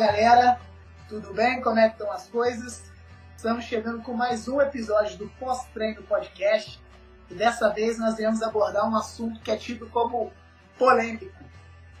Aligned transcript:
Galera, 0.00 0.58
tudo 1.10 1.34
bem? 1.34 1.60
Como 1.60 1.78
é 1.78 1.86
que 1.86 1.96
estão 1.96 2.10
as 2.10 2.26
coisas? 2.26 2.90
Estamos 3.36 3.66
chegando 3.66 4.02
com 4.02 4.14
mais 4.14 4.48
um 4.48 4.58
episódio 4.58 5.18
do 5.18 5.28
Pós-Treino 5.38 6.02
Podcast 6.04 6.80
e 7.30 7.34
dessa 7.34 7.68
vez 7.68 7.98
nós 7.98 8.18
iremos 8.18 8.42
abordar 8.42 8.88
um 8.88 8.96
assunto 8.96 9.38
que 9.40 9.50
é 9.50 9.58
tido 9.58 9.86
como 9.90 10.32
polêmico. 10.78 11.44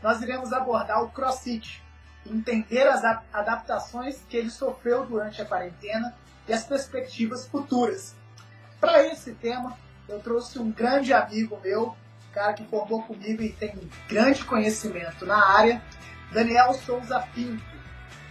Nós 0.02 0.22
iremos 0.22 0.50
abordar 0.50 1.04
o 1.04 1.10
CrossFit, 1.10 1.82
entender 2.24 2.88
as 2.88 3.04
adaptações 3.34 4.24
que 4.30 4.38
ele 4.38 4.48
sofreu 4.48 5.04
durante 5.04 5.42
a 5.42 5.44
quarentena 5.44 6.16
e 6.48 6.54
as 6.54 6.64
perspectivas 6.64 7.46
futuras. 7.48 8.16
Para 8.80 9.06
esse 9.08 9.34
tema, 9.34 9.76
eu 10.08 10.20
trouxe 10.20 10.58
um 10.58 10.70
grande 10.70 11.12
amigo 11.12 11.60
meu, 11.62 11.94
cara 12.32 12.54
que 12.54 12.64
formou 12.64 13.02
comigo 13.02 13.42
e 13.42 13.52
tem 13.52 13.78
grande 14.08 14.42
conhecimento 14.42 15.26
na 15.26 15.36
área, 15.36 15.82
Daniel 16.32 16.72
Souza 16.72 17.20
Pinto. 17.34 17.69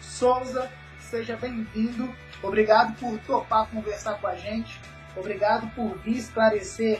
Souza, 0.09 0.69
seja 0.99 1.37
bem-vindo. 1.37 2.13
Obrigado 2.41 2.97
por 2.99 3.17
topar 3.19 3.69
conversar 3.69 4.19
com 4.19 4.27
a 4.27 4.35
gente. 4.35 4.79
Obrigado 5.15 5.69
por 5.75 5.97
vir 5.99 6.17
esclarecer 6.17 6.99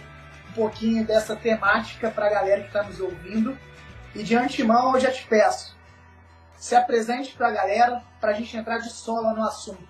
um 0.50 0.54
pouquinho 0.54 1.06
dessa 1.06 1.36
temática 1.36 2.12
para 2.12 2.28
a 2.28 2.30
galera 2.30 2.62
que 2.62 2.68
está 2.68 2.84
nos 2.84 3.02
ouvindo. 3.02 3.58
E 4.16 4.22
de 4.22 4.36
antemão 4.36 4.94
eu 4.94 5.00
já 5.00 5.12
te 5.12 5.26
peço, 5.28 5.76
se 6.56 6.76
apresente 6.76 7.34
para 7.34 7.48
a 7.48 7.52
galera 7.52 8.04
para 8.22 8.32
a 8.32 8.34
gente 8.34 8.56
entrar 8.56 8.78
de 8.78 8.90
sola 8.92 9.34
no 9.34 9.44
assunto. 9.44 9.90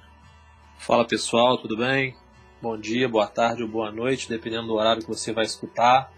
Fala 0.78 1.06
pessoal, 1.06 1.58
tudo 1.58 1.76
bem? 1.76 2.16
Bom 2.62 2.78
dia, 2.78 3.08
boa 3.08 3.28
tarde 3.28 3.64
ou 3.64 3.70
boa 3.70 3.92
noite, 3.92 4.30
dependendo 4.30 4.68
do 4.68 4.76
horário 4.76 5.02
que 5.02 5.08
você 5.08 5.34
vai 5.34 5.44
escutar. 5.46 6.12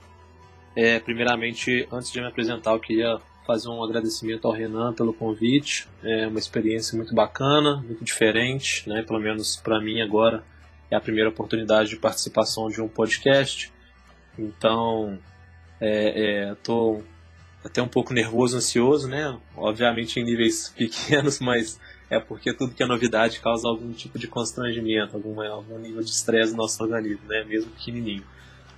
É, 0.76 1.00
primeiramente, 1.00 1.88
antes 1.92 2.12
de 2.12 2.22
me 2.22 2.28
apresentar, 2.28 2.72
eu 2.72 2.80
queria 2.80 3.20
fazer 3.52 3.68
um 3.68 3.84
agradecimento 3.84 4.48
ao 4.48 4.54
Renan 4.54 4.94
pelo 4.94 5.14
convite. 5.14 5.88
É 6.02 6.26
uma 6.28 6.40
experiência 6.40 6.96
muito 6.96 7.14
bacana, 7.14 7.84
muito 7.86 8.04
diferente, 8.04 8.88
né? 8.88 9.04
Pelo 9.04 9.20
menos 9.20 9.58
para 9.58 9.80
mim 9.82 10.02
agora 10.02 10.42
é 10.90 10.96
a 10.96 11.02
primeira 11.02 11.30
oportunidade 11.30 11.90
de 11.90 11.98
participação 11.98 12.70
de 12.70 12.82
um 12.82 12.88
podcast. 12.88 13.72
Então, 14.40 15.20
é, 15.82 16.52
é, 16.52 16.56
até 17.64 17.82
um 17.82 17.90
pouco 17.90 18.14
nervoso, 18.14 18.56
ansioso, 18.56 19.10
né? 19.10 19.38
Obviamente 19.58 20.18
em 20.18 20.24
níveis 20.24 20.70
pequenos, 20.78 21.42
mas 21.42 21.78
é 22.10 22.22
porque 22.22 22.54
tudo 22.54 22.74
que 22.74 22.82
é 22.82 22.86
novidade 22.86 23.42
causa 23.42 23.68
algum 23.68 23.92
tipo 23.92 24.18
de 24.18 24.30
constrangimento, 24.30 25.18
algum, 25.18 25.42
algum 25.42 25.78
nível 25.78 26.02
de 26.02 26.10
estresse 26.10 26.52
no 26.52 26.60
nosso 26.60 26.82
organismo, 26.82 27.28
né? 27.28 27.44
Mesmo 27.44 27.70
pequenininho. 27.72 28.24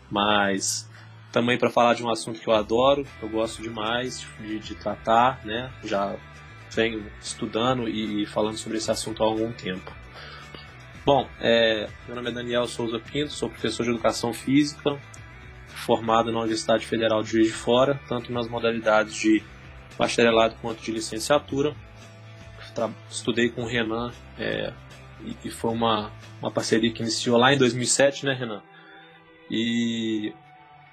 Mas 0.10 0.90
também 1.34 1.58
para 1.58 1.72
falar 1.72 1.96
de 1.96 2.04
um 2.04 2.12
assunto 2.12 2.40
que 2.40 2.48
eu 2.48 2.54
adoro, 2.54 3.06
eu 3.20 3.28
gosto 3.28 3.62
demais 3.62 4.26
de, 4.40 4.60
de 4.60 4.76
tratar, 4.76 5.44
né? 5.44 5.74
Já 5.84 6.16
venho 6.72 7.12
estudando 7.20 7.90
e 7.90 8.26
falando 8.28 8.56
sobre 8.56 8.78
esse 8.78 8.90
assunto 8.92 9.24
há 9.24 9.26
algum 9.26 9.52
tempo. 9.52 9.92
Bom, 11.04 11.28
é, 11.42 11.90
meu 12.06 12.16
nome 12.16 12.30
é 12.30 12.32
Daniel 12.32 12.68
Souza 12.68 13.00
Pinto, 13.00 13.34
sou 13.34 13.50
professor 13.50 13.84
de 13.84 13.90
Educação 13.90 14.32
Física, 14.32 14.98
formado 15.68 16.32
na 16.32 16.40
Universidade 16.40 16.86
Federal 16.86 17.24
de 17.24 17.32
Juiz 17.32 17.48
de 17.48 17.54
Fora, 17.54 18.00
tanto 18.08 18.32
nas 18.32 18.48
modalidades 18.48 19.16
de 19.16 19.44
bacharelado 19.98 20.56
quanto 20.62 20.84
de 20.84 20.92
licenciatura. 20.92 21.76
Estudei 23.10 23.50
com 23.50 23.64
o 23.64 23.68
Renan 23.68 24.12
é, 24.38 24.72
e, 25.26 25.36
e 25.48 25.50
foi 25.50 25.72
uma, 25.72 26.12
uma 26.40 26.52
parceria 26.52 26.92
que 26.92 27.02
iniciou 27.02 27.38
lá 27.38 27.52
em 27.54 27.58
2007, 27.58 28.26
né, 28.26 28.34
Renan? 28.34 28.62
E 29.50 30.34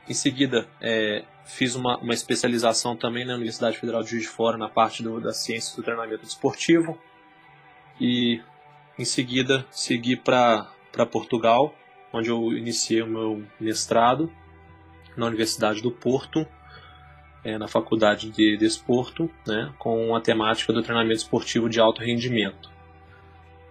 em 0.08 0.14
seguida, 0.14 0.66
é, 0.80 1.24
fiz 1.44 1.74
uma, 1.74 1.98
uma, 1.98 2.14
especialização 2.14 2.96
também 2.96 3.24
na 3.24 3.34
Universidade 3.34 3.78
Federal 3.78 4.02
de 4.02 4.10
Juiz 4.10 4.22
de 4.22 4.28
Fora 4.28 4.56
na 4.56 4.68
parte 4.68 5.02
do, 5.02 5.20
das 5.20 5.38
ciências 5.38 5.74
do 5.74 5.82
treinamento 5.82 6.24
esportivo. 6.24 6.98
E 8.00 8.40
em 8.98 9.04
seguida, 9.04 9.66
segui 9.70 10.16
para 10.16 10.66
Portugal, 11.10 11.74
onde 12.12 12.30
eu 12.30 12.52
iniciei 12.52 13.02
o 13.02 13.06
meu 13.06 13.44
mestrado 13.58 14.32
na 15.16 15.26
Universidade 15.26 15.82
do 15.82 15.90
Porto, 15.90 16.46
é, 17.44 17.56
na 17.58 17.68
Faculdade 17.68 18.30
de 18.30 18.56
Desporto, 18.56 19.30
né, 19.46 19.72
com 19.78 20.14
a 20.14 20.20
temática 20.20 20.72
do 20.72 20.82
treinamento 20.82 21.16
esportivo 21.16 21.68
de 21.68 21.80
alto 21.80 22.02
rendimento. 22.02 22.70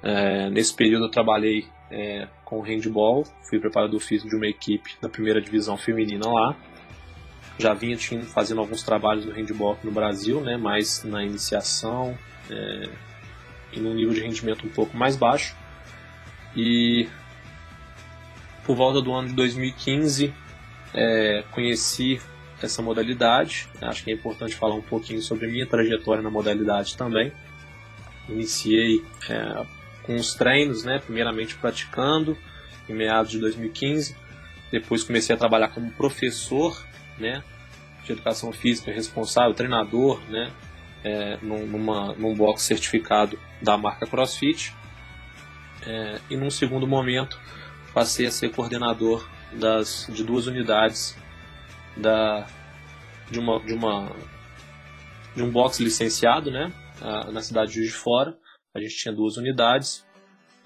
É, 0.01 0.50
nesse 0.50 0.73
período 0.73 1.06
eu 1.06 1.11
trabalhei 1.11 1.67
é, 1.92 2.28
com 2.46 2.62
handball, 2.62 3.24
fui 3.44 3.60
preparador 3.60 4.00
físico 4.00 4.30
de 4.30 4.36
uma 4.36 4.48
equipe 4.48 4.96
da 5.02 5.10
primeira 5.10 5.42
divisão 5.42 5.78
feminina 5.78 6.28
lá. 6.28 6.56
Já 7.58 7.74
vinha 7.74 7.98
fazendo 8.28 8.62
alguns 8.62 8.84
trabalhos 8.84 9.26
no 9.26 9.34
handball 9.34 9.78
no 9.84 9.92
Brasil, 9.92 10.40
né, 10.42 10.56
mais 10.58 11.04
na 11.04 11.24
iniciação 11.24 12.18
é, 12.50 12.90
e 13.74 13.80
num 13.80 13.94
nível 13.94 14.14
de 14.14 14.22
rendimento 14.22 14.66
um 14.66 14.70
pouco 14.70 14.96
mais 14.96 15.16
baixo. 15.16 15.56
E 16.56 17.08
por 18.66 18.76
volta 18.76 19.02
do 19.02 19.14
ano 19.14 19.30
de 19.30 19.34
2015 19.34 20.34
é, 20.94 21.44
conheci 21.52 22.22
essa 22.62 22.82
modalidade. 22.82 23.68
Acho 23.82 24.04
que 24.04 24.12
é 24.12 24.14
importante 24.14 24.56
falar 24.56 24.76
um 24.76 24.82
pouquinho 24.82 25.22
sobre 25.22 25.46
a 25.46 25.50
minha 25.50 25.66
trajetória 25.66 26.22
na 26.22 26.30
modalidade 26.30 26.96
também. 26.96 27.32
Iniciei 28.28 29.04
é, 29.30 29.66
com 30.09 30.16
os 30.16 30.34
treinos, 30.34 30.84
né? 30.84 30.97
Primeiramente 30.97 31.53
praticando 31.53 32.36
em 32.90 32.96
meados 32.96 33.30
de 33.30 33.38
2015. 33.38 34.16
Depois 34.72 35.03
comecei 35.03 35.36
a 35.36 35.38
trabalhar 35.38 35.68
como 35.68 35.92
professor, 35.92 36.84
né? 37.20 37.44
De 38.03 38.14
educação 38.14 38.52
física 38.52 38.92
responsável, 38.92 39.53
treinador, 39.53 40.20
né? 40.28 40.52
É, 41.03 41.38
numa, 41.44 42.16
num 42.16 42.34
box 42.34 42.64
certificado 42.64 43.38
da 43.62 43.78
marca 43.78 44.08
CrossFit. 44.08 44.74
É, 45.86 46.20
e 46.28 46.36
num 46.36 46.50
segundo 46.50 46.88
momento 46.88 47.40
passei 47.94 48.26
a 48.26 48.31
ser 48.31 48.50
coordenador 48.50 49.30
das, 49.53 50.08
de 50.09 50.24
duas 50.24 50.47
unidades 50.47 51.16
da, 51.96 52.47
de, 53.30 53.38
uma, 53.38 53.59
de, 53.59 53.74
uma, 53.74 54.12
de 55.36 55.44
um 55.44 55.52
box 55.52 55.80
licenciado 55.80 56.50
né, 56.50 56.74
na 57.31 57.41
cidade 57.41 57.74
de 57.74 57.76
Juiz 57.76 57.91
de 57.91 57.96
Fora 57.96 58.39
a 58.74 58.80
gente 58.80 58.96
tinha 58.96 59.13
duas 59.13 59.38
unidades 59.38 60.06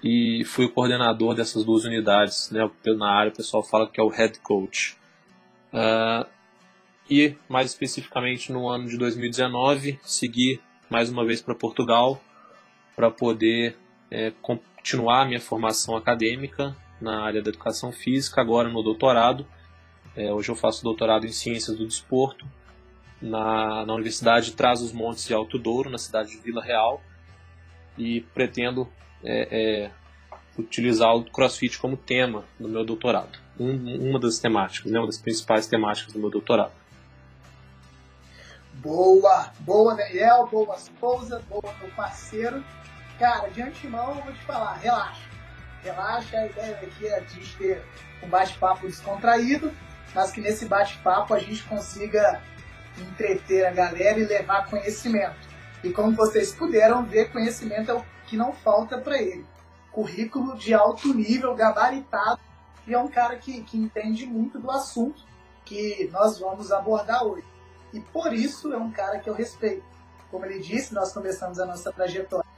e 0.02 0.44
fui 0.44 0.66
o 0.66 0.70
coordenador 0.70 1.34
dessas 1.34 1.64
duas 1.64 1.84
unidades, 1.84 2.50
né? 2.50 2.70
Na 2.98 3.10
área 3.10 3.32
o 3.32 3.34
pessoal 3.34 3.62
fala 3.62 3.88
que 3.88 3.98
é 3.98 4.02
o 4.02 4.08
head 4.08 4.38
coach. 4.40 4.96
Uh, 5.72 6.28
e 7.10 7.34
mais 7.48 7.70
especificamente 7.70 8.52
no 8.52 8.68
ano 8.68 8.88
de 8.88 8.98
2019 8.98 9.98
segui 10.02 10.60
mais 10.90 11.10
uma 11.10 11.24
vez 11.24 11.40
para 11.40 11.54
Portugal 11.54 12.20
para 12.94 13.10
poder 13.10 13.76
é, 14.10 14.32
continuar 14.40 15.22
a 15.22 15.24
minha 15.24 15.40
formação 15.40 15.96
acadêmica 15.96 16.76
na 17.00 17.24
área 17.24 17.42
da 17.42 17.48
educação 17.48 17.90
física, 17.90 18.40
agora 18.40 18.68
no 18.68 18.82
doutorado. 18.82 19.46
É, 20.14 20.32
hoje 20.32 20.50
eu 20.50 20.54
faço 20.54 20.84
doutorado 20.84 21.26
em 21.26 21.32
ciências 21.32 21.76
do 21.76 21.86
desporto 21.86 22.46
na, 23.20 23.84
na 23.84 23.94
Universidade 23.94 24.46
de 24.46 24.52
Trás-os-Montes 24.52 25.26
de 25.26 25.34
Alto 25.34 25.58
Douro, 25.58 25.90
na 25.90 25.98
cidade 25.98 26.30
de 26.30 26.38
Vila 26.38 26.62
Real 26.62 27.02
e 27.96 28.20
pretendo 28.34 28.88
é, 29.22 29.84
é, 29.86 29.90
utilizar 30.58 31.14
o 31.14 31.24
CrossFit 31.24 31.78
como 31.78 31.96
tema 31.96 32.44
no 32.58 32.68
meu 32.68 32.84
doutorado. 32.84 33.38
Um, 33.58 34.10
uma 34.10 34.18
das 34.18 34.38
temáticas, 34.38 34.90
né, 34.90 34.98
uma 34.98 35.06
das 35.06 35.18
principais 35.18 35.66
temáticas 35.66 36.12
do 36.12 36.18
meu 36.18 36.30
doutorado. 36.30 36.72
Boa, 38.74 39.52
boa 39.60 39.94
Daniel, 39.94 40.48
boa 40.50 40.74
esposa, 40.76 41.42
boa 41.48 41.74
meu 41.80 41.90
parceiro. 41.92 42.64
Cara, 43.18 43.48
de 43.48 43.62
antemão 43.62 44.16
eu 44.16 44.22
vou 44.22 44.32
te 44.32 44.40
falar, 44.40 44.74
relaxa. 44.74 45.22
Relaxa, 45.82 46.36
a 46.36 46.46
ideia 46.46 46.78
aqui 46.82 47.06
é 47.06 47.18
a 47.18 47.20
gente 47.20 47.56
ter 47.56 47.82
um 48.22 48.28
bate-papo 48.28 48.86
descontraído, 48.86 49.72
mas 50.14 50.32
que 50.32 50.40
nesse 50.40 50.66
bate-papo 50.66 51.34
a 51.34 51.38
gente 51.38 51.62
consiga 51.64 52.42
entreter 52.98 53.66
a 53.66 53.70
galera 53.70 54.18
e 54.18 54.24
levar 54.24 54.66
conhecimento. 54.68 55.53
E 55.84 55.92
como 55.92 56.16
vocês 56.16 56.54
puderam 56.54 57.04
ver, 57.04 57.30
conhecimento 57.30 57.90
é 57.90 57.94
o 57.94 58.02
que 58.26 58.38
não 58.38 58.54
falta 58.54 58.96
para 58.96 59.20
ele. 59.20 59.44
Currículo 59.92 60.56
de 60.56 60.72
alto 60.72 61.12
nível, 61.12 61.54
gabaritado, 61.54 62.40
e 62.86 62.94
é 62.94 62.98
um 62.98 63.08
cara 63.08 63.36
que, 63.36 63.62
que 63.62 63.76
entende 63.76 64.24
muito 64.24 64.58
do 64.58 64.70
assunto 64.70 65.22
que 65.62 66.08
nós 66.10 66.38
vamos 66.38 66.72
abordar 66.72 67.22
hoje. 67.22 67.44
E 67.92 68.00
por 68.00 68.32
isso 68.32 68.72
é 68.72 68.78
um 68.78 68.90
cara 68.90 69.18
que 69.18 69.28
eu 69.28 69.34
respeito. 69.34 69.84
Como 70.30 70.46
ele 70.46 70.58
disse, 70.58 70.94
nós 70.94 71.12
começamos 71.12 71.60
a 71.60 71.66
nossa 71.66 71.92
trajetória 71.92 72.48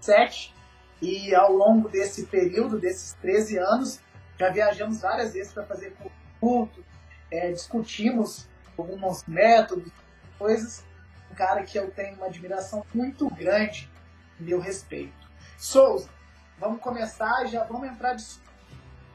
7 0.00 0.54
e 1.02 1.34
ao 1.34 1.52
longo 1.52 1.88
desse 1.90 2.24
período, 2.26 2.78
desses 2.78 3.12
13 3.20 3.58
anos, 3.58 4.00
já 4.38 4.48
viajamos 4.48 5.02
várias 5.02 5.34
vezes 5.34 5.52
para 5.52 5.64
fazer 5.64 5.94
culto, 6.40 6.82
é, 7.30 7.52
discutimos 7.52 8.48
alguns 8.76 9.22
métodos, 9.26 9.92
coisas 10.38 10.82
cara 11.34 11.62
que 11.62 11.78
eu 11.78 11.90
tenho 11.90 12.16
uma 12.16 12.26
admiração 12.26 12.84
muito 12.94 13.28
grande 13.30 13.90
e 14.38 14.42
meu 14.42 14.60
respeito. 14.60 15.12
Souza, 15.58 16.08
vamos 16.58 16.80
começar 16.80 17.46
já 17.46 17.64
vamos 17.64 17.88
entrar 17.88 18.14
de 18.14 18.24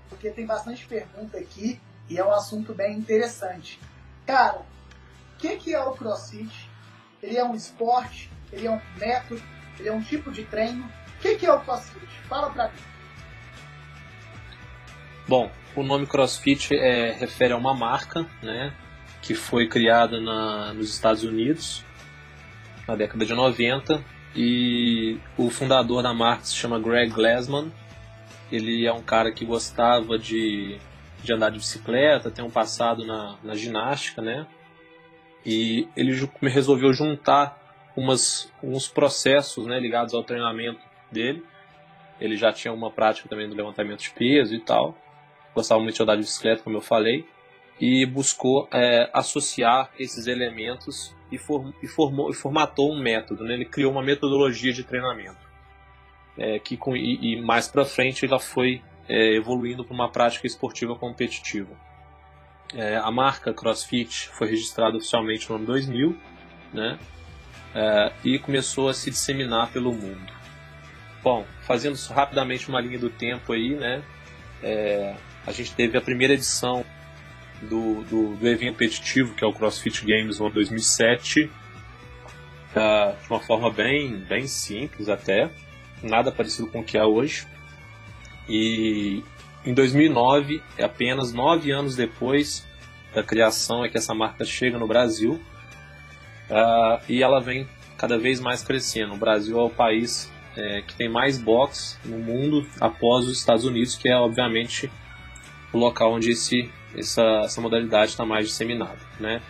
porque 0.09 0.31
tem 0.31 0.45
bastante 0.45 0.85
pergunta 0.85 1.37
aqui 1.37 1.79
e 2.09 2.17
é 2.17 2.25
um 2.25 2.31
assunto 2.31 2.73
bem 2.73 2.97
interessante. 2.97 3.79
Cara, 4.25 4.59
o 4.59 5.37
que, 5.37 5.55
que 5.57 5.73
é 5.73 5.79
o 5.81 5.91
CrossFit? 5.91 6.69
Ele 7.21 7.37
é 7.37 7.43
um 7.43 7.53
esporte? 7.53 8.29
Ele 8.51 8.65
é 8.65 8.71
um 8.71 8.81
método? 8.97 9.41
Ele 9.77 9.89
é 9.89 9.93
um 9.93 10.01
tipo 10.01 10.31
de 10.31 10.43
treino? 10.43 10.83
O 10.85 11.21
que, 11.21 11.35
que 11.35 11.45
é 11.45 11.53
o 11.53 11.59
CrossFit? 11.61 12.07
Fala 12.27 12.49
pra 12.49 12.69
mim. 12.69 12.79
Bom, 15.27 15.51
o 15.75 15.83
nome 15.83 16.07
CrossFit 16.07 16.75
é, 16.75 17.11
refere 17.11 17.53
a 17.53 17.57
uma 17.57 17.73
marca, 17.73 18.25
né, 18.41 18.73
que 19.21 19.35
foi 19.35 19.67
criada 19.67 20.19
na, 20.19 20.73
nos 20.73 20.89
Estados 20.89 21.23
Unidos 21.23 21.85
na 22.89 22.95
década 22.95 23.23
de 23.23 23.33
90 23.33 24.03
e 24.35 25.19
o 25.37 25.49
fundador 25.49 26.01
da 26.01 26.13
marca 26.13 26.43
se 26.43 26.55
chama 26.55 26.79
Greg 26.79 27.11
Glassman. 27.11 27.71
Ele 28.51 28.85
é 28.85 28.91
um 28.91 29.01
cara 29.01 29.31
que 29.31 29.45
gostava 29.45 30.17
de, 30.17 30.77
de 31.23 31.33
andar 31.33 31.51
de 31.51 31.59
bicicleta, 31.59 32.31
tem 32.31 32.43
um 32.43 32.49
passado 32.49 33.05
na, 33.05 33.37
na 33.43 33.55
ginástica, 33.55 34.21
né? 34.21 34.47
E 35.45 35.87
ele 35.95 36.29
resolveu 36.41 36.91
juntar 36.93 37.57
umas, 37.95 38.51
uns 38.61 38.87
processos 38.87 39.65
né, 39.67 39.79
ligados 39.79 40.13
ao 40.13 40.23
treinamento 40.23 40.81
dele. 41.11 41.43
Ele 42.19 42.35
já 42.35 42.51
tinha 42.51 42.73
uma 42.73 42.91
prática 42.91 43.29
também 43.29 43.47
do 43.47 43.55
levantamento 43.55 44.01
de 44.01 44.09
peso 44.09 44.53
e 44.53 44.59
tal. 44.59 44.97
Gostava 45.55 45.81
muito 45.81 45.95
de 45.95 46.03
andar 46.03 46.15
de 46.15 46.21
bicicleta, 46.21 46.63
como 46.63 46.77
eu 46.77 46.81
falei. 46.81 47.25
E 47.79 48.05
buscou 48.05 48.67
é, 48.73 49.09
associar 49.13 49.91
esses 49.97 50.27
elementos 50.27 51.15
e, 51.31 51.37
form, 51.37 51.71
e, 51.81 51.87
formou, 51.87 52.29
e 52.29 52.33
formatou 52.33 52.93
um 52.93 52.99
método. 52.99 53.43
Né? 53.43 53.53
Ele 53.53 53.65
criou 53.65 53.91
uma 53.91 54.03
metodologia 54.03 54.73
de 54.73 54.83
treinamento. 54.83 55.49
É, 56.37 56.57
que 56.59 56.77
com, 56.77 56.95
e, 56.95 57.33
e 57.33 57.41
mais 57.41 57.67
para 57.67 57.83
frente 57.83 58.25
ela 58.25 58.39
foi 58.39 58.81
é, 59.07 59.35
evoluindo 59.35 59.83
para 59.83 59.93
uma 59.93 60.09
prática 60.09 60.47
esportiva 60.47 60.95
competitiva. 60.95 61.75
É, 62.73 62.97
a 62.97 63.09
marca 63.09 63.51
CrossFit 63.51 64.29
foi 64.29 64.47
registrada 64.47 64.95
oficialmente 64.95 65.49
no 65.49 65.55
ano 65.55 65.65
2000, 65.65 66.15
né? 66.71 66.99
É, 67.73 68.11
e 68.23 68.37
começou 68.39 68.89
a 68.89 68.93
se 68.93 69.09
disseminar 69.09 69.71
pelo 69.71 69.91
mundo. 69.91 70.31
Bom, 71.23 71.45
fazendo 71.61 71.95
rapidamente 72.11 72.69
uma 72.69 72.79
linha 72.79 72.99
do 72.99 73.09
tempo 73.09 73.51
aí, 73.51 73.75
né? 73.75 74.03
É, 74.61 75.15
a 75.45 75.51
gente 75.51 75.73
teve 75.73 75.97
a 75.97 76.01
primeira 76.01 76.33
edição 76.33 76.85
do, 77.61 78.03
do, 78.03 78.35
do, 78.35 78.47
evento 78.47 78.73
competitivo, 78.73 79.35
que 79.35 79.43
é 79.43 79.47
o 79.47 79.53
CrossFit 79.53 80.05
Games 80.05 80.39
no 80.39 80.49
2007, 80.49 81.43
uh, 81.43 81.49
de 83.21 83.29
uma 83.29 83.39
forma 83.39 83.69
bem, 83.71 84.17
bem 84.17 84.47
simples 84.47 85.09
até, 85.09 85.49
nada 86.01 86.31
parecido 86.31 86.67
com 86.67 86.79
o 86.79 86.83
que 86.83 86.97
é 86.97 87.03
hoje. 87.03 87.47
E 88.47 89.23
em 89.65 89.73
2009, 89.73 90.61
é 90.77 90.85
apenas 90.85 91.33
nove 91.33 91.71
anos 91.71 91.95
depois 91.95 92.65
da 93.13 93.23
criação, 93.23 93.83
é 93.83 93.89
que 93.89 93.97
essa 93.97 94.13
marca 94.13 94.45
chega 94.45 94.77
no 94.77 94.87
Brasil 94.87 95.33
uh, 96.49 97.03
e 97.07 97.21
ela 97.21 97.41
vem 97.41 97.67
cada 97.97 98.17
vez 98.17 98.39
mais 98.39 98.63
crescendo. 98.63 99.13
O 99.13 99.17
Brasil 99.17 99.59
é 99.59 99.63
o 99.63 99.69
país 99.69 100.31
é, 100.55 100.81
que 100.81 100.95
tem 100.95 101.09
mais 101.09 101.37
box 101.37 101.99
no 102.03 102.17
mundo 102.17 102.67
após 102.79 103.25
os 103.27 103.37
Estados 103.37 103.65
Unidos, 103.65 103.95
que 103.95 104.09
é 104.09 104.15
obviamente 104.15 104.89
o 105.71 105.77
local 105.77 106.13
onde 106.13 106.31
esse, 106.31 106.69
essa, 106.95 107.41
essa 107.43 107.61
modalidade 107.61 108.11
está 108.11 108.25
mais 108.25 108.47
disseminada. 108.47 108.99
Né? 109.19 109.41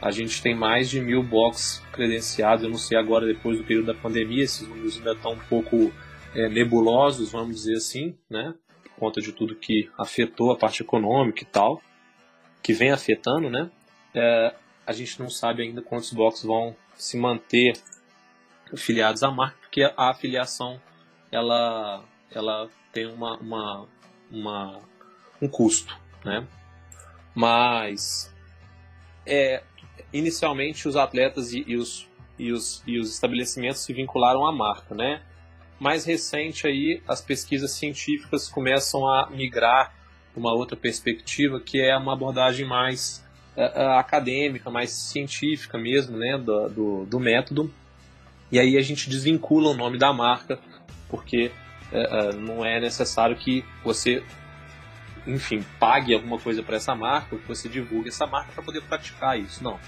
A 0.00 0.10
gente 0.10 0.42
tem 0.42 0.54
mais 0.54 0.90
de 0.90 1.00
mil 1.00 1.22
box 1.22 1.82
credenciados, 1.92 2.64
eu 2.64 2.70
não 2.70 2.78
sei 2.78 2.98
agora 2.98 3.26
depois 3.26 3.58
do 3.58 3.64
período 3.64 3.86
da 3.86 3.94
pandemia, 3.94 4.44
esses 4.44 4.66
números 4.66 4.96
ainda 4.96 5.12
estão 5.12 5.32
um 5.32 5.38
pouco 5.38 5.92
é, 6.34 6.48
nebulosos, 6.48 7.32
vamos 7.32 7.56
dizer 7.56 7.76
assim, 7.76 8.16
né? 8.28 8.54
conta 8.98 9.20
de 9.20 9.32
tudo 9.32 9.56
que 9.56 9.90
afetou 9.98 10.52
a 10.52 10.56
parte 10.56 10.82
econômica 10.82 11.42
e 11.42 11.46
tal, 11.46 11.82
que 12.62 12.72
vem 12.72 12.92
afetando, 12.92 13.50
né? 13.50 13.68
É, 14.14 14.54
a 14.86 14.92
gente 14.92 15.18
não 15.18 15.28
sabe 15.28 15.62
ainda 15.62 15.82
quantos 15.82 16.12
boxes 16.12 16.44
vão 16.44 16.76
se 16.94 17.16
manter 17.16 17.72
filiados 18.76 19.24
à 19.24 19.30
marca, 19.30 19.56
porque 19.60 19.82
a 19.82 20.10
afiliação 20.10 20.80
ela, 21.32 22.04
ela 22.30 22.70
tem 22.92 23.06
uma, 23.06 23.36
uma, 23.38 23.88
uma 24.30 24.80
um 25.40 25.48
custo, 25.48 25.98
né? 26.24 26.46
Mas 27.34 28.32
é, 29.26 29.62
inicialmente 30.12 30.88
os 30.88 30.96
atletas 30.96 31.52
e, 31.52 31.64
e, 31.66 31.76
os, 31.76 32.08
e, 32.38 32.52
os, 32.52 32.82
e 32.86 32.98
os 32.98 33.12
estabelecimentos 33.12 33.80
se 33.80 33.92
vincularam 33.92 34.46
à 34.46 34.52
marca, 34.52 34.94
né? 34.94 35.22
mais 35.82 36.04
recente 36.04 36.64
aí 36.64 37.02
as 37.08 37.20
pesquisas 37.20 37.72
científicas 37.72 38.48
começam 38.48 39.04
a 39.04 39.28
migrar 39.28 39.92
uma 40.36 40.54
outra 40.54 40.76
perspectiva 40.76 41.58
que 41.58 41.80
é 41.80 41.96
uma 41.96 42.12
abordagem 42.12 42.64
mais 42.64 43.26
uh, 43.56 43.98
acadêmica, 43.98 44.70
mais 44.70 44.90
científica 44.90 45.76
mesmo, 45.76 46.16
né, 46.16 46.38
do, 46.38 46.68
do, 46.68 47.04
do, 47.06 47.18
método. 47.18 47.74
E 48.52 48.60
aí 48.60 48.78
a 48.78 48.80
gente 48.80 49.10
desvincula 49.10 49.70
o 49.70 49.74
nome 49.74 49.98
da 49.98 50.12
marca 50.12 50.56
porque 51.08 51.50
uh, 51.90 52.36
não 52.36 52.64
é 52.64 52.80
necessário 52.80 53.34
que 53.34 53.64
você, 53.82 54.22
enfim, 55.26 55.64
pague 55.78 56.14
alguma 56.14 56.38
coisa 56.38 56.62
para 56.62 56.76
essa 56.76 56.94
marca 56.94 57.34
ou 57.34 57.40
que 57.40 57.48
você 57.48 57.68
divulgue 57.68 58.08
essa 58.08 58.26
marca 58.26 58.52
para 58.52 58.62
poder 58.62 58.82
praticar 58.82 59.38
isso. 59.38 59.62
Não, 59.62 59.78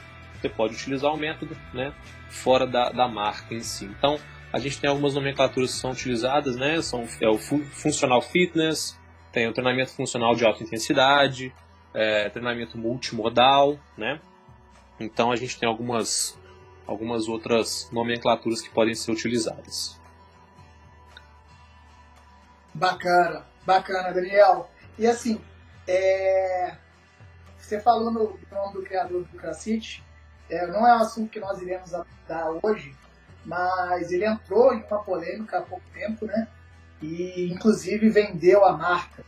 você 0.41 0.49
pode 0.49 0.75
utilizar 0.75 1.13
o 1.13 1.17
método, 1.17 1.57
né, 1.73 1.93
fora 2.29 2.67
da, 2.67 2.91
da 2.91 3.09
marca 3.09 3.55
em 3.55 3.61
si. 3.61 3.85
Então 3.85 4.19
a 4.53 4.59
gente 4.59 4.81
tem 4.81 4.89
algumas 4.89 5.15
nomenclaturas 5.15 5.73
que 5.73 5.79
são 5.79 5.91
utilizadas, 5.91 6.57
né? 6.57 6.81
São, 6.81 7.09
é 7.21 7.29
o 7.29 7.37
Functional 7.37 8.23
Fitness, 8.23 8.97
tem 9.33 9.49
o 9.49 9.53
treinamento 9.53 9.91
funcional 9.93 10.37
de 10.37 10.45
alta 10.45 10.63
intensidade, 10.63 11.53
é, 11.93 12.29
treinamento 12.29 12.79
multimodal, 12.79 13.77
né? 13.99 14.21
Então 15.01 15.33
a 15.33 15.37
gente 15.37 15.59
tem 15.59 15.69
algumas, 15.69 16.39
algumas 16.87 17.27
outras 17.27 17.91
nomenclaturas 17.91 18.61
que 18.61 18.71
podem 18.71 18.95
ser 18.95 19.11
utilizadas. 19.11 20.01
Bacana, 22.73 23.45
bacana, 23.67 24.13
Daniel. 24.13 24.71
E 24.99 25.07
assim, 25.07 25.41
é... 25.87 26.77
você 27.59 27.81
falou 27.81 28.11
no 28.11 28.39
nome 28.51 28.73
do 28.73 28.83
criador 28.83 29.25
do 29.25 29.39
CrossFit, 29.39 30.05
é, 30.49 30.67
não 30.67 30.87
é 30.87 30.97
um 30.97 31.01
assunto 31.01 31.31
que 31.31 31.41
nós 31.41 31.61
iremos 31.61 31.95
abordar 31.95 32.49
hoje, 32.63 32.95
mas 33.45 34.13
ele 34.13 34.27
entrou 34.27 34.73
em 34.75 34.83
uma 34.83 35.03
polêmica 35.03 35.59
há 35.59 35.63
pouco 35.63 35.85
tempo, 35.93 36.27
né? 36.27 36.49
E 37.01 37.51
inclusive 37.53 38.09
vendeu 38.09 38.65
a 38.65 38.77
marca. 38.77 39.25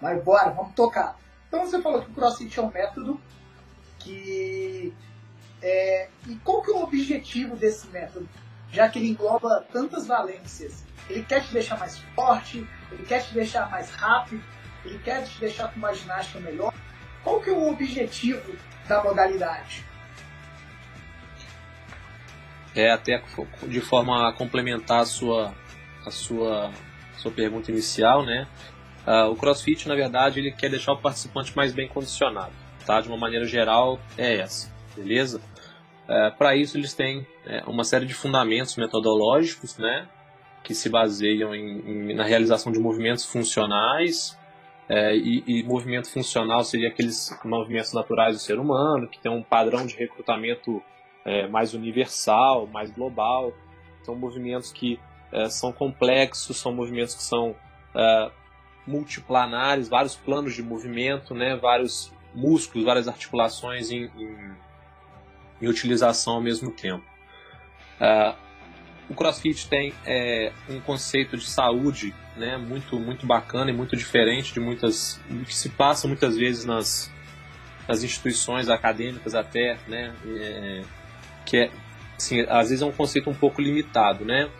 Mas 0.00 0.22
bora, 0.22 0.50
vamos 0.50 0.74
tocar. 0.74 1.18
Então 1.48 1.64
você 1.64 1.80
falou 1.80 2.02
que 2.02 2.10
o 2.10 2.14
CrossFit 2.14 2.58
é 2.58 2.62
um 2.62 2.70
método 2.70 3.20
que. 3.98 4.92
É, 5.62 6.08
e 6.26 6.36
qual 6.36 6.62
que 6.62 6.70
é 6.70 6.74
o 6.74 6.82
objetivo 6.82 7.56
desse 7.56 7.86
método? 7.88 8.28
Já 8.70 8.88
que 8.88 8.98
ele 8.98 9.10
engloba 9.10 9.64
tantas 9.72 10.06
valências. 10.06 10.84
Ele 11.08 11.22
quer 11.22 11.42
te 11.44 11.52
deixar 11.52 11.78
mais 11.78 11.98
forte, 12.14 12.68
ele 12.90 13.04
quer 13.04 13.24
te 13.24 13.32
deixar 13.32 13.70
mais 13.70 13.90
rápido, 13.90 14.42
ele 14.86 14.98
quer 14.98 15.24
te 15.24 15.38
deixar 15.40 15.68
com 15.68 15.78
uma 15.78 15.92
ginástica 15.92 16.40
melhor. 16.40 16.72
Qual 17.22 17.40
que 17.40 17.50
é 17.50 17.52
o 17.52 17.70
objetivo 17.70 18.56
da 18.88 19.02
modalidade? 19.02 19.84
é 22.76 22.90
até 22.90 23.22
de 23.66 23.80
forma 23.80 24.28
a 24.28 24.32
complementar 24.32 25.00
a 25.00 25.06
sua, 25.06 25.54
a 26.04 26.10
sua, 26.10 26.70
sua 27.16 27.32
pergunta 27.32 27.70
inicial, 27.70 28.24
né? 28.24 28.46
Uh, 29.06 29.30
o 29.30 29.36
CrossFit, 29.36 29.88
na 29.88 29.94
verdade, 29.94 30.40
ele 30.40 30.52
quer 30.52 30.68
deixar 30.68 30.92
o 30.92 30.98
participante 30.98 31.56
mais 31.56 31.72
bem 31.72 31.88
condicionado, 31.88 32.52
tá? 32.84 33.00
De 33.00 33.08
uma 33.08 33.16
maneira 33.16 33.46
geral, 33.46 33.98
é 34.18 34.36
essa, 34.36 34.70
beleza? 34.94 35.40
Uh, 36.04 36.36
Para 36.36 36.54
isso, 36.54 36.76
eles 36.76 36.92
têm 36.92 37.26
é, 37.46 37.62
uma 37.66 37.82
série 37.82 38.04
de 38.04 38.14
fundamentos 38.14 38.76
metodológicos, 38.76 39.78
né? 39.78 40.06
Que 40.62 40.74
se 40.74 40.88
baseiam 40.88 41.54
em, 41.54 42.10
em, 42.10 42.14
na 42.14 42.24
realização 42.24 42.70
de 42.72 42.78
movimentos 42.78 43.24
funcionais, 43.24 44.35
é, 44.88 45.16
e, 45.16 45.42
e, 45.46 45.62
movimento 45.64 46.10
funcional 46.10 46.62
seria 46.62 46.88
aqueles 46.88 47.36
movimentos 47.44 47.92
naturais 47.92 48.36
do 48.36 48.40
ser 48.40 48.58
humano, 48.58 49.08
que 49.08 49.18
tem 49.18 49.30
um 49.30 49.42
padrão 49.42 49.84
de 49.84 49.96
recrutamento 49.96 50.82
é, 51.24 51.48
mais 51.48 51.74
universal, 51.74 52.68
mais 52.68 52.90
global. 52.90 53.52
São 54.04 54.14
movimentos 54.14 54.70
que 54.70 55.00
é, 55.32 55.48
são 55.48 55.72
complexos, 55.72 56.58
são 56.58 56.72
movimentos 56.72 57.16
que 57.16 57.22
são 57.22 57.56
é, 57.94 58.30
multiplanares, 58.86 59.88
vários 59.88 60.14
planos 60.14 60.54
de 60.54 60.62
movimento, 60.62 61.34
né, 61.34 61.56
vários 61.56 62.12
músculos, 62.32 62.86
várias 62.86 63.08
articulações 63.08 63.90
em, 63.90 64.04
em, 64.16 64.56
em 65.62 65.66
utilização 65.66 66.34
ao 66.34 66.40
mesmo 66.40 66.70
tempo. 66.70 67.04
É, 67.98 68.34
o 69.10 69.14
CrossFit 69.14 69.68
tem 69.68 69.92
é, 70.04 70.52
um 70.68 70.80
conceito 70.80 71.36
de 71.36 71.46
saúde 71.46 72.14
né, 72.36 72.56
muito, 72.56 72.98
muito 72.98 73.26
bacana 73.26 73.70
e 73.70 73.74
muito 73.74 73.96
diferente 73.96 74.52
de 74.52 74.60
muitas 74.60 75.20
que 75.46 75.54
se 75.54 75.70
passa 75.70 76.06
muitas 76.06 76.36
vezes 76.36 76.64
nas, 76.64 77.12
nas 77.88 78.02
instituições 78.02 78.68
acadêmicas 78.68 79.34
até, 79.34 79.78
né, 79.88 80.14
é, 80.26 80.82
que 81.44 81.56
é, 81.56 81.70
assim, 82.16 82.40
às 82.48 82.68
vezes 82.68 82.82
é 82.82 82.86
um 82.86 82.92
conceito 82.92 83.30
um 83.30 83.34
pouco 83.34 83.60
limitado, 83.60 84.24
né? 84.24 84.50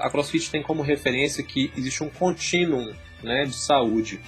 A 0.00 0.08
CrossFit 0.08 0.48
tem 0.48 0.62
como 0.62 0.80
referência 0.80 1.42
que 1.42 1.72
existe 1.76 2.04
um 2.04 2.08
contínuo 2.08 2.94
né, 3.20 3.44
de 3.44 3.56
saúde. 3.56 4.20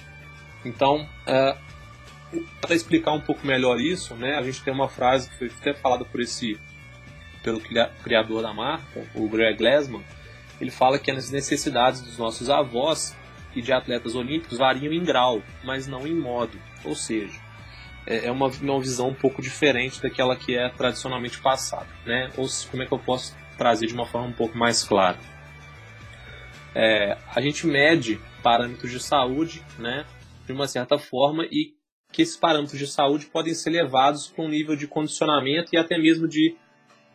Então, 0.65 1.07
uh, 1.25 2.41
para 2.59 2.75
explicar 2.75 3.13
um 3.13 3.21
pouco 3.21 3.47
melhor 3.47 3.79
isso, 3.79 4.13
né, 4.15 4.35
a 4.35 4.43
gente 4.43 4.61
tem 4.61 4.73
uma 4.73 4.89
frase 4.89 5.29
que 5.29 5.37
foi 5.37 5.47
até 5.47 5.73
falada 5.73 6.03
por 6.03 6.19
esse, 6.19 6.59
pelo 7.41 7.61
criador 8.03 8.41
da 8.41 8.53
marca, 8.53 9.07
o 9.15 9.29
Greg 9.29 9.57
Glassman, 9.57 10.03
ele 10.59 10.71
fala 10.71 10.99
que 10.99 11.09
as 11.11 11.31
necessidades 11.31 12.01
dos 12.01 12.17
nossos 12.17 12.49
avós 12.49 13.15
e 13.55 13.61
de 13.61 13.71
atletas 13.71 14.15
olímpicos 14.15 14.57
variam 14.57 14.93
em 14.93 15.03
grau, 15.03 15.41
mas 15.63 15.87
não 15.87 16.05
em 16.05 16.13
modo. 16.13 16.59
Ou 16.83 16.95
seja, 16.95 17.39
é, 18.05 18.27
é 18.27 18.31
uma, 18.31 18.47
uma 18.47 18.79
visão 18.79 19.09
um 19.09 19.13
pouco 19.13 19.41
diferente 19.41 20.01
daquela 20.01 20.35
que 20.35 20.55
é 20.55 20.69
tradicionalmente 20.69 21.39
passada. 21.39 21.87
Né? 22.05 22.29
Ou 22.37 22.47
como 22.69 22.83
é 22.83 22.85
que 22.85 22.91
eu 22.91 22.99
posso 22.99 23.35
trazer 23.57 23.87
de 23.87 23.93
uma 23.93 24.05
forma 24.05 24.27
um 24.27 24.33
pouco 24.33 24.57
mais 24.57 24.83
clara? 24.83 25.17
É, 26.75 27.17
a 27.35 27.41
gente 27.41 27.65
mede 27.65 28.19
parâmetros 28.43 28.91
de 28.91 28.99
saúde 28.99 29.63
né, 29.77 30.05
de 30.45 30.53
uma 30.53 30.67
certa 30.67 30.97
forma 30.97 31.45
e 31.45 31.73
que 32.11 32.21
esses 32.21 32.37
parâmetros 32.37 32.77
de 32.77 32.87
saúde 32.87 33.27
podem 33.27 33.53
ser 33.53 33.69
levados 33.69 34.27
para 34.27 34.43
um 34.43 34.49
nível 34.49 34.75
de 34.75 34.87
condicionamento 34.87 35.69
e 35.73 35.77
até 35.77 35.97
mesmo 35.97 36.27
de, 36.27 36.55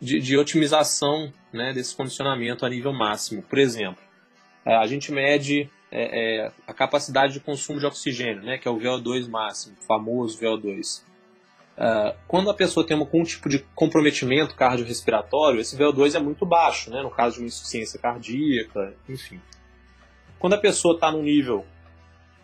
de, 0.05 0.19
de 0.19 0.37
otimização 0.37 1.33
né, 1.51 1.73
desse 1.73 1.95
condicionamento 1.95 2.65
a 2.65 2.69
nível 2.69 2.93
máximo. 2.93 3.41
Por 3.41 3.57
exemplo, 3.57 4.01
é, 4.63 4.75
a 4.75 4.85
gente 4.85 5.11
mede 5.11 5.69
é, 5.91 6.45
é, 6.45 6.51
a 6.67 6.73
capacidade 6.73 7.33
de 7.33 7.39
consumo 7.39 7.79
de 7.79 7.85
oxigênio, 7.85 8.43
né, 8.43 8.57
que 8.57 8.67
é 8.67 8.71
o 8.71 8.77
VO2 8.77 9.27
máximo, 9.27 9.75
famoso 9.87 10.39
VO2. 10.39 11.03
Uh, 11.75 12.15
quando 12.25 12.49
a 12.49 12.53
pessoa 12.53 12.87
tem 12.87 12.97
algum 12.97 13.23
tipo 13.23 13.49
de 13.49 13.59
comprometimento 13.75 14.55
cardiorrespiratório, 14.55 15.59
esse 15.59 15.77
VO2 15.77 16.15
é 16.15 16.19
muito 16.19 16.45
baixo, 16.45 16.89
né, 16.89 17.01
no 17.01 17.09
caso 17.09 17.35
de 17.35 17.41
uma 17.41 17.47
insuficiência 17.47 17.99
cardíaca, 17.99 18.95
enfim. 19.09 19.41
Quando 20.39 20.53
a 20.53 20.57
pessoa 20.57 20.93
está 20.93 21.11
num 21.11 21.23
nível 21.23 21.65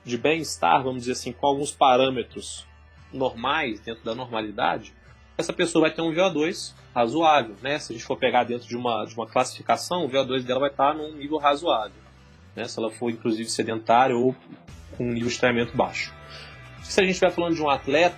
de 0.03 0.17
bem-estar, 0.17 0.83
vamos 0.83 1.01
dizer 1.01 1.13
assim, 1.13 1.31
com 1.31 1.47
alguns 1.47 1.71
parâmetros 1.71 2.67
normais, 3.13 3.79
dentro 3.79 4.03
da 4.03 4.15
normalidade, 4.15 4.93
essa 5.41 5.53
pessoa 5.53 5.87
vai 5.87 5.91
ter 5.91 6.01
um 6.01 6.13
VO2 6.13 6.73
razoável. 6.95 7.55
Né? 7.61 7.77
Se 7.79 7.91
a 7.91 7.95
gente 7.95 8.05
for 8.05 8.17
pegar 8.17 8.43
dentro 8.43 8.67
de 8.67 8.77
uma, 8.77 9.05
de 9.05 9.13
uma 9.13 9.27
classificação, 9.27 10.05
o 10.05 10.09
VO2 10.09 10.43
dela 10.43 10.61
vai 10.61 10.69
estar 10.69 10.93
num 10.93 11.13
nível 11.13 11.37
razoável. 11.37 12.01
Né? 12.55 12.65
Se 12.65 12.79
ela 12.79 12.89
for, 12.89 13.09
inclusive, 13.09 13.49
sedentária 13.49 14.15
ou 14.15 14.35
com 14.97 15.05
um 15.05 15.11
nível 15.11 15.29
de 15.29 15.37
treinamento 15.37 15.75
baixo. 15.75 16.13
Se 16.83 16.99
a 16.99 17.03
gente 17.03 17.13
estiver 17.13 17.31
falando 17.31 17.55
de 17.55 17.61
um 17.61 17.69
atleta, 17.69 18.17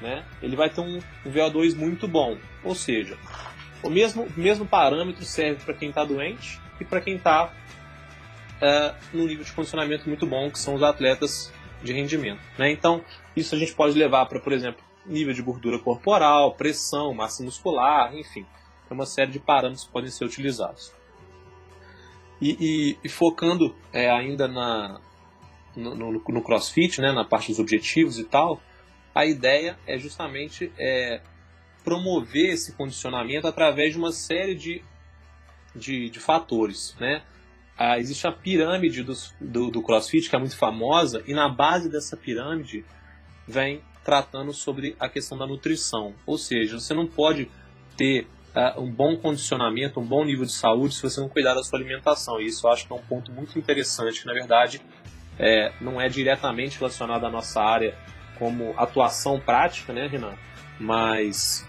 né, 0.00 0.24
ele 0.42 0.56
vai 0.56 0.70
ter 0.70 0.80
um 0.80 0.98
VO2 1.26 1.76
muito 1.76 2.08
bom. 2.08 2.36
Ou 2.64 2.74
seja, 2.74 3.16
o 3.82 3.90
mesmo, 3.90 4.26
mesmo 4.36 4.66
parâmetro 4.66 5.24
serve 5.24 5.64
para 5.64 5.74
quem 5.74 5.90
está 5.90 6.04
doente 6.04 6.60
e 6.80 6.84
para 6.84 7.00
quem 7.00 7.16
está 7.16 7.46
uh, 7.46 8.94
num 9.12 9.26
nível 9.26 9.44
de 9.44 9.52
condicionamento 9.52 10.08
muito 10.08 10.26
bom, 10.26 10.50
que 10.50 10.58
são 10.58 10.74
os 10.74 10.82
atletas 10.82 11.52
de 11.82 11.92
rendimento. 11.92 12.40
Né? 12.58 12.70
Então, 12.70 13.02
isso 13.36 13.54
a 13.54 13.58
gente 13.58 13.74
pode 13.74 13.98
levar 13.98 14.26
para, 14.26 14.40
por 14.40 14.52
exemplo, 14.52 14.82
nível 15.06 15.34
de 15.34 15.42
gordura 15.42 15.78
corporal, 15.78 16.54
pressão, 16.54 17.14
massa 17.14 17.42
muscular, 17.42 18.14
enfim, 18.14 18.46
é 18.88 18.94
uma 18.94 19.06
série 19.06 19.30
de 19.30 19.38
parâmetros 19.38 19.84
que 19.84 19.92
podem 19.92 20.10
ser 20.10 20.24
utilizados. 20.24 20.92
E, 22.40 22.56
e, 22.60 22.98
e 23.04 23.08
focando 23.08 23.74
é, 23.92 24.10
ainda 24.10 24.48
na, 24.48 25.00
no, 25.76 25.94
no, 25.94 26.12
no, 26.12 26.42
CrossFit, 26.42 27.00
né, 27.00 27.12
na 27.12 27.24
parte 27.24 27.48
dos 27.48 27.58
objetivos 27.58 28.18
e 28.18 28.24
tal, 28.24 28.60
a 29.14 29.26
ideia 29.26 29.78
é 29.86 29.98
justamente 29.98 30.72
é, 30.78 31.20
promover 31.84 32.54
esse 32.54 32.72
condicionamento 32.72 33.46
através 33.46 33.92
de 33.92 33.98
uma 33.98 34.12
série 34.12 34.54
de, 34.54 34.82
de, 35.74 36.08
de 36.08 36.20
fatores, 36.20 36.96
né? 36.98 37.22
ah, 37.80 37.98
existe 37.98 38.26
a 38.26 38.32
pirâmide 38.32 39.02
do, 39.02 39.14
do, 39.40 39.70
do 39.70 39.82
CrossFit, 39.82 40.28
que 40.28 40.36
é 40.36 40.38
muito 40.38 40.54
famosa, 40.54 41.24
e 41.26 41.32
na 41.32 41.48
base 41.48 41.88
dessa 41.88 42.14
pirâmide 42.14 42.84
vem 43.48 43.80
tratando 44.04 44.52
sobre 44.52 44.96
a 44.98 45.08
questão 45.08 45.36
da 45.36 45.46
nutrição. 45.46 46.14
Ou 46.26 46.38
seja, 46.38 46.78
você 46.78 46.94
não 46.94 47.06
pode 47.06 47.50
ter 47.96 48.26
uh, 48.54 48.80
um 48.80 48.90
bom 48.90 49.16
condicionamento, 49.16 50.00
um 50.00 50.04
bom 50.04 50.24
nível 50.24 50.44
de 50.44 50.52
saúde 50.52 50.94
se 50.94 51.02
você 51.02 51.20
não 51.20 51.28
cuidar 51.28 51.54
da 51.54 51.62
sua 51.62 51.78
alimentação. 51.78 52.40
E 52.40 52.46
isso 52.46 52.66
eu 52.66 52.72
acho 52.72 52.86
que 52.86 52.92
é 52.92 52.96
um 52.96 53.02
ponto 53.02 53.32
muito 53.32 53.58
interessante, 53.58 54.20
que 54.20 54.26
na 54.26 54.32
verdade 54.32 54.80
é, 55.38 55.72
não 55.80 56.00
é 56.00 56.08
diretamente 56.08 56.78
relacionado 56.78 57.24
à 57.24 57.30
nossa 57.30 57.60
área 57.60 57.96
como 58.38 58.74
atuação 58.76 59.38
prática, 59.38 59.92
né, 59.92 60.06
Renan? 60.06 60.34
Mas 60.78 61.66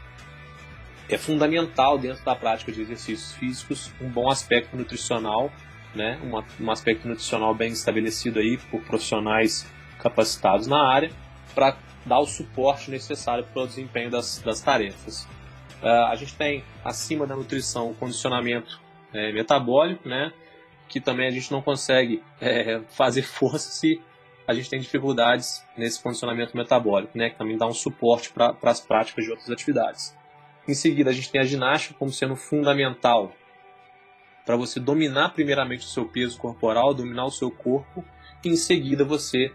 é 1.09 1.17
fundamental 1.17 1.97
dentro 1.97 2.23
da 2.23 2.35
prática 2.35 2.71
de 2.71 2.81
exercícios 2.81 3.33
físicos 3.33 3.91
um 3.99 4.09
bom 4.09 4.29
aspecto 4.29 4.77
nutricional 4.77 5.51
né, 5.93 6.17
um 6.59 6.71
aspecto 6.71 7.07
nutricional 7.07 7.53
bem 7.53 7.71
estabelecido 7.71 8.39
aí 8.39 8.57
por 8.57 8.81
profissionais 8.81 9.67
capacitados 9.99 10.67
na 10.67 10.81
área 10.87 11.11
para 11.53 11.75
dar 12.05 12.19
o 12.19 12.25
suporte 12.25 12.89
necessário 12.89 13.45
para 13.45 13.63
o 13.63 13.67
desempenho 13.67 14.09
das, 14.09 14.39
das 14.39 14.61
tarefas. 14.61 15.27
Uh, 15.81 16.05
a 16.09 16.15
gente 16.15 16.35
tem 16.35 16.63
acima 16.83 17.25
da 17.25 17.35
nutrição 17.35 17.91
o 17.91 17.95
condicionamento 17.95 18.79
é, 19.13 19.31
metabólico, 19.31 20.07
né, 20.07 20.31
que 20.87 20.99
também 20.99 21.27
a 21.27 21.31
gente 21.31 21.51
não 21.51 21.61
consegue 21.61 22.23
é, 22.39 22.81
fazer 22.89 23.23
força 23.23 23.71
se 23.71 24.01
a 24.47 24.53
gente 24.53 24.69
tem 24.69 24.79
dificuldades 24.79 25.65
nesse 25.77 26.01
condicionamento 26.01 26.55
metabólico, 26.55 27.17
né, 27.17 27.29
que 27.29 27.37
também 27.37 27.57
dá 27.57 27.65
um 27.65 27.73
suporte 27.73 28.31
para 28.31 28.55
as 28.63 28.79
práticas 28.79 29.25
de 29.25 29.31
outras 29.31 29.49
atividades. 29.49 30.15
Em 30.67 30.73
seguida, 30.73 31.09
a 31.09 31.13
gente 31.13 31.31
tem 31.31 31.41
a 31.41 31.45
ginástica 31.45 31.95
como 31.97 32.11
sendo 32.11 32.35
fundamental 32.35 33.31
para 34.45 34.55
você 34.55 34.79
dominar 34.79 35.29
primeiramente 35.29 35.85
o 35.85 35.89
seu 35.89 36.05
peso 36.05 36.37
corporal, 36.37 36.93
dominar 36.93 37.25
o 37.25 37.31
seu 37.31 37.49
corpo, 37.49 38.03
e 38.43 38.49
em 38.49 38.55
seguida 38.55 39.03
você 39.03 39.51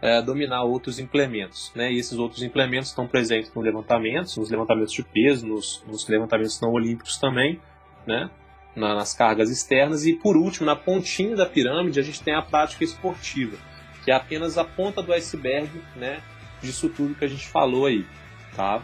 é, 0.00 0.22
dominar 0.22 0.62
outros 0.62 0.98
implementos. 0.98 1.72
Né? 1.74 1.92
E 1.92 1.98
esses 1.98 2.16
outros 2.18 2.42
implementos 2.42 2.88
estão 2.88 3.06
presentes 3.06 3.52
nos 3.52 3.64
levantamentos, 3.64 4.36
nos 4.36 4.50
levantamentos 4.50 4.92
de 4.92 5.02
peso, 5.02 5.46
nos, 5.46 5.84
nos 5.86 6.08
levantamentos 6.08 6.60
não 6.60 6.72
olímpicos 6.72 7.18
também, 7.18 7.60
né? 8.06 8.30
Na, 8.76 8.94
nas 8.94 9.12
cargas 9.12 9.50
externas. 9.50 10.06
E 10.06 10.14
por 10.14 10.36
último, 10.36 10.66
na 10.66 10.76
pontinha 10.76 11.34
da 11.34 11.46
pirâmide, 11.46 11.98
a 11.98 12.02
gente 12.02 12.22
tem 12.22 12.34
a 12.34 12.42
prática 12.42 12.84
esportiva, 12.84 13.56
que 14.04 14.10
é 14.10 14.14
apenas 14.14 14.56
a 14.56 14.64
ponta 14.64 15.02
do 15.02 15.12
iceberg 15.12 15.68
né, 15.96 16.22
disso 16.62 16.88
tudo 16.88 17.14
que 17.14 17.24
a 17.24 17.28
gente 17.28 17.48
falou 17.48 17.86
aí. 17.86 18.06
Tá? 18.54 18.80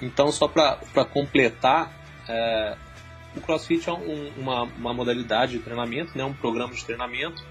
Então, 0.00 0.32
só 0.32 0.48
para 0.48 1.04
completar, 1.12 1.92
é, 2.26 2.76
o 3.36 3.40
CrossFit 3.40 3.88
é 3.88 3.92
um, 3.92 4.32
uma, 4.38 4.62
uma 4.62 4.94
modalidade 4.94 5.52
de 5.52 5.58
treinamento, 5.58 6.16
né, 6.16 6.24
um 6.24 6.32
programa 6.32 6.72
de 6.72 6.84
treinamento 6.84 7.44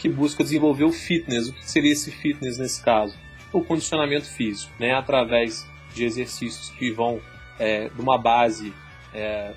que 0.00 0.08
busca 0.08 0.42
desenvolver 0.42 0.84
o 0.84 0.92
fitness. 0.92 1.48
O 1.48 1.52
que 1.52 1.70
seria 1.70 1.92
esse 1.92 2.10
fitness 2.10 2.58
nesse 2.58 2.82
caso? 2.82 3.14
O 3.52 3.62
condicionamento 3.62 4.26
físico, 4.26 4.72
né, 4.80 4.94
através 4.94 5.68
de 5.94 6.04
exercícios 6.04 6.70
que 6.70 6.90
vão 6.90 7.20
é, 7.58 7.88
de 7.90 8.00
uma 8.00 8.16
base 8.16 8.72
é, 9.12 9.52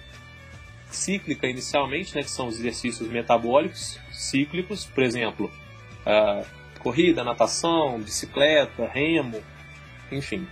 cíclica 0.91 1.47
inicialmente, 1.47 2.13
né, 2.13 2.23
que 2.23 2.29
são 2.29 2.47
os 2.47 2.59
exercícios 2.59 3.07
metabólicos 3.09 3.97
cíclicos, 4.11 4.85
por 4.85 5.03
exemplo, 5.03 5.51
uh, 6.05 6.45
corrida, 6.79 7.23
natação, 7.23 7.99
bicicleta, 7.99 8.85
remo, 8.87 9.41
enfim. 10.11 10.47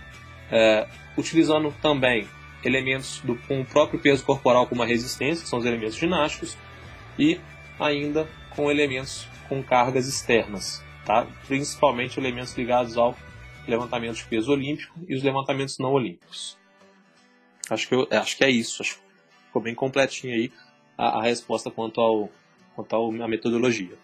Uh, 0.50 0.88
utilizando 1.16 1.72
também 1.80 2.26
elementos 2.64 3.20
do, 3.24 3.36
com 3.36 3.60
o 3.60 3.64
próprio 3.64 4.00
peso 4.00 4.24
corporal 4.24 4.66
como 4.66 4.82
a 4.82 4.86
resistência, 4.86 5.42
que 5.42 5.48
são 5.48 5.58
os 5.58 5.64
elementos 5.64 5.96
ginásticos, 5.96 6.56
e 7.18 7.38
ainda 7.78 8.28
com 8.50 8.70
elementos 8.70 9.28
com 9.52 9.62
cargas 9.62 10.08
externas, 10.08 10.82
tá? 11.04 11.26
principalmente 11.46 12.18
elementos 12.18 12.54
ligados 12.54 12.96
ao 12.96 13.14
levantamento 13.68 14.16
de 14.16 14.24
peso 14.24 14.50
olímpico 14.50 14.98
e 15.06 15.14
os 15.14 15.22
levantamentos 15.22 15.78
não 15.78 15.92
olímpicos. 15.92 16.56
Acho 17.68 17.86
que, 17.86 17.94
eu, 17.94 18.08
acho 18.10 18.36
que 18.38 18.44
é 18.44 18.50
isso, 18.50 18.80
acho 18.80 18.94
que 18.94 19.02
ficou 19.46 19.60
bem 19.60 19.74
completinho 19.74 20.32
aí 20.32 20.50
a, 20.96 21.18
a 21.18 21.22
resposta 21.22 21.70
quanto, 21.70 22.00
ao, 22.00 22.30
quanto 22.74 22.96
à 22.96 23.28
metodologia. 23.28 23.98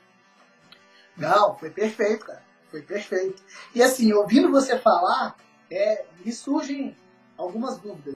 Não, 1.16 1.56
foi 1.56 1.70
perfeito, 1.70 2.26
cara. 2.26 2.42
Foi 2.70 2.82
perfeito. 2.82 3.42
E 3.74 3.82
assim, 3.82 4.12
ouvindo 4.12 4.50
você 4.50 4.78
falar, 4.78 5.34
é, 5.70 6.04
me 6.22 6.30
surgem 6.30 6.94
algumas 7.38 7.78
dúvidas 7.78 8.14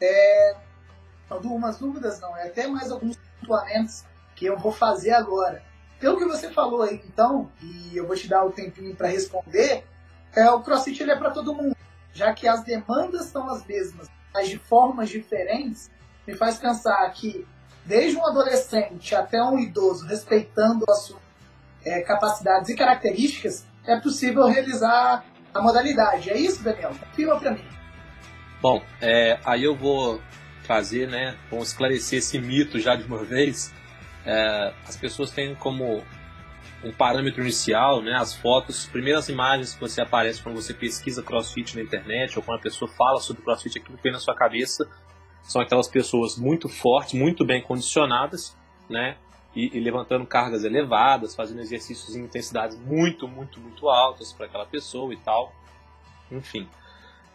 é, 0.00 0.56
algumas 1.28 1.78
dúvidas, 1.78 2.20
não, 2.20 2.36
é 2.36 2.46
até 2.46 2.68
mais 2.68 2.92
alguns 2.92 3.16
pontuamentos 3.40 4.04
que 4.36 4.46
eu 4.46 4.56
vou 4.56 4.70
fazer 4.70 5.10
agora. 5.10 5.67
Pelo 6.00 6.16
que 6.16 6.24
você 6.24 6.50
falou 6.50 6.82
aí, 6.82 7.02
então, 7.06 7.50
e 7.62 7.96
eu 7.96 8.06
vou 8.06 8.14
te 8.14 8.28
dar 8.28 8.44
o 8.44 8.52
tempinho 8.52 8.94
para 8.94 9.08
responder, 9.08 9.84
é, 10.34 10.48
o 10.50 10.60
CrossFit 10.60 11.02
ele 11.02 11.12
é 11.12 11.16
para 11.16 11.30
todo 11.30 11.54
mundo, 11.54 11.76
já 12.12 12.32
que 12.32 12.46
as 12.46 12.62
demandas 12.62 13.26
são 13.26 13.50
as 13.50 13.66
mesmas, 13.66 14.08
mas 14.32 14.48
de 14.48 14.58
formas 14.58 15.08
diferentes, 15.08 15.90
me 16.26 16.34
faz 16.34 16.58
pensar 16.58 17.08
que 17.10 17.46
desde 17.84 18.16
um 18.16 18.26
adolescente 18.26 19.14
até 19.14 19.42
um 19.42 19.58
idoso, 19.58 20.06
respeitando 20.06 20.84
as 20.88 20.98
suas 21.04 21.20
é, 21.84 22.02
capacidades 22.02 22.68
e 22.68 22.76
características, 22.76 23.66
é 23.86 23.98
possível 23.98 24.44
realizar 24.44 25.24
a 25.54 25.62
modalidade. 25.62 26.30
É 26.30 26.36
isso, 26.36 26.62
Daniel? 26.62 26.90
Confirma 26.90 27.40
para 27.40 27.52
mim. 27.52 27.64
Bom, 28.60 28.82
é, 29.00 29.38
aí 29.44 29.64
eu 29.64 29.74
vou 29.74 30.20
trazer, 30.66 31.08
né, 31.08 31.36
vamos 31.50 31.68
esclarecer 31.68 32.18
esse 32.18 32.38
mito 32.38 32.78
já 32.78 32.94
de 32.94 33.04
uma 33.04 33.24
vez. 33.24 33.72
É, 34.28 34.74
as 34.86 34.94
pessoas 34.94 35.30
têm 35.30 35.54
como 35.54 36.04
um 36.84 36.92
parâmetro 36.92 37.40
inicial, 37.40 38.02
né, 38.02 38.14
as 38.14 38.34
fotos, 38.34 38.84
primeiras 38.84 39.30
imagens 39.30 39.72
que 39.72 39.80
você 39.80 40.02
aparece 40.02 40.42
quando 40.42 40.54
você 40.54 40.74
pesquisa 40.74 41.22
CrossFit 41.22 41.74
na 41.74 41.82
internet 41.82 42.38
ou 42.38 42.44
quando 42.44 42.58
a 42.58 42.62
pessoa 42.62 42.90
fala 42.90 43.20
sobre 43.20 43.42
CrossFit, 43.42 43.78
aquilo 43.78 43.96
que 43.96 44.02
vem 44.02 44.12
na 44.12 44.20
sua 44.20 44.34
cabeça 44.34 44.86
são 45.42 45.62
aquelas 45.62 45.88
pessoas 45.88 46.36
muito 46.36 46.68
fortes, 46.68 47.14
muito 47.14 47.42
bem 47.42 47.62
condicionadas, 47.62 48.54
né, 48.88 49.16
e, 49.56 49.74
e, 49.78 49.80
levantando 49.80 50.26
cargas 50.26 50.62
elevadas, 50.62 51.34
fazendo 51.34 51.62
exercícios 51.62 52.14
em 52.14 52.24
intensidades 52.24 52.78
muito, 52.78 53.26
muito, 53.26 53.58
muito 53.58 53.88
altas 53.88 54.30
para 54.30 54.44
aquela 54.44 54.66
pessoa 54.66 55.12
e 55.14 55.16
tal. 55.16 55.54
Enfim. 56.30 56.68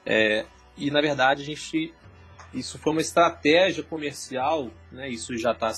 É, 0.05 0.45
e 0.77 0.91
na 0.91 1.01
verdade 1.01 1.41
a 1.41 1.45
gente 1.45 1.91
isso 2.53 2.77
foi 2.77 2.91
uma 2.91 3.01
estratégia 3.01 3.83
comercial, 3.83 4.69
né? 4.91 5.09
Isso 5.09 5.35
já 5.37 5.53
tá 5.53 5.71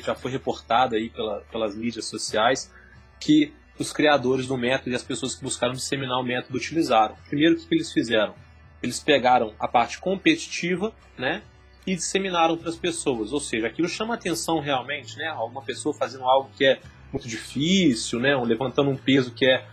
já 0.00 0.14
foi 0.14 0.30
reportado 0.30 0.96
aí 0.96 1.10
pela, 1.10 1.40
pelas 1.52 1.76
mídias 1.76 2.06
sociais 2.06 2.72
que 3.20 3.52
os 3.78 3.92
criadores 3.92 4.46
do 4.46 4.56
método 4.56 4.90
e 4.90 4.94
as 4.94 5.02
pessoas 5.02 5.34
que 5.34 5.42
buscaram 5.42 5.72
disseminar 5.72 6.18
o 6.18 6.24
método 6.24 6.56
utilizaram. 6.56 7.16
Primeiro, 7.28 7.54
o 7.54 7.58
que 7.58 7.74
eles 7.74 7.92
fizeram? 7.92 8.34
Eles 8.82 8.98
pegaram 9.00 9.54
a 9.58 9.68
parte 9.68 9.98
competitiva, 9.98 10.92
né? 11.16 11.42
E 11.86 11.94
disseminaram 11.94 12.56
para 12.56 12.68
as 12.68 12.76
pessoas. 12.76 13.32
Ou 13.32 13.40
seja, 13.40 13.66
aquilo 13.66 13.88
chama 13.88 14.14
atenção 14.14 14.60
realmente, 14.60 15.16
né? 15.16 15.32
Uma 15.32 15.62
pessoa 15.62 15.94
fazendo 15.94 16.24
algo 16.24 16.50
que 16.56 16.64
é 16.64 16.80
muito 17.12 17.28
difícil, 17.28 18.18
né? 18.18 18.36
Levantando 18.36 18.90
um 18.90 18.96
peso 18.96 19.32
que 19.32 19.46
é 19.46 19.64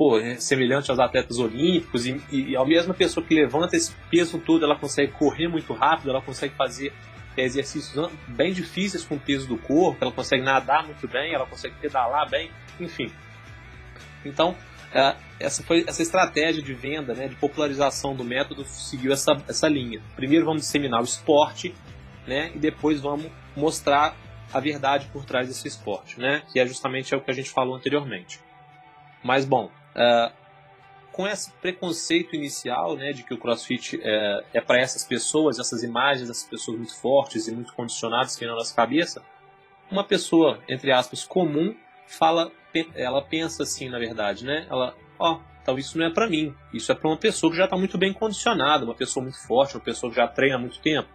pô, 0.00 0.18
é 0.18 0.36
semelhante 0.36 0.90
aos 0.90 0.98
atletas 0.98 1.38
olímpicos, 1.38 2.06
e, 2.06 2.18
e, 2.32 2.56
a 2.56 2.64
mesma 2.64 2.94
pessoa 2.94 3.22
que 3.22 3.34
levanta 3.34 3.76
esse 3.76 3.94
peso 4.10 4.38
todo, 4.38 4.64
ela 4.64 4.74
consegue 4.74 5.12
correr 5.12 5.46
muito 5.46 5.74
rápido, 5.74 6.08
ela 6.08 6.22
consegue 6.22 6.54
fazer 6.54 6.90
é, 7.36 7.44
exercícios 7.44 8.10
bem 8.26 8.50
difíceis 8.50 9.04
com 9.04 9.16
o 9.16 9.20
peso 9.20 9.46
do 9.46 9.58
corpo, 9.58 9.98
ela 10.00 10.10
consegue 10.10 10.42
nadar 10.42 10.86
muito 10.86 11.06
bem, 11.06 11.34
ela 11.34 11.44
consegue 11.44 11.74
pedalar 11.82 12.30
bem, 12.30 12.50
enfim. 12.80 13.12
Então, 14.24 14.56
é, 14.90 15.16
essa 15.38 15.62
foi 15.62 15.84
essa 15.86 16.00
estratégia 16.00 16.62
de 16.62 16.72
venda, 16.72 17.12
né, 17.12 17.28
de 17.28 17.34
popularização 17.34 18.16
do 18.16 18.24
método 18.24 18.64
seguiu 18.64 19.12
essa, 19.12 19.36
essa 19.46 19.68
linha. 19.68 20.00
Primeiro 20.16 20.46
vamos 20.46 20.62
disseminar 20.62 21.02
o 21.02 21.04
esporte, 21.04 21.74
né, 22.26 22.52
e 22.54 22.58
depois 22.58 23.02
vamos 23.02 23.30
mostrar 23.54 24.16
a 24.50 24.60
verdade 24.60 25.10
por 25.12 25.26
trás 25.26 25.46
desse 25.46 25.68
esporte, 25.68 26.18
né, 26.18 26.40
que 26.50 26.58
é 26.58 26.66
justamente 26.66 27.14
o 27.14 27.20
que 27.20 27.30
a 27.30 27.34
gente 27.34 27.50
falou 27.50 27.76
anteriormente. 27.76 28.40
Mas 29.22 29.44
bom, 29.44 29.70
Uh, 29.94 30.40
com 31.12 31.26
esse 31.26 31.50
preconceito 31.52 32.34
inicial, 32.34 32.96
né, 32.96 33.12
de 33.12 33.22
que 33.24 33.34
o 33.34 33.38
CrossFit 33.38 34.00
é, 34.02 34.44
é 34.54 34.60
para 34.60 34.78
essas 34.78 35.04
pessoas, 35.04 35.58
essas 35.58 35.82
imagens 35.82 36.28
dessas 36.28 36.48
pessoas 36.48 36.78
muito 36.78 36.96
fortes 36.98 37.48
e 37.48 37.52
muito 37.52 37.72
condicionadas 37.74 38.36
que 38.36 38.46
na 38.46 38.54
nossa 38.54 38.74
cabeça, 38.74 39.22
uma 39.90 40.04
pessoa, 40.04 40.60
entre 40.68 40.92
aspas, 40.92 41.24
comum, 41.24 41.74
fala, 42.06 42.50
ela 42.94 43.20
pensa 43.20 43.64
assim, 43.64 43.88
na 43.88 43.98
verdade, 43.98 44.44
né? 44.44 44.66
Ela, 44.70 44.94
ó, 45.18 45.34
oh, 45.34 45.40
talvez 45.64 45.86
isso 45.86 45.98
não 45.98 46.06
é 46.06 46.10
para 46.10 46.28
mim. 46.28 46.54
Isso 46.72 46.92
é 46.92 46.94
para 46.94 47.08
uma 47.08 47.16
pessoa 47.16 47.50
que 47.50 47.58
já 47.58 47.64
está 47.64 47.76
muito 47.76 47.98
bem 47.98 48.12
condicionada, 48.12 48.84
uma 48.84 48.94
pessoa 48.94 49.22
muito 49.22 49.44
forte, 49.46 49.74
uma 49.74 49.82
pessoa 49.82 50.10
que 50.10 50.16
já 50.16 50.28
treina 50.28 50.56
há 50.56 50.58
muito 50.58 50.80
tempo. 50.80 51.08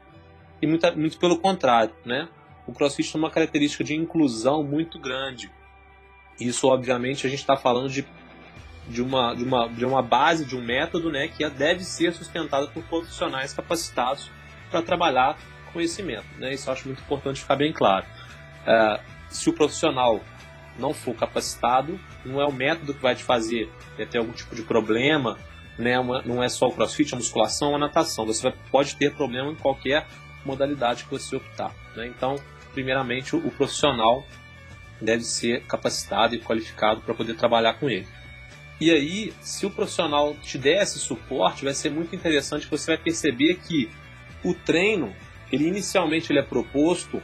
E 0.61 0.67
muito, 0.67 0.97
muito 0.97 1.17
pelo 1.17 1.37
contrário, 1.37 1.93
né? 2.05 2.27
O 2.67 2.73
CrossFit 2.73 3.11
tem 3.11 3.21
uma 3.21 3.29
característica 3.29 3.83
de 3.83 3.95
inclusão 3.95 4.63
muito 4.63 4.99
grande. 4.99 5.51
Isso, 6.39 6.67
obviamente, 6.67 7.25
a 7.25 7.29
gente 7.29 7.39
está 7.39 7.55
falando 7.55 7.89
de 7.89 8.05
de 8.87 9.01
uma, 9.01 9.33
de 9.35 9.43
uma, 9.43 9.67
de 9.67 9.85
uma 9.85 10.01
base, 10.01 10.45
de 10.45 10.55
um 10.55 10.63
método, 10.63 11.11
né, 11.11 11.27
que 11.27 11.47
deve 11.49 11.83
ser 11.83 12.13
sustentado 12.13 12.69
por 12.69 12.83
profissionais 12.83 13.53
capacitados 13.53 14.29
para 14.69 14.81
trabalhar 14.81 15.37
com 15.73 15.79
método. 16.03 16.27
Né? 16.37 16.53
Isso 16.53 16.69
eu 16.69 16.73
acho 16.73 16.87
muito 16.87 17.01
importante 17.01 17.41
ficar 17.41 17.55
bem 17.55 17.73
claro. 17.73 18.05
Uh, 18.61 18.99
se 19.29 19.49
o 19.49 19.53
profissional 19.53 20.21
não 20.77 20.93
for 20.93 21.13
capacitado, 21.13 21.99
não 22.23 22.41
é 22.41 22.45
o 22.45 22.51
método 22.51 22.93
que 22.93 23.01
vai 23.01 23.15
te 23.15 23.23
fazer 23.23 23.69
ter 24.05 24.17
algum 24.17 24.31
tipo 24.31 24.55
de 24.55 24.61
problema, 24.61 25.37
né? 25.77 25.99
Uma, 25.99 26.21
não 26.21 26.41
é 26.43 26.49
só 26.49 26.67
o 26.67 26.71
crossfit, 26.71 27.13
a 27.13 27.17
musculação, 27.17 27.75
a 27.75 27.79
natação. 27.79 28.25
Você 28.25 28.43
vai, 28.43 28.53
pode 28.71 28.95
ter 28.95 29.13
problema 29.13 29.51
em 29.51 29.55
qualquer 29.55 30.05
modalidade 30.45 31.03
que 31.05 31.11
você 31.11 31.35
optar. 31.35 31.71
Né? 31.95 32.07
Então, 32.07 32.35
primeiramente, 32.73 33.35
o, 33.35 33.39
o 33.39 33.51
profissional 33.51 34.25
deve 35.01 35.23
ser 35.23 35.63
capacitado 35.65 36.35
e 36.35 36.39
qualificado 36.39 37.01
para 37.01 37.13
poder 37.13 37.35
trabalhar 37.35 37.73
com 37.73 37.89
ele. 37.89 38.07
E 38.79 38.91
aí, 38.91 39.33
se 39.41 39.65
o 39.65 39.71
profissional 39.71 40.35
te 40.41 40.57
der 40.57 40.83
esse 40.83 40.99
suporte, 40.99 41.63
vai 41.63 41.73
ser 41.73 41.89
muito 41.89 42.15
interessante, 42.15 42.67
você 42.67 42.95
vai 42.95 43.01
perceber 43.01 43.55
que 43.55 43.89
o 44.43 44.53
treino, 44.53 45.15
ele 45.51 45.67
inicialmente 45.67 46.31
ele 46.31 46.39
é 46.39 46.43
proposto 46.43 47.21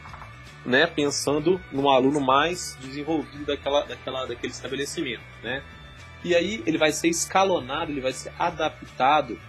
né, 0.65 0.87
pensando 0.87 1.59
no 1.71 1.89
aluno 1.89 2.21
mais 2.21 2.77
desenvolvido 2.81 3.45
daquela, 3.45 3.83
daquela, 3.85 4.25
daquele 4.25 4.53
estabelecimento. 4.53 5.23
Né? 5.43 5.63
E 6.23 6.35
aí 6.35 6.63
ele 6.65 6.77
vai 6.77 6.91
ser 6.91 7.09
escalonado, 7.09 7.91
ele 7.91 8.01
vai 8.01 8.13
ser 8.13 8.31
adaptado 8.39 9.39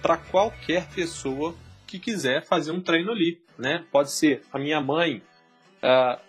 para 0.00 0.16
qualquer 0.16 0.86
pessoa 0.88 1.54
que 1.86 1.98
quiser 1.98 2.44
fazer 2.44 2.70
um 2.70 2.80
treino 2.80 3.10
ali. 3.10 3.40
Né? 3.58 3.84
Pode 3.90 4.12
ser 4.12 4.42
a 4.52 4.58
minha 4.58 4.80
mãe, 4.80 5.22
uh, 5.82 6.20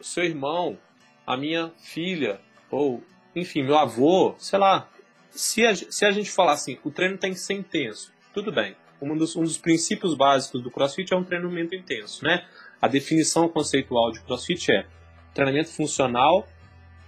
seu 0.00 0.24
irmão, 0.24 0.78
a 1.26 1.36
minha 1.36 1.70
filha, 1.78 2.40
ou 2.70 3.04
enfim, 3.34 3.62
meu 3.62 3.78
avô, 3.78 4.34
sei 4.38 4.58
lá. 4.58 4.88
Se 5.30 5.64
a, 5.64 5.74
se 5.74 6.04
a 6.04 6.10
gente 6.10 6.30
falar 6.30 6.52
assim, 6.52 6.78
o 6.84 6.90
treino 6.90 7.16
tem 7.16 7.32
que 7.32 7.38
ser 7.38 7.54
intenso, 7.54 8.12
tudo 8.34 8.52
bem. 8.52 8.76
Um 9.00 9.16
dos, 9.16 9.34
um 9.34 9.42
dos 9.42 9.58
princípios 9.58 10.14
básicos 10.14 10.62
do 10.62 10.70
CrossFit 10.70 11.12
é 11.12 11.16
um 11.16 11.24
treinamento 11.24 11.74
intenso, 11.74 12.24
né? 12.24 12.44
A 12.80 12.86
definição 12.86 13.48
conceitual 13.48 14.12
de 14.12 14.20
CrossFit 14.20 14.70
é 14.70 14.86
treinamento 15.34 15.70
funcional 15.70 16.46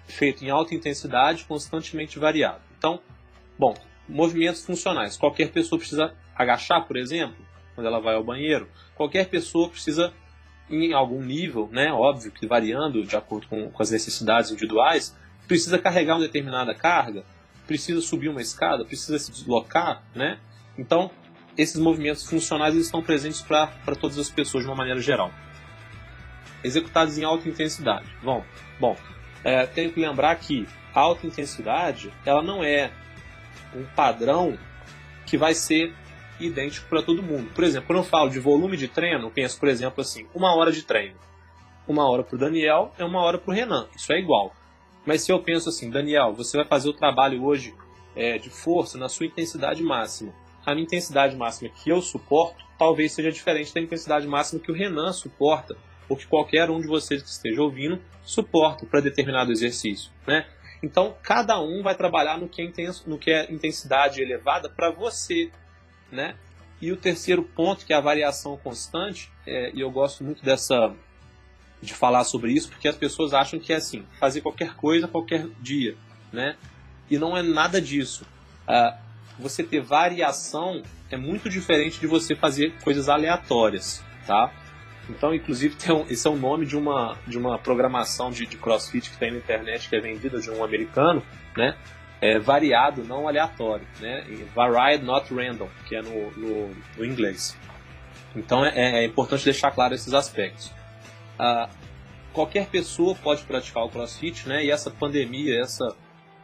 feito 0.07 0.45
em 0.45 0.51
alta 0.51 0.75
intensidade, 0.75 1.45
constantemente 1.45 2.19
variado. 2.19 2.63
Então, 2.77 3.01
bom, 3.59 3.75
movimentos 4.09 4.65
funcionais. 4.65 5.17
Qualquer 5.17 5.51
pessoa 5.51 5.79
precisa 5.79 6.15
agachar, 6.35 6.87
por 6.87 6.97
exemplo, 6.97 7.37
quando 7.75 7.87
ela 7.87 8.01
vai 8.01 8.15
ao 8.15 8.25
banheiro. 8.25 8.69
Qualquer 8.95 9.29
pessoa 9.29 9.69
precisa, 9.69 10.13
em 10.69 10.93
algum 10.93 11.23
nível, 11.23 11.69
né, 11.73 11.93
óbvio 11.93 12.33
que 12.33 12.47
variando 12.47 13.03
de 13.05 13.17
acordo 13.17 13.49
com, 13.49 13.71
com 13.71 13.83
as 13.83 13.91
necessidades 13.91 14.51
individuais, 14.51 15.17
precisa 15.47 15.79
carregar 15.79 16.15
uma 16.15 16.23
determinada 16.23 16.75
carga, 16.75 17.25
precisa 17.67 18.01
subir 18.01 18.29
uma 18.29 18.43
escada, 18.43 18.85
precisa 18.85 19.19
se 19.19 19.31
deslocar, 19.31 20.03
né? 20.15 20.39
Então, 20.77 21.11
esses 21.57 21.81
movimentos 21.81 22.25
funcionais 22.25 22.75
estão 22.75 23.03
presentes 23.03 23.41
para 23.41 23.69
todas 24.01 24.19
as 24.19 24.29
pessoas 24.29 24.65
de 24.65 24.71
uma 24.71 24.77
maneira 24.77 25.01
geral. 25.01 25.33
Executados 26.63 27.19
em 27.19 27.25
alta 27.25 27.49
intensidade. 27.49 28.07
Bom, 28.23 28.45
bom 28.81 28.97
é, 29.45 29.67
tenho 29.67 29.93
que 29.93 30.01
lembrar 30.01 30.35
que 30.37 30.67
a 30.95 31.01
alta 31.01 31.27
intensidade 31.27 32.11
ela 32.25 32.43
não 32.43 32.65
é 32.65 32.91
um 33.77 33.85
padrão 33.95 34.59
que 35.27 35.37
vai 35.37 35.55
ser 35.55 35.93
idêntico 36.41 36.89
para 36.89 37.03
todo 37.03 37.23
mundo. 37.23 37.51
Por 37.55 37.63
exemplo, 37.63 37.87
quando 37.87 37.99
eu 37.99 38.05
falo 38.05 38.31
de 38.31 38.41
volume 38.41 38.77
de 38.77 38.89
treino, 38.89 39.31
penso, 39.31 39.59
por 39.61 39.69
exemplo, 39.69 40.01
assim, 40.01 40.27
uma 40.35 40.55
hora 40.57 40.73
de 40.73 40.83
treino. 40.83 41.17
Uma 41.87 42.09
hora 42.09 42.23
para 42.23 42.35
o 42.35 42.39
Daniel 42.39 42.93
é 42.99 43.05
uma 43.05 43.21
hora 43.21 43.37
para 43.37 43.51
o 43.51 43.55
Renan. 43.55 43.87
Isso 43.95 44.13
é 44.13 44.19
igual. 44.19 44.55
Mas 45.07 45.23
se 45.23 45.33
eu 45.33 45.43
penso 45.43 45.69
assim, 45.69 45.91
Daniel, 45.91 46.33
você 46.33 46.57
vai 46.57 46.67
fazer 46.67 46.89
o 46.89 46.93
trabalho 46.93 47.45
hoje 47.45 47.75
é, 48.17 48.39
de 48.39 48.51
força 48.51 48.97
na 48.97 49.09
sua 49.09 49.27
intensidade 49.27 49.83
máxima. 49.83 50.33
A 50.65 50.73
minha 50.73 50.85
intensidade 50.85 51.37
máxima 51.37 51.71
que 51.71 51.91
eu 51.91 52.01
suporto 52.01 52.65
talvez 52.79 53.13
seja 53.13 53.31
diferente 53.31 53.73
da 53.73 53.81
intensidade 53.81 54.27
máxima 54.27 54.61
que 54.61 54.71
o 54.71 54.75
Renan 54.75 55.13
suporta, 55.13 55.77
ou 56.09 56.17
que 56.17 56.27
qualquer 56.27 56.71
um 56.71 56.81
de 56.81 56.87
vocês 56.87 57.23
que 57.23 57.29
esteja 57.29 57.63
ouvindo 57.63 58.01
suporta 58.23 58.85
para 58.87 59.01
determinado 59.01 59.53
exercício. 59.53 60.11
Né? 60.27 60.47
Então, 60.83 61.17
cada 61.23 61.61
um 61.61 61.83
vai 61.83 61.95
trabalhar 61.95 62.39
no 62.39 62.49
que 62.49 62.61
é, 62.61 62.65
intenso, 62.65 63.09
no 63.09 63.19
que 63.19 63.31
é 63.31 63.51
intensidade 63.51 64.21
elevada 64.21 64.69
para 64.69 64.91
você. 64.91 65.51
Né? 66.11 66.37
E 66.81 66.93
o 66.93 66.97
terceiro 66.97 67.43
ponto, 67.43 67.87
que 67.87 67.93
é 67.93 67.97
a 67.97 68.01
variação 68.01 68.57
constante, 68.59 69.31
é, 69.47 69.71
e 69.73 69.81
eu 69.81 69.91
gosto 69.91 70.23
muito 70.23 70.45
dessa, 70.45 70.95
de 71.85 71.95
falar 71.95 72.25
sobre 72.25 72.53
isso, 72.53 72.69
porque 72.69 72.89
as 72.89 72.97
pessoas 72.97 73.33
acham 73.35 73.59
que 73.59 73.73
é 73.73 73.77
assim, 73.77 74.05
fazer 74.19 74.41
qualquer 74.41 74.75
coisa 74.75 75.07
qualquer 75.07 75.47
dia, 75.61 75.97
né? 76.33 76.57
E 77.11 77.19
não 77.19 77.37
é 77.37 77.43
nada 77.43 77.81
disso. 77.81 78.25
Uh, 78.67 78.97
você 79.39 79.63
ter 79.63 79.81
variação 79.81 80.83
é 81.11 81.17
muito 81.17 81.49
diferente 81.49 82.01
de 82.01 82.07
você 82.07 82.35
fazer 82.35 82.73
coisas 82.83 83.09
aleatórias, 83.09 84.03
tá? 84.27 84.53
Então, 85.09 85.35
inclusive, 85.35 85.77
tem 85.77 85.95
um, 85.95 86.07
esse 86.09 86.27
é 86.27 86.31
o 86.31 86.37
nome 86.37 86.65
de 86.67 86.77
uma, 86.77 87.17
de 87.27 87.37
uma 87.37 87.59
programação 87.59 88.31
de, 88.31 88.47
de 88.47 88.57
CrossFit 88.57 89.11
que 89.11 89.19
tem 89.19 89.31
na 89.31 89.39
internet, 89.39 89.89
que 89.89 89.97
é 89.97 90.01
vendida 90.01 90.41
de 90.41 90.51
um 90.51 90.65
americano, 90.65 91.23
né? 91.57 91.77
É 92.21 92.39
variado, 92.39 93.05
não 93.05 93.29
aleatório, 93.29 93.87
né? 94.01 94.25
Varied, 94.55 95.05
not 95.05 95.33
random, 95.33 95.69
que 95.87 95.95
é 95.95 96.01
no, 96.01 96.31
no, 96.31 96.75
no 96.97 97.05
inglês. 97.05 97.57
Então, 98.35 98.65
é, 98.65 99.03
é 99.03 99.05
importante 99.05 99.45
deixar 99.45 99.71
claro 99.71 99.95
esses 99.95 100.15
aspectos. 100.15 100.73
Qualquer 102.33 102.67
pessoa 102.67 103.15
pode 103.15 103.43
praticar 103.45 103.85
o 103.85 103.89
CrossFit, 103.89 104.49
né? 104.49 104.65
E 104.65 104.71
essa 104.71 104.91
pandemia, 104.91 105.61
essa 105.61 105.97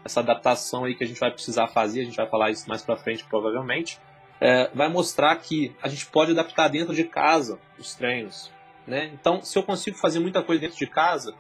essa 0.05 0.20
adaptação 0.20 0.85
aí 0.85 0.94
que 0.94 1.05
a 1.05 1.07
gente 1.07 1.20
vai 1.20 1.31
precisar 1.31 1.68
fazer, 1.68 2.00
a 2.00 2.05
gente 2.05 2.16
vai 2.16 2.26
falar 2.26 2.50
isso 2.50 2.68
mais 2.68 2.83
para 2.83 2.96
frente 2.96 3.24
provavelmente, 3.24 4.00
é, 4.40 4.70
vai 4.74 4.88
mostrar 4.88 5.37
que 5.37 5.74
a 5.83 5.88
gente 5.88 6.07
pode 6.07 6.33
adaptar 6.33 6.68
dentro 6.68 6.94
de 6.94 7.05
casa 7.05 7.59
os 7.79 7.94
treinos, 7.94 8.50
né? 8.87 9.11
Então, 9.12 9.42
se 9.42 9.59
eu 9.59 9.62
consigo 9.62 9.96
fazer 9.98 10.18
muita 10.18 10.42
coisa 10.42 10.61
dentro 10.62 10.79
de 10.79 10.87
casa, 10.87 11.35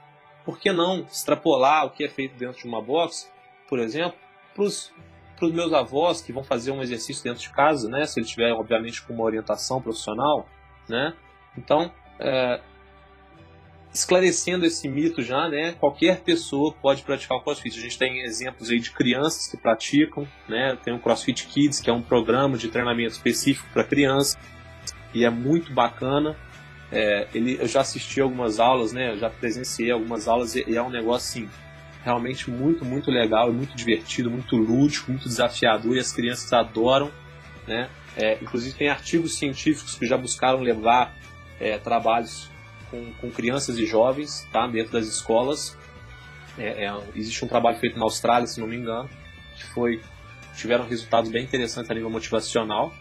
por 0.44 0.58
que 0.58 0.70
não 0.72 1.00
extrapolar 1.00 1.86
o 1.86 1.90
que 1.90 2.04
é 2.04 2.08
feito 2.08 2.36
dentro 2.36 2.60
de 2.60 2.68
uma 2.68 2.82
box, 2.82 3.30
por 3.68 3.78
exemplo, 3.78 4.18
para 4.54 4.64
os 4.64 4.92
meus 5.40 5.72
avós 5.72 6.20
que 6.20 6.32
vão 6.32 6.44
fazer 6.44 6.70
um 6.70 6.82
exercício 6.82 7.24
dentro 7.24 7.40
de 7.40 7.50
casa, 7.50 7.88
né? 7.88 8.04
Se 8.04 8.20
eles 8.20 8.28
tiverem, 8.28 8.52
obviamente, 8.52 9.02
com 9.02 9.14
uma 9.14 9.24
orientação 9.24 9.80
profissional, 9.80 10.46
né? 10.86 11.14
Então, 11.56 11.90
é, 12.18 12.60
esclarecendo 13.92 14.64
esse 14.64 14.88
mito 14.88 15.22
já, 15.22 15.48
né? 15.48 15.72
Qualquer 15.72 16.20
pessoa 16.20 16.72
pode 16.80 17.02
praticar 17.02 17.38
o 17.38 17.40
CrossFit. 17.40 17.78
A 17.78 17.82
gente 17.82 17.98
tem 17.98 18.20
exemplos 18.22 18.70
aí 18.70 18.78
de 18.78 18.90
crianças 18.90 19.48
que 19.48 19.56
praticam, 19.56 20.26
né? 20.48 20.78
Tem 20.82 20.94
o 20.94 20.98
CrossFit 20.98 21.46
Kids, 21.46 21.80
que 21.80 21.90
é 21.90 21.92
um 21.92 22.02
programa 22.02 22.56
de 22.56 22.68
treinamento 22.68 23.12
específico 23.12 23.68
para 23.72 23.82
crianças 23.82 24.38
e 25.12 25.24
é 25.24 25.30
muito 25.30 25.72
bacana. 25.72 26.36
É, 26.92 27.28
ele, 27.34 27.56
eu 27.60 27.66
já 27.66 27.80
assisti 27.80 28.20
algumas 28.20 28.60
aulas, 28.60 28.92
né? 28.92 29.10
Eu 29.12 29.18
já 29.18 29.28
presenciei 29.28 29.90
algumas 29.90 30.28
aulas 30.28 30.54
e, 30.54 30.64
e 30.68 30.76
é 30.76 30.82
um 30.82 30.90
negócio 30.90 31.42
assim 31.42 31.50
realmente 32.04 32.50
muito, 32.50 32.84
muito 32.84 33.10
legal, 33.10 33.52
muito 33.52 33.76
divertido, 33.76 34.30
muito 34.30 34.56
lúdico, 34.56 35.10
muito 35.10 35.28
desafiador 35.28 35.96
e 35.96 36.00
as 36.00 36.12
crianças 36.12 36.52
adoram, 36.52 37.10
né? 37.66 37.88
É, 38.16 38.38
inclusive 38.40 38.74
tem 38.76 38.88
artigos 38.88 39.36
científicos 39.38 39.94
que 39.96 40.06
já 40.06 40.16
buscaram 40.16 40.60
levar 40.60 41.14
é, 41.60 41.78
trabalhos 41.78 42.49
com, 42.90 43.12
com, 43.14 43.30
crianças 43.30 43.78
e 43.78 43.86
jovens, 43.86 44.46
tá? 44.52 44.66
Dentro 44.66 44.92
das 44.92 45.06
escolas. 45.06 45.76
É, 46.58 46.84
é 46.84 47.00
existe 47.14 47.44
um 47.44 47.48
trabalho 47.48 47.78
feito 47.78 47.98
na 47.98 48.04
Austrália, 48.04 48.46
se 48.46 48.60
não 48.60 48.66
me 48.66 48.76
engano, 48.76 49.08
que 49.56 49.64
foi 49.66 50.00
tiveram 50.56 50.86
resultados 50.86 51.30
bem 51.30 51.44
interessantes 51.44 51.90
a 51.90 51.94
nível 51.94 52.10
motivacional. 52.10 52.92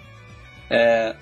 É, 0.70 1.16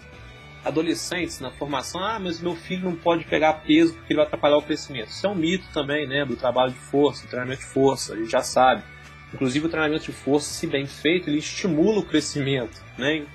adolescentes 0.63 1.39
na 1.39 1.49
formação, 1.49 2.03
ah, 2.03 2.19
mas 2.19 2.41
meu 2.41 2.55
filho 2.55 2.83
não 2.83 2.95
pode 2.95 3.23
pegar 3.23 3.53
peso 3.53 3.93
porque 3.93 4.13
ele 4.13 4.17
vai 4.17 4.25
atrapalhar 4.25 4.57
o 4.57 4.61
crescimento. 4.61 5.09
Isso 5.09 5.25
é 5.25 5.29
um 5.29 5.35
mito 5.35 5.65
também, 5.73 6.07
né, 6.07 6.25
do 6.25 6.35
trabalho 6.35 6.73
de 6.73 6.79
força, 6.79 7.23
do 7.23 7.29
treinamento 7.29 7.61
de 7.61 7.67
força, 7.67 8.13
a 8.13 8.17
gente 8.17 8.29
já 8.29 8.41
sabe. 8.41 8.83
Inclusive 9.33 9.65
o 9.65 9.69
treinamento 9.69 10.05
de 10.05 10.11
força, 10.11 10.49
se 10.53 10.67
bem 10.67 10.85
feito, 10.85 11.29
ele 11.29 11.39
estimula 11.39 11.99
o 11.99 12.03
crescimento, 12.03 12.83
né, 12.97 13.25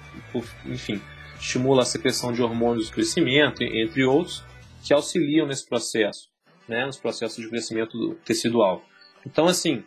enfim, 0.66 1.00
estimula 1.38 1.82
a 1.82 1.86
secreção 1.86 2.32
de 2.32 2.42
hormônios 2.42 2.88
do 2.88 2.94
crescimento, 2.94 3.62
entre 3.62 4.04
outros, 4.04 4.44
que 4.82 4.92
auxiliam 4.92 5.46
nesse 5.46 5.66
processo, 5.66 6.28
né, 6.68 6.84
nos 6.84 6.96
processos 6.96 7.42
de 7.42 7.48
crescimento 7.48 8.14
tecidual. 8.24 8.82
Então, 9.24 9.46
assim, 9.46 9.84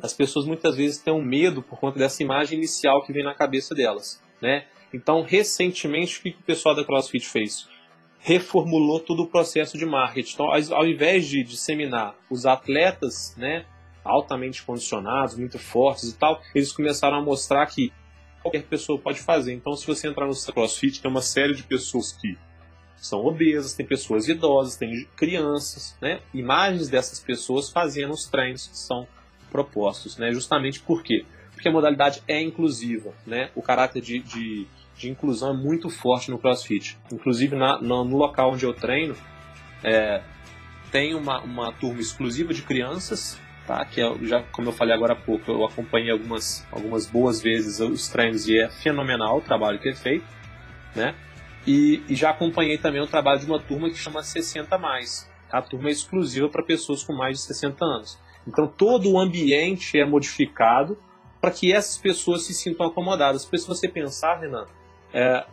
as 0.00 0.12
pessoas 0.12 0.46
muitas 0.46 0.76
vezes 0.76 0.98
têm 0.98 1.12
um 1.12 1.22
medo 1.22 1.62
por 1.62 1.78
conta 1.78 1.98
dessa 1.98 2.22
imagem 2.22 2.58
inicial 2.58 3.02
que 3.04 3.12
vem 3.12 3.24
na 3.24 3.34
cabeça 3.34 3.74
delas, 3.74 4.22
né? 4.40 4.66
Então, 4.92 5.22
recentemente, 5.22 6.18
o 6.18 6.22
que 6.22 6.30
o 6.30 6.42
pessoal 6.42 6.74
da 6.74 6.84
CrossFit 6.84 7.26
fez? 7.26 7.66
Reformulou 8.18 9.00
todo 9.00 9.22
o 9.22 9.26
processo 9.26 9.78
de 9.78 9.86
marketing. 9.86 10.34
Então, 10.34 10.46
ao 10.76 10.86
invés 10.86 11.26
de 11.26 11.42
disseminar 11.42 12.14
os 12.30 12.44
atletas, 12.44 13.34
né, 13.36 13.64
altamente 14.04 14.62
condicionados, 14.62 15.36
muito 15.36 15.58
fortes 15.58 16.10
e 16.10 16.16
tal, 16.16 16.40
eles 16.54 16.72
começaram 16.72 17.16
a 17.16 17.22
mostrar 17.22 17.64
que 17.66 17.92
qualquer 18.42 18.64
pessoa 18.64 18.98
pode 18.98 19.20
fazer. 19.20 19.54
Então, 19.54 19.74
se 19.74 19.86
você 19.86 20.08
entrar 20.08 20.26
no 20.26 20.34
CrossFit, 20.34 21.00
tem 21.00 21.10
uma 21.10 21.22
série 21.22 21.54
de 21.54 21.62
pessoas 21.62 22.12
que 22.12 22.36
são 23.02 23.24
obesas, 23.24 23.74
tem 23.74 23.84
pessoas 23.84 24.28
idosas, 24.28 24.76
tem 24.76 25.06
crianças, 25.16 25.96
né? 26.00 26.20
Imagens 26.32 26.88
dessas 26.88 27.20
pessoas 27.20 27.70
fazendo 27.70 28.12
os 28.12 28.26
treinos 28.26 28.68
que 28.68 28.78
são 28.78 29.06
propostos, 29.50 30.16
né? 30.16 30.32
Justamente 30.32 30.80
por 30.80 31.02
quê? 31.02 31.24
Porque 31.52 31.68
a 31.68 31.72
modalidade 31.72 32.22
é 32.26 32.40
inclusiva, 32.40 33.12
né? 33.26 33.50
O 33.54 33.62
caráter 33.62 34.00
de, 34.00 34.20
de 34.20 34.66
de 35.02 35.10
inclusão 35.10 35.50
é 35.50 35.56
muito 35.56 35.90
forte 35.90 36.30
no 36.30 36.38
CrossFit. 36.38 36.98
Inclusive 37.12 37.56
na, 37.56 37.80
no, 37.80 38.04
no 38.04 38.16
local 38.16 38.52
onde 38.52 38.64
eu 38.64 38.72
treino, 38.72 39.16
é, 39.82 40.22
tem 40.90 41.14
uma, 41.14 41.40
uma 41.40 41.72
turma 41.72 42.00
exclusiva 42.00 42.54
de 42.54 42.62
crianças, 42.62 43.38
tá? 43.66 43.84
Que 43.84 44.00
é, 44.00 44.14
já, 44.22 44.42
como 44.52 44.68
eu 44.68 44.72
falei 44.72 44.94
agora 44.94 45.14
há 45.14 45.16
pouco, 45.16 45.50
eu 45.50 45.64
acompanhei 45.64 46.10
algumas, 46.10 46.66
algumas 46.70 47.06
boas 47.06 47.42
vezes 47.42 47.80
os 47.80 48.08
treinos 48.08 48.46
e 48.48 48.58
é 48.58 48.68
fenomenal 48.68 49.38
o 49.38 49.40
trabalho 49.40 49.78
que 49.78 49.88
é 49.88 49.94
feito, 49.94 50.26
né? 50.94 51.14
E, 51.66 52.02
e 52.08 52.14
já 52.14 52.30
acompanhei 52.30 52.78
também 52.78 53.00
o 53.00 53.06
trabalho 53.06 53.40
de 53.40 53.46
uma 53.46 53.60
turma 53.60 53.88
que 53.88 53.96
chama 53.96 54.22
60 54.22 54.76
mais. 54.78 55.30
A 55.50 55.62
turma 55.62 55.88
é 55.88 55.92
exclusiva 55.92 56.48
para 56.48 56.62
pessoas 56.62 57.04
com 57.04 57.12
mais 57.12 57.38
de 57.38 57.44
60 57.44 57.84
anos. 57.84 58.18
Então 58.46 58.66
todo 58.66 59.10
o 59.10 59.18
ambiente 59.18 59.98
é 59.98 60.04
modificado 60.04 60.98
para 61.40 61.50
que 61.50 61.72
essas 61.72 61.98
pessoas 61.98 62.44
se 62.44 62.54
sintam 62.54 62.86
acomodadas. 62.86 63.44
Porque 63.44 63.58
se 63.58 63.68
você 63.68 63.88
pensar, 63.88 64.40
Renan, 64.40 64.66
é, 65.12 65.44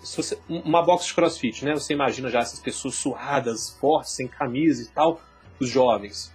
você, 0.00 0.38
uma 0.48 0.82
box 0.82 1.06
de 1.06 1.14
crossfit, 1.14 1.64
né? 1.64 1.74
Você 1.74 1.92
imagina 1.92 2.30
já 2.30 2.40
essas 2.40 2.58
pessoas 2.58 2.94
suadas, 2.94 3.70
fortes, 3.80 4.12
sem 4.12 4.26
camisa 4.26 4.82
e 4.82 4.86
tal, 4.86 5.20
os 5.58 5.68
jovens. 5.68 6.32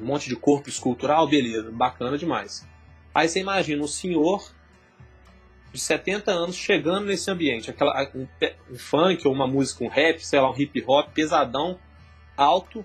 Um 0.00 0.06
monte 0.06 0.28
de 0.28 0.36
corpo 0.36 0.68
escultural, 0.68 1.26
beleza, 1.26 1.70
bacana 1.70 2.18
demais. 2.18 2.66
Aí 3.14 3.28
você 3.28 3.40
imagina 3.40 3.82
um 3.82 3.88
senhor 3.88 4.50
de 5.76 5.82
70 5.82 6.30
anos 6.32 6.56
chegando 6.56 7.06
nesse 7.06 7.30
ambiente, 7.30 7.70
aquela, 7.70 8.10
um, 8.14 8.26
um 8.70 8.78
funk 8.78 9.26
ou 9.28 9.34
uma 9.34 9.46
música, 9.46 9.84
um 9.84 9.88
rap, 9.88 10.24
sei 10.24 10.40
lá, 10.40 10.50
um 10.50 10.58
hip 10.58 10.82
hop 10.86 11.10
pesadão, 11.12 11.78
alto, 12.36 12.84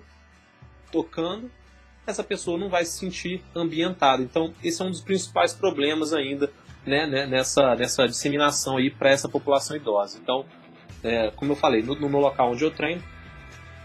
tocando, 0.90 1.50
essa 2.06 2.22
pessoa 2.22 2.58
não 2.58 2.68
vai 2.68 2.84
se 2.84 2.98
sentir 2.98 3.42
ambientada. 3.54 4.22
Então, 4.22 4.52
esse 4.62 4.82
é 4.82 4.84
um 4.84 4.90
dos 4.90 5.00
principais 5.00 5.54
problemas 5.54 6.12
ainda 6.12 6.52
né, 6.84 7.06
né, 7.06 7.26
nessa, 7.26 7.74
nessa 7.74 8.06
disseminação 8.06 8.76
aí 8.76 8.90
para 8.90 9.10
essa 9.10 9.28
população 9.28 9.76
idosa. 9.76 10.18
Então, 10.22 10.44
é, 11.02 11.30
como 11.34 11.52
eu 11.52 11.56
falei, 11.56 11.82
no, 11.82 11.94
no, 11.94 12.18
local 12.18 12.52
onde 12.52 12.64
eu 12.64 12.70
treino, 12.70 13.02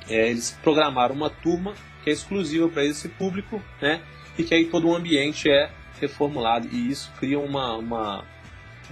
é, 0.09 0.29
eles 0.29 0.57
programaram 0.61 1.15
uma 1.15 1.29
turma 1.29 1.73
que 2.03 2.09
é 2.09 2.13
exclusiva 2.13 2.67
para 2.67 2.83
esse 2.83 3.07
público, 3.07 3.61
né, 3.81 4.01
e 4.37 4.43
que 4.43 4.53
aí 4.53 4.65
todo 4.65 4.87
o 4.87 4.95
ambiente 4.95 5.49
é 5.49 5.69
reformulado 5.99 6.67
e 6.71 6.91
isso 6.91 7.11
cria 7.19 7.39
uma, 7.39 7.75
uma 7.75 8.23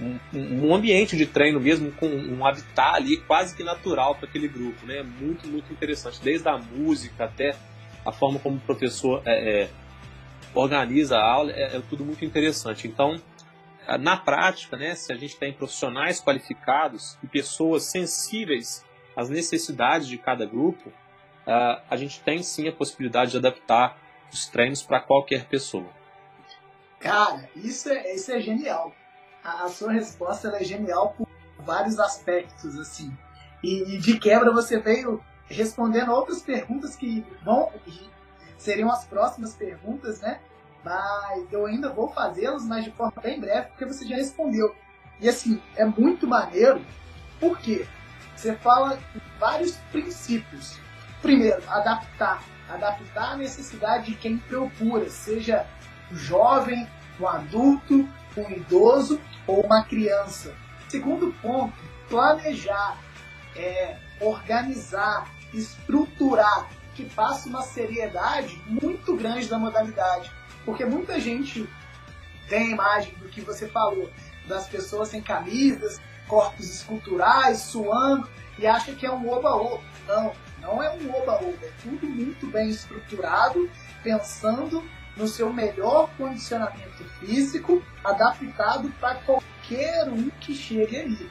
um, 0.00 0.18
um, 0.68 0.74
ambiente 0.74 1.16
de 1.16 1.26
treino 1.26 1.58
mesmo 1.58 1.90
com 1.92 2.06
um 2.06 2.44
habitat 2.44 2.96
ali 2.96 3.16
quase 3.18 3.56
que 3.56 3.64
natural 3.64 4.14
para 4.14 4.28
aquele 4.28 4.48
grupo, 4.48 4.84
né, 4.86 5.02
muito 5.02 5.48
muito 5.48 5.72
interessante, 5.72 6.20
desde 6.22 6.48
a 6.48 6.58
música 6.58 7.24
até 7.24 7.56
a 8.04 8.12
forma 8.12 8.38
como 8.38 8.56
o 8.56 8.60
professor 8.60 9.22
é, 9.24 9.62
é, 9.62 9.70
organiza 10.54 11.16
a 11.16 11.24
aula 11.24 11.52
é, 11.52 11.76
é 11.76 11.82
tudo 11.88 12.04
muito 12.04 12.24
interessante. 12.24 12.86
Então 12.86 13.20
na 13.98 14.16
prática, 14.16 14.76
né, 14.76 14.96
se 14.96 15.12
a 15.12 15.16
gente 15.16 15.36
tem 15.36 15.52
profissionais 15.52 16.20
qualificados 16.20 17.16
e 17.22 17.26
pessoas 17.28 17.84
sensíveis 17.84 18.84
às 19.14 19.28
necessidades 19.30 20.08
de 20.08 20.18
cada 20.18 20.44
grupo, 20.44 20.88
uh, 20.88 21.80
a 21.88 21.96
gente 21.96 22.20
tem 22.20 22.42
sim 22.42 22.66
a 22.66 22.72
possibilidade 22.72 23.30
de 23.30 23.36
adaptar 23.36 23.96
os 24.32 24.46
treinos 24.46 24.82
para 24.82 25.00
qualquer 25.00 25.44
pessoa. 25.46 25.88
Cara, 26.98 27.48
isso 27.54 27.88
é, 27.88 28.14
isso 28.14 28.32
é 28.32 28.40
genial. 28.40 28.92
A, 29.46 29.64
a 29.64 29.68
sua 29.68 29.92
resposta 29.92 30.48
é 30.48 30.64
genial 30.64 31.14
por 31.16 31.28
vários 31.60 32.00
aspectos, 32.00 32.76
assim. 32.78 33.16
E, 33.62 33.94
e, 33.94 33.98
de 33.98 34.18
quebra 34.18 34.52
você 34.52 34.78
veio 34.78 35.22
respondendo 35.46 36.10
outras 36.10 36.42
perguntas 36.42 36.96
que 36.96 37.24
vão 37.44 37.70
seriam 38.58 38.90
as 38.90 39.04
próximas 39.04 39.54
perguntas, 39.54 40.20
né? 40.20 40.40
mas 40.86 41.52
eu 41.52 41.66
ainda 41.66 41.92
vou 41.92 42.08
fazê-los, 42.08 42.64
mas 42.64 42.84
de 42.84 42.92
forma 42.92 43.20
bem 43.20 43.40
breve, 43.40 43.68
porque 43.70 43.84
você 43.84 44.06
já 44.06 44.14
respondeu. 44.14 44.72
E 45.20 45.28
assim, 45.28 45.60
é 45.74 45.84
muito 45.84 46.28
maneiro, 46.28 46.80
porque 47.40 47.84
você 48.36 48.54
fala 48.54 48.96
vários 49.36 49.76
princípios. 49.90 50.78
Primeiro, 51.20 51.60
adaptar. 51.68 52.40
Adaptar 52.68 53.32
a 53.32 53.36
necessidade 53.36 54.12
de 54.12 54.14
quem 54.14 54.38
procura, 54.38 55.10
seja 55.10 55.66
um 56.12 56.16
jovem, 56.16 56.88
um 57.18 57.26
adulto, 57.26 58.08
um 58.36 58.50
idoso 58.50 59.20
ou 59.46 59.60
uma 59.60 59.84
criança. 59.84 60.54
Segundo 60.88 61.32
ponto, 61.42 61.74
planejar, 62.08 62.98
é, 63.54 63.96
organizar, 64.20 65.30
estruturar, 65.52 66.68
que 66.94 67.04
passa 67.04 67.48
uma 67.48 67.62
seriedade 67.62 68.60
muito 68.66 69.14
grande 69.16 69.48
da 69.48 69.58
modalidade. 69.58 70.30
Porque 70.64 70.84
muita 70.84 71.20
gente 71.20 71.68
tem 72.48 72.68
a 72.68 72.70
imagem 72.70 73.14
do 73.14 73.28
que 73.28 73.40
você 73.40 73.68
falou, 73.68 74.10
das 74.46 74.66
pessoas 74.68 75.08
sem 75.08 75.20
camisas, 75.20 76.00
corpos 76.26 76.68
esculturais, 76.68 77.58
suando, 77.58 78.28
e 78.58 78.66
acha 78.66 78.92
que 78.92 79.04
é 79.04 79.10
um 79.10 79.28
oba-oba. 79.28 79.82
Não, 80.06 80.32
não 80.60 80.82
é 80.82 80.90
um 80.90 81.14
oba-oba. 81.14 81.58
É 81.62 81.70
tudo 81.82 82.06
muito 82.06 82.46
bem 82.46 82.70
estruturado, 82.70 83.68
pensando 84.02 84.82
no 85.16 85.26
seu 85.26 85.52
melhor 85.52 86.10
condicionamento 86.16 87.04
físico, 87.18 87.82
adaptado 88.04 88.90
para 89.00 89.14
qualquer 89.16 90.08
um 90.08 90.28
que 90.40 90.54
chegue 90.54 90.98
ali. 90.98 91.30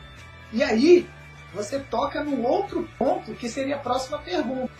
E 0.52 0.64
aí, 0.64 1.08
você 1.54 1.80
toca 1.80 2.24
no 2.24 2.42
outro 2.44 2.88
ponto 2.98 3.34
que 3.36 3.48
seria 3.48 3.76
a 3.76 3.80
próxima 3.80 4.20
pergunta. 4.20 4.74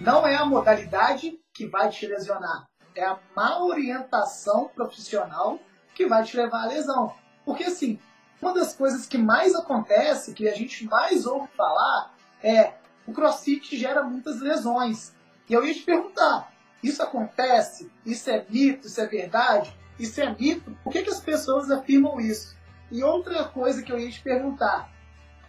Não 0.00 0.26
é 0.26 0.36
a 0.36 0.44
modalidade 0.44 1.38
que 1.52 1.66
vai 1.66 1.88
te 1.88 2.06
lesionar, 2.06 2.66
é 2.94 3.04
a 3.04 3.18
má 3.34 3.58
orientação 3.62 4.68
profissional 4.74 5.58
que 5.94 6.06
vai 6.06 6.22
te 6.22 6.36
levar 6.36 6.64
à 6.64 6.66
lesão. 6.66 7.12
Porque 7.44 7.64
assim, 7.64 7.98
uma 8.40 8.54
das 8.54 8.74
coisas 8.74 9.06
que 9.06 9.18
mais 9.18 9.54
acontece, 9.54 10.34
que 10.34 10.48
a 10.48 10.54
gente 10.54 10.84
mais 10.84 11.26
ouve 11.26 11.48
falar, 11.56 12.14
é 12.42 12.74
o 13.06 13.12
crossfit 13.12 13.76
gera 13.76 14.02
muitas 14.02 14.40
lesões. 14.40 15.12
E 15.48 15.54
eu 15.54 15.64
ia 15.64 15.74
te 15.74 15.82
perguntar, 15.82 16.52
isso 16.82 17.02
acontece? 17.02 17.90
Isso 18.04 18.30
é 18.30 18.44
mito? 18.48 18.86
Isso 18.86 19.00
é 19.00 19.06
verdade? 19.06 19.74
Isso 19.98 20.20
é 20.20 20.32
mito? 20.32 20.76
Por 20.84 20.92
que, 20.92 21.02
que 21.02 21.10
as 21.10 21.20
pessoas 21.20 21.70
afirmam 21.70 22.20
isso? 22.20 22.56
E 22.90 23.02
outra 23.02 23.44
coisa 23.44 23.82
que 23.82 23.92
eu 23.92 23.98
ia 23.98 24.10
te 24.10 24.20
perguntar, 24.20 24.90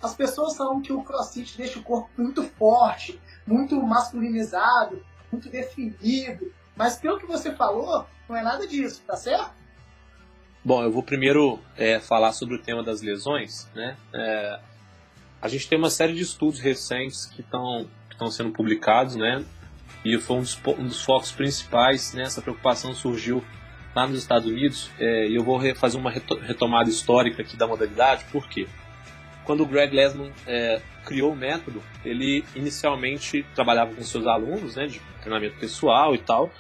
as 0.01 0.15
pessoas 0.15 0.57
falam 0.57 0.81
que 0.81 0.91
o 0.91 1.03
crossfit 1.03 1.57
deixa 1.57 1.79
o 1.79 1.83
corpo 1.83 2.09
muito 2.17 2.43
forte, 2.43 3.19
muito 3.45 3.81
masculinizado, 3.81 5.03
muito 5.31 5.49
definido. 5.49 6.51
Mas 6.75 6.97
pelo 6.97 7.19
que 7.19 7.25
você 7.25 7.53
falou, 7.53 8.05
não 8.27 8.35
é 8.35 8.41
nada 8.41 8.67
disso, 8.67 9.03
tá 9.05 9.15
certo? 9.15 9.51
Bom, 10.63 10.83
eu 10.83 10.91
vou 10.91 11.03
primeiro 11.03 11.59
é, 11.77 11.99
falar 11.99 12.33
sobre 12.33 12.55
o 12.55 12.61
tema 12.61 12.83
das 12.83 13.01
lesões. 13.01 13.69
Né? 13.73 13.95
É, 14.13 14.59
a 15.41 15.47
gente 15.47 15.67
tem 15.69 15.77
uma 15.77 15.89
série 15.89 16.13
de 16.13 16.21
estudos 16.21 16.59
recentes 16.59 17.25
que 17.25 17.41
estão 17.41 17.87
sendo 18.31 18.51
publicados, 18.51 19.15
né? 19.15 19.45
E 20.03 20.17
foi 20.17 20.37
um 20.37 20.41
dos, 20.41 20.59
um 20.77 20.87
dos 20.87 21.03
focos 21.03 21.31
principais. 21.31 22.13
Né? 22.13 22.23
Essa 22.23 22.41
preocupação 22.41 22.93
surgiu 22.93 23.43
lá 23.95 24.07
nos 24.07 24.19
Estados 24.19 24.47
Unidos, 24.47 24.91
é, 24.99 25.27
e 25.27 25.35
eu 25.35 25.43
vou 25.43 25.59
fazer 25.75 25.97
uma 25.97 26.11
retomada 26.11 26.89
histórica 26.89 27.41
aqui 27.41 27.57
da 27.57 27.67
modalidade, 27.67 28.25
por 28.31 28.47
quê? 28.47 28.67
Quando 29.43 29.63
o 29.63 29.65
Greg 29.65 29.95
Lesman 29.95 30.31
é, 30.45 30.79
criou 31.05 31.33
o 31.33 31.35
método, 31.35 31.81
ele 32.05 32.45
inicialmente 32.55 33.43
trabalhava 33.55 33.93
com 33.95 34.03
seus 34.03 34.27
alunos, 34.27 34.75
né, 34.75 34.85
de 34.85 35.01
treinamento 35.21 35.57
pessoal 35.57 36.13
e 36.13 36.19
tal, 36.19 36.51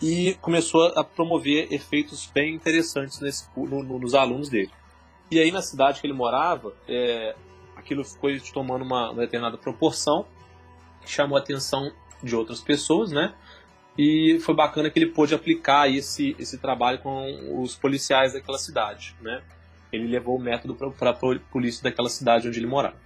e 0.00 0.34
começou 0.40 0.86
a 0.96 1.04
promover 1.04 1.70
efeitos 1.70 2.30
bem 2.32 2.54
interessantes 2.54 3.20
nesse, 3.20 3.46
no, 3.56 3.82
no, 3.82 3.98
nos 3.98 4.14
alunos 4.14 4.48
dele. 4.48 4.70
E 5.30 5.38
aí 5.38 5.50
na 5.50 5.62
cidade 5.62 6.00
que 6.00 6.06
ele 6.06 6.14
morava, 6.14 6.74
é, 6.88 7.34
aquilo 7.76 8.04
foi 8.04 8.40
tomando 8.40 8.82
uma, 8.82 9.10
uma 9.10 9.20
determinada 9.20 9.58
proporção, 9.58 10.26
chamou 11.04 11.36
a 11.36 11.40
atenção 11.40 11.92
de 12.24 12.34
outras 12.34 12.60
pessoas, 12.60 13.12
né? 13.12 13.34
E 13.96 14.38
foi 14.40 14.54
bacana 14.54 14.90
que 14.90 14.98
ele 14.98 15.10
pôde 15.10 15.34
aplicar 15.34 15.88
esse, 15.88 16.34
esse 16.38 16.58
trabalho 16.58 16.98
com 16.98 17.62
os 17.62 17.76
policiais 17.76 18.32
daquela 18.32 18.58
cidade, 18.58 19.14
né? 19.20 19.42
Ele 19.92 20.08
levou 20.08 20.36
o 20.36 20.42
método 20.42 20.74
para 20.74 21.10
a 21.10 21.14
polícia 21.14 21.82
daquela 21.82 22.08
cidade 22.08 22.48
onde 22.48 22.58
ele 22.58 22.66
morava. 22.66 22.96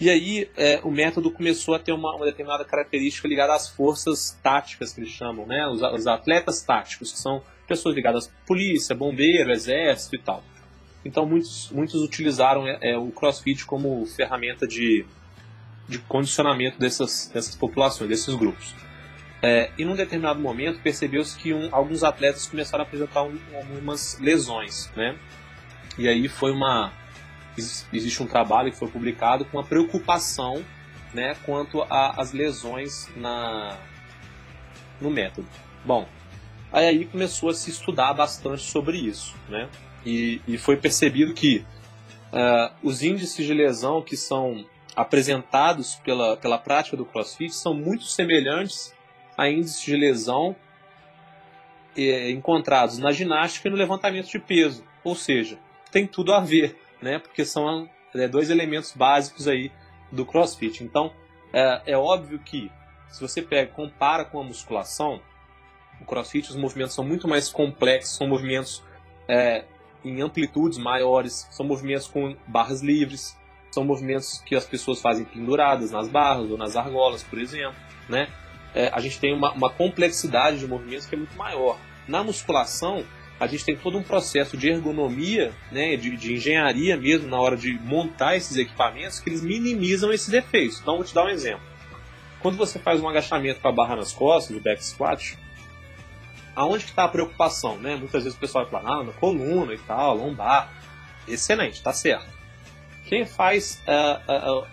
E 0.00 0.08
aí 0.08 0.48
é, 0.56 0.80
o 0.84 0.90
método 0.90 1.30
começou 1.30 1.74
a 1.74 1.78
ter 1.78 1.92
uma, 1.92 2.14
uma, 2.14 2.26
determinada 2.26 2.64
característica 2.64 3.26
ligada 3.26 3.54
às 3.54 3.68
forças 3.68 4.38
táticas 4.42 4.92
que 4.92 5.00
eles 5.00 5.10
chamam, 5.10 5.44
né? 5.46 5.66
Os, 5.66 5.82
os, 5.82 6.06
atletas 6.06 6.62
táticos, 6.62 7.10
que 7.10 7.18
são 7.18 7.42
pessoas 7.66 7.96
ligadas 7.96 8.28
à 8.28 8.46
polícia, 8.46 8.94
bombeiro, 8.94 9.50
exército 9.50 10.14
e 10.14 10.18
tal. 10.18 10.44
Então 11.04 11.26
muitos, 11.26 11.70
muitos 11.70 12.00
utilizaram 12.02 12.68
é, 12.68 12.78
é, 12.82 12.98
o 12.98 13.10
CrossFit 13.10 13.64
como 13.66 14.06
ferramenta 14.06 14.68
de, 14.68 15.04
de 15.88 15.98
condicionamento 16.00 16.78
dessas, 16.78 17.30
dessas 17.32 17.56
populações, 17.56 18.08
desses 18.08 18.34
grupos. 18.34 18.74
É, 19.40 19.70
e 19.78 19.84
num 19.84 19.94
determinado 19.94 20.40
momento 20.40 20.80
percebeu-se 20.80 21.36
que 21.36 21.54
um, 21.54 21.68
alguns 21.72 22.02
atletas 22.02 22.46
começaram 22.46 22.84
a 22.84 22.86
apresentar 22.86 23.22
um, 23.22 23.38
algumas 23.54 24.18
lesões, 24.18 24.90
né? 24.96 25.16
E 25.96 26.08
aí 26.08 26.28
foi 26.28 26.52
uma 26.52 26.92
existe 27.92 28.22
um 28.22 28.26
trabalho 28.26 28.70
que 28.70 28.78
foi 28.78 28.88
publicado 28.88 29.44
com 29.44 29.58
uma 29.58 29.64
preocupação 29.64 30.64
né, 31.12 31.34
quanto 31.44 31.82
às 31.90 32.32
lesões 32.32 33.08
na, 33.16 33.76
no 35.00 35.10
método. 35.10 35.48
Bom, 35.84 36.06
aí 36.72 37.04
começou 37.06 37.50
a 37.50 37.54
se 37.54 37.70
estudar 37.70 38.12
bastante 38.12 38.62
sobre 38.62 38.98
isso, 38.98 39.34
né? 39.48 39.68
E, 40.04 40.40
e 40.46 40.56
foi 40.56 40.76
percebido 40.76 41.34
que 41.34 41.64
uh, 42.32 42.72
os 42.82 43.02
índices 43.02 43.44
de 43.44 43.52
lesão 43.52 44.02
que 44.02 44.16
são 44.16 44.64
apresentados 45.00 45.96
pela, 45.96 46.36
pela 46.36 46.58
prática 46.58 46.96
do 46.96 47.04
CrossFit 47.04 47.54
são 47.54 47.74
muito 47.74 48.04
semelhantes 48.04 48.94
a 49.36 49.48
índices 49.48 49.82
de 49.82 49.96
lesão 49.96 50.56
eh, 51.96 52.30
encontrados 52.30 52.98
na 52.98 53.12
ginástica 53.12 53.68
e 53.68 53.70
no 53.70 53.76
levantamento 53.76 54.28
de 54.28 54.38
peso. 54.38 54.84
Ou 55.04 55.14
seja, 55.14 55.58
tem 55.90 56.06
tudo 56.06 56.32
a 56.32 56.40
ver 56.40 56.76
né? 57.00 57.18
Porque 57.18 57.44
são 57.44 57.88
é, 58.14 58.28
dois 58.28 58.50
elementos 58.50 58.92
básicos 58.92 59.46
aí 59.48 59.70
do 60.10 60.24
CrossFit. 60.24 60.82
Então, 60.82 61.12
é, 61.52 61.92
é 61.92 61.96
óbvio 61.96 62.38
que 62.38 62.70
se 63.08 63.20
você 63.20 63.40
pega, 63.40 63.72
compara 63.72 64.24
com 64.24 64.40
a 64.40 64.44
musculação, 64.44 65.20
o 66.00 66.04
CrossFit 66.04 66.50
os 66.50 66.56
movimentos 66.56 66.94
são 66.94 67.04
muito 67.04 67.26
mais 67.26 67.48
complexos, 67.48 68.16
são 68.16 68.26
movimentos 68.26 68.82
é, 69.26 69.64
em 70.04 70.20
amplitudes 70.20 70.78
maiores, 70.78 71.48
são 71.50 71.66
movimentos 71.66 72.06
com 72.06 72.36
barras 72.46 72.82
livres, 72.82 73.36
são 73.70 73.84
movimentos 73.84 74.42
que 74.44 74.54
as 74.54 74.64
pessoas 74.64 75.00
fazem 75.00 75.24
penduradas 75.24 75.90
nas 75.90 76.08
barras 76.08 76.50
ou 76.50 76.56
nas 76.56 76.76
argolas, 76.76 77.22
por 77.22 77.38
exemplo, 77.38 77.76
né? 78.08 78.28
É, 78.74 78.90
a 78.92 79.00
gente 79.00 79.18
tem 79.18 79.34
uma, 79.34 79.52
uma 79.52 79.70
complexidade 79.70 80.58
de 80.58 80.66
movimentos 80.66 81.06
que 81.06 81.14
é 81.14 81.18
muito 81.18 81.36
maior. 81.36 81.78
Na 82.06 82.22
musculação, 82.22 83.04
a 83.40 83.46
gente 83.46 83.64
tem 83.64 83.76
todo 83.76 83.96
um 83.96 84.02
processo 84.02 84.56
de 84.56 84.68
ergonomia, 84.68 85.52
né, 85.70 85.96
de, 85.96 86.16
de, 86.16 86.34
engenharia 86.34 86.96
mesmo 86.96 87.28
na 87.28 87.40
hora 87.40 87.56
de 87.56 87.72
montar 87.78 88.36
esses 88.36 88.56
equipamentos 88.56 89.20
que 89.20 89.30
eles 89.30 89.42
minimizam 89.42 90.12
esses 90.12 90.28
defeitos. 90.28 90.80
Então, 90.80 90.96
vou 90.96 91.04
te 91.04 91.14
dar 91.14 91.24
um 91.24 91.28
exemplo. 91.28 91.62
Quando 92.40 92.56
você 92.56 92.78
faz 92.78 93.00
um 93.00 93.08
agachamento 93.08 93.60
com 93.60 93.68
a 93.68 93.72
barra 93.72 93.96
nas 93.96 94.12
costas, 94.12 94.56
o 94.56 94.60
back 94.60 94.84
squat, 94.84 95.38
aonde 96.54 96.84
que 96.84 96.90
está 96.90 97.04
a 97.04 97.08
preocupação? 97.08 97.78
Né? 97.78 97.96
Muitas 97.96 98.24
vezes 98.24 98.36
o 98.36 98.40
pessoal 98.40 98.68
fala, 98.68 99.00
ah, 99.00 99.04
na 99.04 99.12
coluna 99.12 99.72
e 99.72 99.78
tal, 99.78 100.16
lombar. 100.16 100.72
Excelente, 101.26 101.82
tá 101.82 101.92
certo. 101.92 102.37
Quem 103.08 103.24
faz 103.24 103.82
uh, 103.86 104.60
uh, 104.60 104.66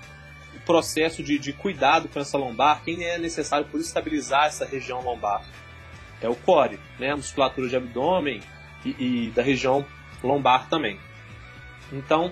o 0.55 0.59
processo 0.65 1.23
de, 1.23 1.39
de 1.39 1.53
cuidado 1.53 2.09
com 2.09 2.19
essa 2.19 2.37
lombar, 2.37 2.83
quem 2.83 3.03
é 3.03 3.17
necessário 3.17 3.65
por 3.67 3.79
estabilizar 3.79 4.45
essa 4.45 4.65
região 4.65 5.01
lombar? 5.01 5.43
É 6.21 6.29
o 6.29 6.35
core, 6.35 6.79
né? 6.99 7.11
a 7.11 7.15
musculatura 7.15 7.67
de 7.67 7.75
abdômen, 7.75 8.41
e, 8.85 9.27
e 9.27 9.31
da 9.31 9.41
região 9.41 9.85
lombar 10.23 10.69
também. 10.69 10.99
Então, 11.91 12.31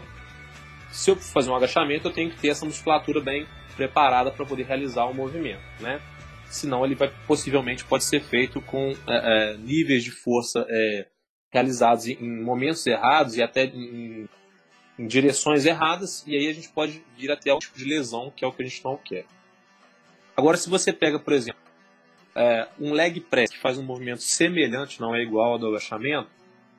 se 0.92 1.10
eu 1.10 1.16
fazer 1.16 1.50
um 1.50 1.56
agachamento, 1.56 2.08
eu 2.08 2.14
tenho 2.14 2.30
que 2.30 2.38
ter 2.38 2.50
essa 2.50 2.66
musculatura 2.66 3.20
bem 3.20 3.48
preparada 3.76 4.32
para 4.32 4.46
poder 4.46 4.64
realizar 4.64 5.06
o 5.06 5.14
movimento, 5.14 5.64
né? 5.80 6.00
Senão 6.46 6.86
ele 6.86 6.94
vai 6.94 7.12
possivelmente 7.26 7.84
pode 7.84 8.04
ser 8.04 8.22
feito 8.22 8.62
com 8.62 8.94
é, 9.08 9.54
é, 9.54 9.58
níveis 9.58 10.04
de 10.04 10.12
força 10.12 10.64
é, 10.70 11.08
realizados 11.52 12.08
em, 12.08 12.44
momentos 12.44 12.86
errados 12.86 13.36
e 13.36 13.42
até 13.42 13.66
em, 13.66 14.30
em, 14.98 15.08
direções 15.08 15.66
erradas 15.66 16.24
e 16.28 16.36
aí 16.36 16.48
a 16.48 16.54
gente 16.54 16.70
pode 16.70 17.04
vir 17.18 17.32
até 17.32 17.54
o 17.54 17.60
tipo 17.60 17.78
de 17.78 17.86
lesão 17.86 18.32
que 18.36 18.44
é 18.44 18.48
o 18.48 18.52
que 18.52 18.62
a 18.62 18.66
gente 18.66 18.84
não 18.84 18.98
quer. 18.98 19.26
Agora, 20.36 20.58
se 20.58 20.70
você 20.70 20.92
pega, 20.92 21.20
por 21.20 21.34
exemplo, 21.34 21.62
é, 22.36 22.68
um 22.80 22.94
leg 22.94 23.20
press 23.20 23.52
que 23.52 23.60
faz 23.60 23.78
um 23.78 23.84
movimento 23.84 24.24
semelhante, 24.24 25.00
não 25.00 25.16
é 25.16 25.22
igual 25.22 25.54
ao 25.54 25.60
do 25.60 25.68
agachamento, 25.68 26.30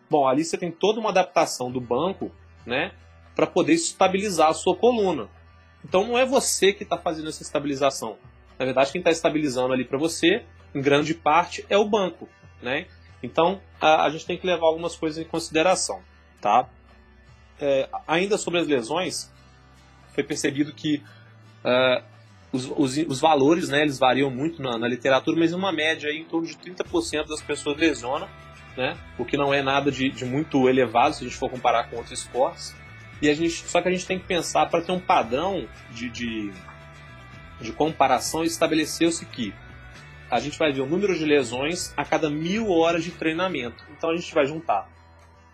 Bom, 0.09 0.29
ali 0.29 0.45
você 0.45 0.57
tem 0.57 0.71
toda 0.71 1.01
uma 1.01 1.11
adaptação 1.11 1.71
do 1.71 1.81
banco, 1.81 2.31
né, 2.65 2.93
para 3.35 3.47
poder 3.47 3.73
estabilizar 3.73 4.49
a 4.49 4.55
sua 4.55 4.77
coluna. 4.77 5.29
Então 5.85 6.07
não 6.07 6.17
é 6.17 6.25
você 6.25 6.73
que 6.73 6.83
está 6.83 6.97
fazendo 6.97 7.29
essa 7.29 7.43
estabilização. 7.43 8.17
Na 8.59 8.65
verdade, 8.65 8.93
quem 8.93 9.01
está 9.01 9.11
estabilizando 9.11 9.73
ali 9.73 9.85
para 9.85 9.99
você, 9.99 10.45
em 10.75 10.81
grande 10.81 11.15
parte, 11.15 11.67
é 11.69 11.77
o 11.77 11.85
banco, 11.85 12.29
né? 12.63 12.87
Então 13.23 13.61
a, 13.81 14.05
a, 14.05 14.11
gente 14.11 14.25
tem 14.25 14.39
que 14.39 14.47
levar 14.47 14.67
algumas 14.67 14.95
coisas 14.95 15.19
em 15.19 15.29
consideração, 15.29 16.01
tá? 16.41 16.69
É, 17.61 17.89
ainda 18.07 18.37
sobre 18.37 18.61
as 18.61 18.67
lesões, 18.67 19.31
foi 20.13 20.25
percebido 20.25 20.73
que 20.73 21.03
uh, 21.65 22.03
os, 22.53 22.71
os, 22.77 22.97
os, 23.09 23.21
valores, 23.21 23.69
né, 23.69 23.83
eles 23.83 23.99
variam 23.99 24.31
muito 24.31 24.63
na, 24.63 24.79
na 24.79 24.89
literatura, 24.89 25.37
mas 25.39 25.53
uma 25.53 25.73
média 25.73 26.11
aí, 26.11 26.19
em 26.19 26.25
torno 26.25 26.47
de 26.47 26.55
30% 26.55 27.27
das 27.27 27.43
pessoas 27.43 27.77
lesionam 27.77 28.29
né? 28.77 28.97
O 29.19 29.25
que 29.25 29.37
não 29.37 29.53
é 29.53 29.63
nada 29.63 29.91
de, 29.91 30.11
de 30.11 30.25
muito 30.25 30.69
elevado 30.69 31.15
se 31.15 31.25
a 31.25 31.29
gente 31.29 31.39
for 31.39 31.51
comparar 31.51 31.89
com 31.89 31.97
outros 31.97 32.19
esportes. 32.19 32.75
E 33.23 33.29
a 33.29 33.35
gente, 33.35 33.53
só 33.53 33.81
que 33.81 33.89
a 33.89 33.91
gente 33.91 34.07
tem 34.07 34.19
que 34.19 34.27
pensar 34.27 34.67
para 34.67 34.83
ter 34.83 34.93
um 34.93 35.01
padrão 35.01 35.69
de, 35.91 36.11
de, 36.11 36.53
de 37.61 37.73
comparação 37.73 38.45
estabeleceu-se 38.45 39.25
que 39.27 39.55
a 40.31 40.41
gente 40.41 40.59
vai 40.59 40.73
ver 40.73 40.81
o 40.81 40.87
número 40.87 41.17
de 41.17 41.25
lesões 41.25 41.95
a 41.97 42.05
cada 42.05 42.29
mil 42.29 42.71
horas 42.71 43.05
de 43.05 43.13
treinamento. 43.13 43.85
Então 43.97 44.11
a 44.11 44.17
gente 44.17 44.35
vai 44.35 44.47
juntar 44.47 44.89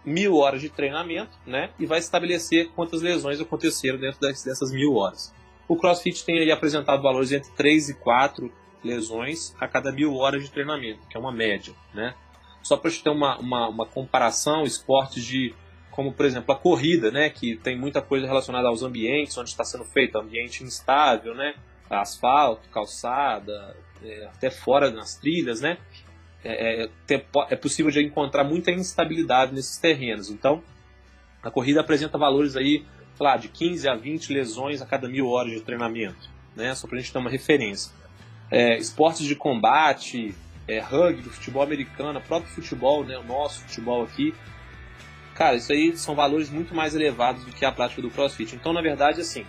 mil 0.05 0.37
horas 0.37 0.61
de 0.61 0.69
treinamento, 0.69 1.37
né? 1.47 1.71
E 1.79 1.87
vai 1.87 1.99
estabelecer 1.99 2.71
quantas 2.75 3.03
lesões 3.03 3.41
aconteceram 3.41 3.99
dentro 3.99 4.21
dessas 4.21 4.73
mil 4.73 4.95
horas. 4.95 5.35
O 5.69 5.77
CrossFit 5.77 6.25
tem 6.25 6.39
aí 6.41 6.51
apresentado 6.51 7.03
valores 7.03 7.33
entre 7.33 7.51
3 7.53 7.91
e 7.91 7.95
4 7.95 8.53
lesões 8.83 9.55
a 9.61 9.69
cada 9.69 9.93
mil 9.93 10.17
horas 10.17 10.43
de 10.43 10.51
treinamento, 10.51 11.07
que 11.09 11.17
é 11.17 11.21
uma 11.21 11.33
média, 11.33 11.75
né? 11.95 12.15
Só 12.63 12.77
para 12.77 12.91
gente 12.91 13.05
ter 13.05 13.11
uma, 13.11 13.39
uma, 13.39 13.69
uma 13.69 13.87
comparação, 13.87 14.65
esportes 14.65 15.25
de 15.25 15.55
como 15.91 16.13
por 16.13 16.25
exemplo 16.25 16.53
a 16.55 16.57
corrida, 16.57 17.11
né, 17.11 17.29
que 17.29 17.57
tem 17.57 17.77
muita 17.77 18.01
coisa 18.01 18.27
relacionada 18.27 18.69
aos 18.69 18.83
ambientes 18.83 19.37
onde 19.37 19.51
está 19.51 19.65
sendo 19.65 19.85
feito, 19.85 20.17
ambiente 20.17 20.63
instável, 20.65 21.35
né, 21.35 21.55
asfalto, 21.91 22.69
calçada, 22.71 23.77
é, 24.03 24.27
até 24.27 24.51
fora 24.51 24.91
nas 24.91 25.17
trilhas, 25.17 25.61
né, 25.61 25.79
é, 26.45 26.85
é, 26.85 26.91
é, 27.51 27.57
possível 27.57 27.91
de 27.91 28.03
encontrar 28.03 28.45
muita 28.45 28.71
instabilidade 28.71 29.53
nesses 29.55 29.79
terrenos. 29.79 30.31
Então, 30.31 30.63
a 31.43 31.51
corrida 31.51 31.81
apresenta 31.81 32.17
valores 32.19 32.57
aí, 32.57 32.85
sei 33.15 33.27
lá, 33.27 33.37
de 33.37 33.49
15 33.49 33.89
a 33.89 33.95
20 33.95 34.33
lesões 34.33 34.83
a 34.83 34.87
cada 34.87 35.09
mil 35.09 35.29
horas 35.29 35.53
de 35.53 35.61
treinamento, 35.61 36.31
né, 36.57 36.75
só 36.75 36.87
para 36.87 36.99
a 36.99 37.01
gente 37.01 37.13
ter 37.13 37.19
uma 37.19 37.31
referência. 37.31 37.93
É, 38.51 38.77
esportes 38.79 39.27
de 39.27 39.37
combate, 39.37 40.35
é, 40.67 40.81
rugby, 40.81 41.29
futebol 41.29 41.63
americano, 41.63 42.21
próprio 42.21 42.53
futebol, 42.53 43.05
né, 43.05 43.17
o 43.19 43.25
nosso 43.25 43.61
futebol 43.61 44.03
aqui. 44.03 44.35
Cara, 45.35 45.57
isso 45.57 45.73
aí 45.73 45.97
são 45.97 46.15
valores 46.15 46.51
muito 46.51 46.75
mais 46.75 46.95
elevados 46.95 47.45
do 47.45 47.53
que 47.53 47.65
a 47.65 47.73
prática 47.73 48.03
do 48.03 48.11
crossfit. 48.11 48.55
Então, 48.55 48.73
na 48.73 48.83
verdade, 48.83 49.21
assim, 49.21 49.47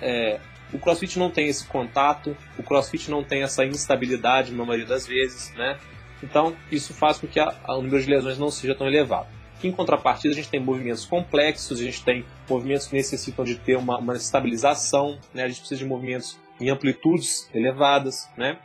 é, 0.00 0.38
o 0.72 0.78
CrossFit 0.78 1.18
não 1.18 1.30
tem 1.30 1.48
esse 1.48 1.66
contato, 1.66 2.36
o 2.58 2.62
CrossFit 2.62 3.10
não 3.10 3.22
tem 3.22 3.42
essa 3.42 3.64
instabilidade 3.64 4.52
na 4.52 4.64
maioria 4.64 4.86
das 4.86 5.06
vezes, 5.06 5.52
né? 5.54 5.78
Então, 6.24 6.56
isso 6.72 6.94
faz 6.94 7.18
com 7.18 7.26
que 7.26 7.38
a, 7.38 7.54
a, 7.64 7.76
o 7.76 7.82
número 7.82 8.02
de 8.02 8.08
lesões 8.08 8.38
não 8.38 8.50
seja 8.50 8.74
tão 8.74 8.86
elevado. 8.86 9.28
Em 9.62 9.70
contrapartida, 9.70 10.32
a 10.32 10.36
gente 10.36 10.48
tem 10.48 10.58
movimentos 10.58 11.04
complexos, 11.04 11.78
a 11.78 11.84
gente 11.84 12.02
tem 12.02 12.24
movimentos 12.48 12.86
que 12.86 12.94
necessitam 12.94 13.44
de 13.44 13.56
ter 13.56 13.76
uma, 13.76 13.98
uma 13.98 14.16
estabilização, 14.16 15.18
né? 15.34 15.44
a 15.44 15.48
gente 15.48 15.60
precisa 15.60 15.78
de 15.78 15.84
movimentos 15.84 16.38
em 16.58 16.70
amplitudes 16.70 17.48
elevadas. 17.54 18.28
Né? 18.38 18.58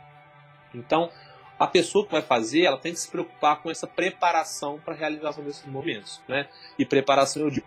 Então, 0.74 1.10
a 1.58 1.66
pessoa 1.66 2.06
que 2.06 2.12
vai 2.12 2.22
fazer, 2.22 2.62
ela 2.62 2.78
tem 2.78 2.92
que 2.92 2.98
se 2.98 3.10
preocupar 3.10 3.62
com 3.62 3.70
essa 3.70 3.86
preparação 3.86 4.80
para 4.82 4.94
a 4.94 4.96
realização 4.96 5.44
desses 5.44 5.64
movimentos. 5.66 6.20
Né? 6.26 6.48
E 6.78 6.86
preparação, 6.86 7.42
eu 7.42 7.50
digo, 7.50 7.66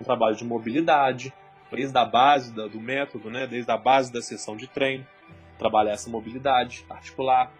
um 0.00 0.04
trabalho 0.04 0.36
de 0.36 0.44
mobilidade, 0.44 1.32
desde 1.70 1.98
a 1.98 2.04
base 2.04 2.52
do 2.52 2.80
método, 2.80 3.28
né? 3.28 3.46
desde 3.46 3.70
a 3.72 3.76
base 3.76 4.12
da 4.12 4.22
sessão 4.22 4.56
de 4.56 4.68
treino, 4.68 5.04
trabalhar 5.58 5.92
essa 5.92 6.08
mobilidade 6.08 6.84
articular, 6.88 7.50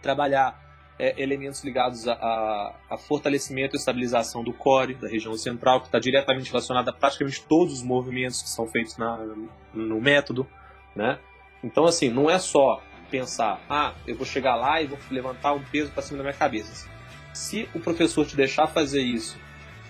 trabalhar 0.00 0.63
é, 0.98 1.20
elementos 1.20 1.64
ligados 1.64 2.06
a, 2.06 2.12
a, 2.12 2.74
a, 2.90 2.98
fortalecimento 2.98 3.74
e 3.74 3.78
estabilização 3.78 4.44
do 4.44 4.52
core, 4.52 4.94
da 4.94 5.08
região 5.08 5.36
central, 5.36 5.80
que 5.80 5.86
está 5.86 5.98
diretamente 5.98 6.50
relacionado 6.50 6.88
a 6.88 6.92
praticamente 6.92 7.42
todos 7.44 7.74
os 7.74 7.82
movimentos 7.82 8.42
que 8.42 8.48
são 8.48 8.66
feitos 8.66 8.96
na, 8.96 9.18
no 9.72 10.00
método. 10.00 10.46
Né? 10.94 11.18
Então, 11.62 11.84
assim, 11.84 12.08
não 12.08 12.30
é 12.30 12.38
só 12.38 12.80
pensar, 13.10 13.60
ah, 13.68 13.94
eu 14.06 14.16
vou 14.16 14.26
chegar 14.26 14.54
lá 14.54 14.80
e 14.80 14.86
vou 14.86 14.98
levantar 15.10 15.52
um 15.52 15.62
peso 15.62 15.90
para 15.90 16.02
cima 16.02 16.18
da 16.18 16.24
minha 16.24 16.34
cabeça. 16.34 16.88
Se 17.32 17.68
o 17.74 17.80
professor 17.80 18.24
te 18.26 18.36
deixar 18.36 18.66
fazer 18.68 19.02
isso 19.02 19.36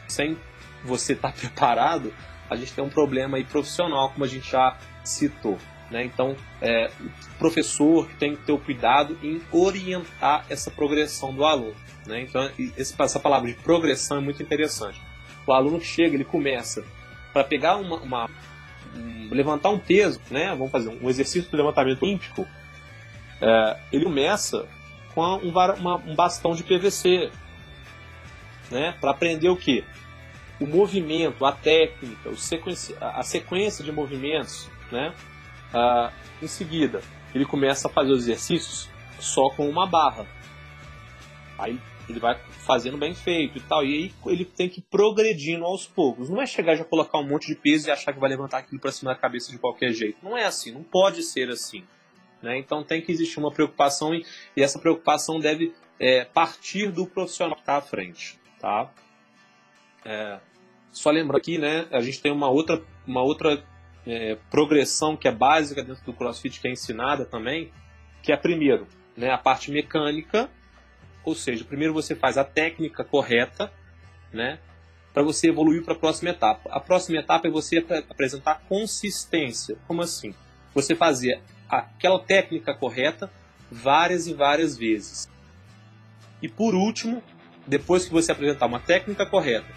sem 0.09 0.39
você 0.83 1.13
estar 1.13 1.33
tá 1.33 1.37
preparado, 1.39 2.13
a 2.49 2.57
gente 2.57 2.73
tem 2.73 2.85
um 2.85 2.91
problema 2.91 3.37
aí 3.37 3.45
profissional, 3.45 4.11
como 4.11 4.25
a 4.25 4.29
gente 4.29 4.51
já 4.51 4.77
citou. 5.03 5.59
Né? 5.95 6.03
Então, 6.03 6.35
é, 6.61 6.91
o 7.01 7.39
professor 7.39 8.09
tem 8.19 8.35
que 8.35 8.43
ter 8.43 8.51
o 8.51 8.59
cuidado 8.59 9.17
em 9.23 9.41
orientar 9.53 10.45
essa 10.51 10.69
progressão 10.69 11.33
do 11.33 11.45
aluno. 11.45 11.77
Né? 12.05 12.23
Então, 12.23 12.51
essa 12.77 13.21
palavra 13.21 13.49
de 13.49 13.55
progressão 13.55 14.17
é 14.17 14.21
muito 14.21 14.43
interessante. 14.43 15.01
O 15.47 15.53
aluno 15.53 15.81
chega, 15.81 16.17
ele 16.17 16.25
começa 16.25 16.85
para 17.33 17.45
pegar 17.45 17.77
uma, 17.77 17.99
uma 17.99 18.31
um, 18.97 19.29
levantar 19.31 19.69
um 19.69 19.79
peso, 19.79 20.21
né? 20.33 20.49
Vamos 20.49 20.73
fazer 20.73 20.89
um 20.89 21.09
exercício 21.09 21.49
de 21.49 21.57
levantamento 21.57 22.03
olímpico. 22.03 22.45
É, 23.41 23.77
ele 23.93 24.05
começa 24.05 24.67
com 25.15 25.23
um, 25.23 25.51
uma, 25.51 25.97
um 25.97 26.15
bastão 26.17 26.57
de 26.57 26.65
PVC, 26.65 27.31
né? 28.69 28.97
Para 29.01 29.13
aprender 29.13 29.49
o 29.49 29.57
que? 29.57 29.85
O 30.59 30.67
movimento, 30.67 31.45
a 31.45 31.53
técnica, 31.53 32.35
sequência, 32.35 32.97
a 33.01 33.23
sequência 33.23 33.85
de 33.85 33.93
movimentos, 33.93 34.69
né? 34.91 35.15
Ah, 35.75 36.13
em 36.41 36.47
seguida, 36.47 37.03
ele 37.35 37.45
começa 37.45 37.89
a 37.89 37.91
fazer 37.91 38.13
os 38.13 38.23
exercícios 38.23 38.89
só 39.19 39.51
com 39.51 39.69
uma 39.69 39.87
barra. 39.87 40.27
Aí 41.59 41.81
ele 42.09 42.21
vai 42.21 42.39
fazendo 42.65 42.97
bem 42.97 43.15
feito 43.15 43.59
e 43.59 43.61
tal. 43.61 43.85
E 43.85 43.95
aí 43.95 44.33
ele 44.33 44.45
tem 44.45 44.69
que 44.69 44.81
ir 44.81 44.85
progredindo 44.91 45.65
aos 45.65 45.87
poucos. 45.87 46.31
Não 46.31 46.41
é 46.41 46.47
chegar 46.47 46.77
já 46.77 46.85
colocar 46.85 47.19
um 47.19 47.27
monte 47.27 47.49
de 47.49 47.57
peso 47.57 47.89
e 47.89 47.91
achar 47.91 48.13
que 48.13 48.21
vai 48.21 48.31
levantar 48.31 48.59
aquilo 48.59 48.81
para 48.81 48.93
cima 48.93 49.13
da 49.13 49.19
cabeça 49.19 49.51
de 49.51 49.59
qualquer 49.59 49.93
jeito. 49.93 50.19
Não 50.23 50.37
é 50.37 50.45
assim, 50.45 50.71
não 50.71 50.83
pode 50.83 51.23
ser 51.23 51.51
assim. 51.51 51.85
Né? 52.43 52.59
Então 52.59 52.85
tem 52.85 53.01
que 53.03 53.11
existir 53.11 53.39
uma 53.39 53.51
preocupação 53.51 54.15
e, 54.15 54.25
e 54.57 54.63
essa 54.63 54.79
preocupação 54.79 55.41
deve 55.41 55.75
é, 55.99 56.25
partir 56.25 56.91
do 56.93 57.07
profissional 57.07 57.57
que 57.57 57.63
está 57.63 57.77
à 57.77 57.81
frente. 57.81 58.39
Tá? 58.61 58.91
É, 60.05 60.39
só 60.93 61.11
lembrando 61.11 61.39
aqui, 61.39 61.59
né, 61.59 61.87
a 61.91 62.01
gente 62.01 62.21
tem 62.21 62.31
uma 62.31 62.49
outra, 62.49 62.83
uma 63.07 63.23
outra 63.23 63.65
é, 64.07 64.37
progressão 64.51 65.17
que 65.17 65.29
é 65.29 65.33
básica 65.33 65.83
dentro 65.83 66.05
do 66.05 66.13
CrossFit, 66.13 66.61
que 66.61 66.69
é 66.69 66.73
ensinada 66.73 67.25
também, 67.25 67.73
que 68.23 68.33
é 68.33 68.37
primeiro, 68.37 68.87
né, 69.17 69.31
a 69.31 69.39
parte 69.39 69.71
mecânica, 69.71 70.51
ou 71.25 71.35
seja, 71.35 71.65
primeiro 71.65 71.95
você 71.95 72.15
faz 72.15 72.37
a 72.37 72.45
técnica 72.45 73.05
correta, 73.05 73.73
né, 74.33 74.59
para 75.13 75.23
você 75.23 75.49
evoluir 75.49 75.85
para 75.85 75.95
a 75.95 75.99
próxima 75.99 76.31
etapa. 76.31 76.69
A 76.71 76.81
próxima 76.81 77.19
etapa 77.19 77.47
é 77.47 77.51
você 77.51 77.79
apresentar 78.11 78.63
consistência. 78.69 79.77
Como 79.87 80.03
assim? 80.03 80.35
Você 80.75 80.97
fazer 80.97 81.41
aquela 81.69 82.19
técnica 82.19 82.75
correta 82.75 83.31
várias 83.71 84.27
e 84.27 84.35
várias 84.35 84.77
vezes. 84.77 85.31
E 86.43 86.49
por 86.49 86.75
último, 86.75 87.23
depois 87.65 88.05
que 88.05 88.13
você 88.13 88.33
apresentar 88.33 88.67
uma 88.67 88.81
técnica 88.81 89.25
correta, 89.25 89.73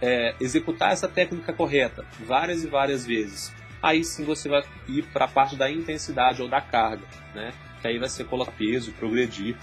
é, 0.00 0.34
executar 0.40 0.92
essa 0.92 1.08
técnica 1.08 1.52
correta 1.52 2.06
várias 2.20 2.62
e 2.62 2.68
várias 2.68 3.04
vezes, 3.04 3.52
aí 3.82 4.04
sim 4.04 4.24
você 4.24 4.48
vai 4.48 4.62
ir 4.88 5.04
para 5.12 5.24
a 5.24 5.28
parte 5.28 5.56
da 5.56 5.70
intensidade 5.70 6.42
ou 6.42 6.48
da 6.48 6.60
carga, 6.60 7.04
né? 7.34 7.52
Que 7.80 7.88
aí 7.88 7.98
vai 7.98 8.08
ser 8.08 8.24
colocar 8.24 8.52
peso, 8.52 8.92
progredir 8.92 9.56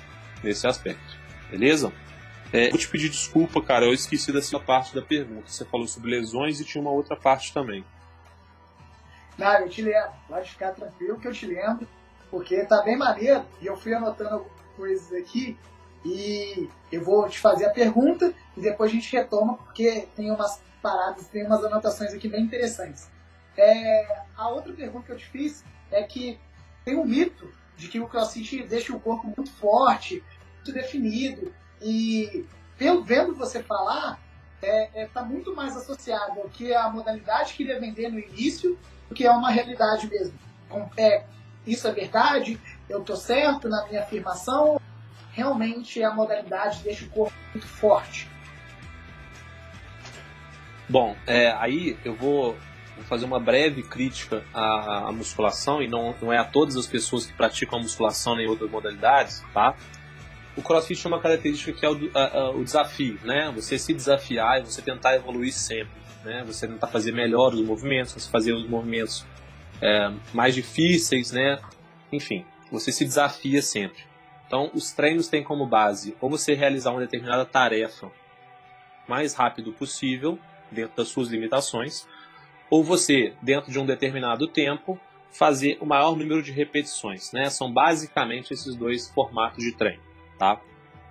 nesse 0.44 0.66
aspecto. 0.68 1.18
Beleza? 1.50 1.92
É, 2.54 2.70
vou 2.70 2.80
te 2.80 2.88
pedir 2.88 3.10
desculpa, 3.10 3.62
cara, 3.62 3.86
eu 3.86 3.94
esqueci 3.94 4.32
dessa 4.32 4.60
parte 4.60 4.96
da 4.96 5.02
pergunta. 5.02 5.48
Você 5.48 5.66
falou 5.66 5.88
sobre 5.88 6.12
lesões 6.12 6.60
e 6.60 6.66
tinha 6.66 6.82
uma 6.82 6.92
outra 6.92 7.16
parte 7.16 7.54
também. 7.54 7.84
Não, 9.38 9.54
eu 9.60 9.70
te 9.70 9.82
lembro. 9.82 10.12
Pode 10.28 10.50
ficar 10.50 10.72
tranquilo 10.72 11.20
que 11.20 11.28
eu 11.28 11.34
te 11.34 11.46
lembro, 11.46 11.88
porque 12.32 12.64
tá 12.66 12.82
bem 12.84 12.98
maneiro 12.98 13.44
e 13.62 13.66
eu 13.66 13.76
fui 13.76 13.94
anotando 13.94 14.36
algumas 14.36 14.76
coisas 14.78 15.12
aqui 15.14 15.58
e 16.06 16.70
eu 16.92 17.04
vou 17.04 17.28
te 17.28 17.40
fazer 17.40 17.66
a 17.66 17.72
pergunta 17.72 18.34
e 18.56 18.62
depois 18.62 18.92
a 18.92 18.94
gente 18.94 19.12
retoma, 19.12 19.58
porque 19.58 20.08
tem 20.16 20.32
umas 20.32 20.62
paradas, 20.82 21.28
tem 21.28 21.46
umas 21.46 21.64
anotações 21.64 22.14
aqui 22.14 22.30
bem 22.30 22.44
interessantes. 22.44 23.10
É, 23.58 24.22
a 24.36 24.50
outra 24.50 24.74
pergunta 24.74 25.06
que 25.06 25.12
eu 25.12 25.18
te 25.18 25.26
fiz 25.26 25.64
é 25.92 26.04
que 26.04 26.40
tem 26.84 26.98
um 26.98 27.06
mito 27.06 27.52
de 27.78 27.88
que 27.88 28.00
o 28.00 28.08
crossfit 28.08 28.64
deixa 28.64 28.96
o 28.96 29.00
corpo 29.00 29.34
muito 29.36 29.52
forte, 29.52 30.24
muito 30.56 30.72
definido, 30.74 31.54
e 31.82 32.46
pelo, 32.78 33.04
vendo 33.04 33.36
você 33.36 33.62
falar, 33.62 34.20
está 34.62 34.68
é, 34.68 34.90
é, 35.04 35.08
tá 35.08 35.24
muito 35.24 35.56
mais 35.56 35.76
associado 35.76 36.42
ao 36.42 36.50
que 36.50 36.74
a 36.74 36.90
modalidade 36.90 37.54
queria 37.54 37.80
vender 37.80 38.10
no 38.10 38.20
início 38.20 38.78
do 39.08 39.16
que 39.16 39.26
é 39.26 39.32
uma 39.32 39.50
realidade 39.50 40.10
mesmo. 40.10 40.38
É, 40.98 41.24
isso 41.66 41.88
é 41.88 41.92
verdade? 41.92 42.60
Eu 42.90 43.02
estou 43.02 43.16
certo 43.16 43.70
na 43.70 43.86
minha 43.88 44.02
afirmação? 44.02 44.80
Realmente 45.32 46.04
a 46.04 46.14
modalidade 46.14 46.84
deixa 46.84 47.06
o 47.06 47.10
corpo 47.10 47.36
muito 47.54 47.68
forte? 47.68 48.30
Bom, 50.88 51.16
é, 51.26 51.52
aí 51.52 51.98
eu 52.06 52.16
vou 52.16 52.56
vou 52.96 53.06
fazer 53.06 53.26
uma 53.26 53.40
breve 53.40 53.84
crítica 53.84 54.44
à, 54.54 55.08
à, 55.08 55.12
musculação, 55.12 55.82
e 55.82 55.88
não, 55.88 56.16
não 56.22 56.32
é 56.32 56.38
a 56.38 56.44
todas 56.44 56.76
as 56.76 56.88
pessoas 56.88 57.26
que 57.26 57.34
praticam 57.34 57.80
a 57.80 57.82
musculação 57.82 58.36
nem 58.36 58.48
outras 58.48 58.70
modalidades, 58.70 59.44
tá? 59.54 59.76
O 60.56 60.62
crossfit 60.62 61.02
tem 61.02 61.12
uma 61.12 61.20
característica 61.20 61.74
que 61.74 61.86
é 61.86 61.90
o, 61.90 62.12
a, 62.14 62.40
a, 62.40 62.50
o 62.52 62.64
desafio, 62.64 63.20
né? 63.24 63.52
Você 63.56 63.78
se 63.78 63.94
desafiar 63.94 64.62
e 64.62 64.66
você 64.66 64.82
tentar 64.82 65.16
evoluir 65.16 65.54
sempre, 65.54 65.92
né? 66.24 66.44
Você 66.46 66.68
tentar 66.68 66.88
fazer 66.88 67.12
melhor 67.12 67.54
os 67.54 67.62
movimentos, 67.62 68.14
você 68.14 68.30
fazer 68.30 68.54
os 68.54 68.68
movimentos 68.68 69.26
é, 69.82 70.12
mais 70.34 70.56
difíceis, 70.56 71.32
né? 71.32 71.60
Enfim, 72.12 72.46
você 72.72 72.92
se 72.92 73.04
desafia 73.04 73.62
sempre. 73.62 74.04
Então, 74.48 74.72
os 74.74 74.92
treinos 74.92 75.28
têm 75.28 75.44
como 75.44 75.66
base 75.66 76.16
ou 76.22 76.30
você 76.30 76.54
realizar 76.54 76.92
uma 76.92 77.02
determinada 77.02 77.46
tarefa 77.46 78.10
mais 79.08 79.34
rápido 79.34 79.72
possível, 79.74 80.40
dentro 80.72 80.96
das 80.96 81.10
suas 81.10 81.28
limitações, 81.28 82.08
ou 82.76 82.84
você, 82.84 83.34
dentro 83.42 83.72
de 83.72 83.80
um 83.80 83.86
determinado 83.86 84.50
tempo, 84.50 85.00
fazer 85.32 85.78
o 85.80 85.86
maior 85.86 86.14
número 86.14 86.44
de 86.44 86.52
repetições. 86.52 87.32
Né? 87.32 87.50
São 87.50 87.72
basicamente 87.72 88.54
esses 88.54 88.76
dois 88.76 89.10
formatos 89.10 89.64
de 89.64 89.72
treino. 89.72 90.04
Tá? 90.38 90.60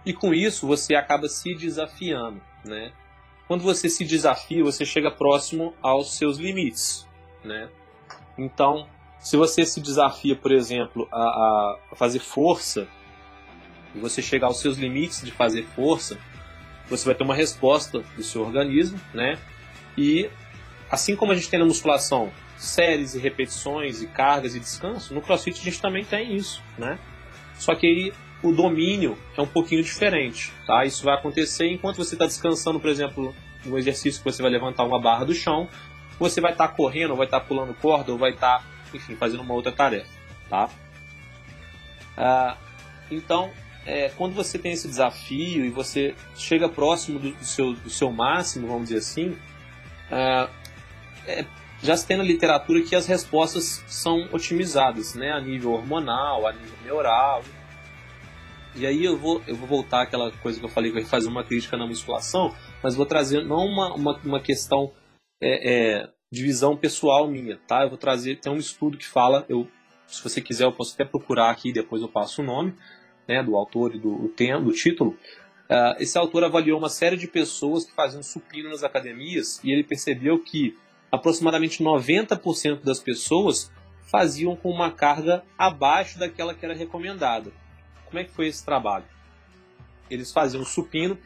E 0.04 0.12
com 0.12 0.34
isso 0.34 0.66
você 0.66 0.94
acaba 0.94 1.26
se 1.26 1.54
desafiando. 1.54 2.38
Né? 2.66 2.92
Quando 3.48 3.62
você 3.62 3.88
se 3.88 4.04
desafia, 4.04 4.62
você 4.62 4.84
chega 4.84 5.10
próximo 5.10 5.72
aos 5.80 6.18
seus 6.18 6.36
limites. 6.36 7.08
Né? 7.42 7.70
Então, 8.36 8.86
se 9.18 9.34
você 9.34 9.64
se 9.64 9.80
desafia, 9.80 10.36
por 10.36 10.52
exemplo, 10.52 11.08
a, 11.10 11.78
a 11.92 11.96
fazer 11.96 12.18
força, 12.18 12.86
e 13.94 13.98
você 13.98 14.20
chegar 14.20 14.48
aos 14.48 14.60
seus 14.60 14.76
limites 14.76 15.22
de 15.22 15.30
fazer 15.30 15.62
força, 15.74 16.18
você 16.90 17.06
vai 17.06 17.14
ter 17.14 17.24
uma 17.24 17.34
resposta 17.34 18.00
do 18.00 18.22
seu 18.22 18.42
organismo, 18.42 19.00
né? 19.14 19.38
E 19.96 20.28
Assim 20.95 21.16
como 21.16 21.32
a 21.32 21.34
gente 21.34 21.51
tem 21.51 21.59
na 21.59 21.66
musculação 21.66 22.30
séries 22.57 23.16
e 23.16 23.18
repetições 23.18 24.01
e 24.01 24.07
cargas 24.07 24.55
e 24.55 24.61
descanso, 24.61 25.12
no 25.12 25.20
CrossFit 25.20 25.61
a 25.61 25.64
gente 25.64 25.80
também 25.80 26.05
tem 26.05 26.36
isso, 26.36 26.62
né? 26.78 27.01
Só 27.57 27.74
que 27.74 27.84
aí 27.84 28.12
o 28.45 28.53
domínio 28.53 29.18
é 29.36 29.42
um 29.42 29.47
pouquinho 29.47 29.82
diferente, 29.82 30.53
tá? 30.64 30.84
Isso 30.84 31.05
vai 31.05 31.16
acontecer 31.16 31.66
enquanto 31.66 31.97
você 31.97 32.14
está 32.14 32.26
descansando, 32.26 32.78
por 32.78 32.88
exemplo, 32.88 33.34
no 33.64 33.76
exercício 33.76 34.22
que 34.22 34.24
você 34.30 34.40
vai 34.40 34.53
levantar 34.53 34.84
uma 34.84 35.01
barra 35.01 35.24
do 35.24 35.34
chão, 35.34 35.68
você 36.16 36.40
vai 36.40 36.53
estar 36.53 36.68
tá 36.68 36.74
correndo, 36.74 37.11
ou 37.11 37.16
vai 37.16 37.26
estar 37.26 37.40
tá 37.40 37.47
pulando 37.47 37.74
corda, 37.74 38.12
ou 38.12 38.18
vai 38.18 38.30
estar, 38.30 38.61
tá, 38.61 38.64
enfim, 38.95 39.16
fazendo 39.16 39.40
uma 39.40 39.53
outra 39.53 39.72
tarefa, 39.72 40.09
tá? 40.49 40.70
Ah, 42.16 42.57
então, 43.11 43.51
é, 43.84 44.11
quando 44.11 44.32
você 44.32 44.61
tem 44.61 44.70
esse 44.70 44.86
desafio 44.86 45.64
e 45.64 45.70
você 45.70 46.14
chega 46.36 46.68
próximo 46.68 47.18
do, 47.18 47.32
do, 47.32 47.45
seu, 47.45 47.72
do 47.72 47.90
seu 47.90 48.12
máximo, 48.12 48.68
vamos 48.68 48.84
dizer 48.84 48.99
assim, 48.99 49.36
ah, 50.12 50.49
é, 51.27 51.45
já 51.83 51.97
se 51.97 52.07
tem 52.07 52.16
na 52.16 52.25
literatura 52.25 52.81
que 52.83 52.95
as 52.95 53.07
respostas 53.07 53.85
são 53.87 54.29
otimizadas, 54.33 55.14
né, 55.14 55.31
a 55.31 55.41
nível 55.41 55.72
hormonal, 55.72 56.47
a 56.47 56.53
nível 56.53 56.77
neural. 56.83 57.43
E 58.77 58.87
aí 58.87 59.05
eu 59.05 59.16
vou, 59.16 59.43
eu 59.47 59.55
vou 59.55 59.68
voltar 59.68 60.03
àquela 60.03 60.33
coisa 60.33 60.59
que 60.59 60.64
eu 60.64 60.70
falei 60.70 60.91
que 60.91 60.99
ia 60.99 61.07
fazer 61.07 61.29
uma 61.29 61.45
crítica 61.45 61.77
na 61.77 61.87
musculação, 61.87 62.55
mas 62.83 62.95
vou 62.95 63.07
trazer 63.07 63.45
não 63.45 63.66
uma, 63.66 63.95
uma, 63.95 64.20
uma 64.25 64.41
questão 64.41 64.93
é, 65.41 66.01
é, 66.01 66.09
de 66.33 66.43
visão 66.43 66.77
pessoal 66.77 67.29
minha, 67.29 67.59
tá? 67.68 67.83
Eu 67.83 67.91
vou 67.91 67.99
trazer, 67.99 68.41
tem 68.41 68.53
um 68.53 68.57
estudo 68.57 68.99
que 68.99 69.07
fala, 69.07 69.45
eu, 69.49 69.68
se 70.07 70.22
você 70.22 70.41
quiser 70.41 70.64
eu 70.64 70.72
posso 70.72 70.95
até 70.95 71.05
procurar 71.05 71.51
aqui, 71.51 71.72
depois 71.72 72.03
eu 72.03 72.09
passo 72.09 72.43
o 72.43 72.45
nome, 72.45 72.75
né, 73.29 73.43
do 73.43 73.57
autor 73.57 73.95
e 73.95 73.99
do, 73.99 74.16
do, 74.16 74.61
do 74.64 74.72
título. 74.72 75.16
Uh, 75.70 75.97
esse 75.99 76.18
autor 76.18 76.45
avaliou 76.45 76.79
uma 76.79 76.91
série 76.91 77.16
de 77.16 77.27
pessoas 77.27 77.85
que 77.85 77.95
faziam 77.95 78.22
supino 78.22 78.68
nas 78.68 78.83
academias 78.83 79.62
e 79.62 79.70
ele 79.70 79.85
percebeu 79.85 80.39
que 80.43 80.77
aproximadamente 81.14 81.82
90% 81.82 82.82
das 82.82 83.00
pessoas 83.00 83.70
faziam 84.10 84.54
com 84.54 84.70
uma 84.70 84.90
carga 84.90 85.42
abaixo 85.58 86.18
daquela 86.18 86.54
que 86.54 86.64
era 86.64 86.74
recomendada. 86.74 87.50
Como 88.06 88.18
é 88.18 88.24
que 88.24 88.30
foi 88.30 88.46
esse 88.46 88.64
trabalho? 88.64 89.04
Eles 90.10 90.30
faziam 90.32 90.64
supino, 90.64 91.18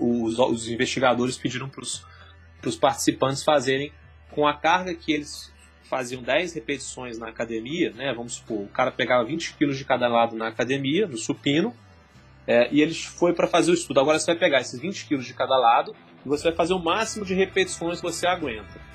os, 0.00 0.68
investigadores 0.68 1.36
pediram 1.36 1.68
para 1.68 1.84
os 1.84 2.76
participantes 2.76 3.44
fazerem 3.44 3.92
com 4.30 4.46
a 4.46 4.54
carga 4.54 4.94
que 4.94 5.12
eles 5.12 5.52
faziam 5.84 6.22
10 6.22 6.54
repetições 6.54 7.18
na 7.18 7.28
academia, 7.28 7.92
né? 7.92 8.14
Vamos 8.14 8.34
supor, 8.34 8.62
o 8.62 8.68
cara 8.68 8.90
pegava 8.90 9.24
20 9.24 9.54
quilos 9.54 9.76
de 9.76 9.84
cada 9.84 10.08
lado 10.08 10.36
na 10.36 10.48
academia, 10.48 11.06
no 11.06 11.16
supino, 11.16 11.74
é, 12.46 12.68
e 12.72 12.80
ele 12.80 12.94
foi 12.94 13.32
para 13.32 13.46
fazer 13.46 13.72
o 13.72 13.74
estudo. 13.74 14.00
Agora 14.00 14.18
você 14.18 14.26
vai 14.26 14.36
pegar 14.36 14.60
esses 14.60 14.80
20 14.80 15.06
quilos 15.06 15.26
de 15.26 15.34
cada 15.34 15.56
lado 15.56 15.94
e 16.24 16.28
você 16.28 16.44
vai 16.44 16.52
fazer 16.54 16.74
o 16.74 16.78
máximo 16.78 17.24
de 17.24 17.34
repetições 17.34 18.00
que 18.00 18.02
você 18.02 18.26
aguenta 18.26 18.90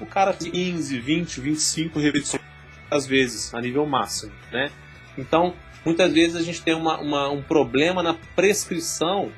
o 0.00 0.06
cara 0.06 0.32
15, 0.32 0.98
20, 0.98 1.40
25 1.40 1.98
repetições 1.98 2.42
às 2.90 3.06
vezes, 3.06 3.54
a 3.54 3.60
nível 3.60 3.86
máximo, 3.86 4.32
né? 4.50 4.70
Então, 5.16 5.54
muitas 5.84 6.12
vezes 6.12 6.36
a 6.36 6.42
gente 6.42 6.60
tem 6.60 6.74
uma, 6.74 6.98
uma, 6.98 7.28
um 7.28 7.40
problema 7.40 8.02
na 8.02 8.14
prescrição, 8.34 9.30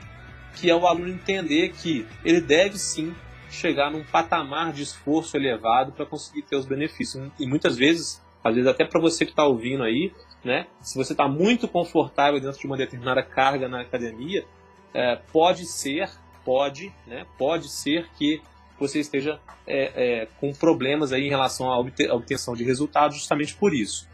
que 0.55 0.71
é 0.71 0.75
o 0.75 0.87
aluno 0.87 1.09
entender 1.09 1.71
que 1.71 2.07
ele 2.25 2.41
deve 2.41 2.79
sim 2.79 3.15
chegar 3.51 3.91
num 3.91 4.03
patamar 4.05 4.73
de 4.73 4.83
esforço 4.83 5.37
elevado 5.37 5.93
para 5.93 6.07
conseguir 6.07 6.43
ter 6.43 6.57
os 6.57 6.65
benefícios. 6.65 7.31
E 7.39 7.47
muitas 7.47 7.77
vezes, 7.77 8.23
às 8.43 8.55
vezes 8.55 8.71
até 8.71 8.87
para 8.87 9.01
você 9.01 9.27
que 9.27 9.33
está 9.33 9.45
ouvindo 9.45 9.83
aí, 9.83 10.11
né? 10.43 10.67
Se 10.81 10.97
você 10.97 11.13
está 11.13 11.29
muito 11.29 11.69
confortável 11.69 12.41
dentro 12.41 12.59
de 12.59 12.67
uma 12.67 12.77
determinada 12.77 13.23
carga 13.23 13.69
na 13.69 13.83
academia, 13.83 14.47
é, 14.95 15.17
pode 15.31 15.67
ser, 15.67 16.09
pode, 16.45 16.93
né? 17.07 17.27
Pode 17.39 17.69
ser 17.69 18.09
que 18.19 18.41
você 18.79 19.01
esteja 19.01 19.39
é, 19.67 20.23
é, 20.23 20.29
com 20.41 20.53
problemas 20.53 21.13
aí 21.13 21.27
em 21.27 21.31
relação 21.31 21.71
à 21.71 21.79
obtenção 21.79 22.55
de 22.55 22.65
resultados 22.65 23.17
justamente 23.17 23.55
por 23.55 23.73
isso. 23.73 24.09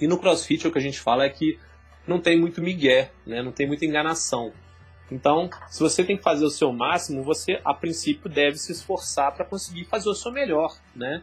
E 0.00 0.06
no 0.06 0.18
CrossFit 0.18 0.66
o 0.66 0.72
que 0.72 0.78
a 0.78 0.82
gente 0.82 1.00
fala 1.00 1.24
é 1.24 1.30
que 1.30 1.58
não 2.06 2.20
tem 2.20 2.38
muito 2.38 2.60
migué, 2.60 3.10
né? 3.26 3.42
não 3.42 3.52
tem 3.52 3.66
muita 3.66 3.84
enganação. 3.84 4.52
Então, 5.10 5.48
se 5.68 5.80
você 5.80 6.04
tem 6.04 6.16
que 6.16 6.22
fazer 6.22 6.44
o 6.44 6.50
seu 6.50 6.72
máximo, 6.72 7.22
você 7.22 7.60
a 7.64 7.72
princípio 7.72 8.28
deve 8.28 8.56
se 8.56 8.72
esforçar 8.72 9.32
para 9.32 9.44
conseguir 9.44 9.84
fazer 9.84 10.08
o 10.08 10.14
seu 10.14 10.32
melhor, 10.32 10.76
né? 10.94 11.22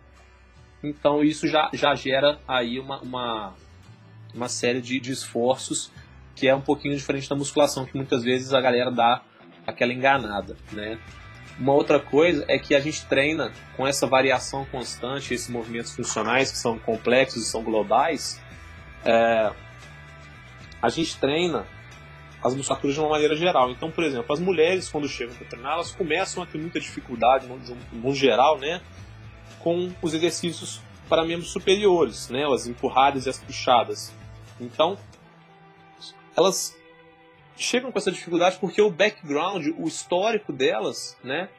Então 0.81 1.23
isso 1.23 1.47
já, 1.47 1.69
já 1.73 1.93
gera 1.95 2.39
aí 2.47 2.79
uma, 2.79 3.01
uma, 3.01 3.53
uma 4.33 4.49
série 4.49 4.81
de, 4.81 4.99
de 4.99 5.11
esforços 5.11 5.91
que 6.35 6.47
é 6.47 6.55
um 6.55 6.61
pouquinho 6.61 6.95
diferente 6.95 7.29
da 7.29 7.35
musculação, 7.35 7.85
que 7.85 7.95
muitas 7.95 8.23
vezes 8.23 8.53
a 8.53 8.61
galera 8.61 8.91
dá 8.91 9.21
aquela 9.65 9.93
enganada, 9.93 10.57
né? 10.71 10.99
Uma 11.59 11.73
outra 11.73 11.99
coisa 11.99 12.43
é 12.47 12.57
que 12.57 12.73
a 12.73 12.79
gente 12.79 13.05
treina 13.05 13.51
com 13.77 13.85
essa 13.85 14.07
variação 14.07 14.65
constante, 14.65 15.33
esses 15.33 15.49
movimentos 15.49 15.95
funcionais 15.95 16.51
que 16.51 16.57
são 16.57 16.79
complexos 16.79 17.43
e 17.43 17.45
são 17.45 17.63
globais. 17.63 18.41
É, 19.05 19.51
a 20.81 20.89
gente 20.89 21.17
treina 21.17 21.65
as 22.43 22.55
musculaturas 22.55 22.95
de 22.95 22.99
uma 22.99 23.09
maneira 23.09 23.35
geral. 23.35 23.69
Então, 23.71 23.89
por 23.89 24.03
exemplo, 24.03 24.33
as 24.33 24.39
mulheres, 24.39 24.89
quando 24.89 25.07
chegam 25.07 25.33
para 25.35 25.47
treinar, 25.47 25.73
elas 25.73 25.91
começam 25.91 26.43
a 26.43 26.45
ter 26.45 26.57
muita 26.57 26.79
dificuldade, 26.79 27.47
no, 27.93 28.13
geral, 28.13 28.57
né, 28.57 28.81
com 29.59 29.91
os 30.01 30.13
exercícios 30.13 30.81
para 31.07 31.23
membros 31.23 31.51
superiores, 31.51 32.29
né, 32.29 32.45
as 32.51 32.67
empurradas 32.67 33.25
e 33.25 33.29
as 33.29 33.37
puxadas. 33.37 34.13
Então, 34.59 34.97
elas 36.35 36.75
chegam 37.55 37.91
com 37.91 37.97
essa 37.97 38.11
dificuldade 38.11 38.57
porque 38.59 38.81
o 38.81 38.89
background, 38.89 39.67
o 39.77 39.87
histórico 39.87 40.51
delas, 40.51 41.17
né, 41.23 41.49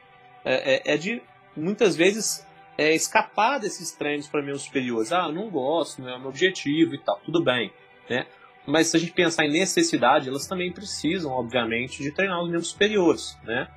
é, 0.43 0.75
é, 0.75 0.93
é 0.93 0.97
de 0.97 1.21
muitas 1.55 1.95
vezes 1.95 2.45
é, 2.77 2.93
escapar 2.93 3.59
desses 3.59 3.91
treinos 3.91 4.27
para 4.27 4.41
meus 4.41 4.63
superiores. 4.63 5.11
Ah, 5.11 5.31
não 5.31 5.49
gosto, 5.49 6.01
não 6.01 6.09
é 6.09 6.15
o 6.15 6.19
meu 6.19 6.29
objetivo 6.29 6.95
e 6.95 6.99
tal, 6.99 7.19
tudo 7.25 7.43
bem, 7.43 7.71
né? 8.09 8.25
Mas 8.67 8.87
se 8.87 8.97
a 8.97 8.99
gente 8.99 9.11
pensar 9.11 9.45
em 9.45 9.51
necessidade, 9.51 10.27
elas 10.27 10.47
também 10.47 10.71
precisam, 10.71 11.31
obviamente, 11.31 12.01
de 12.01 12.11
treinar 12.11 12.41
os 12.41 12.49
membros 12.49 12.69
superiores, 12.69 13.37
né? 13.43 13.67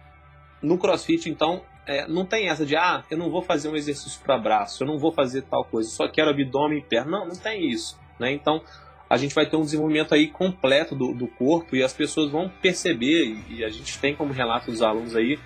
No 0.63 0.79
CrossFit, 0.79 1.29
então, 1.29 1.63
é, 1.87 2.07
não 2.09 2.25
tem 2.25 2.49
essa 2.49 2.65
de, 2.65 2.75
ah, 2.75 3.05
eu 3.11 3.19
não 3.19 3.31
vou 3.31 3.43
fazer 3.43 3.69
um 3.69 3.77
exercício 3.77 4.21
para 4.23 4.39
braço, 4.39 4.83
eu 4.83 4.87
não 4.87 4.99
vou 4.99 5.13
fazer 5.13 5.43
tal 5.43 5.65
coisa, 5.65 5.91
só 5.91 6.09
quero 6.09 6.31
abdômen 6.31 6.79
e 6.79 6.83
perna. 6.83 7.19
Não, 7.19 7.29
não 7.29 7.37
tem 7.37 7.71
isso, 7.71 7.99
né? 8.19 8.33
Então, 8.33 8.63
a 9.09 9.17
gente 9.17 9.35
vai 9.35 9.47
ter 9.47 9.57
um 9.57 9.63
desenvolvimento 9.63 10.15
aí 10.15 10.29
completo 10.29 10.95
do, 10.95 11.15
do 11.15 11.27
corpo 11.27 11.75
e 11.75 11.83
as 11.83 11.93
pessoas 11.93 12.31
vão 12.31 12.51
perceber, 12.61 13.37
e, 13.49 13.65
a 13.65 13.69
gente 13.69 13.99
tem 13.99 14.15
como 14.15 14.33
relato 14.33 14.71
dos 14.71 14.83
alunos 14.83 15.17
aí, 15.17 15.39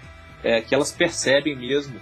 é, 0.43 0.61
que 0.61 0.75
elas 0.75 0.91
percebem 0.91 1.57
mesmo 1.57 2.01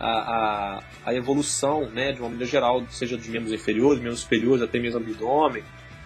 a, 0.00 0.08
a, 0.08 0.82
a, 1.06 1.14
evolução, 1.14 1.88
né, 1.90 2.12
de 2.12 2.20
uma 2.20 2.30
maneira 2.30 2.50
geral, 2.50 2.82
seja 2.88 3.16
dos 3.16 3.28
membros 3.28 3.52
inferiores, 3.52 4.00
membros 4.00 4.20
superiores, 4.20 4.62
até 4.62 4.78
mesmo 4.78 5.00
abdômen, 5.00 5.62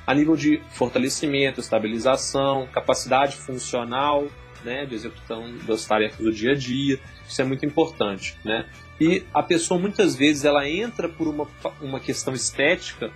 a 0.07 0.15
nível 0.15 0.37
de 0.37 0.61
fortalecimento, 0.71 1.61
estabilização, 1.61 2.69
capacidade 2.73 3.37
funcional, 3.37 4.27
né, 4.65 4.85
de 4.85 4.95
execução 4.95 5.57
das 5.67 5.85
tarefas 5.85 6.19
do 6.19 6.33
dia 6.33 6.53
a 6.53 6.55
dia, 6.55 6.99
isso 7.29 7.41
é 7.41 7.45
muito 7.45 7.65
importante, 7.65 8.37
né? 8.45 8.67
E 9.01 9.23
a 9.33 9.43
pessoa 9.43 9.79
muitas 9.79 10.17
vezes 10.17 10.45
ela 10.45 10.69
entra 10.69 11.09
por 11.09 11.29
uma, 11.29 11.47
uma 11.81 12.01
questão 12.01 12.35
estética 12.35 13.13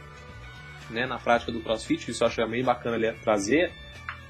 né, 0.91 1.07
na 1.07 1.19
prática 1.19 1.53
do 1.53 1.61
CrossFit, 1.61 2.11
isso 2.11 2.23
eu 2.23 2.29
acho 2.29 2.47
meio 2.49 2.65
bacana 2.65 2.97
ali 2.97 3.13
trazer, 3.23 3.73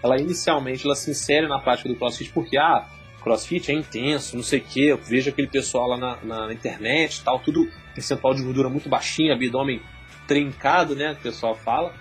ela 0.03 0.19
inicialmente 0.19 0.85
ela 0.85 0.95
se 0.95 1.11
insere 1.11 1.47
na 1.47 1.59
prática 1.59 1.89
do 1.89 1.97
CrossFit 1.97 2.33
porque, 2.33 2.57
ah, 2.57 2.87
CrossFit 3.23 3.71
é 3.71 3.75
intenso, 3.75 4.37
não 4.37 4.43
sei 4.43 4.61
o 4.61 4.63
que, 4.63 4.87
eu 4.89 4.97
vejo 4.97 5.31
aquele 5.31 5.49
pessoal 5.49 5.89
lá 5.89 5.97
na, 5.97 6.47
na 6.47 6.53
internet 6.53 7.23
tal, 7.23 7.39
tudo 7.39 7.71
percentual 7.95 8.35
de 8.35 8.43
gordura 8.43 8.69
muito 8.69 8.89
baixinho, 8.89 9.33
abdômen 9.33 9.83
trincado, 10.27 10.95
né, 10.95 11.15
que 11.15 11.21
o 11.21 11.23
pessoal 11.23 11.55
fala, 11.55 11.95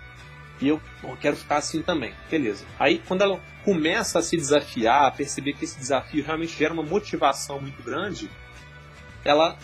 e 0.62 0.68
eu, 0.68 0.82
eu 1.04 1.18
quero 1.18 1.36
ficar 1.36 1.58
assim 1.58 1.82
também, 1.82 2.14
beleza. 2.30 2.66
Aí 2.78 3.02
quando 3.08 3.22
ela 3.22 3.40
começa 3.64 4.20
a 4.20 4.22
se 4.22 4.38
desafiar, 4.38 5.06
a 5.06 5.12
perceber 5.12 5.54
que 5.54 5.66
esse 5.66 5.78
desafio 5.78 6.24
realmente 6.24 6.58
gera 6.58 6.74
uma 6.74 6.84
motivação 6.84 7.60
muito 7.60 7.82
grande, 7.84 8.30
ela 9.24 9.58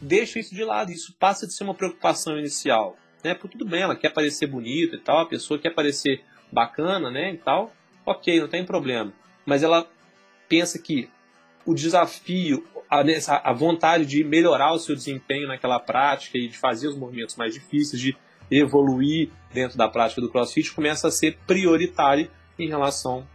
deixa 0.00 0.38
isso 0.38 0.54
de 0.54 0.64
lado, 0.64 0.92
isso 0.92 1.14
passa 1.18 1.46
de 1.46 1.54
ser 1.54 1.64
uma 1.64 1.74
preocupação 1.74 2.38
inicial 2.38 2.96
né? 3.26 3.34
Tudo 3.34 3.64
bem, 3.64 3.82
ela 3.82 3.96
quer 3.96 4.12
parecer 4.12 4.46
bonita 4.46 4.96
e 4.96 5.00
tal, 5.00 5.18
a 5.18 5.26
pessoa 5.26 5.58
quer 5.58 5.70
parecer 5.70 6.22
bacana, 6.50 7.10
né, 7.10 7.32
e 7.32 7.38
tal. 7.38 7.72
Ok, 8.04 8.40
não 8.40 8.48
tem 8.48 8.64
problema. 8.64 9.12
Mas 9.44 9.62
ela 9.62 9.88
pensa 10.48 10.78
que 10.78 11.10
o 11.64 11.74
desafio, 11.74 12.64
a, 12.88 13.50
a 13.50 13.52
vontade 13.52 14.06
de 14.06 14.22
melhorar 14.22 14.72
o 14.72 14.78
seu 14.78 14.94
desempenho 14.94 15.48
naquela 15.48 15.80
prática 15.80 16.38
e 16.38 16.48
de 16.48 16.56
fazer 16.56 16.86
os 16.86 16.96
movimentos 16.96 17.34
mais 17.34 17.52
difíceis, 17.52 18.00
de 18.00 18.16
evoluir 18.48 19.30
dentro 19.52 19.76
da 19.76 19.88
prática 19.88 20.20
do 20.20 20.30
CrossFit, 20.30 20.72
começa 20.72 21.08
a 21.08 21.10
ser 21.10 21.36
prioritário 21.48 22.30
em 22.56 22.68
relação 22.68 23.26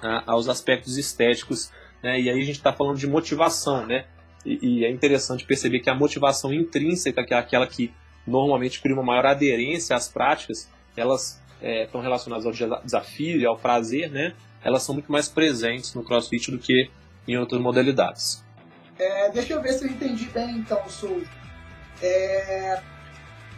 a, 0.00 0.30
aos 0.30 0.48
aspectos 0.48 0.96
estéticos. 0.96 1.72
Né? 2.00 2.20
E 2.20 2.30
aí 2.30 2.40
a 2.40 2.44
gente 2.44 2.58
está 2.58 2.72
falando 2.72 2.96
de 2.96 3.08
motivação, 3.08 3.84
né? 3.84 4.06
E, 4.46 4.58
e, 4.62 4.84
é 4.84 4.90
interessante 4.90 5.44
perceber 5.44 5.80
que 5.80 5.90
a 5.90 5.94
motivação 5.94 6.54
intrínseca, 6.54 7.26
que 7.26 7.34
é 7.34 7.36
aquela 7.36 7.66
que 7.66 7.92
normalmente 8.26 8.80
cria 8.80 8.94
uma 8.94 9.02
maior 9.02 9.26
aderência 9.26 9.96
às 9.96 10.08
práticas, 10.08 10.68
elas 10.96 11.40
é, 11.60 11.84
estão 11.84 12.00
relacionadas 12.00 12.46
ao 12.46 12.52
desafio 12.82 13.40
e 13.40 13.46
ao 13.46 13.56
prazer, 13.56 14.10
né? 14.10 14.34
Elas 14.62 14.82
são 14.82 14.94
muito 14.94 15.10
mais 15.10 15.28
presentes 15.28 15.94
no 15.94 16.02
CrossFit 16.02 16.50
do 16.50 16.58
que 16.58 16.90
em 17.26 17.36
outras 17.36 17.60
modalidades. 17.60 18.44
É, 18.98 19.30
deixa 19.30 19.54
eu 19.54 19.62
ver 19.62 19.72
se 19.72 19.84
eu 19.84 19.90
entendi 19.90 20.26
bem, 20.26 20.58
então, 20.58 20.86
Sul. 20.88 21.22
É, 22.02 22.82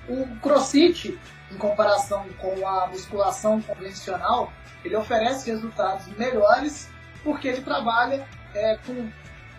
o 0.09 0.27
CrossFit, 0.41 1.19
em 1.51 1.57
comparação 1.57 2.27
com 2.39 2.67
a 2.67 2.87
musculação 2.87 3.61
convencional, 3.61 4.53
ele 4.85 4.97
oferece 4.97 5.51
resultados 5.51 6.07
melhores 6.17 6.89
porque 7.23 7.49
ele 7.49 7.63
trabalha 7.63 8.27
é, 8.55 8.79
com 8.87 9.09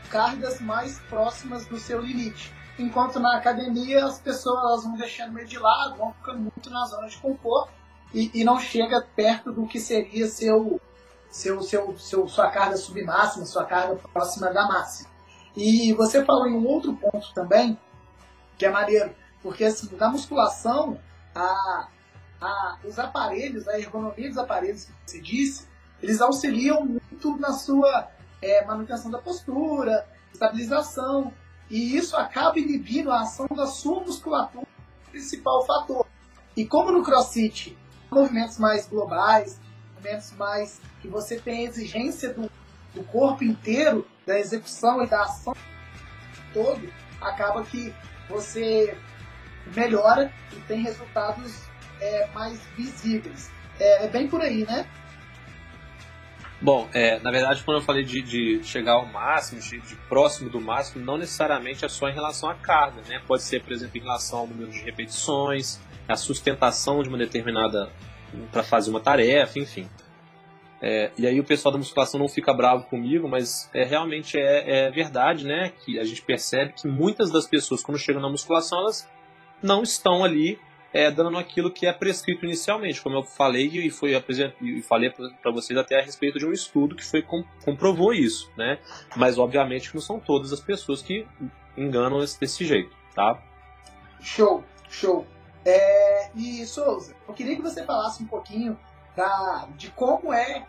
cargas 0.09 0.59
mais 0.59 0.99
próximas 1.09 1.65
do 1.65 1.77
seu 1.79 2.01
limite 2.01 2.51
enquanto 2.77 3.19
na 3.19 3.37
academia 3.37 4.05
as 4.05 4.19
pessoas 4.19 4.83
vão 4.83 4.95
deixando 4.95 5.33
meio 5.33 5.47
de 5.47 5.59
lado, 5.59 5.97
vão 5.97 6.13
ficando 6.13 6.39
muito 6.39 6.69
na 6.69 6.85
zona 6.85 7.07
de 7.07 7.17
conforto 7.17 7.71
e, 8.13 8.31
e 8.33 8.43
não 8.43 8.59
chega 8.59 9.05
perto 9.15 9.51
do 9.51 9.67
que 9.67 9.79
seria 9.79 10.27
seu, 10.27 10.79
seu, 11.29 11.61
seu, 11.61 11.97
seu, 11.97 12.27
sua 12.27 12.49
carga 12.49 12.77
submáxima, 12.77 13.45
sua 13.45 13.65
carga 13.65 13.95
próxima 14.13 14.51
da 14.51 14.67
máxima. 14.67 15.09
E 15.55 15.93
você 15.93 16.23
falou 16.25 16.47
em 16.47 16.55
um 16.55 16.65
outro 16.65 16.95
ponto 16.95 17.33
também, 17.33 17.77
que 18.57 18.65
é 18.65 18.69
maneiro. 18.69 19.13
Porque 19.41 19.65
assim, 19.65 19.89
na 19.97 20.09
musculação, 20.09 20.99
a, 21.35 21.87
a, 22.41 22.77
os 22.83 22.97
aparelhos, 22.97 23.67
a 23.67 23.77
ergonomia 23.77 24.29
dos 24.29 24.37
aparelhos 24.37 24.85
que 24.85 24.93
você 25.05 25.19
disse, 25.19 25.67
eles 26.01 26.21
auxiliam 26.21 26.85
muito 26.85 27.37
na 27.37 27.53
sua 27.53 28.09
é, 28.41 28.65
manutenção 28.65 29.11
da 29.11 29.19
postura, 29.19 30.07
estabilização, 30.33 31.33
e 31.69 31.97
isso 31.97 32.15
acaba 32.15 32.59
inibindo 32.59 33.11
a 33.11 33.21
ação 33.21 33.47
da 33.47 33.67
sua 33.67 34.01
musculatura, 34.01 34.67
principal 35.11 35.65
fator. 35.65 36.05
E 36.55 36.65
como 36.65 36.91
no 36.91 37.03
CrossFit, 37.03 37.77
movimentos 38.11 38.57
mais 38.57 38.87
globais, 38.87 39.59
movimentos 39.95 40.31
mais 40.33 40.79
que 41.01 41.07
você 41.07 41.39
tem 41.39 41.65
a 41.65 41.69
exigência 41.69 42.33
do, 42.33 42.49
do 42.93 43.03
corpo 43.03 43.43
inteiro, 43.43 44.07
da 44.25 44.39
execução 44.39 45.03
e 45.03 45.07
da 45.07 45.23
ação 45.23 45.55
todo, 46.53 46.87
acaba 47.19 47.63
que 47.63 47.93
você 48.29 48.95
melhora 49.75 50.31
e 50.51 50.59
tem 50.61 50.81
resultados 50.81 51.53
é, 51.99 52.27
mais 52.33 52.59
visíveis. 52.77 53.49
É, 53.79 54.05
é, 54.05 54.07
bem 54.07 54.27
por 54.27 54.41
aí, 54.41 54.65
né? 54.65 54.85
Bom, 56.63 56.87
é, 56.93 57.19
na 57.19 57.29
verdade, 57.29 57.61
quando 57.65 57.79
eu 57.79 57.83
falei 57.83 58.05
de, 58.05 58.21
de 58.21 58.63
chegar 58.63 58.93
ao 58.93 59.05
máximo, 59.05 59.59
de, 59.59 59.81
de, 59.81 59.95
próximo 60.07 60.49
do 60.49 60.61
máximo, 60.61 61.03
não 61.03 61.17
necessariamente 61.17 61.83
é 61.83 61.89
só 61.89 62.07
em 62.07 62.13
relação 62.13 62.49
à 62.49 62.55
carga, 62.55 63.01
né? 63.09 63.21
Pode 63.27 63.43
ser, 63.43 63.61
por 63.61 63.73
exemplo, 63.73 63.97
em 63.97 64.01
relação 64.01 64.39
ao 64.39 64.47
número 64.47 64.71
de 64.71 64.79
repetições, 64.79 65.77
a 66.07 66.15
sustentação 66.15 67.03
de 67.03 67.09
uma 67.09 67.17
determinada 67.17 67.89
para 68.49 68.63
fazer 68.63 68.91
uma 68.91 69.01
tarefa, 69.01 69.59
enfim. 69.59 69.89
É, 70.81 71.11
e 71.17 71.27
aí 71.27 71.37
o 71.37 71.43
pessoal 71.43 71.73
da 71.73 71.77
musculação 71.77 72.17
não 72.17 72.29
fica 72.29 72.53
bravo 72.53 72.85
comigo, 72.85 73.27
mas 73.27 73.69
é 73.73 73.83
realmente 73.83 74.37
é, 74.37 74.85
é, 74.85 74.89
verdade, 74.89 75.45
né? 75.45 75.73
Que 75.83 75.99
a 75.99 76.05
gente 76.05 76.21
percebe 76.21 76.71
que 76.81 76.87
muitas 76.87 77.29
das 77.29 77.45
pessoas, 77.45 77.83
quando 77.83 77.97
chegam 77.97 78.21
na 78.21 78.29
musculação, 78.29 78.79
elas 78.79 79.05
não 79.61 79.83
estão 79.83 80.23
ali 80.23 80.57
é, 80.93 81.09
dando 81.09 81.37
aquilo 81.37 81.71
que 81.71 81.87
é 81.87 81.91
prescrito 81.91 82.45
inicialmente, 82.45 83.01
como 83.01 83.15
eu 83.15 83.23
falei 83.23 83.67
e 83.67 83.89
foi 83.89 84.15
e 84.61 84.81
falei 84.83 85.09
para 85.09 85.51
vocês 85.51 85.77
até 85.77 85.99
a 85.99 86.03
respeito 86.03 86.37
de 86.37 86.45
um 86.45 86.51
estudo 86.51 86.95
que 86.95 87.03
foi 87.03 87.25
comprovou 87.65 88.13
isso, 88.13 88.51
né? 88.55 88.79
Mas 89.15 89.39
obviamente 89.39 89.93
não 89.93 90.01
são 90.01 90.19
todas 90.19 90.53
as 90.53 90.59
pessoas 90.59 91.01
que 91.01 91.27
enganam 91.75 92.19
desse 92.19 92.63
jeito, 92.63 92.95
tá? 93.15 93.41
Show, 94.21 94.63
show. 94.87 95.25
É, 95.65 96.29
e 96.35 96.65
Souza, 96.65 97.15
eu 97.27 97.33
queria 97.33 97.55
que 97.55 97.61
você 97.61 97.83
falasse 97.83 98.21
um 98.21 98.27
pouquinho 98.27 98.77
da, 99.15 99.67
de 99.75 99.89
como 99.91 100.31
é 100.31 100.65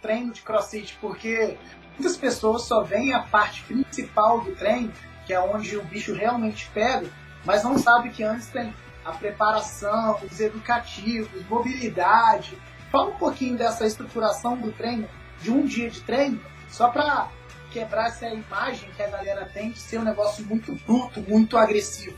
treino 0.00 0.32
de 0.32 0.42
crossfit, 0.42 0.96
porque 1.00 1.58
muitas 1.98 2.16
pessoas 2.16 2.62
só 2.62 2.82
veem 2.82 3.12
a 3.12 3.20
parte 3.20 3.62
principal 3.64 4.40
do 4.40 4.54
treino, 4.54 4.92
que 5.26 5.34
é 5.34 5.40
onde 5.40 5.76
o 5.76 5.82
bicho 5.82 6.14
realmente 6.14 6.70
pega, 6.72 7.10
mas 7.44 7.64
não 7.64 7.76
sabe 7.76 8.10
que 8.10 8.22
antes 8.22 8.48
tem 8.48 8.72
a 9.08 9.12
preparação, 9.12 10.20
os 10.22 10.38
educativos, 10.40 11.46
mobilidade. 11.48 12.56
Fala 12.90 13.10
um 13.10 13.16
pouquinho 13.16 13.56
dessa 13.56 13.86
estruturação 13.86 14.56
do 14.56 14.72
treino, 14.72 15.08
de 15.40 15.50
um 15.50 15.64
dia 15.64 15.90
de 15.90 16.00
treino, 16.00 16.40
só 16.68 16.88
para 16.88 17.30
quebrar 17.70 18.08
essa 18.08 18.28
imagem 18.28 18.90
que 18.96 19.02
a 19.02 19.08
galera 19.08 19.46
tem 19.46 19.70
de 19.70 19.78
ser 19.78 19.98
um 19.98 20.04
negócio 20.04 20.44
muito 20.44 20.74
bruto, 20.86 21.20
muito 21.20 21.56
agressivo. 21.56 22.16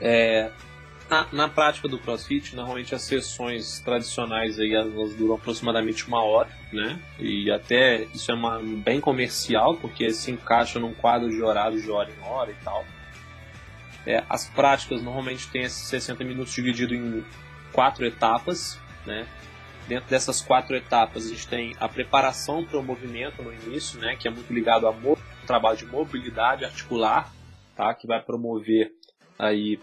É, 0.00 0.50
na, 1.08 1.28
na, 1.30 1.48
prática 1.48 1.86
do 1.86 1.98
CrossFit, 1.98 2.56
normalmente 2.56 2.94
as 2.94 3.02
sessões 3.02 3.78
tradicionais 3.78 4.58
aí 4.58 4.74
elas 4.74 5.14
duram 5.14 5.36
aproximadamente 5.36 6.08
uma 6.08 6.24
hora, 6.24 6.48
né? 6.72 7.00
E 7.20 7.50
até 7.52 8.04
isso 8.12 8.32
é 8.32 8.34
uma, 8.34 8.58
bem 8.60 9.00
comercial, 9.00 9.76
porque 9.76 10.10
se 10.12 10.32
encaixa 10.32 10.80
num 10.80 10.92
quadro 10.92 11.30
de 11.30 11.40
horário 11.40 11.80
de 11.80 11.88
hora 11.88 12.10
em 12.10 12.28
hora 12.28 12.50
e 12.50 12.64
tal. 12.64 12.84
É, 14.06 14.24
as 14.28 14.48
práticas 14.48 15.02
normalmente 15.02 15.48
têm 15.48 15.62
esses 15.62 15.86
60 15.88 16.24
minutos 16.24 16.52
dividido 16.52 16.94
em 16.94 17.24
quatro 17.72 18.04
etapas, 18.04 18.78
né? 19.06 19.26
Dentro 19.86 20.08
dessas 20.08 20.40
quatro 20.40 20.76
etapas 20.76 21.26
a 21.26 21.28
gente 21.28 21.46
tem 21.48 21.76
a 21.78 21.88
preparação 21.88 22.64
para 22.64 22.78
o 22.78 22.82
movimento 22.82 23.42
no 23.42 23.52
início, 23.52 23.98
né? 24.00 24.16
Que 24.16 24.28
é 24.28 24.30
muito 24.30 24.52
ligado 24.52 24.86
ao 24.86 24.96
trabalho 25.46 25.76
de 25.76 25.86
mobilidade 25.86 26.64
articular, 26.64 27.32
tá? 27.76 27.92
Que 27.94 28.06
vai 28.06 28.20
promover 28.20 28.92
aí 29.38 29.78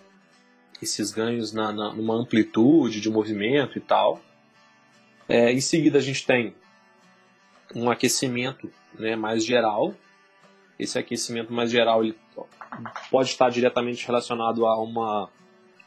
esses 0.82 1.12
ganhos 1.12 1.52
na, 1.52 1.72
na, 1.72 1.94
numa 1.94 2.16
amplitude 2.16 3.02
de 3.02 3.10
movimento 3.10 3.78
e 3.78 3.82
tal. 3.82 4.22
É, 5.28 5.52
em 5.52 5.62
seguida, 5.62 5.98
a 5.98 6.02
gente 6.02 6.26
tem 6.26 6.56
um 7.76 7.90
aquecimento 7.90 8.72
né, 8.98 9.16
mais 9.16 9.46
geral. 9.46 9.94
Esse 10.78 10.98
aquecimento 10.98 11.52
mais 11.52 11.70
geral 11.70 12.04
ele 12.04 12.18
pode 13.10 13.30
estar 13.30 13.50
diretamente 13.50 14.06
relacionado 14.06 14.66
a 14.66 14.82
uma, 14.82 15.30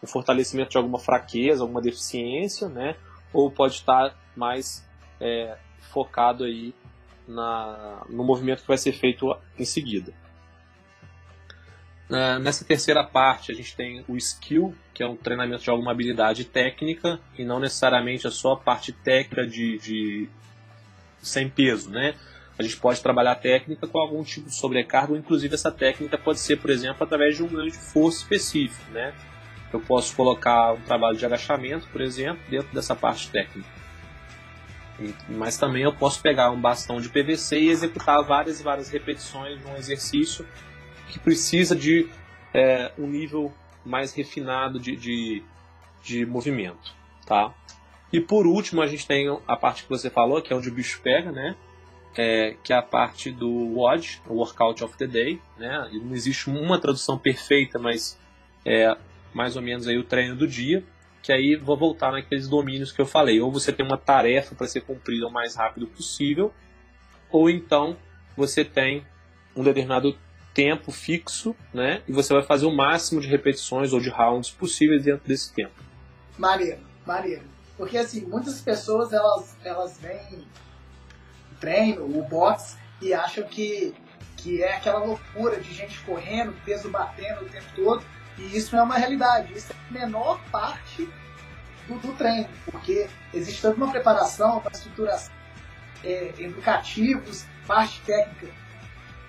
um 0.03 0.07
fortalecimento 0.07 0.71
de 0.71 0.77
alguma 0.77 0.99
fraqueza, 0.99 1.63
alguma 1.63 1.81
deficiência, 1.81 2.69
né? 2.69 2.97
ou 3.33 3.51
pode 3.51 3.75
estar 3.75 4.15
mais 4.37 4.87
é, 5.21 5.57
focado 5.81 6.45
aí 6.45 6.75
na, 7.27 8.05
no 8.09 8.25
movimento 8.25 8.63
que 8.63 8.69
vai 8.69 8.79
ser 8.79 8.93
feito 8.93 9.35
em 9.59 9.65
seguida. 9.65 10.13
Nessa 12.43 12.63
terceira 12.63 13.03
parte, 13.03 13.51
a 13.51 13.55
gente 13.55 13.75
tem 13.75 14.05
o 14.07 14.19
skill, 14.19 14.75
que 14.93 15.03
é 15.03 15.09
um 15.09 15.17
treinamento 15.17 15.63
de 15.63 15.71
alguma 15.71 15.93
habilidade 15.93 16.45
técnica, 16.45 17.19
e 17.39 17.45
não 17.45 17.59
necessariamente 17.59 18.27
a 18.27 18.31
só 18.31 18.53
a 18.53 18.57
parte 18.57 18.93
técnica 18.93 19.47
de, 19.47 19.79
de 19.79 20.29
sem 21.23 21.49
peso, 21.49 21.89
né? 21.89 22.15
A 22.63 22.65
gente 22.65 22.77
pode 22.77 23.03
trabalhar 23.03 23.33
a 23.33 23.35
técnica 23.35 23.89
com 23.89 23.99
algum 23.99 24.23
tipo 24.23 24.49
de 24.49 24.55
sobrecarga, 24.55 25.13
ou 25.13 25.19
inclusive 25.19 25.53
essa 25.53 25.71
técnica 25.73 26.17
pode 26.17 26.39
ser, 26.39 26.59
por 26.59 26.71
exemplo, 26.71 27.03
através 27.03 27.37
de 27.37 27.43
um 27.43 27.49
ganho 27.49 27.71
de 27.71 27.77
força 27.77 28.19
específico, 28.19 28.89
né? 28.93 29.13
Eu 29.73 29.81
posso 29.81 30.15
colocar 30.15 30.75
um 30.75 30.81
trabalho 30.83 31.17
de 31.17 31.27
agachamento, 31.27 31.89
por 31.89 32.01
exemplo, 32.01 32.41
dentro 32.49 32.73
dessa 32.73 32.95
parte 32.95 33.31
técnica. 33.31 33.69
Mas 35.29 35.57
também 35.57 35.83
eu 35.83 35.93
posso 35.93 36.23
pegar 36.23 36.53
um 36.53 36.61
bastão 36.61 37.01
de 37.01 37.09
PVC 37.09 37.59
e 37.59 37.69
executar 37.69 38.23
várias 38.23 38.61
e 38.61 38.63
várias 38.63 38.91
repetições 38.91 39.61
num 39.65 39.75
exercício 39.75 40.47
que 41.09 41.19
precisa 41.19 41.75
de 41.75 42.09
é, 42.55 42.93
um 42.97 43.09
nível 43.09 43.53
mais 43.85 44.15
refinado 44.15 44.79
de, 44.79 44.95
de, 44.95 45.43
de 46.05 46.25
movimento, 46.25 46.95
tá? 47.27 47.53
E 48.13 48.21
por 48.21 48.47
último 48.47 48.83
a 48.83 48.87
gente 48.87 49.05
tem 49.05 49.27
a 49.49 49.57
parte 49.57 49.83
que 49.83 49.89
você 49.89 50.09
falou, 50.09 50.41
que 50.41 50.53
é 50.53 50.57
onde 50.57 50.69
o 50.69 50.73
bicho 50.73 51.01
pega, 51.03 51.33
né? 51.33 51.57
É, 52.17 52.57
que 52.63 52.73
é 52.73 52.77
a 52.77 52.83
parte 52.83 53.31
do 53.31 53.49
WOD, 53.49 54.21
Workout 54.29 54.85
of 54.85 54.97
the 54.99 55.07
Day, 55.07 55.41
né? 55.57 55.89
Não 55.93 56.15
existe 56.15 56.51
uma 56.51 56.79
tradução 56.79 57.17
perfeita, 57.17 57.79
mas 57.79 58.19
é 58.67 58.95
mais 59.33 59.57
ou 59.57 59.63
menos 59.63 59.89
aí 59.89 59.97
o 59.97 60.05
treino 60.05 60.37
do 60.37 60.47
dia, 60.47 60.85
que 61.23 61.33
aí 61.33 61.57
vou 61.57 61.77
voltar 61.77 62.13
naqueles 62.13 62.49
domínios 62.49 62.93
que 62.93 63.01
eu 63.01 63.07
falei. 63.07 63.41
Ou 63.41 63.51
você 63.51 63.73
tem 63.73 63.87
uma 63.87 63.97
tarefa 63.97 64.55
para 64.55 64.67
ser 64.67 64.83
cumprida 64.83 65.27
o 65.27 65.31
mais 65.31 65.55
rápido 65.55 65.87
possível, 65.87 66.53
ou 67.31 67.49
então 67.49 67.97
você 68.37 68.65
tem 68.65 69.07
um 69.57 69.63
determinado 69.63 70.17
tempo 70.53 70.93
fixo, 70.93 71.57
né? 71.73 72.03
E 72.07 72.13
você 72.13 72.35
vai 72.35 72.43
fazer 72.43 72.67
o 72.67 72.75
máximo 72.75 73.21
de 73.21 73.27
repetições 73.27 73.93
ou 73.93 74.01
de 74.01 74.11
rounds 74.11 74.51
possíveis 74.51 75.03
dentro 75.03 75.27
desse 75.27 75.53
tempo. 75.53 75.73
Maneiro, 76.39 76.81
maneiro. 77.07 77.43
Porque 77.77 77.97
assim, 77.97 78.27
muitas 78.27 78.61
pessoas 78.61 79.13
elas, 79.13 79.57
elas 79.65 79.99
o 79.99 80.72
treino, 81.63 82.05
o 82.05 82.23
boxe, 82.25 82.77
e 83.01 83.15
acham 83.15 83.45
que, 83.45 83.95
que 84.37 84.63
é 84.63 84.75
aquela 84.77 84.99
loucura 84.99 85.61
de 85.61 85.73
gente 85.73 85.99
correndo, 86.01 86.53
peso 86.65 86.91
batendo 86.91 87.45
o 87.45 87.49
tempo 87.49 87.67
todo. 87.77 88.05
E 88.37 88.57
isso 88.57 88.75
é 88.77 88.83
uma 88.83 88.97
realidade. 88.97 89.55
Isso 89.55 89.73
é 89.73 89.77
a 89.89 90.01
menor 90.01 90.41
parte 90.51 91.09
do, 91.87 91.95
do 92.01 92.13
treino. 92.15 92.49
Porque 92.71 93.09
existe 93.33 93.63
toda 93.63 93.77
uma 93.77 93.91
preparação, 93.91 94.59
uma 94.59 94.71
estruturação, 94.73 95.33
é, 96.05 96.35
educativos, 96.39 97.45
parte 97.67 98.01
técnica 98.03 98.63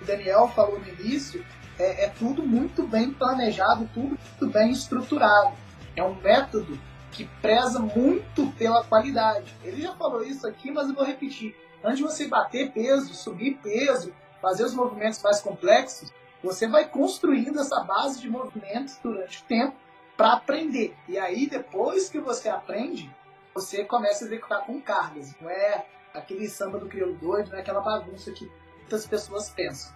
o 0.00 0.06
Daniel 0.06 0.48
falou 0.48 0.78
no 0.78 0.86
início, 0.86 1.44
é, 1.78 2.04
é 2.04 2.08
tudo 2.08 2.42
muito 2.42 2.86
bem 2.86 3.10
planejado, 3.10 3.88
tudo 3.94 4.18
muito 4.18 4.46
bem 4.52 4.70
estruturado. 4.70 5.54
É 5.96 6.02
um 6.02 6.14
método 6.14 6.78
que 7.10 7.24
preza 7.40 7.78
muito 7.78 8.52
pela 8.58 8.84
qualidade. 8.84 9.54
Ele 9.64 9.80
já 9.80 9.94
falou 9.94 10.22
isso 10.22 10.46
aqui, 10.46 10.70
mas 10.70 10.88
eu 10.88 10.94
vou 10.94 11.04
repetir. 11.04 11.56
Antes 11.84 11.98
de 11.98 12.02
você 12.04 12.26
bater 12.26 12.72
peso, 12.72 13.12
subir 13.14 13.58
peso, 13.62 14.14
fazer 14.40 14.64
os 14.64 14.74
movimentos 14.74 15.22
mais 15.22 15.40
complexos, 15.40 16.10
você 16.42 16.66
vai 16.66 16.88
construindo 16.88 17.60
essa 17.60 17.80
base 17.84 18.20
de 18.20 18.28
movimentos 18.28 18.98
durante 19.02 19.42
o 19.42 19.44
tempo 19.44 19.76
para 20.16 20.32
aprender. 20.32 20.96
E 21.06 21.18
aí, 21.18 21.46
depois 21.46 22.08
que 22.08 22.18
você 22.18 22.48
aprende, 22.48 23.14
você 23.54 23.84
começa 23.84 24.24
a 24.24 24.26
executar 24.26 24.64
com 24.64 24.80
cargas. 24.80 25.34
Não 25.40 25.50
é 25.50 25.84
aquele 26.14 26.48
samba 26.48 26.78
do 26.78 26.88
crioulo 26.88 27.14
doido, 27.16 27.50
não 27.50 27.58
é 27.58 27.60
aquela 27.60 27.80
bagunça 27.80 28.32
que 28.32 28.50
muitas 28.78 29.06
pessoas 29.06 29.50
pensam. 29.50 29.94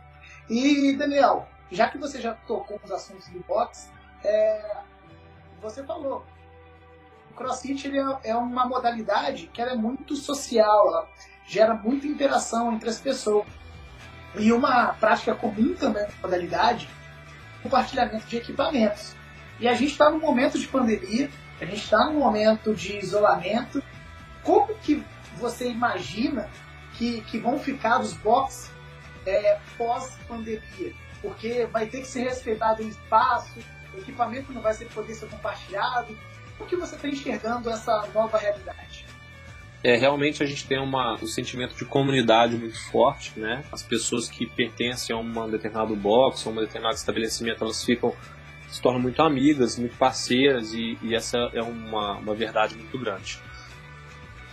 E, 0.48 0.94
Daniel, 0.96 1.48
já 1.70 1.88
que 1.88 1.96
você 1.96 2.20
já 2.20 2.34
tocou 2.34 2.78
nos 2.82 2.90
assuntos 2.90 3.28
do 3.28 3.40
boxe, 3.40 3.90
é, 4.24 4.78
você 5.60 5.82
falou, 5.84 6.24
o 7.30 7.34
crossfit 7.34 7.88
é, 7.88 8.30
é 8.30 8.36
uma 8.36 8.66
modalidade 8.66 9.46
que 9.48 9.60
é 9.60 9.74
muito 9.74 10.16
social, 10.16 10.88
ela 10.88 11.08
gera 11.48 11.74
muita 11.74 12.06
interação 12.06 12.72
entre 12.72 12.88
as 12.88 13.00
pessoas. 13.00 13.46
E 14.36 14.52
uma 14.52 14.88
prática 14.94 15.34
comum 15.34 15.74
também 15.74 16.04
da 16.04 16.12
modalidade 16.22 16.88
compartilhamento 17.62 18.26
de 18.26 18.36
equipamentos. 18.36 19.14
E 19.58 19.66
a 19.66 19.74
gente 19.74 19.92
está 19.92 20.10
num 20.10 20.20
momento 20.20 20.58
de 20.58 20.68
pandemia, 20.68 21.30
a 21.60 21.64
gente 21.64 21.82
está 21.82 22.04
num 22.06 22.20
momento 22.20 22.74
de 22.74 22.98
isolamento. 22.98 23.82
Como 24.44 24.74
que 24.76 25.02
você 25.36 25.68
imagina 25.68 26.48
que, 26.94 27.22
que 27.22 27.38
vão 27.38 27.58
ficar 27.58 28.00
os 28.00 28.12
boxes 28.12 28.70
é, 29.26 29.58
pós-pandemia? 29.76 30.94
Porque 31.20 31.66
vai 31.66 31.86
ter 31.86 32.02
que 32.02 32.06
ser 32.06 32.24
respeitado 32.24 32.82
o 32.82 32.88
espaço, 32.88 33.58
o 33.94 33.98
equipamento 33.98 34.52
não 34.52 34.60
vai 34.60 34.74
ser, 34.74 34.84
poder 34.86 35.14
ser 35.14 35.28
compartilhado. 35.28 36.16
Como 36.56 36.70
que 36.70 36.76
você 36.76 36.94
está 36.94 37.08
enxergando 37.08 37.68
essa 37.70 38.06
nova 38.14 38.38
realidade? 38.38 39.07
É, 39.82 39.96
realmente 39.96 40.42
a 40.42 40.46
gente 40.46 40.66
tem 40.66 40.78
uma, 40.78 41.14
um 41.14 41.26
sentimento 41.26 41.76
de 41.76 41.84
comunidade 41.84 42.56
muito 42.56 42.78
forte, 42.90 43.38
né? 43.38 43.64
As 43.70 43.82
pessoas 43.82 44.28
que 44.28 44.46
pertencem 44.46 45.14
a 45.14 45.18
um 45.18 45.50
determinado 45.50 45.94
box, 45.94 46.46
a 46.46 46.50
um 46.50 46.56
determinado 46.56 46.96
estabelecimento, 46.96 47.62
elas 47.62 47.84
ficam 47.84 48.14
se 48.68 48.82
tornam 48.82 49.00
muito 49.00 49.22
amigas, 49.22 49.78
muito 49.78 49.96
parceiras 49.96 50.74
e, 50.74 50.98
e 51.02 51.14
essa 51.14 51.38
é 51.54 51.62
uma, 51.62 52.18
uma 52.18 52.34
verdade 52.34 52.76
muito 52.76 52.98
grande. 52.98 53.40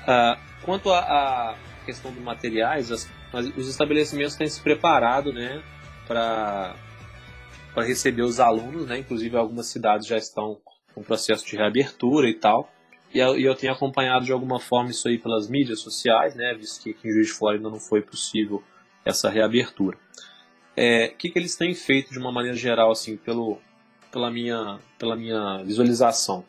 Uh, 0.03 0.39
quanto 0.61 0.91
à 0.91 1.55
questão 1.86 2.11
dos 2.13 2.23
materiais, 2.23 2.91
as, 2.91 3.09
os 3.57 3.67
estabelecimentos 3.67 4.36
têm 4.36 4.47
se 4.47 4.61
preparado, 4.61 5.34
né, 5.34 5.61
para 6.07 6.76
para 7.73 7.84
receber 7.84 8.21
os 8.21 8.39
alunos, 8.39 8.88
né? 8.88 8.99
Inclusive 8.99 9.36
algumas 9.36 9.67
cidades 9.67 10.07
já 10.07 10.17
estão 10.17 10.57
com 10.93 11.03
processo 11.03 11.45
de 11.45 11.57
reabertura 11.57 12.30
e 12.30 12.34
tal. 12.34 12.71
E 13.16 13.20
eu, 13.20 13.55
tenho 13.55 13.72
acompanhado 13.72 14.26
de 14.26 14.34
alguma 14.34 14.59
forma 14.59 14.91
isso 14.91 15.07
aí 15.07 15.18
pelas 15.18 15.47
mídias 15.47 15.80
sociais, 15.80 16.36
né? 16.36 16.53
Visto 16.53 16.84
que 16.84 17.07
em 17.07 17.13
Juiz 17.13 17.28
de 17.28 17.32
Fora 17.34 17.55
ainda 17.55 17.70
não 17.70 17.80
foi 17.80 18.01
possível 18.01 18.61
essa 19.05 19.30
reabertura. 19.30 19.97
É, 20.76 21.13
o 21.13 21.16
que, 21.16 21.30
que 21.30 21.39
eles 21.39 21.55
têm 21.55 21.74
feito 21.74 22.11
de 22.11 22.20
uma 22.20 22.30
maneira 22.30 22.57
geral, 22.57 22.91
assim, 22.91 23.16
pelo, 23.16 23.57
pela, 24.11 24.30
minha, 24.30 24.80
pela 24.99 25.16
minha 25.16 25.63
visualização? 25.63 26.43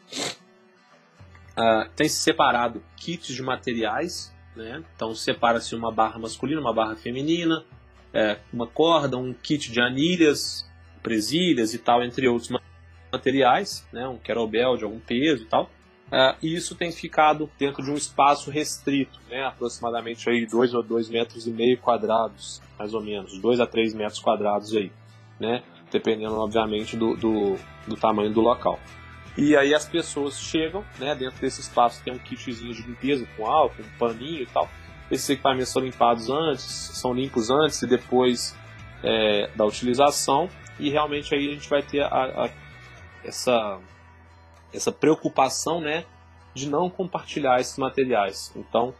Uh, 1.56 1.88
tem 1.94 2.08
se 2.08 2.18
separado 2.18 2.82
kits 2.96 3.32
de 3.32 3.42
materiais, 3.42 4.34
né? 4.56 4.82
Então 4.96 5.14
separa-se 5.14 5.72
uma 5.72 5.92
barra 5.92 6.18
masculina, 6.18 6.60
uma 6.60 6.74
barra 6.74 6.96
feminina, 6.96 7.64
é, 8.12 8.40
uma 8.52 8.66
corda, 8.66 9.16
um 9.16 9.32
kit 9.32 9.70
de 9.70 9.80
anilhas, 9.80 10.68
presilhas 11.00 11.74
e 11.74 11.78
tal, 11.78 12.02
entre 12.02 12.26
outros 12.26 12.50
materiais, 13.12 13.86
né? 13.92 14.08
Um 14.08 14.18
kettlebell 14.18 14.76
de 14.76 14.82
algum 14.82 14.98
peso 14.98 15.44
e 15.44 15.46
tal. 15.46 15.70
Uh, 16.06 16.36
e 16.40 16.54
isso 16.54 16.76
tem 16.76 16.92
ficado 16.92 17.50
dentro 17.58 17.82
de 17.82 17.90
um 17.90 17.94
espaço 17.94 18.48
restrito, 18.48 19.18
né, 19.28 19.44
aproximadamente 19.44 20.30
aí 20.30 20.46
dois 20.46 20.72
ou 20.72 20.80
dois 20.80 21.08
metros 21.08 21.48
e 21.48 21.50
meio 21.50 21.76
quadrados, 21.78 22.62
mais 22.78 22.94
ou 22.94 23.02
menos, 23.02 23.36
dois 23.40 23.58
a 23.58 23.66
três 23.66 23.92
metros 23.92 24.20
quadrados 24.20 24.72
aí, 24.76 24.92
né, 25.40 25.64
dependendo 25.90 26.36
obviamente 26.36 26.96
do, 26.96 27.16
do, 27.16 27.56
do, 27.88 27.96
tamanho 27.96 28.32
do 28.32 28.40
local. 28.40 28.78
E 29.36 29.56
aí 29.56 29.74
as 29.74 29.84
pessoas 29.84 30.38
chegam, 30.38 30.84
né, 30.96 31.12
dentro 31.16 31.40
desse 31.40 31.60
espaço 31.60 32.00
tem 32.04 32.14
um 32.14 32.18
kitzinho 32.18 32.72
de 32.72 32.82
limpeza 32.82 33.26
com 33.36 33.44
álcool, 33.44 33.82
um 33.82 33.98
paninho 33.98 34.42
e 34.42 34.46
tal. 34.46 34.70
Esses 35.10 35.28
equipamentos 35.28 35.70
são 35.70 35.82
limpados 35.82 36.30
antes, 36.30 36.62
são 36.62 37.12
limpos 37.12 37.50
antes 37.50 37.82
e 37.82 37.86
depois 37.86 38.56
é, 39.02 39.50
da 39.56 39.64
utilização. 39.64 40.48
E 40.78 40.88
realmente 40.88 41.34
aí 41.34 41.50
a 41.50 41.52
gente 41.52 41.68
vai 41.68 41.82
ter 41.82 42.02
a, 42.02 42.44
a, 42.44 42.50
essa 43.24 43.78
essa 44.72 44.92
preocupação, 44.92 45.80
né, 45.80 46.04
de 46.54 46.68
não 46.68 46.88
compartilhar 46.88 47.60
esses 47.60 47.76
materiais. 47.78 48.52
Então, 48.56 48.94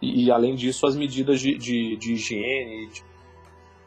e, 0.00 0.24
e 0.24 0.30
além 0.30 0.54
disso, 0.54 0.86
as 0.86 0.96
medidas 0.96 1.40
de, 1.40 1.56
de, 1.56 1.96
de 1.96 2.12
higiene 2.12 2.84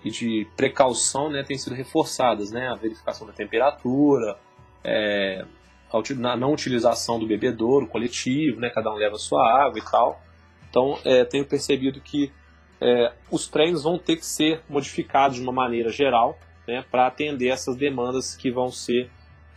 e 0.04 0.10
de, 0.10 0.12
de, 0.12 0.48
precaução, 0.56 1.30
né, 1.30 1.44
têm 1.44 1.58
sido 1.58 1.76
reforçadas, 1.76 2.52
né, 2.52 2.68
a 2.68 2.76
verificação 2.76 3.26
da 3.26 3.34
temperatura, 3.34 4.38
é, 4.84 5.46
a, 5.92 6.36
não 6.36 6.54
utilização 6.54 7.20
do 7.20 7.28
bebedouro 7.28 7.88
coletivo, 7.88 8.60
né, 8.60 8.70
cada 8.70 8.92
um 8.92 8.96
leva 8.96 9.16
a 9.16 9.20
sua 9.20 9.66
água 9.66 9.80
e 9.80 9.92
tal. 9.92 10.22
Então, 10.70 11.00
é, 11.06 11.26
tenho 11.26 11.46
percebido 11.46 12.00
que 12.02 12.32
é, 12.80 13.14
os 13.32 13.48
treinos 13.48 13.84
vão 13.84 13.98
ter 13.98 14.18
que 14.18 14.26
ser 14.26 14.62
modificados 14.70 15.38
de 15.38 15.44
uma 15.44 15.52
maneira 15.52 15.90
geral, 15.90 16.38
né, 16.68 16.84
para 16.92 17.08
atender 17.08 17.48
essas 17.48 17.76
demandas 17.76 18.36
que 18.36 18.52
vão 18.52 18.70
ser 18.70 19.10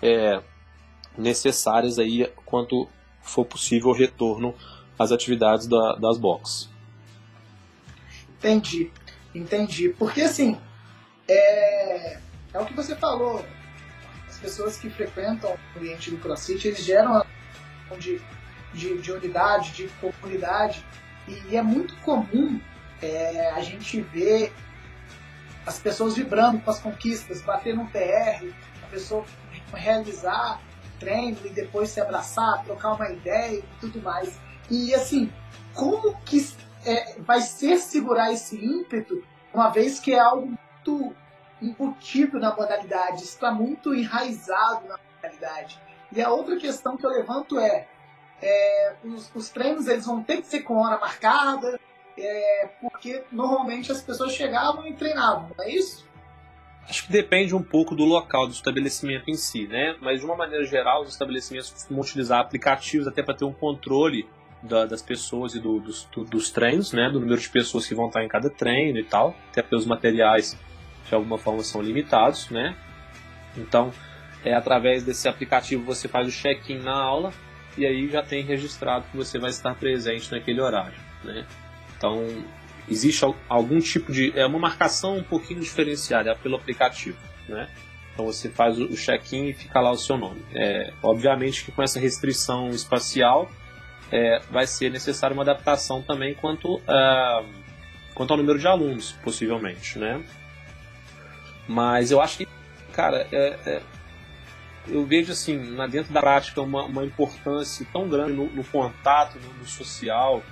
é, 0.03 0.41
necessárias 1.17 1.99
aí 1.99 2.27
quanto 2.45 2.89
for 3.23 3.45
possível 3.45 3.91
o 3.91 3.95
retorno 3.95 4.55
às 4.99 5.13
atividades 5.13 5.67
da, 5.67 5.95
das 5.97 6.19
boxes. 6.19 6.69
Entendi, 8.39 8.91
entendi. 9.35 9.91
Porque 9.91 10.23
assim, 10.23 10.59
é, 11.29 12.19
é 12.53 12.59
o 12.59 12.65
que 12.65 12.75
você 12.75 12.97
falou. 12.97 13.45
As 14.29 14.39
pessoas 14.39 14.79
que 14.79 14.89
frequentam 14.89 15.53
o 15.53 15.79
ambiente 15.79 16.11
do 16.11 16.19
CrossFit, 16.19 16.69
eles 16.69 16.85
geram 16.85 17.13
uma 17.13 17.99
de, 17.99 18.21
de, 18.73 18.99
de 18.99 19.13
unidade, 19.13 19.73
de 19.73 19.89
comunidade. 20.01 20.85
E, 21.29 21.33
e 21.51 21.57
é 21.57 21.63
muito 21.63 21.95
comum 21.97 22.61
é, 23.03 23.51
a 23.51 23.61
gente 23.61 24.01
ver 24.01 24.53
as 25.67 25.79
pessoas 25.79 26.17
vibrando 26.17 26.59
com 26.61 26.71
as 26.71 26.81
conquistas, 26.81 27.43
bater 27.43 27.77
no 27.77 27.87
PR, 27.89 28.45
a 28.83 28.87
pessoa 28.91 29.25
realizar 29.73 30.61
treino 31.01 31.39
e 31.45 31.49
depois 31.49 31.91
se 31.91 32.01
abraçar, 32.01 32.63
trocar 32.65 32.93
uma 32.93 33.11
ideia 33.11 33.59
e 33.59 33.65
tudo 33.81 34.01
mais. 34.01 34.39
E 34.71 34.95
assim, 34.95 35.33
como 35.75 36.15
que 36.21 36.39
é, 36.85 37.19
vai 37.19 37.41
ser 37.41 37.79
segurar 37.79 38.33
esse 38.33 38.57
ímpeto, 38.57 39.23
uma 39.53 39.71
vez 39.71 39.99
que 39.99 40.13
é 40.13 40.21
algo 40.21 40.47
muito 40.47 41.17
embutido 41.61 42.39
na 42.39 42.55
modalidade, 42.55 43.25
está 43.25 43.51
muito 43.51 43.95
enraizado 43.95 44.87
na 44.87 44.99
modalidade. 45.17 45.81
E 46.13 46.23
a 46.23 46.31
outra 46.31 46.57
questão 46.57 46.97
que 46.97 47.05
eu 47.05 47.11
levanto 47.11 47.59
é, 47.59 47.87
é 48.43 48.95
os, 49.05 49.31
os, 49.35 49.49
treinos 49.51 49.87
eles 49.87 50.07
vão 50.07 50.23
ter 50.23 50.39
que 50.39 50.47
ser 50.47 50.61
com 50.61 50.77
hora 50.77 50.99
marcada, 50.99 51.79
é, 52.17 52.71
porque 52.81 53.25
normalmente 53.31 53.93
as 53.93 54.03
pessoas 54.03 54.33
chegavam 54.33 54.87
e 54.87 54.95
treinavam, 54.95 55.51
não 55.57 55.65
é 55.65 55.71
isso? 55.71 56.09
Acho 56.91 57.07
que 57.07 57.13
depende 57.13 57.55
um 57.55 57.63
pouco 57.63 57.95
do 57.95 58.05
local 58.05 58.49
do 58.49 58.53
estabelecimento 58.53 59.31
em 59.31 59.35
si, 59.35 59.69
né? 59.69 59.95
Mas 60.01 60.19
de 60.19 60.27
uma 60.27 60.35
maneira 60.35 60.65
geral, 60.65 61.03
os 61.03 61.11
estabelecimentos 61.11 61.71
costumam 61.71 62.03
utilizar 62.03 62.41
aplicativos 62.41 63.07
até 63.07 63.23
para 63.23 63.33
ter 63.33 63.45
um 63.45 63.53
controle 63.53 64.29
da, 64.61 64.87
das 64.87 65.01
pessoas 65.01 65.55
e 65.55 65.61
do, 65.61 65.79
dos, 65.79 66.05
do, 66.07 66.25
dos 66.25 66.51
treinos, 66.51 66.93
né? 66.93 67.09
Do 67.09 67.21
número 67.21 67.41
de 67.41 67.49
pessoas 67.49 67.87
que 67.87 67.95
vão 67.95 68.09
estar 68.09 68.25
em 68.25 68.29
cada 68.29 68.51
treino 68.51 68.99
e 68.99 69.05
tal. 69.05 69.37
Até 69.53 69.63
porque 69.63 69.77
os 69.77 69.87
materiais 69.87 70.59
de 71.09 71.15
alguma 71.15 71.39
forma 71.39 71.63
são 71.63 71.81
limitados, 71.81 72.51
né? 72.51 72.77
Então, 73.57 73.93
é 74.45 74.53
através 74.53 75.05
desse 75.05 75.29
aplicativo 75.29 75.85
você 75.85 76.09
faz 76.09 76.27
o 76.27 76.33
check-in 76.33 76.81
na 76.81 76.95
aula 76.95 77.33
e 77.79 77.87
aí 77.87 78.09
já 78.09 78.23
tem 78.23 78.43
registrado 78.43 79.07
que 79.13 79.17
você 79.17 79.39
vai 79.39 79.51
estar 79.51 79.77
presente 79.77 80.31
naquele 80.33 80.61
horário, 80.61 80.99
né? 81.23 81.47
Então, 81.97 82.27
existe 82.91 83.25
algum 83.49 83.79
tipo 83.79 84.13
de. 84.13 84.33
É 84.39 84.45
uma 84.45 84.59
marcação 84.59 85.17
um 85.17 85.23
pouquinho 85.23 85.61
diferenciada 85.61 86.35
pelo 86.37 86.57
aplicativo, 86.57 87.19
né? 87.49 87.69
Então 88.13 88.27
você 88.27 88.51
faz 88.51 88.79
o 88.79 88.95
check-in 88.97 89.49
e 89.49 89.55
fica 89.55 89.81
lá 89.81 89.91
o 89.91 89.97
seu 89.97 90.19
nome. 90.19 90.43
É, 90.53 90.93
obviamente 91.03 91.65
que 91.65 91.73
com 91.73 91.83
essa 91.83 91.99
restrição 91.99 92.69
espacial 92.69 93.51
é, 94.11 94.41
vai 94.51 94.67
ser 94.67 94.91
necessária 94.91 95.33
uma 95.33 95.43
adaptação 95.43 96.03
também 96.03 96.35
quanto, 96.35 96.77
uh, 96.77 97.47
quanto 98.15 98.33
ao 98.33 98.37
número 98.37 98.59
de 98.59 98.67
alunos, 98.67 99.13
possivelmente, 99.23 99.99
né? 99.99 100.23
Mas 101.69 102.11
eu 102.11 102.21
acho 102.21 102.39
que, 102.39 102.49
cara, 102.93 103.27
é, 103.31 103.59
é, 103.65 103.83
eu 104.89 105.05
vejo 105.07 105.31
assim, 105.31 105.57
na 105.57 105.87
dentro 105.87 106.13
da 106.13 106.21
prática, 106.21 106.61
uma, 106.61 106.85
uma 106.85 107.05
importância 107.05 107.87
tão 107.93 108.09
grande 108.09 108.33
no, 108.33 108.47
no 108.47 108.65
contato, 108.65 109.39
no, 109.39 109.61
no 109.61 109.67
social, 109.67 110.43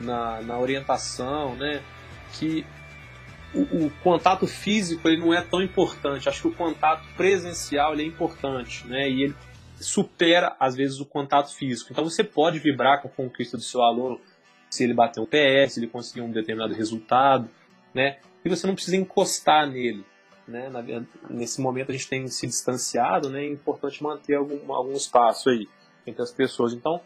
na, 0.00 0.40
na 0.42 0.58
orientação, 0.58 1.54
né? 1.56 1.82
Que 2.32 2.64
o, 3.54 3.86
o, 3.86 3.90
contato 4.02 4.46
físico 4.46 5.08
ele 5.08 5.20
não 5.20 5.34
é 5.34 5.42
tão 5.42 5.62
importante. 5.62 6.28
Acho 6.28 6.42
que 6.42 6.48
o 6.48 6.54
contato 6.54 7.04
presencial 7.16 7.92
ele 7.92 8.04
é 8.04 8.06
importante, 8.06 8.86
né? 8.86 9.08
E 9.08 9.24
ele 9.24 9.34
supera 9.80 10.56
às 10.58 10.74
vezes 10.74 11.00
o 11.00 11.06
contato 11.06 11.54
físico. 11.54 11.92
Então 11.92 12.04
você 12.04 12.22
pode 12.22 12.58
vibrar 12.58 13.02
com 13.02 13.08
a 13.08 13.10
conquista 13.10 13.56
do 13.56 13.62
seu 13.62 13.82
aluno 13.82 14.20
se 14.68 14.84
ele 14.84 14.94
bater 14.94 15.20
um 15.20 15.26
PS, 15.26 15.74
se 15.74 15.80
ele 15.80 15.88
conseguir 15.88 16.20
um 16.20 16.30
determinado 16.30 16.74
resultado, 16.74 17.48
né? 17.94 18.18
E 18.44 18.48
você 18.48 18.66
não 18.66 18.74
precisa 18.74 18.96
encostar 18.96 19.68
nele, 19.68 20.04
né? 20.46 20.70
Nesse 21.28 21.60
momento 21.60 21.90
a 21.90 21.92
gente 21.92 22.08
tem 22.08 22.26
se 22.28 22.46
distanciado, 22.46 23.28
né? 23.28 23.44
É 23.44 23.48
importante 23.48 24.02
manter 24.02 24.36
algum, 24.36 24.72
algum 24.72 24.92
espaço 24.92 25.50
aí 25.50 25.68
entre 26.06 26.22
as 26.22 26.30
pessoas. 26.30 26.72
Então 26.72 27.00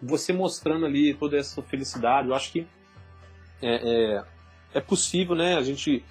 você 0.00 0.32
mostrando 0.32 0.86
ali 0.86 1.14
toda 1.14 1.36
essa 1.36 1.62
felicidade, 1.62 2.28
eu 2.28 2.34
acho 2.34 2.52
que 2.52 2.66
é, 3.62 4.14
é, 4.14 4.24
é 4.74 4.80
possível, 4.80 5.34
né? 5.34 5.56
A 5.56 5.62
gente, 5.62 6.04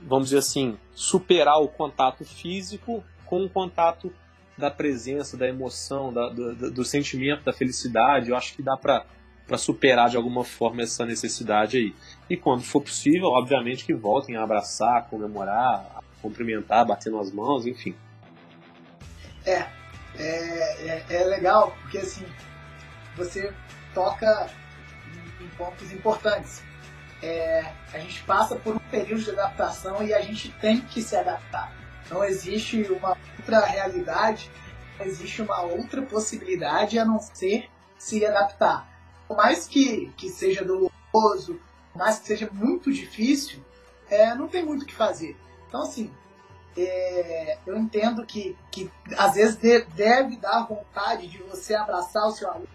vamos 0.00 0.26
dizer 0.26 0.38
assim, 0.38 0.76
superar 0.94 1.60
o 1.60 1.68
contato 1.68 2.24
físico 2.24 3.04
com 3.24 3.44
o 3.44 3.48
contato 3.48 4.12
da 4.58 4.70
presença, 4.70 5.36
da 5.36 5.48
emoção, 5.48 6.12
da, 6.12 6.28
do, 6.28 6.70
do, 6.70 6.84
sentimento, 6.84 7.44
da 7.44 7.52
felicidade. 7.52 8.30
Eu 8.30 8.36
acho 8.36 8.54
que 8.54 8.62
dá 8.62 8.76
para 8.76 9.06
superar 9.56 10.10
de 10.10 10.16
alguma 10.16 10.44
forma 10.44 10.82
essa 10.82 11.06
necessidade 11.06 11.78
aí. 11.78 11.94
E 12.28 12.36
quando 12.36 12.62
for 12.62 12.82
possível, 12.82 13.28
obviamente 13.28 13.84
que 13.84 13.94
voltem 13.94 14.36
a 14.36 14.42
abraçar, 14.42 15.08
comemorar, 15.08 15.86
a 15.96 16.02
cumprimentar, 16.20 16.84
bater 16.84 17.10
nas 17.10 17.32
mãos, 17.32 17.66
enfim. 17.66 17.94
É, 19.46 19.66
é, 20.18 20.86
é, 20.88 21.04
é 21.08 21.24
legal 21.24 21.74
porque 21.80 21.98
assim 21.98 22.26
você 23.16 23.52
toca 23.94 24.50
em, 25.40 25.48
pontos 25.56 25.92
importantes. 25.92 26.62
É, 27.22 27.72
a 27.92 27.98
gente 27.98 28.22
passa 28.22 28.56
por 28.56 28.76
um 28.76 28.78
período 28.90 29.22
de 29.22 29.30
adaptação 29.30 30.02
e 30.02 30.14
a 30.14 30.20
gente 30.20 30.50
tem 30.52 30.80
que 30.80 31.02
se 31.02 31.16
adaptar. 31.16 31.72
Não 32.10 32.24
existe 32.24 32.82
uma 32.90 33.16
outra 33.38 33.60
realidade, 33.60 34.50
não 34.98 35.06
existe 35.06 35.42
uma 35.42 35.62
outra 35.62 36.02
possibilidade 36.02 36.98
a 36.98 37.04
não 37.04 37.18
ser 37.20 37.68
se 37.98 38.24
adaptar. 38.24 38.88
Por 39.28 39.36
mais 39.36 39.66
que, 39.66 40.12
que 40.16 40.30
seja 40.30 40.64
doloroso, 40.64 41.60
por 41.92 41.98
mais 41.98 42.18
que 42.18 42.26
seja 42.26 42.48
muito 42.50 42.90
difícil, 42.90 43.62
é, 44.08 44.34
não 44.34 44.48
tem 44.48 44.64
muito 44.64 44.82
o 44.82 44.86
que 44.86 44.94
fazer. 44.94 45.36
Então, 45.68 45.82
assim, 45.82 46.10
é, 46.76 47.58
eu 47.66 47.76
entendo 47.76 48.24
que, 48.24 48.56
que 48.70 48.90
às 49.16 49.34
vezes 49.34 49.56
deve 49.56 50.36
dar 50.36 50.66
vontade 50.66 51.28
de 51.28 51.38
você 51.38 51.74
abraçar 51.74 52.26
o 52.26 52.32
seu 52.32 52.48
aluno, 52.50 52.68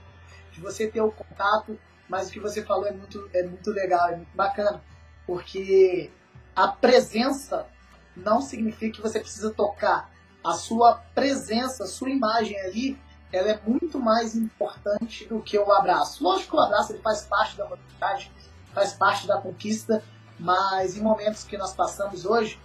de 0.56 0.62
você 0.62 0.88
ter 0.88 1.02
o 1.02 1.12
contato, 1.12 1.78
mas 2.08 2.30
o 2.30 2.32
que 2.32 2.40
você 2.40 2.64
falou 2.64 2.88
é 2.88 2.92
muito, 2.92 3.30
é 3.34 3.44
muito 3.44 3.72
legal, 3.72 4.10
é 4.10 4.16
muito 4.16 4.36
bacana, 4.36 4.82
porque 5.28 6.12
a 6.56 6.68
presença 6.68 7.68
não 8.16 8.42
significa 8.42 8.96
que 8.96 9.02
você 9.02 9.20
precisa 9.20 9.52
tocar. 9.52 10.10
A 10.44 10.54
sua 10.54 10.96
presença, 11.14 11.84
a 11.84 11.88
sua 11.88 12.10
imagem 12.10 12.58
ali, 12.62 13.00
ela 13.32 13.50
é 13.50 13.60
muito 13.66 14.00
mais 14.00 14.36
importante 14.36 15.26
do 15.26 15.42
que 15.42 15.58
o 15.58 15.72
abraço. 15.72 16.24
Lógico 16.24 16.52
que 16.52 16.58
o 16.58 16.62
abraço 16.62 16.94
ele 16.94 17.02
faz 17.02 17.24
parte 17.24 17.58
da 17.58 17.66
humanidade, 17.66 18.32
faz 18.74 18.94
parte 18.94 19.28
da 19.28 19.42
conquista, 19.42 20.04
mas 20.40 20.96
em 20.96 21.02
momentos 21.02 21.44
que 21.44 21.58
nós 21.58 21.74
passamos 21.74 22.26
hoje, 22.26 22.60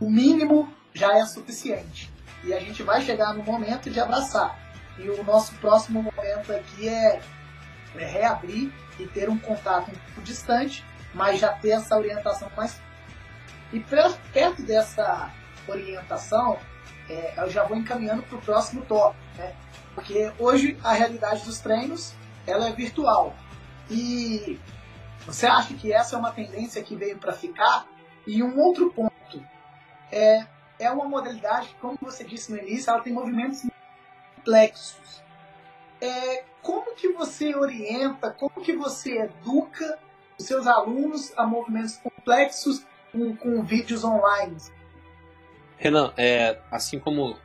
o 0.00 0.10
mínimo 0.10 0.72
já 0.92 1.16
é 1.16 1.24
suficiente. 1.24 2.12
E 2.44 2.52
a 2.52 2.58
gente 2.58 2.82
vai 2.82 3.00
chegar 3.00 3.32
no 3.32 3.42
momento 3.42 3.88
de 3.88 4.00
abraçar. 4.00 4.58
E 4.98 5.08
o 5.08 5.24
nosso 5.24 5.54
próximo 5.54 6.02
momento 6.02 6.52
aqui 6.52 6.88
é, 6.88 7.20
é 7.96 8.04
reabrir 8.04 8.72
e 8.98 9.06
ter 9.06 9.28
um 9.28 9.38
contato 9.38 9.90
um 9.90 9.94
pouco 9.94 10.22
distante, 10.22 10.84
mas 11.14 11.40
já 11.40 11.52
ter 11.52 11.70
essa 11.70 11.96
orientação 11.96 12.50
mais. 12.56 12.80
E 13.72 13.80
perto 13.80 14.62
dessa 14.62 15.30
orientação, 15.66 16.58
é, 17.08 17.34
eu 17.38 17.50
já 17.50 17.64
vou 17.64 17.76
encaminhando 17.76 18.22
para 18.22 18.36
o 18.36 18.42
próximo 18.42 18.82
tópico, 18.82 19.22
né? 19.36 19.54
Porque 19.94 20.32
hoje 20.38 20.78
a 20.82 20.92
realidade 20.92 21.44
dos 21.44 21.58
treinos 21.58 22.14
ela 22.46 22.68
é 22.68 22.72
virtual. 22.72 23.34
E 23.90 24.58
você 25.26 25.46
acha 25.46 25.74
que 25.74 25.92
essa 25.92 26.16
é 26.16 26.18
uma 26.18 26.32
tendência 26.32 26.82
que 26.82 26.96
veio 26.96 27.18
para 27.18 27.32
ficar? 27.32 27.86
E 28.26 28.42
um 28.42 28.58
outro 28.58 28.92
ponto 28.92 29.12
é, 30.10 30.46
é 30.78 30.90
uma 30.90 31.06
modalidade 31.06 31.74
como 31.80 31.98
você 32.00 32.24
disse 32.24 32.52
no 32.52 32.58
início, 32.58 32.90
ela 32.90 33.00
tem 33.00 33.12
movimentos 33.12 33.64
complexos. 34.42 35.22
É, 36.00 36.44
como 36.60 36.94
que 36.94 37.12
você 37.12 37.54
orienta, 37.54 38.30
como 38.30 38.60
que 38.62 38.72
você 38.74 39.18
educa 39.18 39.98
os 40.38 40.46
seus 40.46 40.66
alunos 40.66 41.32
a 41.36 41.46
movimentos 41.46 41.96
complexos 41.96 42.84
com, 43.12 43.36
com 43.36 43.62
vídeos 43.62 44.02
online? 44.04 44.56
Renan, 45.78 46.12
é, 46.16 46.58
assim 46.70 46.98
como 46.98 47.36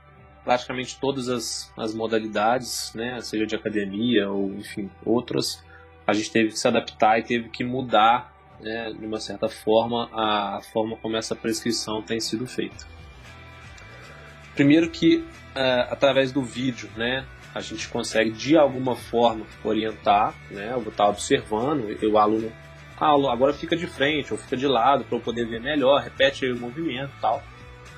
praticamente 0.44 1.00
todas 1.00 1.28
as, 1.28 1.72
as 1.78 1.94
modalidades, 1.94 2.94
né, 2.94 3.20
seja 3.22 3.46
de 3.46 3.56
academia 3.56 4.30
ou 4.30 4.54
enfim 4.54 4.90
outras, 5.06 5.64
a 6.06 6.14
gente 6.14 6.32
teve 6.32 6.50
que 6.50 6.60
se 6.60 6.68
adaptar 6.68 7.20
e 7.20 7.24
teve 7.24 7.50
que 7.50 7.64
mudar, 7.64 8.34
né, 8.60 8.94
de 8.94 9.06
uma 9.06 9.20
certa 9.20 9.50
forma, 9.50 10.10
a 10.14 10.62
forma 10.72 10.96
como 10.98 11.18
essa 11.18 11.36
prescrição 11.36 12.02
tem 12.02 12.20
sido 12.20 12.48
feita. 12.48 12.86
Primeiro 14.58 14.90
que 14.90 15.24
é, 15.54 15.82
através 15.88 16.32
do 16.32 16.42
vídeo, 16.42 16.90
né, 16.98 17.24
a 17.54 17.62
gente 17.62 17.88
consegue 17.90 18.32
de 18.32 18.58
alguma 18.58 18.96
forma 18.96 19.46
orientar, 19.64 20.34
né, 20.50 20.72
eu 20.74 20.82
vou 20.82 20.92
estar 20.92 21.08
observando, 21.08 21.96
e 22.02 22.08
o 22.08 22.18
aluno, 22.18 22.52
ah, 23.00 23.14
agora 23.32 23.54
fica 23.54 23.78
de 23.78 23.86
frente 23.86 24.34
ou 24.34 24.40
fica 24.40 24.58
de 24.58 24.66
lado 24.66 25.04
para 25.04 25.16
eu 25.16 25.22
poder 25.22 25.46
ver 25.46 25.62
melhor, 25.62 26.02
repete 26.02 26.48
o 26.48 26.58
movimento, 26.58 27.12
tal. 27.22 27.44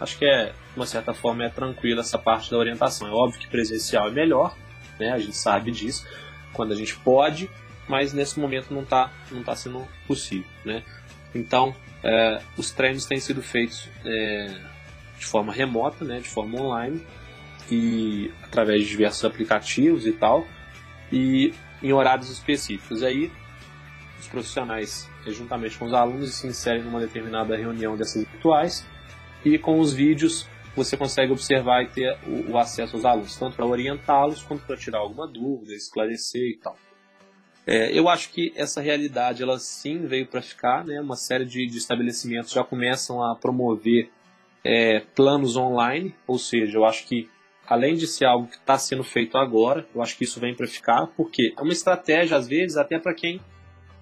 Acho 0.01 0.17
que 0.17 0.25
é, 0.25 0.47
de 0.47 0.75
uma 0.75 0.85
certa 0.85 1.13
forma, 1.13 1.45
é 1.45 1.49
tranquila 1.49 2.01
essa 2.01 2.17
parte 2.17 2.51
da 2.51 2.57
orientação. 2.57 3.07
É 3.07 3.11
óbvio 3.11 3.39
que 3.39 3.47
presencial 3.47 4.09
é 4.09 4.11
melhor, 4.11 4.53
né, 4.99 5.13
a 5.13 5.17
gente 5.17 5.37
sabe 5.37 5.71
disso, 5.71 6.05
quando 6.51 6.73
a 6.73 6.75
gente 6.75 6.93
pode, 6.97 7.49
mas 7.87 8.11
nesse 8.11 8.37
momento 8.37 8.73
não 8.73 8.83
está 8.83 9.09
não 9.31 9.43
tá 9.43 9.55
sendo 9.55 9.87
possível. 10.05 10.49
Né? 10.65 10.83
Então, 11.33 11.73
é, 12.03 12.41
os 12.57 12.69
treinos 12.71 13.05
têm 13.05 13.17
sido 13.21 13.41
feitos 13.41 13.87
é, 14.03 14.68
de 15.19 15.25
forma 15.25 15.53
remota, 15.53 16.05
né, 16.05 16.19
de 16.19 16.29
forma 16.29 16.59
online, 16.59 17.05
e 17.69 18.31
através 18.43 18.83
de 18.83 18.89
diversos 18.89 19.23
aplicativos 19.25 20.07
e 20.07 20.13
tal, 20.13 20.47
e 21.11 21.53
em 21.83 21.93
horários 21.93 22.29
específicos. 22.29 23.03
Aí, 23.03 23.31
os 24.19 24.27
profissionais, 24.27 25.09
juntamente 25.27 25.77
com 25.77 25.85
os 25.85 25.93
alunos, 25.93 26.33
se 26.33 26.47
inserem 26.47 26.83
numa 26.83 26.99
determinada 26.99 27.55
reunião 27.55 27.95
dessas 27.95 28.23
virtuais, 28.23 28.85
e 29.45 29.57
com 29.57 29.79
os 29.79 29.93
vídeos 29.93 30.47
você 30.75 30.95
consegue 30.95 31.31
observar 31.31 31.83
e 31.83 31.87
ter 31.87 32.17
o, 32.25 32.51
o 32.51 32.57
acesso 32.57 32.95
aos 32.95 33.05
alunos, 33.05 33.35
tanto 33.35 33.55
para 33.55 33.65
orientá-los 33.65 34.41
quanto 34.43 34.65
para 34.65 34.77
tirar 34.77 34.99
alguma 34.99 35.27
dúvida, 35.27 35.73
esclarecer 35.73 36.41
e 36.41 36.57
tal. 36.57 36.77
É, 37.67 37.91
eu 37.91 38.09
acho 38.09 38.31
que 38.31 38.51
essa 38.55 38.81
realidade, 38.81 39.43
ela 39.43 39.59
sim 39.59 40.07
veio 40.07 40.25
para 40.25 40.41
ficar, 40.41 40.83
né? 40.83 40.99
Uma 40.99 41.15
série 41.15 41.45
de, 41.45 41.67
de, 41.67 41.77
estabelecimentos 41.77 42.51
já 42.51 42.63
começam 42.63 43.21
a 43.23 43.35
promover 43.35 44.09
é, 44.63 45.01
planos 45.15 45.55
online, 45.55 46.15
ou 46.27 46.37
seja, 46.37 46.77
eu 46.77 46.85
acho 46.85 47.05
que 47.07 47.29
além 47.67 47.95
de 47.95 48.07
ser 48.07 48.25
algo 48.25 48.47
que 48.47 48.55
está 48.55 48.77
sendo 48.77 49.03
feito 49.03 49.37
agora, 49.37 49.87
eu 49.93 50.01
acho 50.01 50.17
que 50.17 50.23
isso 50.23 50.39
vem 50.39 50.55
para 50.55 50.67
ficar, 50.67 51.07
porque 51.15 51.53
é 51.57 51.61
uma 51.61 51.71
estratégia 51.71 52.35
às 52.35 52.47
vezes 52.47 52.77
até 52.77 52.97
para 52.97 53.13
quem 53.13 53.39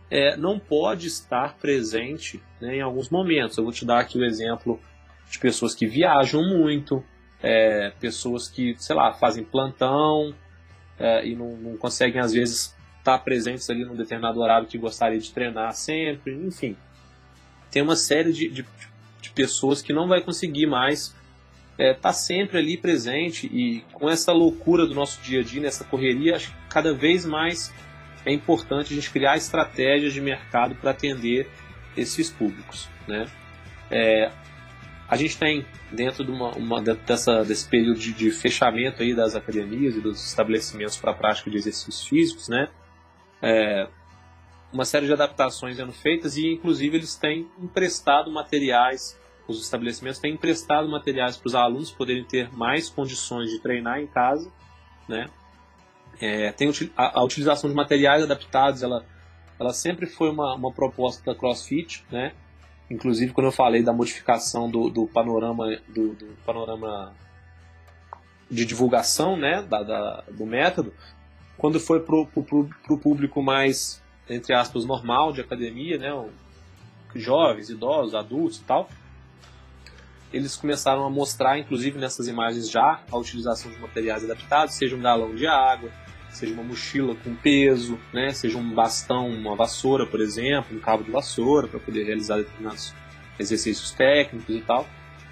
é, 0.09 0.37
não 0.37 0.57
pode 0.57 1.07
estar 1.07 1.57
presente 1.57 2.41
né, 2.61 2.77
em 2.77 2.81
alguns 2.81 3.09
momentos. 3.09 3.57
Eu 3.57 3.65
vou 3.65 3.73
te 3.73 3.85
dar 3.85 3.99
aqui 3.99 4.17
o 4.17 4.23
exemplo 4.23 4.79
de 5.29 5.37
pessoas 5.37 5.75
que 5.75 5.85
viajam 5.85 6.41
muito, 6.43 7.03
é, 7.43 7.91
pessoas 7.99 8.47
que, 8.47 8.75
sei 8.77 8.95
lá, 8.95 9.13
fazem 9.13 9.43
plantão 9.43 10.33
é, 10.97 11.27
e 11.27 11.35
não, 11.35 11.57
não 11.57 11.77
conseguem 11.77 12.21
às 12.21 12.31
vezes 12.31 12.75
estar 12.99 13.19
presentes 13.19 13.69
ali 13.69 13.85
num 13.85 13.95
determinado 13.95 14.39
horário 14.39 14.67
que 14.67 14.77
gostaria 14.77 15.19
de 15.19 15.31
treinar 15.31 15.73
sempre, 15.73 16.33
enfim. 16.33 16.75
Tem 17.69 17.81
uma 17.81 17.95
série 17.95 18.31
de, 18.31 18.49
de, 18.49 18.65
de 19.21 19.29
pessoas 19.31 19.81
que 19.81 19.93
não 19.93 20.07
vai 20.07 20.21
conseguir 20.21 20.67
mais 20.67 21.15
estar 21.71 21.83
é, 21.83 21.93
tá 21.93 22.13
sempre 22.13 22.57
ali 22.57 22.77
presente 22.77 23.47
e 23.47 23.81
com 23.93 24.09
essa 24.09 24.31
loucura 24.31 24.85
do 24.85 24.95
nosso 24.95 25.21
dia 25.21 25.41
a 25.41 25.43
dia, 25.43 25.61
nessa 25.61 25.83
correria, 25.83 26.35
acho 26.35 26.49
que 26.49 26.57
cada 26.69 26.93
vez 26.93 27.25
mais 27.25 27.73
é 28.25 28.31
importante 28.31 28.91
a 28.91 28.95
gente 28.95 29.09
criar 29.11 29.37
estratégias 29.37 30.13
de 30.13 30.19
mercado 30.19 30.75
para 30.75 30.91
atender 30.91 31.49
esses 31.95 32.29
públicos, 32.29 32.89
né? 33.07 33.25
É, 33.89 34.31
a 35.07 35.15
gente 35.15 35.37
tem 35.37 35.65
dentro 35.91 36.25
de 36.25 36.31
uma, 36.31 36.49
uma 36.51 36.81
dessa, 36.81 37.43
desse 37.45 37.67
período 37.69 37.99
de, 37.99 38.11
de, 38.11 38.29
fechamento 38.31 39.01
aí 39.01 39.15
das 39.15 39.35
academias 39.35 39.95
e 39.95 40.01
dos 40.01 40.25
estabelecimentos 40.27 40.97
para 40.97 41.11
a 41.11 41.13
prática 41.13 41.49
de 41.49 41.55
exercícios 41.55 42.05
físicos, 42.05 42.49
né? 42.49 42.67
é, 43.41 43.87
uma 44.77 44.85
série 44.85 45.07
de 45.07 45.13
adaptações 45.13 45.75
sendo 45.75 45.91
feitas 45.91 46.37
e, 46.37 46.53
inclusive, 46.53 46.97
eles 46.97 47.15
têm 47.15 47.49
emprestado 47.59 48.31
materiais, 48.31 49.19
os 49.47 49.59
estabelecimentos 49.59 50.19
têm 50.19 50.35
emprestado 50.35 50.87
materiais 50.87 51.35
para 51.35 51.47
os 51.47 51.55
alunos 51.55 51.89
poderem 51.89 52.23
ter 52.23 52.55
mais 52.55 52.87
condições 52.87 53.49
de 53.49 53.59
treinar 53.59 53.99
em 53.99 54.05
casa, 54.05 54.51
né? 55.09 55.31
É, 56.21 56.51
tem 56.51 56.71
a, 56.95 57.19
a, 57.19 57.23
utilização 57.23 57.67
de 57.67 57.75
materiais 57.75 58.21
adaptados, 58.21 58.83
ela, 58.83 59.03
ela 59.59 59.73
sempre 59.73 60.05
foi 60.05 60.29
uma, 60.29 60.53
uma 60.53 60.71
proposta 60.71 61.23
da 61.25 61.37
CrossFit, 61.37 62.05
né? 62.11 62.33
Inclusive 62.89 63.33
quando 63.33 63.47
eu 63.47 63.51
falei 63.51 63.81
da 63.81 63.91
modificação 63.91 64.69
do, 64.69 64.91
do 64.91 65.07
panorama 65.07 65.75
do, 65.87 66.13
do, 66.13 66.37
panorama 66.45 67.15
de 68.49 68.63
divulgação, 68.63 69.35
né, 69.35 69.61
da, 69.63 69.81
da, 69.83 70.23
do 70.31 70.45
método, 70.45 70.93
quando 71.57 71.79
foi 71.79 71.99
para 71.99 72.15
o 72.15 72.97
público 72.97 73.41
mais, 73.41 74.01
entre 74.29 74.53
aspas, 74.53 74.85
normal 74.85 75.31
de 75.31 75.41
academia, 75.41 75.97
né, 75.97 76.29
jovens, 77.15 77.69
idosos, 77.69 78.13
adultos 78.13 78.59
e 78.59 78.63
tal, 78.63 78.89
eles 80.31 80.55
começaram 80.55 81.05
a 81.05 81.09
mostrar, 81.09 81.57
inclusive 81.57 81.97
nessas 81.97 82.27
imagens 82.27 82.69
já, 82.69 83.01
a 83.09 83.17
utilização 83.17 83.71
de 83.71 83.77
materiais 83.79 84.23
adaptados, 84.23 84.75
seja 84.75 84.95
um 84.95 85.01
galão 85.01 85.33
de 85.33 85.47
água, 85.47 85.89
seja 86.29 86.53
uma 86.53 86.63
mochila 86.63 87.15
com 87.15 87.33
peso, 87.35 87.97
né, 88.13 88.31
seja 88.31 88.57
um 88.57 88.73
bastão, 88.73 89.29
uma 89.29 89.55
vassoura, 89.55 90.05
por 90.05 90.19
exemplo, 90.19 90.75
um 90.75 90.79
cabo 90.79 91.03
de 91.03 91.11
vassoura 91.11 91.67
para 91.67 91.79
poder 91.79 92.03
realizar 92.03 92.37
determinados 92.37 92.93
exercícios 93.39 93.91
técnicos 93.91 94.55
e 94.55 94.61
tal. 94.61 94.87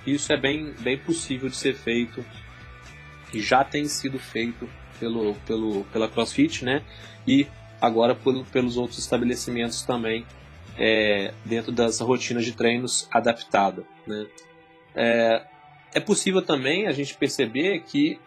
Isso 0.05 0.31
é 0.31 0.37
bem, 0.37 0.73
bem 0.79 0.97
possível 0.97 1.49
de 1.49 1.55
ser 1.55 1.75
feito 1.75 2.23
e 3.33 3.41
já 3.41 3.63
tem 3.63 3.85
sido 3.85 4.17
feito 4.17 4.69
pelo, 4.99 5.35
pelo, 5.45 5.83
pela 5.85 6.07
CrossFit, 6.07 6.63
né? 6.63 6.83
E 7.27 7.47
agora 7.82 8.15
por, 8.15 8.45
pelos 8.47 8.78
outros 8.78 8.99
estabelecimentos 8.99 9.82
também 9.84 10.26
é, 10.78 11.34
dentro 11.43 11.71
das 11.71 11.99
rotinas 11.99 12.45
de 12.45 12.51
treinos 12.51 13.07
adaptada, 13.11 13.84
né? 14.05 14.28
É, 14.95 15.45
é 15.93 15.99
possível 15.99 16.41
também 16.41 16.88
a 16.88 16.91
gente 16.91 17.15
perceber 17.15 17.82
que 17.82 18.19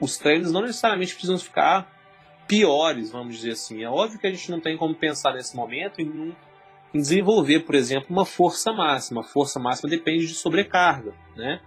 os 0.00 0.16
treinos 0.18 0.52
não 0.52 0.62
necessariamente 0.62 1.14
precisam 1.14 1.38
ficar 1.38 1.90
piores, 2.46 3.10
vamos 3.10 3.36
dizer 3.36 3.52
assim. 3.52 3.82
É 3.82 3.88
óbvio 3.88 4.18
que 4.18 4.26
a 4.26 4.30
gente 4.30 4.50
não 4.50 4.60
tem 4.60 4.76
como 4.76 4.94
pensar 4.94 5.34
nesse 5.34 5.56
momento 5.56 6.00
em, 6.00 6.34
desenvolver, 6.94 7.60
por 7.60 7.74
exemplo, 7.74 8.06
uma 8.10 8.24
força 8.24 8.72
máxima. 8.72 9.22
Força 9.22 9.58
máxima 9.58 9.88
depende 9.88 10.26
de 10.26 10.34
sobrecarga, 10.34 11.12
né? 11.36 11.60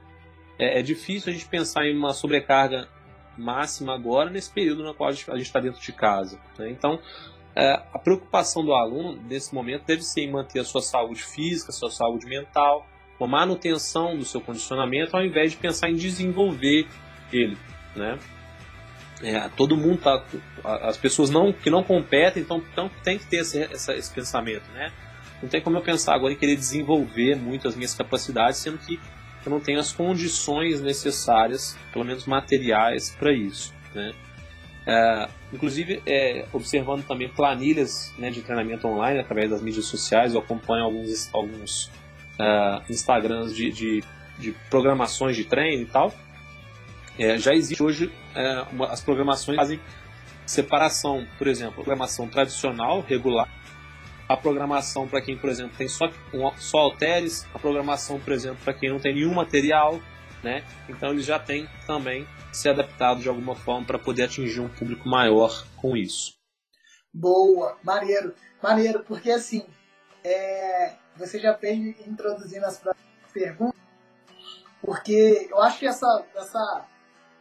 É, 0.57 0.79
é, 0.79 0.81
difícil 0.81 1.31
a 1.31 1.33
gente 1.33 1.47
pensar 1.47 1.85
em 1.85 1.95
uma 1.95 2.13
sobrecarga 2.13 2.87
máxima 3.41 3.93
agora 3.93 4.29
nesse 4.29 4.51
período 4.51 4.83
no 4.83 4.93
qual 4.93 5.09
a 5.09 5.13
gente 5.13 5.41
está 5.41 5.59
dentro 5.59 5.81
de 5.81 5.91
casa. 5.91 6.39
Né? 6.57 6.69
Então, 6.69 6.99
é, 7.55 7.73
a 7.93 7.99
preocupação 7.99 8.63
do 8.63 8.73
aluno 8.73 9.21
nesse 9.27 9.53
momento 9.53 9.83
deve 9.85 10.03
ser 10.03 10.21
em 10.21 10.31
manter 10.31 10.59
a 10.59 10.63
sua 10.63 10.81
saúde 10.81 11.23
física, 11.23 11.69
a 11.69 11.73
sua 11.73 11.91
saúde 11.91 12.25
mental, 12.25 12.87
uma 13.19 13.27
manutenção 13.27 14.17
do 14.17 14.25
seu 14.25 14.41
condicionamento, 14.41 15.15
ao 15.15 15.23
invés 15.23 15.51
de 15.51 15.57
pensar 15.57 15.89
em 15.89 15.95
desenvolver 15.95 16.87
ele, 17.31 17.57
né? 17.95 18.17
É, 19.23 19.47
todo 19.49 19.77
mundo 19.77 19.99
tá, 19.99 20.23
as 20.63 20.97
pessoas 20.97 21.29
não 21.29 21.53
que 21.53 21.69
não 21.69 21.83
competem, 21.83 22.41
então, 22.41 22.57
então 22.71 22.89
tem 23.03 23.19
que 23.19 23.25
ter 23.27 23.37
esse, 23.37 23.59
esse, 23.59 24.11
pensamento, 24.11 24.67
né? 24.71 24.91
Não 25.41 25.47
tem 25.47 25.61
como 25.61 25.77
eu 25.77 25.81
pensar 25.81 26.15
agora 26.15 26.33
em 26.33 26.35
querer 26.35 26.55
desenvolver 26.55 27.35
muito 27.35 27.67
as 27.67 27.75
minhas 27.75 27.93
capacidades, 27.93 28.57
sendo 28.59 28.79
que 28.79 28.99
eu 29.45 29.49
não 29.49 29.59
tenho 29.59 29.79
as 29.79 29.91
condições 29.91 30.81
necessárias, 30.81 31.77
pelo 31.91 32.05
menos 32.05 32.25
materiais, 32.25 33.15
para 33.17 33.31
isso, 33.31 33.73
né? 33.93 34.11
É, 34.85 35.27
inclusive, 35.53 36.01
é, 36.07 36.45
observando 36.51 37.05
também 37.05 37.29
planilhas 37.29 38.11
né, 38.17 38.31
de 38.31 38.41
treinamento 38.41 38.87
online 38.87 39.19
através 39.19 39.49
das 39.49 39.61
mídias 39.61 39.85
sociais, 39.85 40.33
eu 40.33 40.39
acompanho 40.39 40.85
alguns, 40.85 41.29
alguns 41.33 41.85
uh, 42.39 42.81
Instagrams 42.89 43.55
de, 43.55 43.71
de, 43.71 44.03
de, 44.39 44.51
programações 44.69 45.35
de 45.35 45.43
treino 45.43 45.83
e 45.83 45.85
tal. 45.85 46.13
É, 47.19 47.37
já 47.37 47.53
existe 47.53 47.83
hoje 47.83 48.11
é, 48.33 48.65
uma, 48.71 48.87
as 48.87 49.01
programações 49.01 49.55
que 49.55 49.61
fazem 49.63 49.79
separação, 50.45 51.27
por 51.37 51.47
exemplo, 51.47 51.75
programação 51.75 52.27
tradicional, 52.27 53.01
regular, 53.07 53.47
a 54.31 54.37
programação 54.37 55.07
para 55.07 55.21
quem, 55.21 55.37
por 55.37 55.49
exemplo, 55.49 55.75
tem 55.77 55.87
só, 55.87 56.09
só 56.57 56.77
halteres, 56.79 57.45
a 57.53 57.59
programação, 57.59 58.19
por 58.19 58.31
exemplo, 58.33 58.59
para 58.63 58.73
quem 58.73 58.89
não 58.89 58.99
tem 58.99 59.13
nenhum 59.13 59.33
material, 59.33 59.99
né? 60.43 60.63
Então 60.87 61.11
eles 61.11 61.25
já 61.25 61.37
têm 61.37 61.69
também 61.85 62.27
se 62.51 62.69
adaptado 62.69 63.21
de 63.21 63.29
alguma 63.29 63.55
forma 63.55 63.85
para 63.85 63.99
poder 63.99 64.23
atingir 64.23 64.59
um 64.59 64.69
público 64.69 65.07
maior 65.07 65.65
com 65.75 65.95
isso. 65.95 66.33
Boa, 67.13 67.77
maneiro, 67.83 68.33
maneiro, 68.61 69.03
porque 69.03 69.31
assim, 69.31 69.65
é, 70.23 70.93
você 71.15 71.39
já 71.39 71.53
vem 71.53 71.95
introduzindo 72.07 72.65
as 72.65 72.81
perguntas, 73.33 73.79
porque 74.81 75.47
eu 75.49 75.61
acho 75.61 75.79
que 75.79 75.87
essa, 75.87 76.25
essa 76.35 76.85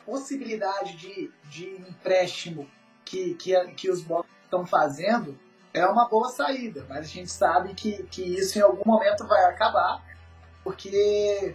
possibilidade 0.05 0.97
de, 0.97 1.31
de 1.45 1.67
empréstimo 1.89 2.69
que, 3.05 3.35
que, 3.35 3.55
que 3.75 3.91
os 3.91 4.03
blocos 4.03 4.31
estão 4.45 4.67
fazendo 4.67 5.39
é 5.73 5.87
uma 5.87 6.09
boa 6.09 6.29
saída, 6.29 6.85
mas 6.89 6.99
a 6.99 7.09
gente 7.09 7.31
sabe 7.31 7.75
que, 7.75 8.03
que 8.05 8.23
isso 8.23 8.59
em 8.59 8.63
algum 8.63 8.83
momento 8.85 9.27
vai 9.27 9.45
acabar, 9.45 10.03
porque 10.65 11.55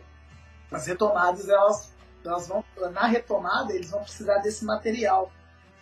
as 0.71 0.87
retomadas 0.87 1.49
elas, 1.49 1.93
elas 2.23 2.47
vão 2.47 2.63
na 2.91 3.05
retomada 3.05 3.73
eles 3.73 3.91
vão 3.91 4.01
precisar 4.01 4.39
desse 4.39 4.65
material 4.65 5.31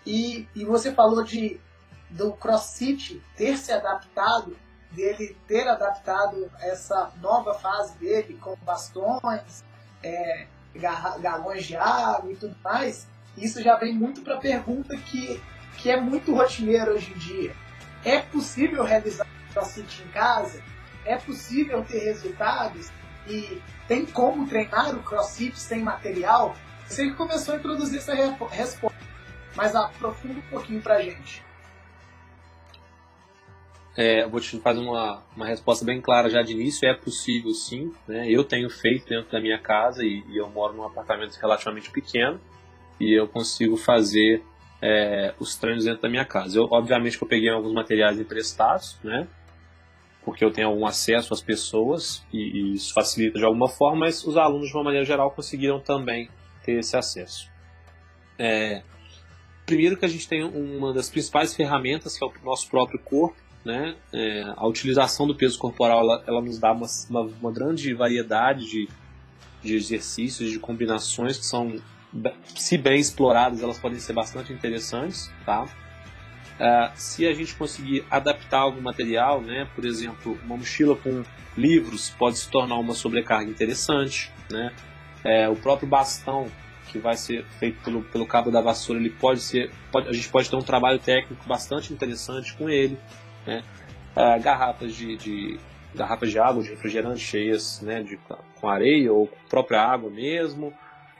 e, 0.06 0.48
e 0.56 0.66
você 0.66 0.94
falou 0.94 1.24
de 1.24 1.60
do 2.10 2.34
CrossFit 2.34 3.24
ter 3.36 3.58
se 3.58 3.72
adaptado 3.72 4.56
dele 4.92 5.36
ter 5.48 5.68
adaptado 5.68 6.52
essa 6.60 7.12
nova 7.22 7.54
fase 7.56 7.98
dele 7.98 8.38
com 8.40 8.56
bastões, 8.58 9.64
é, 10.04 10.48
galões 10.76 11.66
de 11.66 11.76
água 11.76 12.32
e 12.32 12.36
tudo 12.36 12.56
mais, 12.64 13.08
isso 13.38 13.62
já 13.62 13.76
vem 13.76 13.94
muito 13.94 14.22
para 14.22 14.36
a 14.36 14.40
pergunta 14.40 14.96
que, 14.98 15.42
que 15.78 15.90
é 15.90 16.00
muito 16.00 16.34
rotineira 16.34 16.94
hoje 16.94 17.12
em 17.12 17.18
dia. 17.18 17.56
É 18.06 18.20
possível 18.20 18.84
realizar 18.84 19.28
crossfit 19.54 20.04
em 20.04 20.08
casa? 20.10 20.62
É 21.06 21.16
possível 21.16 21.84
ter 21.84 22.00
resultados? 22.00 22.92
E 23.28 23.62
tem 23.88 24.06
como 24.06 24.48
treinar 24.48 24.96
o 24.96 25.04
crossfit 25.04 25.58
sem 25.58 25.82
material? 25.82 26.56
Você 26.88 27.10
que 27.10 27.16
começou 27.16 27.54
a 27.56 27.58
introduzir 27.58 28.00
essa 28.00 28.14
resposta, 28.14 28.98
mas 29.56 29.76
aprofunda 29.76 30.40
um 30.40 30.50
pouquinho 30.50 30.82
para 30.82 30.96
a 30.96 31.02
gente. 31.02 31.44
É, 33.96 34.28
vou 34.28 34.40
te 34.42 34.60
fazer 34.60 34.80
uma, 34.80 35.24
uma 35.36 35.46
resposta 35.46 35.86
bem 35.86 36.02
clara 36.02 36.30
já 36.30 36.42
de 36.42 36.54
início. 36.54 36.88
É 36.88 36.94
possível 36.94 37.52
sim. 37.54 37.94
Né? 38.08 38.30
Eu 38.30 38.44
tenho 38.44 38.70
feito 38.70 39.08
dentro 39.08 39.32
da 39.32 39.40
minha 39.40 39.60
casa 39.60 40.04
e, 40.04 40.24
e, 40.30 40.38
eu 40.38 40.50
moro 40.50 40.74
num 40.74 40.84
apartamento 40.84 41.36
relativamente 41.36 41.92
pequeno 41.92 42.42
e 43.00 43.14
eu 43.14 43.28
consigo 43.28 43.78
fazer 43.78 44.44
é, 44.86 45.34
os 45.40 45.56
treinos 45.56 45.86
dentro 45.86 46.02
da 46.02 46.10
minha 46.10 46.26
casa. 46.26 46.58
Eu, 46.58 46.68
obviamente 46.70 47.18
que 47.18 47.24
eu 47.24 47.28
peguei 47.28 47.50
alguns 47.50 47.72
materiais 47.72 48.20
emprestados, 48.20 49.00
né? 49.02 49.26
porque 50.26 50.44
eu 50.44 50.52
tenho 50.52 50.68
algum 50.68 50.86
acesso 50.86 51.34
às 51.34 51.42
pessoas 51.42 52.22
e, 52.34 52.38
e 52.38 52.74
isso 52.74 52.94
facilita 52.94 53.40
de 53.40 53.46
alguma 53.46 53.70
forma, 53.70 54.00
mas 54.00 54.26
os 54.26 54.36
alunos, 54.36 54.68
de 54.68 54.76
uma 54.76 54.84
maneira 54.84 55.06
geral, 55.06 55.32
conseguiram 55.32 55.80
também 55.80 56.30
ter 56.64 56.80
esse 56.80 56.98
acesso. 56.98 57.50
É, 58.38 58.84
primeiro 59.66 59.96
que 59.96 60.04
a 60.04 60.08
gente 60.10 60.28
tem 60.28 60.44
uma 60.44 60.94
das 60.94 61.10
principais 61.10 61.54
ferramentas, 61.54 62.18
que 62.18 62.24
é 62.24 62.28
o 62.28 62.34
nosso 62.44 62.70
próprio 62.70 63.00
corpo, 63.00 63.38
né? 63.64 63.96
É, 64.12 64.44
a 64.58 64.68
utilização 64.68 65.26
do 65.26 65.36
peso 65.36 65.58
corporal 65.58 66.02
ela, 66.02 66.24
ela 66.28 66.42
nos 66.42 66.60
dá 66.60 66.74
uma, 66.74 66.88
uma, 67.10 67.22
uma, 67.22 67.52
grande 67.52 67.94
variedade 67.94 68.66
de, 68.66 68.90
de 69.62 69.76
exercícios, 69.76 70.52
de 70.52 70.60
combinações 70.60 71.38
que 71.38 71.46
são, 71.46 71.80
se 72.56 72.78
bem 72.78 73.00
exploradas, 73.00 73.62
elas 73.62 73.80
podem 73.80 74.00
ser 74.00 74.14
bastante 74.14 74.54
interessantes, 74.54 75.32
tá? 75.46 75.66
É, 76.60 76.92
se 76.96 77.28
a 77.28 77.34
gente 77.34 77.56
conseguir 77.56 78.06
adaptar 78.10 78.60
algum 78.60 78.82
material, 78.82 79.42
né, 79.42 79.68
por 79.74 79.86
exemplo, 79.86 80.40
uma 80.46 80.56
mochila 80.56 80.96
com 80.96 81.24
livros 81.58 82.12
pode 82.12 82.38
se 82.38 82.50
tornar 82.50 82.76
uma 82.76 82.94
sobrecarga 82.94 83.50
interessante, 83.50 84.32
né? 84.50 84.72
É, 85.24 85.50
o 85.50 85.56
próprio 85.56 85.88
bastão 85.88 86.48
que 86.90 87.00
vai 87.00 87.16
ser 87.16 87.44
feito 87.60 87.82
pelo, 87.84 88.04
pelo 88.04 88.26
cabo 88.26 88.52
da 88.52 88.62
vassoura, 88.62 89.00
ele 89.00 89.10
pode 89.10 89.40
ser, 89.40 89.72
pode, 89.92 90.10
a 90.10 90.14
gente 90.14 90.30
pode 90.30 90.50
ter 90.50 90.56
um 90.56 90.62
trabalho 90.62 91.00
técnico 91.00 91.48
bastante 91.48 91.92
interessante 91.92 92.54
com 92.56 92.70
ele 92.70 93.00
né? 93.46 93.64
Ah, 94.16 94.38
garrafas 94.38 94.94
de, 94.94 95.18
de, 95.18 95.60
garrafas 95.94 96.32
de 96.32 96.40
água, 96.40 96.64
de 96.64 96.70
refrigerante 96.70 97.20
cheias 97.20 97.82
né, 97.82 98.04
de, 98.04 98.18
com 98.60 98.68
areia 98.68 99.12
ou 99.12 99.28
com 99.28 99.36
própria 99.50 99.82
água 99.82 100.10
mesmo. 100.10 100.74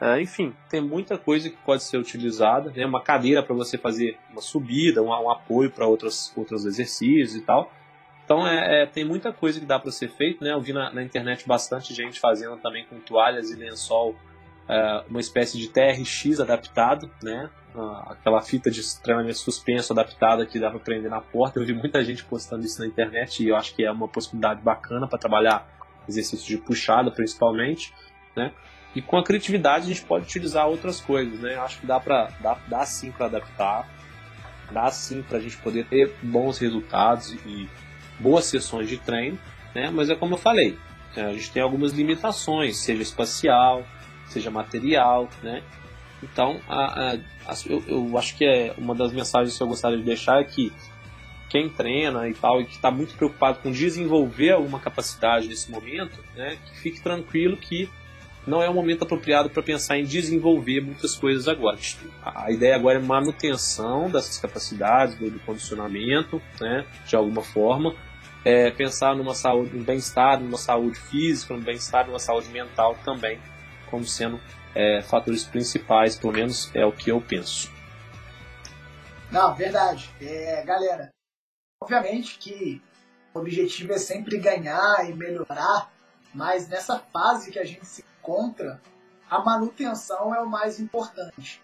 Ah, 0.06 0.20
enfim, 0.20 0.54
tem 0.70 0.82
muita 0.82 1.18
coisa 1.18 1.50
que 1.50 1.56
pode 1.56 1.82
ser 1.82 1.96
utilizada. 1.98 2.70
Né? 2.76 2.86
Uma 2.86 3.00
cadeira 3.00 3.42
para 3.42 3.56
você 3.56 3.78
fazer 3.78 4.20
uma 4.30 4.42
subida, 4.42 5.02
um, 5.02 5.08
um 5.08 5.32
apoio 5.32 5.72
para 5.72 5.88
outros, 5.88 6.34
outros 6.36 6.66
exercícios 6.66 7.38
e 7.38 7.42
tal. 7.42 7.72
Então 8.26 8.46
é, 8.46 8.84
é, 8.84 8.86
tem 8.86 9.06
muita 9.06 9.32
coisa 9.32 9.62
que 9.62 9.66
dá 9.66 9.80
para 9.80 9.94
ser 9.94 10.10
feito. 10.10 10.44
Né? 10.44 10.52
Eu 10.52 10.60
vi 10.60 10.74
na, 10.74 10.92
na, 10.92 11.02
internet 11.02 11.48
bastante 11.48 11.94
gente 11.94 12.20
fazendo 12.20 12.58
também 12.58 12.86
com 12.86 13.00
toalhas 13.00 13.50
e 13.50 13.56
lençol 13.56 14.14
é, 14.68 15.06
uma 15.10 15.22
espécie 15.22 15.58
de 15.58 15.70
TRX 15.70 16.42
adaptado, 16.42 17.10
né? 17.24 17.50
aquela 18.08 18.42
fita 18.42 18.70
de 18.70 18.82
treinamento 19.02 19.38
suspenso 19.38 19.94
adaptada 19.94 20.46
que 20.46 20.60
dá 20.60 20.70
para 20.70 20.82
prender 20.82 21.10
na 21.10 21.22
porta. 21.22 21.62
Eu 21.62 21.66
vi 21.66 21.74
muita 21.74 22.04
gente 22.04 22.26
postando 22.26 22.66
isso 22.66 22.82
na 22.82 22.88
internet 22.88 23.42
e 23.42 23.48
eu 23.48 23.56
acho 23.56 23.74
que 23.74 23.86
é 23.86 23.92
uma 23.92 24.10
possibilidade 24.10 24.62
bacana 24.62 25.08
para 25.08 25.18
trabalhar 25.18 25.66
exercícios 26.10 26.46
de 26.46 26.58
puxada, 26.58 27.10
principalmente, 27.10 27.94
né? 28.36 28.52
E 28.96 29.02
com 29.02 29.18
a 29.18 29.24
criatividade 29.24 29.86
a 29.86 29.88
gente 29.94 30.06
pode 30.06 30.26
utilizar 30.26 30.68
outras 30.68 31.02
coisas, 31.02 31.40
né? 31.40 31.56
Acho 31.56 31.80
que 31.80 31.86
dá 31.86 32.00
para 32.00 32.30
dá, 32.40 32.58
dá 32.68 32.86
sim 32.86 33.12
para 33.12 33.26
adaptar, 33.26 33.90
dá 34.72 34.90
sim 34.92 35.22
para 35.24 35.38
a 35.38 35.42
gente 35.42 35.58
poder 35.58 35.86
ter 35.86 36.16
bons 36.22 36.60
resultados 36.60 37.34
e 37.46 37.70
boas 38.20 38.46
sessões 38.46 38.88
de 38.88 38.98
treino, 38.98 39.40
né? 39.74 39.90
Mas 39.92 40.10
é 40.10 40.16
como 40.16 40.36
eu 40.36 40.38
falei, 40.38 40.78
a 41.16 41.34
gente 41.34 41.52
tem 41.52 41.62
algumas 41.62 41.92
limitações, 41.92 42.78
seja 42.78 43.02
espacial, 43.02 43.84
seja 44.28 44.52
material, 44.52 45.30
né? 45.42 45.64
Então, 46.22 46.62
a, 46.70 46.86
a, 46.86 47.14
a, 47.14 47.54
eu, 47.66 47.84
eu, 47.86 48.18
acho 48.18 48.38
que 48.38 48.46
é 48.46 48.74
uma 48.78 48.96
das 48.96 49.12
mensagens 49.12 49.58
que 49.58 49.62
eu 49.62 49.68
gostaria 49.68 49.98
de 49.98 50.04
deixar 50.04 50.40
é 50.40 50.44
que 50.44 50.72
quem 51.50 51.70
treina 51.70 52.28
e 52.28 52.34
tal, 52.34 52.62
e 52.62 52.66
que 52.66 52.76
está 52.76 52.90
muito 52.90 53.14
preocupado 53.16 53.60
com 53.60 53.72
desenvolver 53.72 54.52
alguma 54.52 54.80
capacidade 54.80 55.48
nesse 55.48 55.70
momento, 55.70 56.24
né, 56.36 56.58
que 56.66 56.80
fique 56.80 57.02
tranquilo 57.02 57.58
que 57.58 57.90
não 58.46 58.62
é 58.62 58.70
o 58.70 58.74
momento 58.74 59.04
apropriado 59.04 59.50
para 59.50 59.64
pensar 59.64 59.98
em 59.98 60.04
desenvolver 60.04 60.82
muitas 60.82 61.16
coisas 61.16 61.48
agora. 61.48 61.78
A 62.24 62.52
ideia 62.52 62.76
agora 62.76 63.00
é 63.00 63.02
manutenção 63.02 64.10
dessas 64.10 64.38
capacidades, 64.38 65.16
do, 65.16 65.40
condicionamento, 65.40 66.42
né, 66.60 66.86
de 67.06 67.16
alguma 67.16 67.42
forma, 67.42 67.96
é, 68.44 68.70
pensar 68.72 69.16
numa 69.16 69.34
saúde, 69.34 69.76
um 69.78 69.84
bem-estar, 69.84 70.40
numa 70.40 70.58
saúde 70.58 71.00
física, 71.00 71.54
um 71.54 71.62
bem-estar, 71.62 72.06
numa 72.06 72.20
saúde 72.20 72.50
mental 72.50 72.98
também, 73.06 73.40
como 73.90 74.06
sendo 74.06 74.40
é, 74.76 75.02
fatores 75.02 75.44
principais, 75.46 76.18
pelo 76.18 76.34
menos 76.34 76.70
é 76.76 76.86
o 76.86 76.92
que 76.92 77.10
eu 77.10 77.22
penso. 77.22 77.72
Não, 79.32 79.56
verdade. 79.56 80.10
É, 80.22 80.64
galera, 80.66 81.10
obviamente 81.82 82.38
que 82.38 82.82
o 83.34 83.40
objetivo 83.40 83.94
é 83.94 83.98
sempre 83.98 84.38
ganhar 84.38 85.10
e 85.10 85.14
melhorar, 85.14 85.92
mas 86.34 86.68
nessa 86.68 87.00
fase 87.00 87.52
que 87.52 87.60
a 87.60 87.64
gente 87.64 87.86
se 87.86 88.04
encontra, 88.24 88.82
a 89.30 89.40
manutenção 89.40 90.34
é 90.34 90.40
o 90.40 90.50
mais 90.50 90.80
importante. 90.80 91.62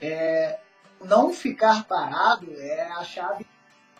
é, 0.00 0.60
não 1.04 1.32
ficar 1.32 1.84
parado 1.84 2.52
é 2.56 2.90
a 2.92 3.02
chave 3.02 3.46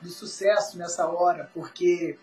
do 0.00 0.08
sucesso 0.08 0.78
nessa 0.78 1.06
hora, 1.06 1.50
porque 1.52 2.18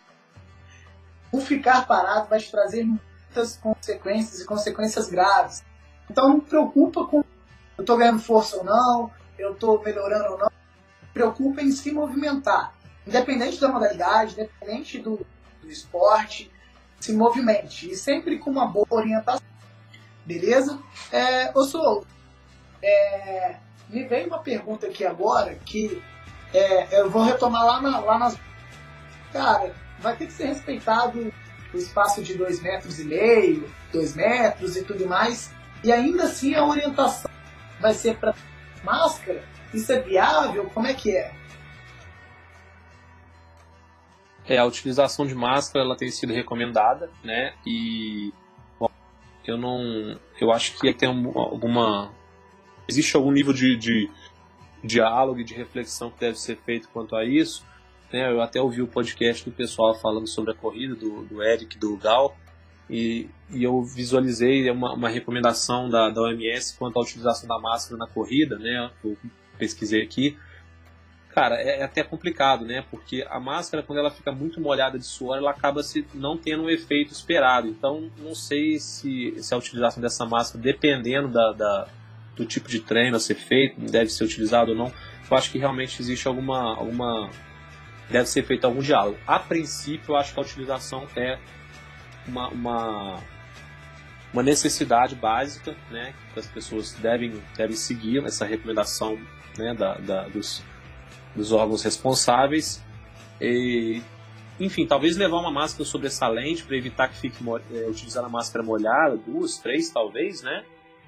o 1.32 1.42
ficar 1.42 1.86
parado 1.86 2.28
vai 2.28 2.40
te 2.40 2.50
trazer 2.50 2.84
muitas 2.84 3.58
consequências 3.58 4.40
e 4.40 4.46
consequências 4.46 5.10
graves. 5.10 5.64
Então 6.10 6.30
não 6.30 6.40
preocupa 6.40 7.06
com 7.06 7.24
eu 7.76 7.82
estou 7.82 7.98
ganhando 7.98 8.20
força 8.20 8.58
ou 8.58 8.64
não, 8.64 9.12
eu 9.38 9.54
estou 9.54 9.82
melhorando 9.84 10.34
ou 10.34 10.38
não. 10.38 10.52
Preocupa 11.12 11.62
em 11.62 11.72
se 11.72 11.92
movimentar. 11.92 12.76
Independente 13.06 13.60
da 13.60 13.68
modalidade, 13.68 14.34
independente 14.34 15.00
do, 15.00 15.26
do 15.62 15.70
esporte, 15.70 16.52
se 17.00 17.14
movimente. 17.14 17.90
E 17.90 17.96
sempre 17.96 18.38
com 18.38 18.52
uma 18.52 18.68
boa 18.68 18.88
orientação. 18.92 19.53
Beleza? 20.26 20.80
É, 21.12 21.52
ô 21.58 21.64
Sou, 21.64 22.06
é, 22.82 23.58
me 23.90 24.04
veio 24.06 24.28
uma 24.28 24.40
pergunta 24.40 24.88
aqui 24.88 25.06
agora 25.06 25.56
que 25.56 26.02
é, 26.54 27.00
eu 27.00 27.10
vou 27.10 27.24
retomar 27.24 27.66
lá, 27.66 27.82
na, 27.82 28.00
lá 28.00 28.20
nas. 28.20 28.38
Cara, 29.32 29.74
vai 30.00 30.16
ter 30.16 30.28
que 30.28 30.34
ser 30.34 30.48
respeitado 30.48 31.34
o 31.74 31.78
espaço 31.78 32.22
de 32.22 32.36
dois 32.36 32.62
metros 32.62 33.00
e 33.00 33.06
meio, 33.06 33.70
dois 33.92 34.16
metros 34.16 34.78
e 34.78 34.84
tudo 34.84 35.08
mais. 35.08 35.52
E 35.84 35.92
ainda 35.92 36.24
assim 36.24 36.54
a 36.56 36.66
orientação 36.66 37.30
vai 37.80 37.94
ser 37.94 38.18
para 38.18 38.36
máscara? 38.84 39.44
Isso 39.74 39.92
é 39.92 40.00
viável? 40.00 40.70
Como 40.74 40.86
é 40.86 40.94
que 40.94 41.16
é? 41.16 41.34
É, 44.46 44.58
a 44.58 44.66
utilização 44.66 45.26
de 45.26 45.34
máscara 45.34 45.84
ela 45.84 45.96
tem 45.96 46.12
sido 46.12 46.34
recomendada, 46.34 47.10
né? 47.24 47.54
E 47.66 48.32
eu 49.52 49.58
não, 49.58 50.20
eu 50.40 50.52
acho 50.52 50.78
que 50.80 50.94
tem 50.94 51.10
alguma, 51.10 52.12
existe 52.88 53.16
algum 53.16 53.32
nível 53.32 53.54
de, 53.54 53.78
de 53.78 54.10
diálogo 54.84 55.40
e 55.40 55.44
de 55.44 55.54
reflexão 55.54 56.12
que 56.12 56.20
deve 56.20 56.40
ser 56.40 56.58
feito 56.58 56.90
quanto 56.90 57.16
a 57.16 57.26
isso. 57.26 57.66
Né? 58.12 58.32
Eu 58.32 58.42
até 58.42 58.62
ouvi 58.62 58.82
o 58.82 58.88
podcast 58.88 59.44
do 59.44 59.56
pessoal 59.56 59.96
falando 59.96 60.28
sobre 60.28 60.52
a 60.52 60.56
corrida 60.56 60.96
do, 60.96 61.24
do 61.24 61.44
Eric, 61.44 61.78
do 61.78 61.98
Gal, 61.98 62.36
e, 62.90 63.30
e 63.50 63.64
eu 63.64 63.82
visualizei 63.82 64.70
uma, 64.70 64.94
uma 64.94 65.10
recomendação 65.10 65.90
da, 65.90 66.10
da 66.10 66.22
OMS 66.22 66.76
quanto 66.78 67.00
à 67.00 67.02
utilização 67.02 67.48
da 67.48 67.60
máscara 67.60 67.98
na 67.98 68.08
corrida, 68.08 68.58
né? 68.60 68.92
Eu 69.04 69.18
pesquisei 69.58 70.02
aqui. 70.02 70.38
Cara, 71.34 71.56
é, 71.56 71.80
é, 71.80 71.84
até 71.84 72.04
complicado, 72.04 72.64
né? 72.64 72.86
Porque 72.92 73.26
a 73.28 73.40
máscara, 73.40 73.82
quando 73.82 74.00
ela 74.00 74.12
fica 74.12 74.32
muito 74.32 74.62
molhada 74.62 75.00
de 75.00 75.06
suor, 75.06 75.38
ela 75.38 75.50
acaba 75.50 75.82
se 75.82 76.06
não 76.14 76.38
tendo 76.38 76.64
o 76.64 76.70
efeito 76.70 77.12
esperado. 77.12 77.68
Então, 77.68 78.12
não 78.20 78.36
sei 78.36 78.80
se, 78.80 79.34
se 79.40 79.54
a 79.54 79.58
utilização 79.58 80.02
dessa 80.02 80.26
máscara, 80.26 80.64
dependendo 80.64 81.28
da, 81.30 81.52
da, 81.54 81.88
do 82.36 82.46
tipo 82.46 82.70
de 82.70 82.80
treino 82.80 83.18
a 83.18 83.20
ser 83.20 83.36
feito, 83.36 83.82
deve 83.82 84.12
ser 84.12 84.26
utilizado 84.26 84.72
ou 84.72 84.78
não. 84.78 84.94
Eu 85.30 85.38
acho 85.38 85.52
que 85.52 85.58
realmente 85.58 86.00
existe 86.00 86.28
alguma, 86.28 86.78
alguma 86.78 87.32
deve 88.10 88.30
ser 88.30 88.44
feito 88.44 88.66
algum 88.66 88.82
diálogo. 88.82 89.18
A 89.26 89.40
princípio, 89.40 90.12
eu 90.12 90.16
acho 90.18 90.34
que 90.34 90.40
a 90.40 90.44
utilização 90.44 91.08
é 91.16 91.40
uma, 92.28 92.48
uma, 92.50 93.20
uma 94.32 94.44
necessidade 94.44 95.16
básica, 95.16 95.76
né, 95.90 96.14
que 96.34 96.40
as 96.40 96.46
pessoas 96.46 96.94
devem, 96.94 97.42
devem 97.58 97.76
seguir 97.76 98.24
essa 98.24 98.46
recomendação 98.46 99.20
né, 99.58 99.74
da, 99.74 99.96
da 99.96 100.28
dos, 100.28 100.64
dos 101.36 101.52
órgãos 101.52 101.84
responsáveis. 101.84 102.84
E, 103.42 104.02
enfim, 104.60 104.86
talvez 104.86 105.18
levar 105.18 105.38
uma 105.38 105.52
máscara 105.52 105.86
sobressalente 105.86 106.64
para 106.64 106.76
evitar 106.78 107.08
que 107.08 107.18
fique 107.18 107.44
é, 107.72 107.88
utilizar 107.90 108.24
a 108.24 108.30
máscara 108.30 108.64
molhada, 108.64 109.18
duas, 109.18 109.58
três, 109.58 109.90
talvez, 109.90 110.42
né? 110.42 110.64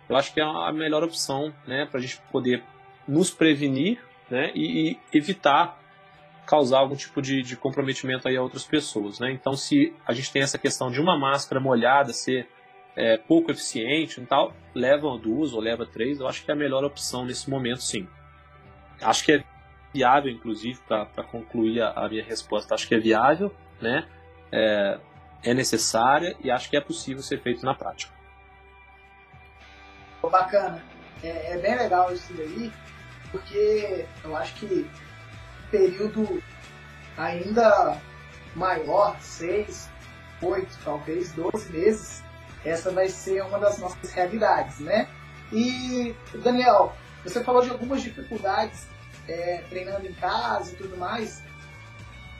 Eu 0.07 0.15
acho 0.15 0.33
que 0.33 0.39
é 0.39 0.43
a 0.43 0.71
melhor 0.71 1.03
opção, 1.03 1.53
né, 1.65 1.87
para 1.89 1.99
a 1.99 2.01
gente 2.01 2.21
poder 2.31 2.63
nos 3.07 3.31
prevenir, 3.31 3.99
né, 4.29 4.51
e, 4.53 4.91
e 4.91 4.99
evitar 5.11 5.79
causar 6.45 6.79
algum 6.79 6.95
tipo 6.95 7.21
de, 7.21 7.41
de 7.41 7.55
comprometimento 7.55 8.27
aí 8.27 8.37
a 8.37 8.41
outras 8.41 8.63
pessoas. 8.63 9.19
Né? 9.19 9.31
Então, 9.31 9.55
se 9.55 9.93
a 10.05 10.13
gente 10.13 10.31
tem 10.31 10.43
essa 10.43 10.57
questão 10.57 10.91
de 10.91 11.01
uma 11.01 11.17
máscara 11.17 11.59
molhada 11.59 12.13
ser 12.13 12.47
é, 12.95 13.17
pouco 13.17 13.51
eficiente 13.51 14.21
e 14.21 14.25
tal, 14.25 14.53
leva 14.73 15.17
duas 15.17 15.53
ou 15.53 15.59
leva 15.59 15.85
três, 15.85 16.19
eu 16.19 16.27
acho 16.27 16.45
que 16.45 16.51
é 16.51 16.53
a 16.53 16.57
melhor 16.57 16.83
opção 16.83 17.25
nesse 17.25 17.49
momento, 17.49 17.81
sim. 17.81 18.07
Acho 19.01 19.25
que 19.25 19.31
é 19.33 19.43
viável, 19.95 20.29
inclusive, 20.29 20.77
para 20.87 21.23
concluir 21.23 21.81
a, 21.81 21.91
a, 21.91 22.09
minha 22.09 22.23
resposta, 22.23 22.75
acho 22.75 22.87
que 22.87 22.95
é 22.95 22.99
viável, 22.99 23.53
né? 23.81 24.05
É, 24.51 24.99
é 25.43 25.53
necessária 25.53 26.35
e 26.43 26.51
acho 26.51 26.69
que 26.69 26.75
é 26.75 26.81
possível 26.81 27.23
ser 27.23 27.41
feito 27.41 27.65
na 27.65 27.73
prática. 27.73 28.13
Bacana. 30.21 30.83
É, 31.23 31.53
é 31.53 31.57
bem 31.59 31.77
legal 31.77 32.11
isso 32.11 32.33
daí, 32.33 32.71
porque 33.31 34.05
eu 34.23 34.35
acho 34.35 34.55
que 34.55 34.89
período 35.71 36.43
ainda 37.17 37.97
maior, 38.55 39.15
seis, 39.21 39.89
oito, 40.41 40.77
talvez 40.83 41.31
12 41.33 41.71
meses, 41.71 42.23
essa 42.65 42.91
vai 42.91 43.07
ser 43.07 43.43
uma 43.43 43.59
das 43.59 43.77
nossas 43.77 44.11
realidades, 44.11 44.79
né? 44.79 45.07
E, 45.53 46.15
Daniel, 46.43 46.93
você 47.23 47.43
falou 47.43 47.61
de 47.61 47.69
algumas 47.69 48.01
dificuldades 48.01 48.87
é, 49.27 49.63
treinando 49.69 50.05
em 50.07 50.13
casa 50.13 50.73
e 50.73 50.75
tudo 50.75 50.97
mais. 50.97 51.43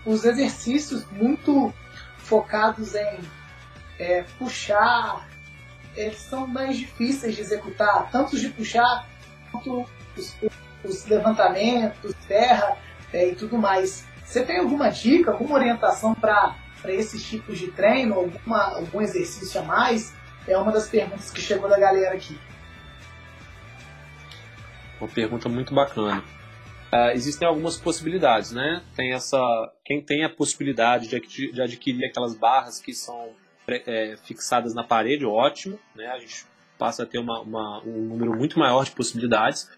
Os 0.06 0.24
exercícios 0.24 1.06
muito 1.12 1.74
focados 2.18 2.96
em 2.96 3.20
é, 4.00 4.24
puxar, 4.38 5.28
eles 5.96 6.20
são 6.20 6.46
mais 6.46 6.78
difíceis 6.78 7.36
de 7.36 7.42
executar, 7.42 8.10
tanto 8.12 8.38
de 8.38 8.50
puxar 8.50 9.08
quanto 9.52 9.88
os, 10.18 10.36
os 10.84 11.06
levantamentos, 11.08 12.14
terra, 12.28 12.78
é, 13.14 13.30
e 13.30 13.36
tudo 13.36 13.58
mais. 13.58 14.06
Você 14.26 14.44
tem 14.44 14.60
alguma 14.60 14.90
dica, 14.90 15.32
alguma 15.32 15.56
orientação 15.56 16.14
para 16.14 16.56
esses 16.88 17.24
tipos 17.24 17.58
de 17.58 17.68
treino, 17.68 18.16
alguma, 18.16 18.76
algum 18.76 19.02
exercício 19.02 19.62
a 19.62 19.64
mais? 19.64 20.14
É 20.48 20.58
uma 20.58 20.72
das 20.72 20.88
perguntas 20.88 21.32
que 21.32 21.42
chegou 21.42 21.70
da 21.70 21.80
galera 21.80 22.14
aqui. 22.14 22.38
Uma 25.00 25.10
pergunta 25.10 25.48
muito 25.50 25.74
bacana. 25.74 26.24
Uh, 26.96 27.12
existem 27.14 27.46
algumas 27.46 27.76
possibilidades, 27.76 28.52
né? 28.52 28.82
Tem 28.96 29.12
essa, 29.12 29.38
quem 29.84 30.02
tem 30.02 30.24
a 30.24 30.30
possibilidade 30.30 31.10
de, 31.10 31.52
de 31.52 31.62
adquirir 31.62 32.06
aquelas 32.06 32.34
barras 32.34 32.80
que 32.80 32.94
são 32.94 33.32
é, 33.68 34.16
fixadas 34.24 34.74
na 34.74 34.82
parede, 34.82 35.26
ótimo, 35.26 35.78
né? 35.94 36.08
A 36.08 36.20
gente 36.20 36.46
passa 36.78 37.04
a 37.04 37.06
ter 37.06 37.20
uma, 37.20 37.42
uma, 37.42 37.82
um 37.84 38.06
número 38.06 38.34
muito 38.34 38.58
maior 38.58 38.86
de 38.86 38.92
possibilidades. 38.92 39.70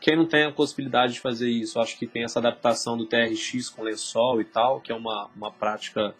Quem 0.00 0.14
não 0.14 0.26
tem 0.26 0.44
a 0.44 0.52
possibilidade 0.52 1.14
de 1.14 1.20
fazer 1.20 1.50
isso, 1.50 1.80
acho 1.80 1.98
que 1.98 2.06
tem 2.06 2.22
essa 2.22 2.38
adaptação 2.38 2.96
do 2.96 3.04
TRX 3.04 3.68
com 3.68 3.82
lençol 3.82 4.40
e 4.40 4.44
tal, 4.44 4.80
que 4.80 4.92
é 4.92 4.94
uma, 4.94 5.28
uma 5.34 5.50
prática 5.50 6.14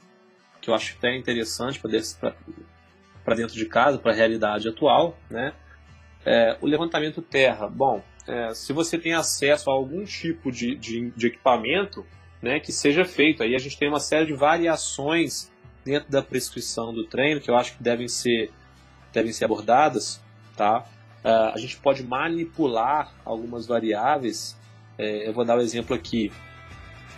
que 0.61 0.69
eu 0.69 0.75
acho 0.75 0.97
até 0.99 1.17
interessante 1.17 1.79
para 1.79 3.35
dentro 3.37 3.55
de 3.55 3.67
casa, 3.67 3.99
para 3.99 4.11
a 4.11 4.15
realidade 4.15 4.69
atual. 4.69 5.17
Né? 5.31 5.55
É, 6.27 6.59
o 6.61 6.67
levantamento 6.67 7.23
terra, 7.23 7.69
bom, 7.69 8.03
é, 8.27 8.55
se 8.55 8.73
você 8.73 8.99
tem 8.99 9.15
acesso 9.15 9.71
a 9.71 9.73
algum 9.73 10.05
tipo 10.05 10.51
de, 10.51 10.75
de, 10.75 11.11
de 11.11 11.27
equipamento 11.27 12.07
né, 12.43 12.61
que 12.61 12.73
seja 12.73 13.05
feito, 13.05 13.43
aí 13.43 13.55
a 13.55 13.59
gente 13.59 13.79
tem 13.79 13.89
uma 13.89 14.01
série 14.01 14.27
de 14.27 14.33
variações 14.33 15.51
dentro 15.85 16.11
da 16.11 16.23
prescrição 16.23 16.93
do 16.93 17.05
treino 17.05 17.41
que 17.41 17.51
eu 17.51 17.57
acho 17.57 17.77
que 17.77 17.83
devem 17.83 18.09
ser, 18.09 18.51
devem 19.13 19.33
ser 19.33 19.45
abordadas. 19.45 20.21
Tá? 20.57 20.85
Uh, 21.25 21.55
a 21.55 21.59
gente 21.59 21.77
pode 21.79 22.03
manipular 22.03 23.13
algumas 23.25 23.67
variáveis. 23.67 24.59
É, 24.99 25.29
eu 25.29 25.33
vou 25.33 25.45
dar 25.45 25.57
um 25.57 25.61
exemplo 25.61 25.95
aqui. 25.95 26.33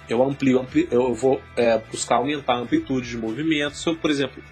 Eu 0.08 0.22
amplio, 0.22 0.60
amplio 0.60 0.88
eu 0.90 1.14
vou 1.14 1.40
é, 1.56 1.78
buscar 1.78 2.16
aumentar 2.16 2.54
a 2.54 2.58
amplitude 2.58 3.08
de 3.08 3.16
movimento. 3.16 3.76
Se 3.76 3.88
eu, 3.88 3.96
por 3.96 4.10
exemplo, 4.10 4.42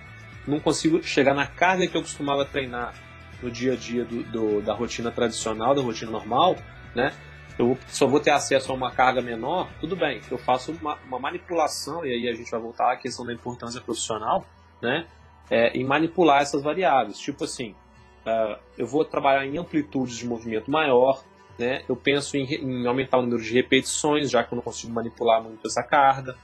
não 0.47 0.61
consigo 0.61 1.03
chegar 1.03 1.35
na 1.35 1.47
carga 1.47 1.87
que 1.87 1.97
eu 1.97 2.03
costumava 2.03 2.45
treinar 2.45 2.95
no 3.43 3.51
dia 3.51 3.75
a 3.75 3.77
dia 3.77 4.05
do, 4.05 4.23
do, 4.25 4.63
da 4.63 4.75
rotina 4.75 5.11
tradicional, 5.11 5.75
da 5.75 5.83
rotina 5.83 6.11
normal, 6.11 6.57
né? 6.95 7.13
Eu 7.59 7.77
só 7.89 8.07
vou 8.07 8.21
ter 8.21 8.31
acesso 8.31 8.73
a 8.73 8.75
uma 8.75 8.91
carga 8.91 9.21
menor, 9.21 9.69
tudo 9.81 9.95
bem. 9.95 10.21
Eu 10.31 10.39
faço 10.39 10.73
uma, 10.73 10.97
uma 11.07 11.19
manipulação, 11.19 12.07
e 12.07 12.11
aí 12.11 12.29
a 12.29 12.35
gente 12.35 12.51
vai 12.51 12.61
voltar 12.61 12.93
à 12.93 12.97
questão 12.97 13.25
da 13.25 13.33
importância 13.33 13.81
profissional, 13.81 14.47
né? 14.81 15.07
É, 15.51 15.77
em 15.77 15.85
manipular 15.85 16.41
essas 16.41 16.63
variáveis. 16.63 17.19
Tipo 17.19 17.45
assim, 17.45 17.75
Uh, 18.21 18.59
eu 18.77 18.87
vou 18.87 19.05
trabalhar 19.05 19.47
em 19.47 19.57
amplitudes 19.57 20.17
de 20.17 20.27
movimento 20.27 20.71
maior, 20.71 21.25
né? 21.59 21.83
eu 21.89 21.97
penso 21.97 22.37
em, 22.37 22.45
em, 22.55 22.87
aumentar 22.87 23.19
o 23.19 23.23
número 23.23 23.43
de 23.43 23.53
repetições, 23.53 24.31
já 24.31 24.45
que 24.45 24.53
eu 24.53 24.57
não 24.57 24.63
consigo 24.63 24.93
manipular 24.93 25.43
muito 25.43 25.67
essa 25.67 25.83
carga. 25.83 26.37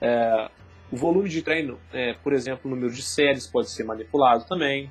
Uh, 0.00 0.50
o 0.90 0.96
volume 0.96 1.28
de 1.28 1.42
treino, 1.42 1.80
é, 1.92 2.14
por 2.14 2.32
exemplo, 2.32 2.70
o 2.70 2.74
número 2.74 2.92
de 2.92 3.02
séries 3.02 3.46
pode 3.46 3.70
ser 3.70 3.82
manipulado 3.82 4.44
também. 4.46 4.90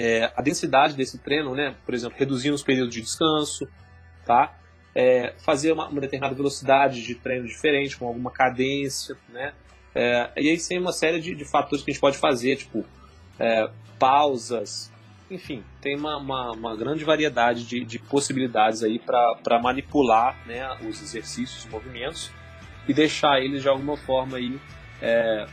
É, 0.00 0.30
a 0.36 0.40
densidade 0.40 0.94
desse 0.94 1.18
treino, 1.18 1.56
né? 1.56 1.74
por 1.84 1.92
exemplo, 1.92 2.16
reduzindo 2.16 2.54
os 2.54 2.62
períodos 2.62 2.94
de 2.94 3.00
descanso, 3.00 3.66
tá? 4.24 4.56
É, 4.94 5.34
fazer 5.44 5.72
uma, 5.72 5.88
uma, 5.88 6.00
determinada 6.00 6.36
velocidade 6.36 7.02
de 7.02 7.16
treino 7.16 7.48
diferente, 7.48 7.96
com 7.96 8.06
alguma 8.06 8.30
cadência, 8.30 9.16
né? 9.28 9.52
É, 9.92 10.30
e 10.36 10.50
aí 10.50 10.56
tem 10.56 10.78
uma 10.78 10.92
série 10.92 11.20
de, 11.20 11.34
de, 11.34 11.44
fatores 11.44 11.84
que 11.84 11.90
a 11.90 11.92
gente 11.92 12.00
pode 12.00 12.16
fazer, 12.16 12.54
tipo 12.54 12.84
é, 13.40 13.68
pausas, 13.98 14.92
enfim, 15.28 15.64
tem 15.80 15.96
uma, 15.96 16.16
uma, 16.16 16.52
uma 16.52 16.76
grande 16.76 17.04
variedade 17.04 17.66
de, 17.66 17.84
de 17.84 17.98
possibilidades 17.98 18.84
aí 18.84 19.00
para 19.00 19.60
manipular 19.60 20.38
né, 20.46 20.78
os 20.88 21.02
exercícios, 21.02 21.64
os 21.64 21.70
movimentos 21.70 22.30
e 22.86 22.94
deixar 22.94 23.40
eles 23.40 23.62
de 23.62 23.68
alguma 23.68 23.96
forma 23.96 24.36
aí 24.36 24.60
é, 25.02 25.46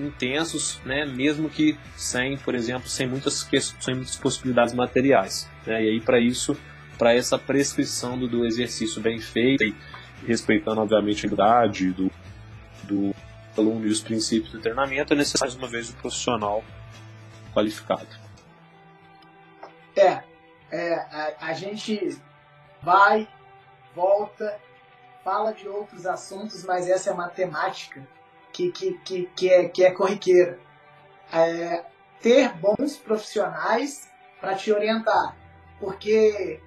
intensos, 0.00 0.80
né, 0.84 1.04
mesmo 1.04 1.48
que 1.48 1.78
sem, 1.96 2.36
por 2.38 2.54
exemplo, 2.54 2.88
sem 2.88 3.06
muitas, 3.06 3.48
sem 3.80 3.94
muitas 3.94 4.16
possibilidades 4.16 4.74
materiais. 4.74 5.48
Né, 5.66 5.84
e 5.84 5.90
aí 5.90 6.00
para 6.00 6.18
isso, 6.18 6.56
para 6.98 7.14
essa 7.14 7.38
prescrição 7.38 8.18
do, 8.18 8.28
do, 8.28 8.44
exercício 8.44 9.00
bem 9.00 9.20
feito, 9.20 9.74
respeitando 10.26 10.80
obviamente 10.80 11.26
a 11.26 11.28
idade 11.28 11.92
do, 11.92 12.10
do 12.84 13.14
aluno 13.56 13.86
e 13.86 13.90
os 13.90 14.00
princípios 14.00 14.52
do 14.52 14.60
treinamento, 14.60 15.12
é 15.12 15.16
necessário 15.16 15.52
mais 15.52 15.62
uma 15.62 15.68
vez 15.68 15.90
um 15.90 15.94
profissional 15.94 16.64
qualificado. 17.52 18.08
É, 19.96 20.22
é 20.70 20.94
a, 20.94 21.34
a 21.40 21.52
gente 21.52 22.18
vai, 22.82 23.28
volta, 23.94 24.58
fala 25.24 25.52
de 25.52 25.68
outros 25.68 26.06
assuntos, 26.06 26.64
mas 26.64 26.88
essa 26.88 27.10
é 27.10 27.12
uma 27.12 27.28
temática 27.28 28.06
que, 28.52 28.70
que, 28.72 28.92
que, 29.04 29.30
que, 29.34 29.50
é, 29.50 29.68
que 29.68 29.84
é 29.84 29.90
corriqueira. 29.90 30.58
É, 31.32 31.84
ter 32.20 32.52
bons 32.54 32.96
profissionais 32.96 34.08
para 34.40 34.54
te 34.54 34.72
orientar, 34.72 35.36
porque 35.78 36.60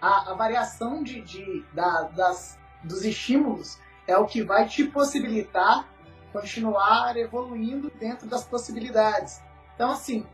a, 0.00 0.30
a 0.30 0.34
variação 0.34 1.02
de, 1.02 1.20
de, 1.20 1.64
da, 1.72 2.02
das, 2.02 2.58
dos 2.84 3.04
estímulos 3.04 3.78
é 4.06 4.16
o 4.16 4.26
que 4.26 4.42
vai 4.42 4.66
te 4.66 4.84
possibilitar 4.84 5.86
continuar 6.32 7.16
evoluindo 7.16 7.90
dentro 7.98 8.26
das 8.26 8.44
possibilidades. 8.44 9.40
Então, 9.74 9.90
assim, 9.90 10.26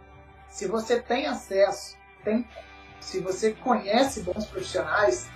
se 0.49 0.67
você 0.67 1.01
tem 1.01 1.27
acesso, 1.27 1.97
tem, 2.23 2.47
se 3.01 3.21
você 3.21 3.53
conhece 3.53 4.23
bons 4.23 4.47
profissionais, 4.47 5.29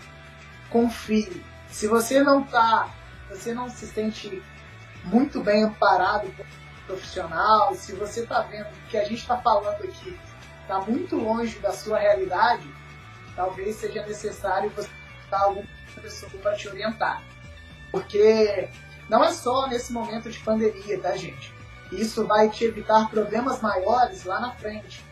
confie. 0.70 1.42
Se 1.68 1.86
você 1.86 2.22
não 2.22 2.42
tá, 2.42 2.92
você 3.28 3.54
não 3.54 3.68
se 3.68 3.86
sente 3.86 4.42
muito 5.04 5.42
bem 5.42 5.64
amparado 5.64 6.28
por 6.30 6.46
profissional, 6.86 7.74
se 7.74 7.92
você 7.94 8.22
está 8.22 8.42
vendo 8.42 8.68
que 8.88 8.96
a 8.96 9.04
gente 9.04 9.20
está 9.20 9.36
falando 9.38 9.84
aqui 9.84 10.18
está 10.70 10.80
muito 10.80 11.16
longe 11.16 11.58
da 11.58 11.72
sua 11.72 11.98
realidade, 11.98 12.62
talvez 13.34 13.76
seja 13.76 14.06
necessário 14.06 14.70
você 14.70 14.88
dar 15.28 15.40
alguma 15.40 15.66
pessoa 16.00 16.30
para 16.40 16.54
te 16.54 16.68
orientar. 16.68 17.24
Porque 17.90 18.68
não 19.08 19.24
é 19.24 19.32
só 19.32 19.66
nesse 19.66 19.92
momento 19.92 20.30
de 20.30 20.38
pandemia, 20.38 21.00
tá, 21.00 21.16
gente? 21.16 21.52
Isso 21.90 22.24
vai 22.24 22.48
te 22.48 22.64
evitar 22.64 23.10
problemas 23.10 23.60
maiores 23.60 24.24
lá 24.24 24.38
na 24.38 24.52
frente. 24.52 25.04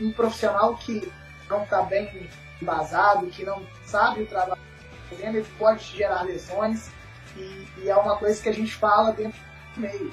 Um 0.00 0.10
profissional 0.10 0.76
que 0.76 1.12
não 1.48 1.62
está 1.62 1.82
bem 1.82 2.28
embasado, 2.60 3.28
que 3.28 3.44
não 3.44 3.64
sabe 3.84 4.22
o 4.22 4.26
trabalho 4.26 4.60
que 4.78 4.84
está 4.84 5.16
fazendo, 5.16 5.36
ele 5.36 5.48
pode 5.56 5.84
gerar 5.84 6.22
lesões 6.22 6.90
e, 7.36 7.82
e, 7.82 7.88
é 7.88 7.96
uma 7.96 8.16
coisa 8.16 8.42
que 8.42 8.48
a 8.48 8.52
gente 8.52 8.74
fala 8.74 9.12
dentro 9.12 9.38
do 9.74 9.80
meio. 9.80 10.12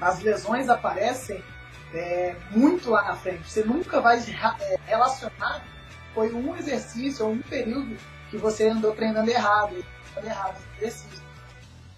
As 0.00 0.20
lesões 0.20 0.68
aparecem 0.68 1.42
é, 1.92 2.36
muito 2.50 2.90
lá 2.90 3.02
na 3.02 3.16
frente. 3.16 3.50
Você 3.50 3.64
nunca 3.64 4.00
vai 4.00 4.18
é, 4.18 4.76
relacionar 4.86 5.62
foi 6.18 6.32
um 6.32 6.56
exercício 6.56 7.26
ou 7.26 7.32
um 7.32 7.42
período 7.42 7.96
que 8.28 8.36
você 8.36 8.68
andou 8.68 8.92
treinando 8.92 9.30
errado, 9.30 9.84
errado 10.16 10.60
exercício. 10.76 11.22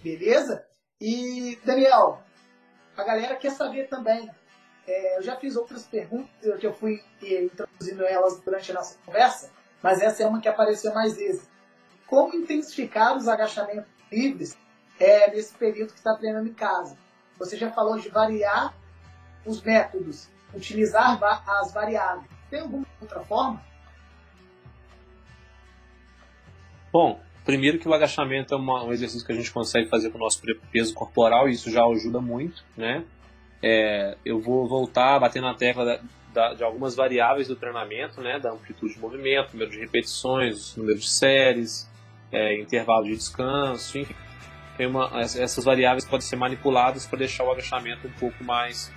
Beleza? 0.03 0.67
E 1.01 1.59
Daniel, 1.65 2.23
a 2.97 3.03
galera 3.03 3.37
quer 3.37 3.51
saber 3.51 3.89
também. 3.89 4.31
É, 4.87 5.17
eu 5.17 5.23
já 5.23 5.37
fiz 5.37 5.57
outras 5.57 5.87
perguntas 5.87 6.29
que 6.59 6.67
eu 6.67 6.75
fui 6.75 7.03
introduzindo 7.23 8.05
elas 8.05 8.39
durante 8.41 8.71
a 8.71 8.75
nossa 8.75 8.99
conversa, 9.07 9.51
mas 9.83 10.03
essa 10.03 10.23
é 10.23 10.27
uma 10.27 10.41
que 10.41 10.49
apareceu 10.49 10.93
mais 10.93 11.17
vezes. 11.17 11.49
Como 12.07 12.35
intensificar 12.35 13.17
os 13.17 13.27
agachamentos 13.27 13.91
livres 14.11 14.57
é, 14.99 15.31
nesse 15.31 15.55
período 15.55 15.93
que 15.93 15.99
está 15.99 16.15
treinando 16.15 16.49
em 16.49 16.55
casa. 16.55 16.97
Você 17.39 17.57
já 17.57 17.71
falou 17.71 17.99
de 17.99 18.09
variar 18.09 18.75
os 19.47 19.63
métodos, 19.63 20.29
utilizar 20.55 21.19
as 21.47 21.73
variáveis. 21.73 22.27
Tem 22.51 22.61
alguma 22.61 22.87
outra 23.01 23.21
forma? 23.21 23.63
Bom, 26.93 27.21
primeiro 27.45 27.79
que 27.79 27.89
o 27.89 27.95
agachamento 27.95 28.53
é 28.53 28.57
uma, 28.57 28.85
um 28.85 28.93
exercício 28.93 29.25
que 29.25 29.33
a 29.33 29.35
gente 29.35 29.51
consegue 29.51 29.89
fazer 29.89 30.11
com 30.11 30.19
o 30.19 30.21
nosso 30.21 30.43
peso 30.71 30.93
corporal 30.93 31.49
e 31.49 31.53
isso 31.53 31.71
já 31.71 31.85
ajuda 31.85 32.21
muito, 32.21 32.65
né? 32.77 33.05
É, 33.63 34.17
eu 34.25 34.41
vou 34.41 34.67
voltar 34.67 35.17
a 35.17 35.21
bater 35.21 35.41
na 35.41 35.55
tecla 35.55 35.85
da, 35.85 36.01
da, 36.33 36.55
de 36.55 36.65
algumas 36.65 36.95
variáveis 36.95 37.49
do 37.49 37.57
treinamento, 37.57 38.21
né? 38.21 38.39
Da 38.39 38.51
amplitude 38.51 38.95
de 38.95 39.01
movimento, 39.01 39.53
número 39.53 39.71
de 39.71 39.79
repetições, 39.79 40.77
número 40.77 40.99
de 40.99 41.09
séries, 41.09 41.90
é, 42.33 42.61
intervalo 42.61 43.05
de 43.05 43.17
descanso, 43.17 43.99
enfim. 43.99 44.15
Tem 44.77 44.87
uma, 44.87 45.11
essas 45.21 45.65
variáveis 45.65 46.05
podem 46.05 46.27
ser 46.27 46.37
manipuladas 46.37 47.07
para 47.07 47.19
deixar 47.19 47.45
o 47.45 47.51
agachamento 47.51 48.07
um 48.07 48.13
pouco 48.13 48.43
mais, 48.43 48.93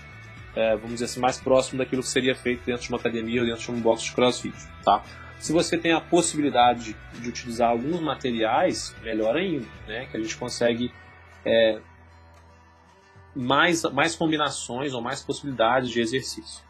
é, 0.55 0.75
vamos 0.75 0.93
dizer 0.93 1.05
assim, 1.05 1.19
mais 1.19 1.39
próximo 1.39 1.77
daquilo 1.77 2.01
que 2.01 2.07
seria 2.07 2.35
feito 2.35 2.63
dentro 2.63 2.83
de 2.83 2.89
uma 2.89 2.97
academia 2.97 3.41
ou 3.41 3.47
dentro 3.47 3.65
de 3.65 3.71
um 3.71 3.81
box 3.81 4.03
de 4.03 4.13
crossfit, 4.13 4.55
tá? 4.83 5.03
Se 5.39 5.51
você 5.51 5.77
tem 5.77 5.91
a 5.91 5.99
possibilidade 5.99 6.95
de 7.19 7.27
utilizar 7.27 7.69
alguns 7.69 7.99
materiais, 7.99 8.95
melhor 9.03 9.35
ainda, 9.35 9.67
né? 9.85 10.05
Que 10.05 10.15
a 10.15 10.19
gente 10.21 10.37
consegue 10.37 10.89
é, 11.45 11.81
mais, 13.35 13.83
mais 13.83 14.15
combinações 14.15 14.93
ou 14.93 15.01
mais 15.01 15.21
possibilidades 15.21 15.89
de 15.89 15.99
exercício. 15.99 16.63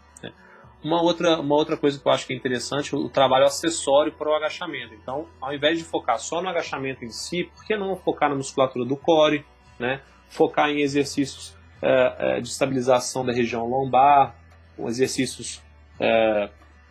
Uma 0.83 1.01
outra, 1.01 1.39
uma 1.39 1.55
outra 1.55 1.77
coisa 1.77 1.97
que 1.97 2.05
eu 2.05 2.11
acho 2.11 2.27
que 2.27 2.33
é 2.33 2.35
interessante, 2.35 2.93
o 2.93 3.07
trabalho 3.07 3.45
acessório 3.45 4.11
para 4.11 4.29
o 4.29 4.33
agachamento. 4.33 4.93
Então, 4.93 5.27
ao 5.39 5.53
invés 5.53 5.77
de 5.77 5.83
focar 5.85 6.19
só 6.19 6.41
no 6.41 6.49
agachamento 6.49 7.05
em 7.05 7.09
si, 7.09 7.45
por 7.55 7.65
que 7.65 7.77
não 7.77 7.95
focar 7.95 8.29
na 8.29 8.35
musculatura 8.35 8.85
do 8.85 8.97
core, 8.97 9.45
né? 9.79 10.01
focar 10.27 10.69
em 10.69 10.81
exercícios 10.81 11.55
é, 11.81 12.15
é, 12.37 12.41
de 12.41 12.47
estabilização 12.49 13.25
da 13.25 13.31
região 13.31 13.65
lombar, 13.65 14.35
exercícios, 14.79 15.61
é, 15.99 16.49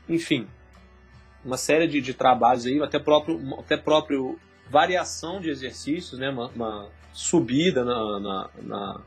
enfim, 0.08 0.46
uma 1.44 1.56
série 1.56 1.86
de, 1.86 2.00
de, 2.00 2.14
trabalhos 2.14 2.66
aí, 2.66 2.80
até 2.80 2.98
próprio, 2.98 3.40
até 3.58 3.76
próprio 3.76 4.38
variação 4.70 5.40
de 5.40 5.50
exercícios, 5.50 6.18
né? 6.18 6.30
uma, 6.30 6.48
uma 6.48 6.88
subida 7.12 7.84
na, 7.84 8.20
na, 8.20 8.50
na, 8.62 9.00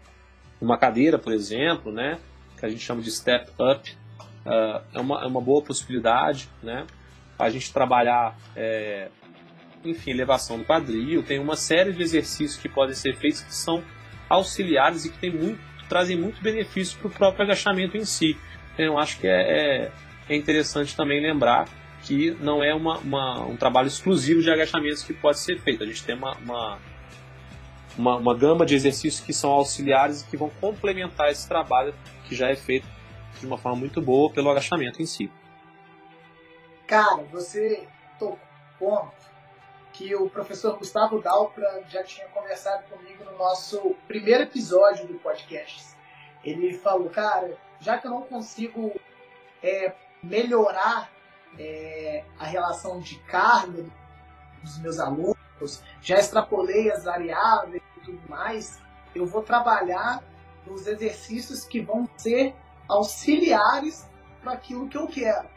numa 0.61 0.77
cadeira, 0.77 1.17
por 1.17 1.33
exemplo, 1.33 1.91
né? 1.91 2.19
que 2.59 2.65
a 2.65 2.69
gente 2.69 2.81
chama 2.81 3.01
de 3.01 3.11
step 3.11 3.51
up, 3.59 3.97
uh, 4.45 4.81
é, 4.93 4.99
uma, 4.99 5.23
é 5.23 5.27
uma 5.27 5.41
boa 5.41 5.61
possibilidade, 5.61 6.49
né? 6.61 6.85
A 7.37 7.49
gente 7.49 7.73
trabalhar, 7.73 8.37
é, 8.55 9.09
enfim, 9.83 10.11
elevação 10.11 10.57
do 10.57 10.63
quadril, 10.63 11.21
tem 11.23 11.39
uma 11.39 11.55
série 11.55 11.91
de 11.91 12.01
exercícios 12.01 12.55
que 12.55 12.69
podem 12.69 12.95
ser 12.95 13.15
feitos 13.15 13.41
que 13.41 13.53
são 13.53 13.83
auxiliares 14.29 15.05
e 15.05 15.09
que 15.09 15.17
tem 15.17 15.31
muito, 15.31 15.59
trazem 15.89 16.17
muito 16.17 16.41
benefício 16.41 16.97
para 16.99 17.07
o 17.07 17.11
próprio 17.11 17.43
agachamento 17.43 17.97
em 17.97 18.05
si. 18.05 18.37
Então, 18.73 18.85
eu 18.85 18.97
acho 18.97 19.19
que 19.19 19.27
é, 19.27 19.41
é, 19.41 19.91
é 20.29 20.35
interessante 20.35 20.95
também 20.95 21.21
lembrar 21.21 21.67
que 22.03 22.31
não 22.39 22.63
é 22.63 22.73
uma, 22.73 22.99
uma, 22.99 23.41
um 23.45 23.57
trabalho 23.57 23.87
exclusivo 23.87 24.41
de 24.41 24.51
agachamentos 24.51 25.03
que 25.03 25.13
pode 25.13 25.39
ser 25.39 25.59
feito. 25.59 25.83
A 25.83 25.87
gente 25.87 26.03
tem 26.03 26.15
uma, 26.15 26.35
uma, 26.37 26.77
uma, 27.97 28.15
uma 28.17 28.37
gama 28.37 28.65
de 28.65 28.75
exercícios 28.75 29.19
que 29.25 29.33
são 29.33 29.49
auxiliares 29.49 30.21
e 30.21 30.27
que 30.27 30.37
vão 30.37 30.49
complementar 30.61 31.31
esse 31.31 31.47
trabalho 31.47 31.93
que 32.27 32.35
já 32.35 32.49
é 32.49 32.55
feito 32.55 32.94
de 33.39 33.45
uma 33.45 33.57
forma 33.57 33.77
muito 33.77 34.01
boa 34.01 34.31
pelo 34.31 34.49
agachamento 34.49 35.01
em 35.01 35.05
si. 35.05 35.31
Cara, 36.87 37.23
você 37.31 37.87
tocou 38.19 38.39
ponto 38.77 39.25
que 39.93 40.13
o 40.13 40.29
professor 40.29 40.77
Gustavo 40.77 41.21
Dalpra 41.21 41.83
já 41.87 42.03
tinha 42.03 42.27
conversado 42.27 42.83
comigo 42.89 43.23
no 43.23 43.37
nosso 43.37 43.95
primeiro 44.07 44.43
episódio 44.43 45.07
do 45.07 45.15
podcast. 45.15 45.95
Ele 46.43 46.77
falou, 46.77 47.09
cara, 47.09 47.57
já 47.79 47.97
que 47.97 48.07
eu 48.07 48.11
não 48.11 48.21
consigo 48.23 48.93
é, 49.63 49.93
melhorar 50.21 51.09
é, 51.57 52.23
a 52.37 52.45
relação 52.45 52.99
de 52.99 53.17
carga 53.19 53.85
dos 54.61 54.77
meus 54.79 54.99
alunos, 54.99 55.81
já 56.01 56.19
extrapolei 56.19 56.91
as 56.91 57.05
variáveis 57.05 57.81
e 57.97 57.99
tudo 58.01 58.29
mais, 58.29 58.81
eu 59.15 59.25
vou 59.25 59.41
trabalhar 59.41 60.21
nos 60.67 60.87
exercícios 60.87 61.63
que 61.63 61.79
vão 61.79 62.09
ser 62.17 62.53
auxiliares 62.87 64.07
para 64.41 64.53
aquilo 64.53 64.87
que 64.87 64.97
eu 64.97 65.07
quero. 65.07 65.47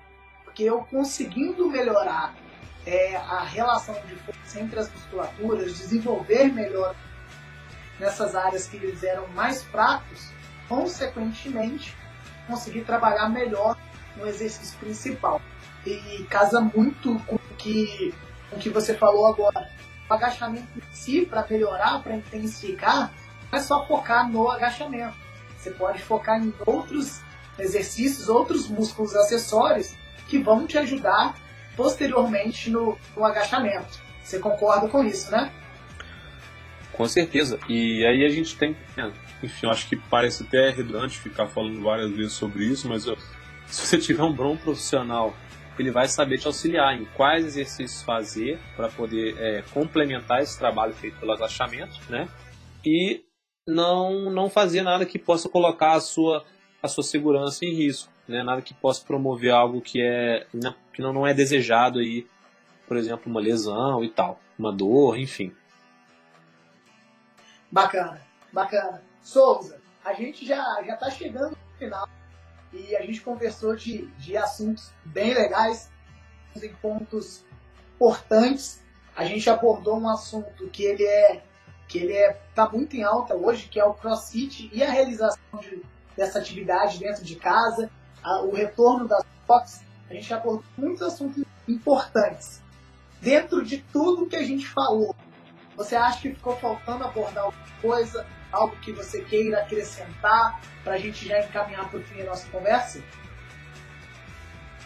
Porque 0.44 0.64
eu 0.64 0.80
conseguindo 0.84 1.68
melhorar 1.68 2.34
é, 2.86 3.16
a 3.16 3.40
relação 3.40 3.94
de 4.06 4.14
força 4.16 4.60
entre 4.60 4.78
as 4.80 4.90
musculaturas, 4.90 5.78
desenvolver 5.78 6.52
melhor 6.52 6.94
nessas 7.98 8.34
áreas 8.34 8.66
que 8.66 8.76
eles 8.76 9.02
eram 9.02 9.26
mais 9.28 9.62
fracos, 9.62 10.30
consequentemente 10.68 11.96
conseguir 12.46 12.84
trabalhar 12.84 13.28
melhor 13.28 13.76
no 14.16 14.26
exercício 14.26 14.78
principal. 14.78 15.40
E 15.86 16.24
casa 16.30 16.60
muito 16.60 17.18
com 17.20 17.36
o 17.36 17.55
que, 17.56 18.14
com 18.50 18.56
o 18.56 18.59
que 18.59 18.70
você 18.70 18.94
falou 18.94 19.26
agora. 19.26 19.70
O 20.09 20.14
agachamento 20.14 20.66
em 20.76 20.94
si, 20.94 21.26
para 21.26 21.46
melhorar, 21.48 22.02
para 22.02 22.16
intensificar, 22.16 23.12
não 23.50 23.59
é 23.59 23.62
só 23.62 23.86
focar 23.86 24.28
no 24.28 24.50
agachamento 24.50 25.27
você 25.59 25.70
pode 25.72 26.01
focar 26.02 26.40
em 26.40 26.55
outros 26.64 27.20
exercícios, 27.59 28.28
outros 28.28 28.68
músculos 28.68 29.14
acessórios 29.16 29.94
que 30.28 30.39
vão 30.39 30.66
te 30.66 30.78
ajudar 30.78 31.35
posteriormente 31.76 32.70
no, 32.70 32.97
no 33.16 33.24
agachamento. 33.24 34.01
Você 34.22 34.39
concorda 34.39 34.89
com 34.89 35.05
isso, 35.05 35.30
né? 35.30 35.52
Com 36.93 37.06
certeza. 37.06 37.59
E 37.68 38.05
aí 38.06 38.24
a 38.24 38.28
gente 38.28 38.56
tem. 38.56 38.76
Enfim, 39.43 39.66
eu 39.66 39.70
acho 39.70 39.89
que 39.89 39.97
parece 39.97 40.43
até 40.43 40.70
redundante 40.70 41.18
ficar 41.18 41.47
falando 41.47 41.80
várias 41.82 42.10
vezes 42.10 42.32
sobre 42.32 42.64
isso, 42.64 42.89
mas 42.89 43.06
eu, 43.06 43.16
se 43.66 43.86
você 43.86 43.98
tiver 43.98 44.22
um 44.22 44.32
bom 44.32 44.56
profissional, 44.56 45.35
ele 45.78 45.90
vai 45.90 46.09
saber 46.09 46.39
te 46.39 46.47
auxiliar 46.47 47.01
em 47.01 47.05
quais 47.05 47.47
exercícios 47.47 48.02
fazer 48.02 48.59
para 48.76 48.89
poder 48.89 49.36
é, 49.39 49.62
complementar 49.72 50.43
esse 50.43 50.59
trabalho 50.59 50.93
feito 50.93 51.16
pelo 51.18 51.32
agachamento, 51.32 51.98
né? 52.09 52.28
E 52.85 53.22
não, 53.69 54.31
não 54.31 54.49
fazer 54.49 54.82
nada 54.82 55.05
que 55.05 55.19
possa 55.19 55.47
colocar 55.47 55.93
a 55.93 56.01
sua, 56.01 56.45
a 56.82 56.89
sua 56.89 57.05
segurança 57.05 57.66
em 57.66 57.74
risco, 57.74 58.11
né? 58.27 58.43
Nada 58.43 58.62
que 58.62 58.73
possa 58.73 59.05
promover 59.05 59.53
algo 59.53 59.82
que, 59.82 60.01
é, 60.01 60.47
que 60.93 61.03
não, 61.03 61.12
não 61.12 61.27
é 61.27 61.35
desejado 61.35 61.99
aí, 61.99 62.27
por 62.86 62.97
exemplo, 62.97 63.31
uma 63.31 63.40
lesão 63.40 64.03
e 64.03 64.09
tal, 64.09 64.40
uma 64.59 64.73
dor, 64.73 65.19
enfim. 65.19 65.55
Bacana, 67.70 68.23
bacana. 68.51 69.03
Souza, 69.20 69.78
a 70.03 70.15
gente 70.15 70.47
já 70.47 70.82
já 70.82 70.95
está 70.95 71.11
chegando 71.11 71.51
no 71.51 71.78
final 71.78 72.09
e 72.73 72.97
a 72.97 73.03
gente 73.03 73.20
conversou 73.20 73.77
de, 73.77 74.07
de 74.16 74.35
assuntos 74.35 74.90
bem 75.05 75.35
legais, 75.35 75.90
em 76.57 76.73
pontos 76.77 77.45
importantes. 77.95 78.82
A 79.15 79.24
gente 79.24 79.51
abordou 79.51 79.99
um 79.99 80.09
assunto 80.09 80.69
que 80.70 80.85
ele 80.85 81.05
é 81.05 81.43
que 81.89 81.98
ele 81.98 82.12
é 82.12 82.40
tá 82.55 82.69
muito 82.69 82.97
em 82.97 83.02
alta 83.02 83.35
hoje, 83.35 83.69
que 83.69 83.81
é 83.81 83.85
o 83.85 83.94
CrossFit 83.94 84.70
e 84.73 84.82
a 84.82 84.90
realização 84.90 85.59
de, 85.60 85.82
dessa 86.16 86.39
atividade 86.39 86.98
dentro 86.98 87.24
de 87.24 87.36
casa, 87.36 87.90
a, 88.23 88.43
o 88.43 88.55
retorno 88.55 89.09
das 89.09 89.24
box. 89.47 89.82
A 90.10 90.15
gente 90.15 90.32
abordou 90.32 90.65
muitos 90.77 91.02
assuntos 91.02 91.44
importantes. 91.66 92.62
Dentro 93.20 93.65
de 93.65 93.78
tudo 93.78 94.27
que 94.27 94.36
a 94.36 94.44
gente 94.44 94.66
falou, 94.66 95.15
você 95.77 95.97
acha 95.97 96.20
que 96.20 96.35
ficou 96.35 96.56
faltando 96.56 97.05
abordar 97.05 97.44
alguma 97.44 97.66
coisa? 97.81 98.27
algo 98.52 98.77
que 98.77 98.93
você 98.93 99.23
queira 99.23 99.60
acrescentar 99.60 100.60
para 100.82 100.94
a 100.94 100.98
gente 100.98 101.27
já 101.27 101.40
encaminhar 101.40 101.89
para 101.90 102.01
o 102.01 102.02
fim 102.02 102.19
da 102.19 102.24
nossa 102.24 102.48
conversa? 102.48 103.02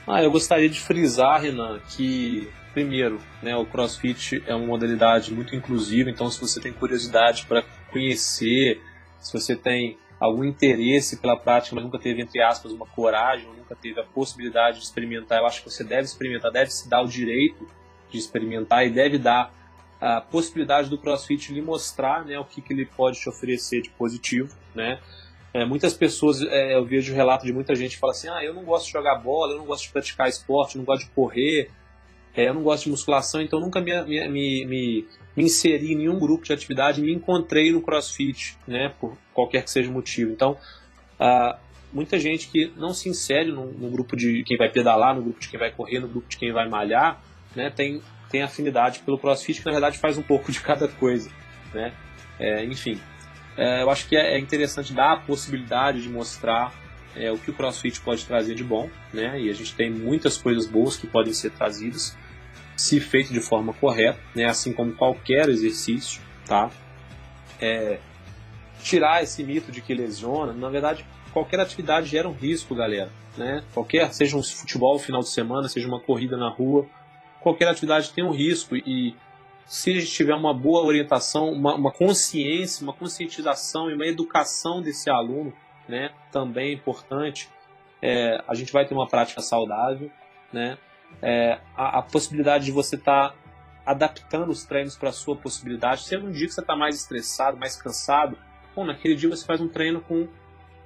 Ah, 0.06 0.22
eu 0.22 0.30
gostaria 0.30 0.68
de 0.68 0.80
frisar, 0.80 1.40
Renan, 1.40 1.78
que 1.88 2.50
primeiro, 2.72 3.20
né, 3.42 3.56
o 3.56 3.66
CrossFit 3.66 4.42
é 4.46 4.54
uma 4.54 4.66
modalidade 4.66 5.32
muito 5.32 5.54
inclusiva, 5.54 6.10
então 6.10 6.30
se 6.30 6.40
você 6.40 6.60
tem 6.60 6.72
curiosidade 6.72 7.46
para 7.46 7.62
conhecer, 7.90 8.80
se 9.20 9.32
você 9.32 9.54
tem 9.54 9.98
algum 10.18 10.44
interesse 10.44 11.18
pela 11.18 11.36
prática, 11.36 11.74
mas 11.74 11.84
nunca 11.84 11.98
teve, 11.98 12.22
entre 12.22 12.40
aspas, 12.40 12.72
uma 12.72 12.86
coragem, 12.86 13.48
nunca 13.56 13.74
teve 13.74 14.00
a 14.00 14.04
possibilidade 14.04 14.78
de 14.78 14.84
experimentar, 14.84 15.38
eu 15.38 15.46
acho 15.46 15.62
que 15.62 15.70
você 15.70 15.82
deve 15.82 16.02
experimentar, 16.02 16.50
deve 16.50 16.70
se 16.70 16.88
dar 16.88 17.02
o 17.02 17.08
direito 17.08 17.68
de 18.10 18.18
experimentar 18.18 18.86
e 18.86 18.90
deve 18.90 19.18
dar 19.18 19.52
a 20.00 20.20
possibilidade 20.20 20.90
do 20.90 20.98
CrossFit 20.98 21.52
lhe 21.52 21.62
mostrar 21.62 22.24
né, 22.24 22.38
o 22.38 22.44
que, 22.44 22.60
que 22.60 22.72
ele 22.72 22.86
pode 22.86 23.20
te 23.20 23.28
oferecer 23.28 23.82
de 23.82 23.90
positivo, 23.90 24.52
né? 24.74 25.00
É, 25.54 25.66
muitas 25.66 25.92
pessoas, 25.92 26.40
é, 26.40 26.74
eu 26.74 26.84
vejo 26.84 27.14
relato 27.14 27.44
de 27.44 27.52
muita 27.52 27.74
gente 27.74 27.94
que 27.94 28.00
fala 28.00 28.12
assim, 28.12 28.28
ah, 28.28 28.42
eu 28.42 28.54
não 28.54 28.64
gosto 28.64 28.86
de 28.86 28.92
jogar 28.92 29.16
bola, 29.16 29.52
eu 29.52 29.58
não 29.58 29.66
gosto 29.66 29.84
de 29.84 29.92
praticar 29.92 30.28
esporte, 30.28 30.74
eu 30.74 30.78
não 30.78 30.86
gosto 30.86 31.04
de 31.04 31.10
correr, 31.10 31.70
é, 32.34 32.48
eu 32.48 32.54
não 32.54 32.62
gosto 32.62 32.84
de 32.84 32.90
musculação, 32.90 33.40
então 33.40 33.60
nunca 33.60 33.80
me, 33.80 34.02
me, 34.02 34.28
me, 34.28 35.06
me, 35.36 35.42
inseri 35.44 35.92
em 35.92 35.96
nenhum 35.96 36.18
grupo 36.18 36.44
de 36.44 36.52
atividade, 36.52 37.02
me 37.02 37.12
encontrei 37.12 37.72
no 37.72 37.82
CrossFit, 37.82 38.56
né, 38.66 38.92
por 39.00 39.16
qualquer 39.34 39.62
que 39.64 39.70
seja 39.70 39.90
o 39.90 39.92
motivo. 39.92 40.32
Então, 40.32 40.56
ah, 41.20 41.58
muita 41.92 42.18
gente 42.18 42.48
que 42.48 42.72
não 42.76 42.94
se 42.94 43.08
insere 43.08 43.52
no, 43.52 43.66
no, 43.66 43.90
grupo 43.90 44.16
de 44.16 44.42
quem 44.44 44.56
vai 44.56 44.70
pedalar, 44.70 45.14
no 45.14 45.22
grupo 45.22 45.40
de 45.40 45.48
quem 45.48 45.60
vai 45.60 45.70
correr, 45.70 46.00
no 46.00 46.08
grupo 46.08 46.28
de 46.28 46.38
quem 46.38 46.52
vai 46.52 46.68
malhar, 46.68 47.22
né, 47.54 47.70
tem 47.70 48.00
tem 48.32 48.42
afinidade 48.42 49.00
pelo 49.00 49.18
CrossFit, 49.18 49.60
que 49.60 49.66
na 49.66 49.72
verdade 49.72 49.98
faz 49.98 50.16
um 50.16 50.22
pouco 50.22 50.50
de 50.50 50.58
cada 50.58 50.88
coisa, 50.88 51.30
né? 51.74 51.92
É, 52.40 52.64
enfim, 52.64 52.98
é, 53.56 53.82
eu 53.82 53.90
acho 53.90 54.08
que 54.08 54.16
é, 54.16 54.36
é 54.36 54.38
interessante 54.38 54.94
dar 54.94 55.12
a 55.12 55.16
possibilidade 55.18 56.00
de 56.00 56.08
mostrar 56.08 56.72
é, 57.14 57.30
o 57.30 57.36
que 57.36 57.50
o 57.50 57.52
CrossFit 57.52 58.00
pode 58.00 58.24
trazer 58.24 58.54
de 58.54 58.64
bom, 58.64 58.88
né? 59.12 59.38
E 59.38 59.50
a 59.50 59.52
gente 59.52 59.74
tem 59.74 59.90
muitas 59.90 60.38
coisas 60.38 60.66
boas 60.66 60.96
que 60.96 61.06
podem 61.06 61.34
ser 61.34 61.50
trazidas, 61.50 62.16
se 62.76 63.00
feito 63.00 63.32
de 63.32 63.40
forma 63.40 63.72
correta, 63.72 64.18
né? 64.34 64.44
Assim 64.44 64.72
como 64.72 64.92
qualquer 64.92 65.48
exercício, 65.48 66.20
tá? 66.46 66.70
É, 67.60 67.98
tirar 68.82 69.22
esse 69.22 69.42
mito 69.44 69.70
de 69.70 69.80
que 69.80 69.94
lesiona, 69.94 70.52
na 70.52 70.68
verdade, 70.68 71.04
qualquer 71.32 71.60
atividade 71.60 72.06
gera 72.06 72.28
um 72.28 72.32
risco, 72.32 72.74
galera, 72.74 73.10
né? 73.36 73.62
Qualquer, 73.72 74.12
seja 74.12 74.36
um 74.36 74.42
futebol 74.42 74.98
final 74.98 75.20
de 75.20 75.28
semana, 75.28 75.68
seja 75.68 75.86
uma 75.86 76.00
corrida 76.00 76.36
na 76.36 76.48
rua, 76.48 76.86
qualquer 77.40 77.68
atividade 77.68 78.12
tem 78.12 78.24
um 78.24 78.30
risco 78.30 78.76
e 78.76 79.14
se 79.66 79.90
a 79.90 79.94
gente 79.94 80.12
tiver 80.12 80.34
uma 80.34 80.52
boa 80.52 80.84
orientação, 80.84 81.50
uma, 81.50 81.74
uma 81.74 81.92
consciência, 81.92 82.82
uma 82.82 82.92
conscientização 82.92 83.90
e 83.90 83.94
uma 83.94 84.06
educação 84.06 84.82
desse 84.82 85.08
aluno, 85.10 85.52
né, 85.88 86.10
também 86.30 86.70
é 86.70 86.72
importante, 86.74 87.48
é, 88.00 88.42
a 88.46 88.54
gente 88.54 88.72
vai 88.72 88.84
ter 88.84 88.94
uma 88.94 89.08
prática 89.08 89.40
saudável, 89.40 90.10
né, 90.52 90.76
é, 91.20 91.58
a, 91.76 91.98
a, 91.98 92.02
possibilidade 92.02 92.64
de 92.64 92.72
você 92.72 92.96
estar 92.96 93.30
tá 93.30 93.36
adaptando 93.84 94.50
os 94.50 94.64
treinos 94.64 94.96
para 94.96 95.10
a 95.10 95.12
sua 95.12 95.36
possibilidade. 95.36 96.04
Se 96.04 96.16
um 96.16 96.30
dia 96.30 96.46
que 96.46 96.54
você 96.54 96.60
está 96.60 96.76
mais 96.76 96.96
estressado, 96.96 97.56
mais 97.56 97.80
cansado, 97.80 98.38
bom, 98.74 98.84
naquele 98.84 99.14
dia 99.14 99.28
você 99.28 99.44
faz 99.44 99.60
um 99.60 99.68
treino 99.68 100.00
com 100.00 100.28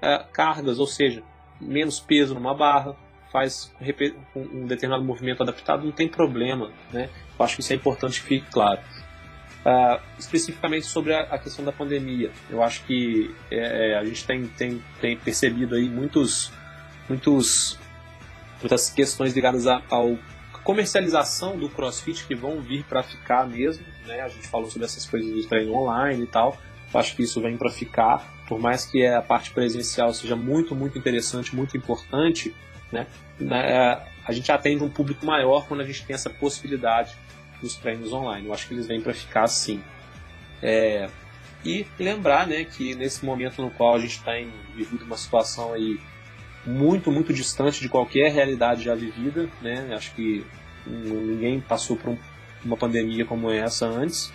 é, 0.01 0.25
cargas, 0.33 0.79
ou 0.79 0.87
seja, 0.87 1.23
menos 1.61 2.01
peso 2.01 2.35
numa 2.35 2.55
barra, 2.55 2.97
faz 3.33 3.73
um 4.35 4.67
determinado 4.67 5.05
movimento 5.05 5.43
adaptado, 5.43 5.85
não 5.85 5.93
tem 5.93 6.09
problema, 6.09 6.71
né? 6.93 7.11
Eu 7.39 7.45
acho 7.45 7.57
que 7.57 7.61
isso 7.61 7.73
é 7.73 7.77
importante 7.77 8.21
que 8.21 8.27
fique 8.27 8.51
claro. 8.51 8.81
Uh, 9.67 10.01
especificamente 10.17 10.87
sobre 10.87 11.13
a, 11.13 11.23
a, 11.23 11.39
questão 11.39 11.65
da 11.65 11.73
pandemia, 11.73 12.31
eu 12.49 12.63
acho 12.63 12.85
que 12.85 13.35
é, 13.51 13.91
é, 13.91 13.99
a 13.99 14.05
gente 14.05 14.25
tem, 14.25 14.47
tem, 14.47 14.83
tem 15.01 15.17
percebido 15.17 15.75
aí 15.75 15.89
muitos, 15.89 16.53
muitos, 17.09 17.77
muitas 18.67 18.91
questões 18.91 19.33
ligadas 19.33 19.67
à 19.69 19.81
comercialização 20.65 21.57
do 21.57 21.69
CrossFit 21.69 22.27
que 22.27 22.35
vão 22.35 22.61
vir 22.61 22.85
para 22.85 23.01
ficar 23.01 23.47
mesmo, 23.47 23.85
né? 24.05 24.21
A 24.21 24.29
gente 24.29 24.49
falou 24.49 24.69
sobre 24.69 24.85
essas 24.85 25.07
coisas 25.07 25.31
do 25.31 25.49
treino 25.49 25.73
online 25.73 26.25
e 26.25 26.27
tal. 26.27 26.59
Acho 26.93 27.15
que 27.15 27.23
isso 27.23 27.41
vem 27.41 27.57
para 27.57 27.71
ficar, 27.71 28.45
por 28.49 28.59
mais 28.59 28.85
que 28.85 29.07
a 29.07 29.23
parte 29.23 29.53
presencial 29.53 30.13
seja 30.13 30.35
muito, 30.35 30.75
muito 30.75 30.99
interessante, 30.99 31.55
muito 31.55 31.77
importante, 31.77 32.55
né? 32.91 33.07
É, 33.41 34.01
a 34.25 34.33
gente 34.33 34.51
atende 34.51 34.83
um 34.83 34.89
público 34.89 35.25
maior 35.25 35.67
quando 35.69 35.83
a 35.83 35.85
gente 35.85 36.05
tem 36.05 36.15
essa 36.15 36.31
possibilidade 36.31 37.15
dos 37.61 37.77
treinos 37.77 38.13
online. 38.13 38.49
Eu 38.49 38.53
acho 38.53 38.67
que 38.67 38.75
eles 38.75 38.89
vêm 38.89 39.01
para 39.01 39.15
ficar 39.15 39.45
assim. 39.45 39.81
É, 40.61 41.09
e 41.65 41.87
lembrar 41.99 42.47
né, 42.47 42.65
que 42.65 42.95
nesse 42.95 43.25
momento 43.25 43.63
no 43.63 43.71
qual 43.71 43.95
a 43.95 43.99
gente 44.01 44.17
está 44.19 44.33
vivendo 44.75 45.03
uma 45.03 45.17
situação 45.17 45.73
aí 45.73 46.01
muito, 46.67 47.13
muito 47.13 47.33
distante 47.33 47.81
de 47.81 47.89
qualquer 47.89 48.33
realidade 48.33 48.83
já 48.83 48.95
vivida, 48.95 49.49
né? 49.63 49.95
acho 49.95 50.15
que 50.15 50.45
ninguém 50.87 51.61
passou 51.61 51.97
por 51.97 52.11
um, 52.11 52.19
uma 52.65 52.77
pandemia 52.77 53.25
como 53.25 53.51
essa 53.51 53.87
antes, 53.87 54.33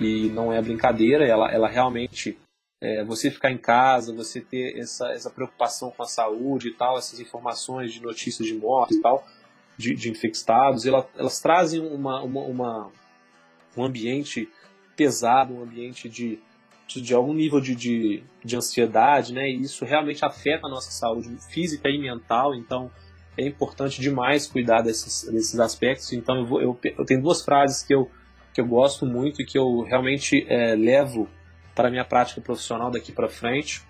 e 0.00 0.28
não 0.30 0.52
é 0.52 0.60
brincadeira, 0.62 1.26
ela, 1.26 1.50
ela 1.52 1.68
realmente 1.68 2.38
é, 2.80 3.04
você 3.04 3.30
ficar 3.30 3.50
em 3.50 3.58
casa, 3.58 4.14
você 4.14 4.40
ter 4.40 4.78
essa, 4.78 5.10
essa 5.10 5.30
preocupação 5.30 5.90
com 5.90 6.02
a 6.02 6.06
saúde 6.06 6.68
e 6.68 6.74
tal, 6.74 6.96
essas 6.96 7.20
informações 7.20 7.92
de 7.92 8.00
notícias 8.00 8.46
de 8.46 8.54
morte 8.54 8.94
e 8.94 9.02
tal, 9.02 9.26
de, 9.76 9.94
de 9.94 10.10
infectados, 10.10 10.86
elas, 10.86 11.06
elas 11.16 11.40
trazem 11.40 11.80
uma, 11.80 12.22
uma, 12.22 12.40
uma, 12.42 12.92
um 13.76 13.84
ambiente 13.84 14.48
pesado, 14.96 15.54
um 15.54 15.62
ambiente 15.62 16.08
de, 16.08 16.40
de, 16.88 17.14
algum 17.14 17.34
nível 17.34 17.60
de, 17.60 17.74
de, 17.74 18.22
de, 18.42 18.56
ansiedade, 18.56 19.34
né? 19.34 19.48
E 19.48 19.60
isso 19.60 19.84
realmente 19.84 20.24
afeta 20.24 20.66
a 20.66 20.70
nossa 20.70 20.90
saúde 20.90 21.28
física 21.50 21.88
e 21.88 21.98
mental, 21.98 22.54
então 22.54 22.90
é 23.36 23.46
importante 23.46 24.00
demais 24.00 24.46
cuidar 24.46 24.80
desses, 24.80 25.30
desses 25.30 25.60
aspectos. 25.60 26.12
Então 26.12 26.38
eu, 26.38 26.46
vou, 26.46 26.62
eu, 26.62 26.78
eu 26.82 27.04
tenho 27.04 27.22
duas 27.22 27.44
frases 27.44 27.82
que 27.82 27.94
eu, 27.94 28.10
que 28.54 28.60
eu 28.60 28.66
gosto 28.66 29.04
muito 29.04 29.42
e 29.42 29.44
que 29.44 29.58
eu 29.58 29.82
realmente 29.82 30.46
é, 30.48 30.74
levo 30.74 31.28
para 31.74 31.88
a 31.88 31.90
minha 31.90 32.04
prática 32.04 32.40
profissional 32.40 32.90
daqui 32.90 33.12
para 33.12 33.28
frente, 33.28 33.82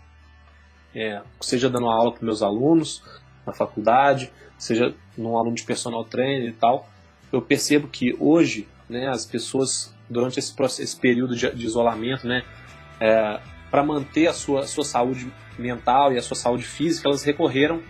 é, 0.95 1.23
seja 1.41 1.71
dando 1.71 1.87
aula 1.87 2.13
para 2.13 2.25
meus 2.25 2.43
alunos 2.43 3.03
na 3.47 3.53
faculdade, 3.53 4.31
seja 4.59 4.95
num 5.17 5.39
aluno 5.39 5.55
de 5.55 5.63
personal 5.63 6.05
trainer 6.05 6.51
e 6.51 6.53
tal, 6.53 6.89
eu 7.33 7.41
percebo 7.41 7.89
que 7.89 8.15
hoje, 8.19 8.69
né, 8.89 9.09
as 9.09 9.25
pessoas 9.25 9.95
durante 10.09 10.39
esse, 10.39 10.55
esse 10.83 10.97
período 10.97 11.35
de, 11.35 11.51
de 11.51 11.65
isolamento, 11.65 12.27
né, 12.27 12.45
é, 13.01 13.41
para 13.71 13.83
manter 13.83 14.27
a 14.27 14.33
sua, 14.33 14.67
sua 14.67 14.85
saúde 14.85 15.33
mental 15.59 16.13
e 16.13 16.19
a 16.19 16.23
sua 16.23 16.37
saúde 16.37 16.65
física, 16.65 17.09
elas 17.09 17.23
recorreram 17.23 17.83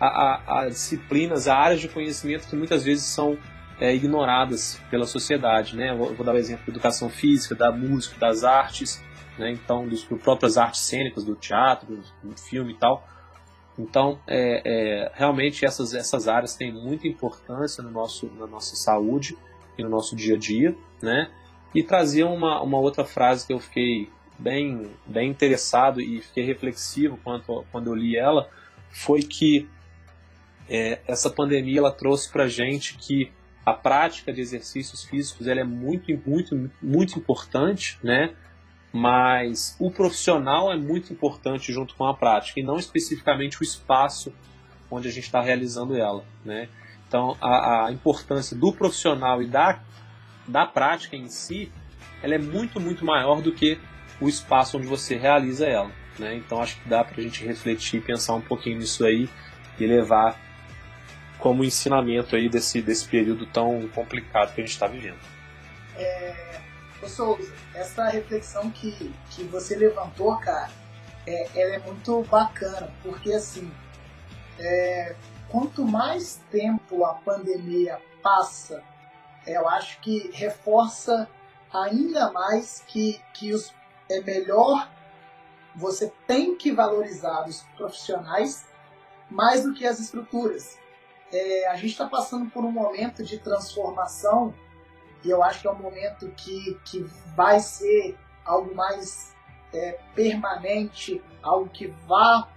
a, 0.00 0.06
a, 0.06 0.60
a 0.60 0.68
disciplinas, 0.68 1.48
a 1.48 1.56
áreas 1.56 1.80
de 1.80 1.88
conhecimento 1.88 2.48
que 2.48 2.56
muitas 2.56 2.84
vezes 2.84 3.04
são 3.04 3.38
é, 3.80 3.94
ignoradas 3.94 4.80
pela 4.90 5.06
sociedade. 5.06 5.76
Né? 5.76 5.90
Eu 5.90 6.14
vou 6.14 6.24
dar 6.24 6.34
o 6.34 6.38
exemplo 6.38 6.66
da 6.66 6.72
educação 6.72 7.08
física, 7.08 7.54
da 7.54 7.70
música, 7.70 8.18
das 8.18 8.44
artes, 8.44 9.02
né? 9.38 9.50
então 9.50 9.88
das 9.88 10.02
próprias 10.04 10.56
artes 10.56 10.82
cênicas, 10.82 11.24
do 11.24 11.34
teatro, 11.34 12.00
do 12.22 12.36
filme 12.38 12.72
e 12.72 12.76
tal. 12.76 13.06
Então, 13.78 14.18
é, 14.26 14.62
é, 14.64 15.12
realmente 15.14 15.64
essas, 15.64 15.92
essas 15.92 16.28
áreas 16.28 16.54
têm 16.54 16.72
muita 16.72 17.06
importância 17.06 17.82
no 17.82 17.90
nosso, 17.90 18.26
na 18.38 18.46
nossa 18.46 18.74
saúde 18.74 19.36
e 19.76 19.82
no 19.82 19.90
nosso 19.90 20.16
dia 20.16 20.34
a 20.34 20.38
dia, 20.38 20.74
né? 21.02 21.30
E 21.74 21.82
trazia 21.82 22.26
uma, 22.26 22.62
uma 22.62 22.78
outra 22.78 23.04
frase 23.04 23.46
que 23.46 23.52
eu 23.52 23.58
fiquei 23.58 24.08
bem, 24.38 24.90
bem 25.06 25.30
interessado 25.30 26.00
e 26.00 26.20
fiquei 26.20 26.44
reflexivo 26.44 27.18
quanto, 27.22 27.64
quando 27.70 27.88
eu 27.88 27.94
li 27.94 28.16
ela, 28.16 28.48
foi 28.90 29.22
que 29.22 29.68
é, 30.68 31.00
essa 31.06 31.30
pandemia 31.30 31.78
ela 31.78 31.92
trouxe 31.92 32.30
para 32.30 32.48
gente 32.48 32.96
que 32.98 33.30
a 33.64 33.72
prática 33.72 34.32
de 34.32 34.40
exercícios 34.40 35.04
físicos 35.04 35.46
ela 35.46 35.60
é 35.60 35.64
muito, 35.64 36.06
muito, 36.24 36.70
muito 36.80 37.18
importante, 37.18 37.98
né? 38.02 38.34
Mas 38.92 39.76
o 39.78 39.90
profissional 39.90 40.72
é 40.72 40.76
muito 40.76 41.12
importante 41.12 41.72
junto 41.72 41.94
com 41.96 42.06
a 42.06 42.14
prática 42.14 42.60
e 42.60 42.62
não 42.62 42.76
especificamente 42.76 43.60
o 43.60 43.64
espaço 43.64 44.32
onde 44.90 45.08
a 45.08 45.10
gente 45.10 45.24
está 45.24 45.40
realizando 45.40 45.96
ela, 45.96 46.24
né? 46.44 46.68
Então 47.08 47.36
a, 47.40 47.86
a 47.86 47.92
importância 47.92 48.56
do 48.56 48.72
profissional 48.72 49.42
e 49.42 49.46
da, 49.46 49.80
da 50.46 50.64
prática 50.64 51.16
em 51.16 51.28
si, 51.28 51.70
ela 52.22 52.34
é 52.34 52.38
muito, 52.38 52.80
muito 52.80 53.04
maior 53.04 53.42
do 53.42 53.52
que 53.52 53.78
o 54.20 54.28
espaço 54.28 54.78
onde 54.78 54.86
você 54.86 55.16
realiza 55.16 55.66
ela. 55.66 55.90
Né? 56.18 56.34
Então 56.36 56.62
acho 56.62 56.80
que 56.80 56.88
dá 56.88 57.04
para 57.04 57.20
a 57.20 57.22
gente 57.22 57.44
refletir, 57.44 58.02
pensar 58.02 58.34
um 58.34 58.40
pouquinho 58.40 58.78
nisso 58.78 59.04
aí 59.04 59.28
e 59.78 59.86
levar 59.86 60.40
como 61.38 61.62
ensinamento 61.62 62.34
aí 62.34 62.48
desse, 62.48 62.80
desse 62.80 63.06
período 63.06 63.46
tão 63.46 63.86
complicado 63.88 64.54
que 64.54 64.60
a 64.60 64.64
gente 64.64 64.72
está 64.72 64.86
vivendo. 64.86 65.18
É, 65.96 66.60
Souza, 67.06 67.52
essa 67.74 68.08
reflexão 68.08 68.70
que, 68.70 69.12
que 69.30 69.44
você 69.44 69.76
levantou, 69.76 70.36
cara, 70.38 70.70
é, 71.26 71.48
ela 71.54 71.74
é 71.76 71.78
muito 71.78 72.22
bacana, 72.24 72.92
porque 73.02 73.32
assim, 73.32 73.70
é, 74.58 75.14
quanto 75.48 75.86
mais 75.86 76.40
tempo 76.50 77.04
a 77.04 77.14
pandemia 77.14 77.98
passa, 78.22 78.82
eu 79.46 79.68
acho 79.68 80.00
que 80.00 80.30
reforça 80.32 81.28
ainda 81.72 82.32
mais 82.32 82.82
que, 82.86 83.20
que 83.34 83.52
os, 83.52 83.72
é 84.08 84.20
melhor 84.20 84.88
você 85.76 86.10
tem 86.26 86.56
que 86.56 86.72
valorizar 86.72 87.46
os 87.46 87.62
profissionais 87.76 88.66
mais 89.30 89.64
do 89.64 89.74
que 89.74 89.86
as 89.86 90.00
estruturas. 90.00 90.78
É, 91.30 91.68
a 91.68 91.74
gente 91.76 91.90
está 91.90 92.06
passando 92.06 92.50
por 92.50 92.64
um 92.64 92.70
momento 92.70 93.22
de 93.22 93.38
transformação 93.38 94.54
e 95.22 95.28
eu 95.28 95.42
acho 95.42 95.60
que 95.60 95.68
é 95.68 95.70
um 95.70 95.78
momento 95.78 96.30
que, 96.36 96.80
que 96.84 97.00
vai 97.34 97.60
ser 97.60 98.16
algo 98.44 98.74
mais 98.74 99.34
é, 99.72 99.98
permanente, 100.14 101.22
algo 101.42 101.68
que 101.68 101.88
vá 102.06 102.48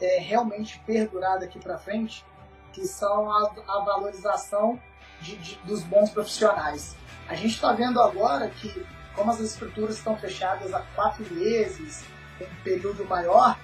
é, 0.00 0.18
realmente 0.20 0.78
perdurar 0.86 1.40
daqui 1.40 1.58
para 1.58 1.78
frente, 1.78 2.24
que 2.72 2.86
são 2.86 3.30
a, 3.30 3.52
a 3.66 3.80
valorização 3.80 4.80
de, 5.20 5.36
de, 5.36 5.56
dos 5.64 5.82
bons 5.82 6.10
profissionais. 6.10 6.94
A 7.28 7.34
gente 7.34 7.54
está 7.54 7.72
vendo 7.72 8.00
agora 8.00 8.48
que, 8.48 8.86
como 9.20 9.32
as 9.32 9.40
estruturas 9.40 9.98
estão 9.98 10.16
fechadas 10.16 10.72
há 10.72 10.80
quatro 10.94 11.22
meses, 11.34 12.04
um 12.40 12.62
período 12.64 13.04
maior, 13.04 13.58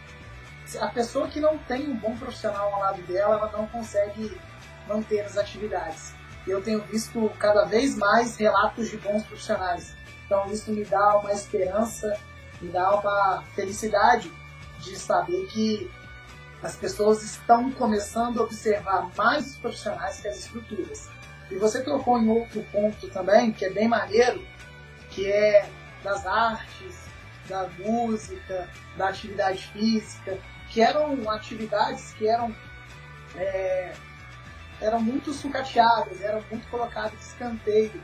a 0.78 0.88
pessoa 0.88 1.28
que 1.28 1.40
não 1.40 1.56
tem 1.56 1.88
um 1.88 1.96
bom 1.96 2.14
profissional 2.14 2.74
ao 2.74 2.80
lado 2.80 3.00
dela, 3.04 3.36
ela 3.36 3.50
não 3.50 3.66
consegue 3.68 4.38
manter 4.86 5.20
as 5.20 5.38
atividades. 5.38 6.12
Eu 6.46 6.60
tenho 6.60 6.82
visto 6.82 7.32
cada 7.38 7.64
vez 7.64 7.96
mais 7.96 8.36
relatos 8.36 8.90
de 8.90 8.98
bons 8.98 9.24
profissionais. 9.24 9.94
Então 10.26 10.46
isso 10.52 10.70
me 10.70 10.84
dá 10.84 11.16
uma 11.16 11.32
esperança, 11.32 12.20
me 12.60 12.70
dá 12.70 12.94
uma 12.96 13.42
felicidade 13.54 14.30
de 14.80 14.94
saber 14.94 15.46
que 15.46 15.90
as 16.62 16.76
pessoas 16.76 17.22
estão 17.22 17.72
começando 17.72 18.40
a 18.40 18.42
observar 18.42 19.08
mais 19.16 19.52
os 19.52 19.56
profissionais 19.56 20.20
que 20.20 20.28
as 20.28 20.36
estruturas. 20.36 21.08
E 21.50 21.54
você 21.54 21.82
tocou 21.82 22.18
em 22.18 22.28
outro 22.28 22.62
ponto 22.70 23.08
também, 23.08 23.52
que 23.52 23.64
é 23.64 23.70
bem 23.70 23.88
maneiro, 23.88 24.44
que 25.16 25.26
é 25.26 25.68
das 26.04 26.26
artes, 26.26 27.06
da 27.48 27.66
música, 27.78 28.68
da 28.96 29.08
atividade 29.08 29.66
física, 29.68 30.38
que 30.68 30.82
eram 30.82 31.28
atividades 31.30 32.12
que 32.12 32.28
eram, 32.28 32.54
é, 33.34 33.94
eram 34.78 35.00
muito 35.00 35.32
sucateadas, 35.32 36.20
eram 36.20 36.44
muito 36.50 36.68
colocadas 36.68 37.12
de 37.12 37.24
escanteio. 37.24 38.02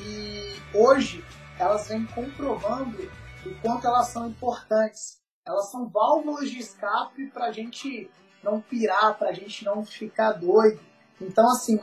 E 0.00 0.56
hoje 0.72 1.22
elas 1.58 1.88
vêm 1.88 2.06
comprovando 2.06 3.10
o 3.44 3.54
quanto 3.60 3.86
elas 3.86 4.08
são 4.08 4.26
importantes. 4.26 5.20
Elas 5.46 5.70
são 5.70 5.88
válvulas 5.88 6.50
de 6.50 6.58
escape 6.58 7.26
para 7.28 7.46
a 7.46 7.52
gente 7.52 8.10
não 8.42 8.62
pirar, 8.62 9.16
para 9.18 9.28
a 9.28 9.32
gente 9.32 9.62
não 9.62 9.84
ficar 9.84 10.32
doido. 10.32 10.80
Então, 11.20 11.48
assim, 11.50 11.80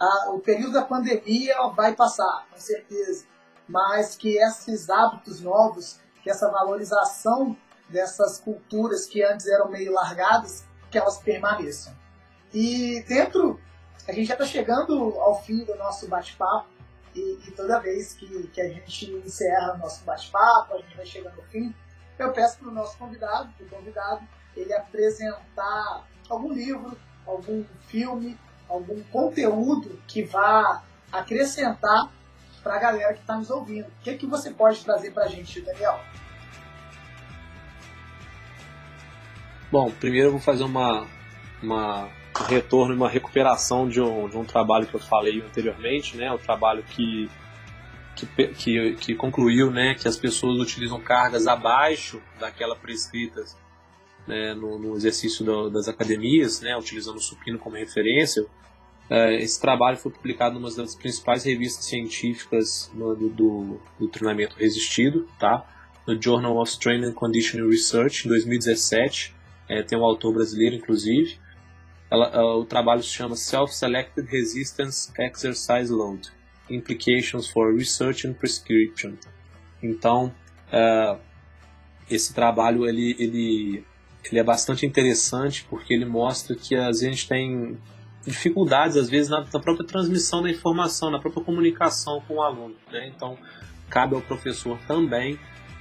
a, 0.00 0.30
o 0.30 0.40
período 0.40 0.72
da 0.72 0.84
pandemia 0.84 1.54
vai 1.68 1.94
passar, 1.94 2.46
com 2.50 2.58
certeza. 2.58 3.35
Mas 3.68 4.16
que 4.16 4.36
esses 4.38 4.88
hábitos 4.88 5.40
novos 5.40 6.00
que 6.26 6.30
essa 6.30 6.50
valorização 6.50 7.56
dessas 7.88 8.40
culturas 8.40 9.06
que 9.06 9.22
antes 9.22 9.46
eram 9.46 9.70
meio 9.70 9.92
largadas, 9.92 10.64
que 10.90 10.98
elas 10.98 11.18
permaneçam. 11.18 11.94
E 12.52 13.00
dentro, 13.06 13.60
a 14.08 14.12
gente 14.12 14.26
já 14.26 14.34
está 14.34 14.44
chegando 14.44 14.92
ao 15.20 15.40
fim 15.40 15.64
do 15.64 15.76
nosso 15.76 16.08
bate-papo, 16.08 16.68
e, 17.14 17.38
e, 17.46 17.50
toda 17.52 17.78
vez 17.78 18.12
que, 18.14 18.48
que 18.48 18.60
a 18.60 18.68
gente 18.68 19.10
encerra 19.24 19.74
o 19.74 19.78
nosso 19.78 20.04
bate-papo, 20.04 20.74
a 20.74 20.78
gente 20.78 20.96
vai 20.96 21.06
chegando 21.06 21.38
ao 21.38 21.46
fim, 21.46 21.72
eu 22.18 22.32
peço 22.32 22.58
para 22.58 22.68
o 22.68 22.72
nosso 22.72 22.98
convidado, 22.98 23.48
o 23.60 23.66
convidado, 23.68 24.26
ele 24.56 24.74
apresentar 24.74 26.08
algum 26.28 26.52
livro, 26.52 26.98
algum 27.24 27.64
filme, 27.86 28.36
algum 28.68 29.00
conteúdo 29.04 30.02
que 30.08 30.24
vá 30.24 30.82
acrescentar 31.12 32.12
para 32.66 32.74
a 32.74 32.78
galera 32.80 33.14
que 33.14 33.20
está 33.20 33.36
nos 33.36 33.48
ouvindo. 33.48 33.86
O 33.86 34.02
que, 34.02 34.14
que 34.14 34.26
você 34.26 34.50
pode 34.50 34.84
trazer 34.84 35.12
para 35.12 35.22
a 35.22 35.28
gente, 35.28 35.60
Daniel? 35.60 36.00
Bom, 39.70 39.92
primeiro 39.92 40.28
eu 40.28 40.32
vou 40.32 40.40
fazer 40.40 40.64
uma, 40.64 41.06
uma 41.62 42.08
um 42.40 42.44
retorno 42.48 42.92
e 42.92 42.96
uma 42.96 43.08
recuperação 43.08 43.88
de 43.88 44.00
um, 44.00 44.28
de 44.28 44.36
um 44.36 44.44
trabalho 44.44 44.84
que 44.84 44.94
eu 44.94 45.00
falei 45.00 45.40
anteriormente, 45.40 46.16
né? 46.16 46.32
O 46.32 46.38
trabalho 46.38 46.82
que, 46.82 47.30
que, 48.16 48.26
que, 48.48 48.94
que 48.96 49.14
concluiu 49.14 49.70
né, 49.70 49.94
que 49.94 50.08
as 50.08 50.16
pessoas 50.16 50.60
utilizam 50.60 51.00
cargas 51.00 51.46
abaixo 51.46 52.20
daquela 52.40 52.74
prescritas 52.74 53.56
né, 54.26 54.54
no, 54.54 54.76
no, 54.76 54.96
exercício 54.96 55.44
do, 55.44 55.70
das 55.70 55.86
academias, 55.86 56.60
né, 56.60 56.76
utilizando 56.76 57.16
o 57.16 57.20
supino 57.20 57.60
como 57.60 57.76
referência. 57.76 58.44
É, 59.08 59.36
esse 59.36 59.60
trabalho 59.60 59.96
foi 59.96 60.10
publicado 60.10 60.58
numa 60.58 60.70
das 60.70 60.94
principais 60.94 61.44
revistas 61.44 61.84
científicas 61.84 62.90
do, 62.92 63.14
do, 63.14 63.80
do, 64.00 64.08
treinamento 64.08 64.56
resistido, 64.56 65.28
tá? 65.38 65.64
no 66.06 66.20
Journal 66.20 66.56
of 66.60 66.78
Training 66.78 67.06
and 67.06 67.12
Conditioning 67.12 67.68
Research, 67.68 68.26
em 68.26 68.28
2017. 68.28 69.34
É, 69.68 69.82
tem 69.82 69.98
um 69.98 70.04
autor 70.04 70.34
brasileiro, 70.34 70.76
inclusive. 70.76 71.38
Ela, 72.10 72.28
ela, 72.28 72.56
o 72.56 72.64
trabalho 72.64 73.02
se 73.02 73.08
chama 73.10 73.34
Self-Selected 73.34 74.28
Resistance 74.28 75.10
Exercise 75.18 75.92
Load 75.92 76.30
Implications 76.70 77.48
for 77.48 77.74
Research 77.74 78.26
and 78.26 78.34
Prescription. 78.34 79.14
Então, 79.82 80.32
uh, 80.68 81.18
esse 82.08 82.32
trabalho 82.32 82.86
ele, 82.86 83.16
ele, 83.18 83.84
ele 84.24 84.38
é 84.38 84.44
bastante 84.44 84.86
interessante 84.86 85.66
porque 85.68 85.92
ele 85.92 86.04
mostra 86.04 86.54
que 86.54 86.76
a 86.76 86.92
gente 86.92 87.28
tem 87.28 87.76
dificuldades, 88.26 88.96
às 88.96 89.08
vezes, 89.08 89.30
na, 89.30 89.40
na, 89.40 89.60
própria 89.60 89.86
transmissão 89.86 90.42
da 90.42 90.50
informação, 90.50 91.10
na 91.10 91.18
própria 91.18 91.44
comunicação 91.44 92.20
com 92.26 92.34
o 92.34 92.42
aluno. 92.42 92.74
Né? 92.90 93.10
Então, 93.14 93.38
cabe 93.88 94.14
ao 94.14 94.20
professor 94.20 94.78
também 94.86 95.38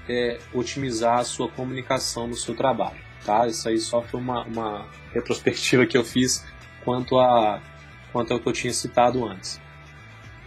é, 0.07 0.39
otimizar 0.53 1.19
a 1.19 1.23
sua 1.23 1.49
comunicação 1.49 2.27
no 2.27 2.35
seu 2.35 2.55
trabalho. 2.55 2.99
Tá? 3.26 3.47
Isso 3.47 3.67
aí 3.67 3.80
só 3.80 4.01
foi 4.01 4.19
uma, 4.19 4.43
uma 4.43 4.88
retrospectiva 5.11 5.85
que 5.85 5.97
eu 5.97 6.03
fiz 6.03 6.45
quanto, 6.84 7.17
a, 7.17 7.61
quanto 8.11 8.34
ao 8.34 8.39
que 8.39 8.47
eu 8.47 8.53
tinha 8.53 8.73
citado 8.73 9.26
antes. 9.26 9.59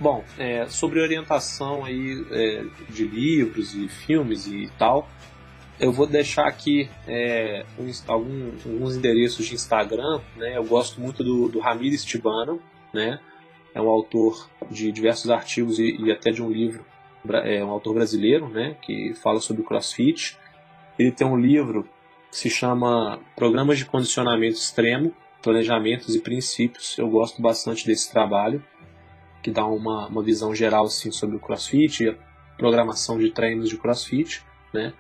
Bom, 0.01 0.25
é, 0.39 0.67
sobre 0.67 1.01
orientação 1.01 1.85
aí, 1.85 2.25
é, 2.31 2.65
de 2.89 3.05
livros 3.05 3.75
e 3.75 3.89
filmes 3.89 4.47
e 4.47 4.71
tal, 4.79 5.09
eu 5.81 5.93
vou 5.93 6.07
deixar 6.07 6.47
aqui 6.47 6.89
é, 7.07 7.65
algum, 8.07 8.51
alguns 8.65 8.97
endereços 8.97 9.47
de 9.47 9.55
Instagram. 9.55 10.21
Né? 10.37 10.57
Eu 10.57 10.65
gosto 10.65 11.01
muito 11.01 11.23
do, 11.23 11.49
do 11.49 11.61
Ramires 11.61 12.05
Tibano, 12.05 12.61
né? 12.93 13.21
é 13.75 13.81
um 13.81 13.89
autor 13.89 14.49
de 14.71 14.91
diversos 14.91 15.31
artigos 15.31 15.79
e, 15.79 15.97
e, 16.01 16.11
até 16.11 16.31
de 16.31 16.43
um 16.43 16.51
livro, 16.51 16.85
é 17.45 17.65
um 17.65 17.71
autor 17.71 17.95
brasileiro 17.95 18.49
né? 18.49 18.77
que 18.83 19.15
fala 19.15 19.41
sobre 19.41 19.63
crossfit. 19.63 20.37
Ele 20.99 21.13
tem 21.13 21.27
um 21.27 21.37
livro 21.37 21.89
que 22.31 22.37
se 22.37 22.51
chama 22.51 23.21
Programas 23.37 23.79
de 23.79 23.85
Condicionamento 23.85 24.57
Extremo, 24.57 25.15
Planejamentos 25.43 26.15
e 26.15 26.21
Princípios. 26.21 26.99
Eu 26.99 27.09
gosto 27.09 27.41
bastante 27.41 27.87
desse 27.87 28.11
trabalho, 28.11 28.63
que 29.43 29.51
dá 29.51 29.65
uma, 29.65 30.09
uma 30.09 30.23
visão 30.23 30.55
geral 30.55 30.87
assim, 30.87 31.13
sobre 31.13 31.37
o 31.37 31.41
crossfit 31.41 32.17
programação 32.59 33.19
de 33.19 33.31
treinos 33.31 33.71
de 33.71 33.79
crossfit. 33.79 34.43
Né? 34.75 34.93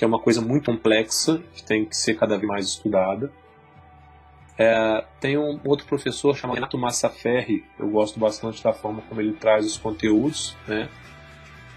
Que 0.00 0.04
é 0.04 0.06
uma 0.06 0.18
coisa 0.18 0.40
muito 0.40 0.72
complexa, 0.72 1.42
que 1.54 1.62
tem 1.62 1.84
que 1.84 1.94
ser 1.94 2.14
cada 2.14 2.38
vez 2.38 2.48
mais 2.48 2.64
estudada. 2.68 3.30
É, 4.56 5.04
tem 5.20 5.36
um 5.36 5.60
outro 5.62 5.84
professor 5.84 6.34
chamado 6.34 6.54
Renato 6.54 6.78
Massaferri, 6.78 7.66
eu 7.78 7.86
gosto 7.90 8.18
bastante 8.18 8.64
da 8.64 8.72
forma 8.72 9.02
como 9.02 9.20
ele 9.20 9.34
traz 9.34 9.66
os 9.66 9.76
conteúdos. 9.76 10.56
Né? 10.66 10.88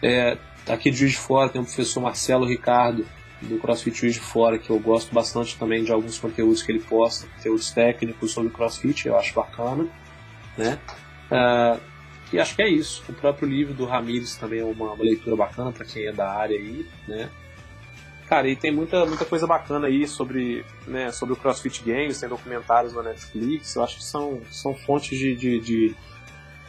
É, 0.02 0.38
aqui 0.70 0.90
de 0.90 0.96
Juiz 0.96 1.12
de 1.12 1.18
Fora 1.18 1.50
tem 1.50 1.60
o 1.60 1.66
professor 1.66 2.00
Marcelo 2.00 2.46
Ricardo, 2.46 3.06
do 3.42 3.58
CrossFit 3.58 3.94
Juiz 3.94 4.14
de 4.14 4.22
Fora, 4.22 4.58
que 4.58 4.70
eu 4.70 4.80
gosto 4.80 5.14
bastante 5.14 5.60
também 5.60 5.84
de 5.84 5.92
alguns 5.92 6.18
conteúdos 6.18 6.64
que 6.64 6.72
ele 6.72 6.80
posta, 6.80 7.28
conteúdos 7.28 7.72
técnicos 7.72 8.32
sobre 8.32 8.52
CrossFit, 8.52 9.06
eu 9.06 9.20
acho 9.20 9.34
bacana. 9.34 9.86
Né? 10.58 10.80
É, 11.30 11.78
e 12.32 12.40
acho 12.40 12.56
que 12.56 12.62
é 12.62 12.70
isso. 12.70 13.04
O 13.10 13.14
próprio 13.14 13.50
livro 13.50 13.74
do 13.74 13.84
Ramires 13.84 14.38
também 14.38 14.62
é 14.62 14.64
uma, 14.64 14.94
uma 14.94 15.04
leitura 15.04 15.36
bacana 15.36 15.74
para 15.74 15.84
quem 15.84 16.08
é 16.08 16.14
da 16.14 16.32
área 16.32 16.58
aí, 16.58 16.88
né? 17.06 17.30
Cara, 18.28 18.48
e 18.48 18.56
tem 18.56 18.72
muita, 18.72 19.06
muita 19.06 19.26
coisa 19.26 19.46
bacana 19.46 19.88
aí 19.88 20.08
sobre, 20.08 20.66
né, 20.88 21.12
sobre 21.12 21.34
o 21.34 21.38
CrossFit 21.38 21.84
Games, 21.84 22.20
tem 22.20 22.30
documentários 22.30 22.94
na 22.94 23.04
Netflix, 23.04 23.76
eu 23.76 23.84
acho 23.84 23.98
que 23.98 24.04
são, 24.04 24.42
são 24.50 24.74
fontes 24.74 25.18
de, 25.18 25.36
de, 25.36 25.60
de, 25.60 25.96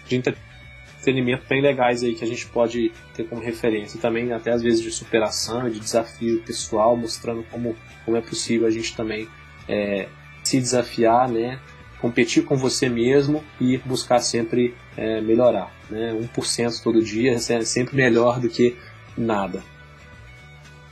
de 0.06 0.16
entretenimento 0.16 1.44
bem 1.48 1.62
legais 1.62 2.02
aí 2.02 2.14
que 2.14 2.24
a 2.24 2.26
gente 2.26 2.46
pode 2.46 2.92
ter 3.14 3.24
como 3.24 3.40
referência. 3.40 3.96
E 3.96 4.00
também 4.00 4.32
até 4.32 4.50
às 4.50 4.62
vezes 4.62 4.80
de 4.80 4.90
superação, 4.90 5.70
de 5.70 5.78
desafio 5.78 6.42
pessoal, 6.42 6.96
mostrando 6.96 7.44
como, 7.44 7.76
como 8.04 8.16
é 8.16 8.20
possível 8.20 8.66
a 8.66 8.70
gente 8.70 8.96
também 8.96 9.28
é, 9.68 10.08
se 10.42 10.58
desafiar, 10.58 11.28
né, 11.28 11.60
competir 12.00 12.44
com 12.44 12.56
você 12.56 12.88
mesmo 12.88 13.42
e 13.60 13.78
buscar 13.78 14.18
sempre 14.18 14.74
é, 14.96 15.20
melhorar. 15.20 15.72
Né? 15.88 16.12
1% 16.12 16.82
todo 16.82 17.02
dia 17.02 17.32
é 17.32 17.38
sempre 17.38 17.96
melhor 17.96 18.40
do 18.40 18.48
que 18.48 18.76
nada. 19.16 19.62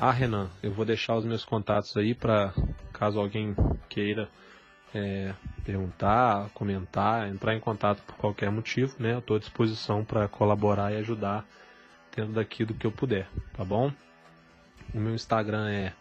Ah, 0.04 0.10
Renan, 0.10 0.50
eu 0.64 0.72
vou 0.72 0.84
deixar 0.84 1.14
os 1.14 1.24
meus 1.24 1.44
contatos 1.44 1.96
aí 1.96 2.12
para 2.12 2.52
caso 2.92 3.20
alguém 3.20 3.54
queira 3.88 4.28
é, 4.92 5.32
perguntar, 5.64 6.50
comentar, 6.54 7.28
entrar 7.28 7.54
em 7.54 7.60
contato 7.60 8.02
por 8.02 8.16
qualquer 8.16 8.50
motivo, 8.50 8.96
né? 8.98 9.14
Eu 9.14 9.20
estou 9.20 9.36
à 9.36 9.38
disposição 9.38 10.04
para 10.04 10.26
colaborar 10.26 10.92
e 10.92 10.96
ajudar 10.96 11.46
dentro 12.16 12.32
daquilo 12.32 12.74
que 12.74 12.84
eu 12.84 12.90
puder, 12.90 13.28
tá 13.56 13.64
bom? 13.64 13.92
O 14.92 14.98
meu 14.98 15.14
Instagram 15.14 15.70
é 15.70 15.92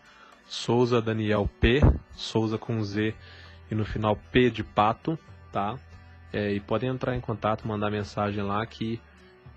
Souza 0.48 0.99
Daniel 0.99 1.48
P, 1.60 1.82
Souza 2.15 2.57
com 2.57 2.84
Z 2.84 3.14
e 3.69 3.76
no 3.76 3.86
final 3.86 4.15
P 4.32 4.49
de 4.49 4.64
pato, 4.64 5.15
tá? 5.52 5.78
É, 6.34 6.52
e 6.52 6.60
podem 6.60 6.90
entrar 6.90 7.15
em 7.15 7.22
contato, 7.22 7.68
mandar 7.68 7.91
mensagem 7.91 8.41
lá 8.41 8.65
que 8.65 8.99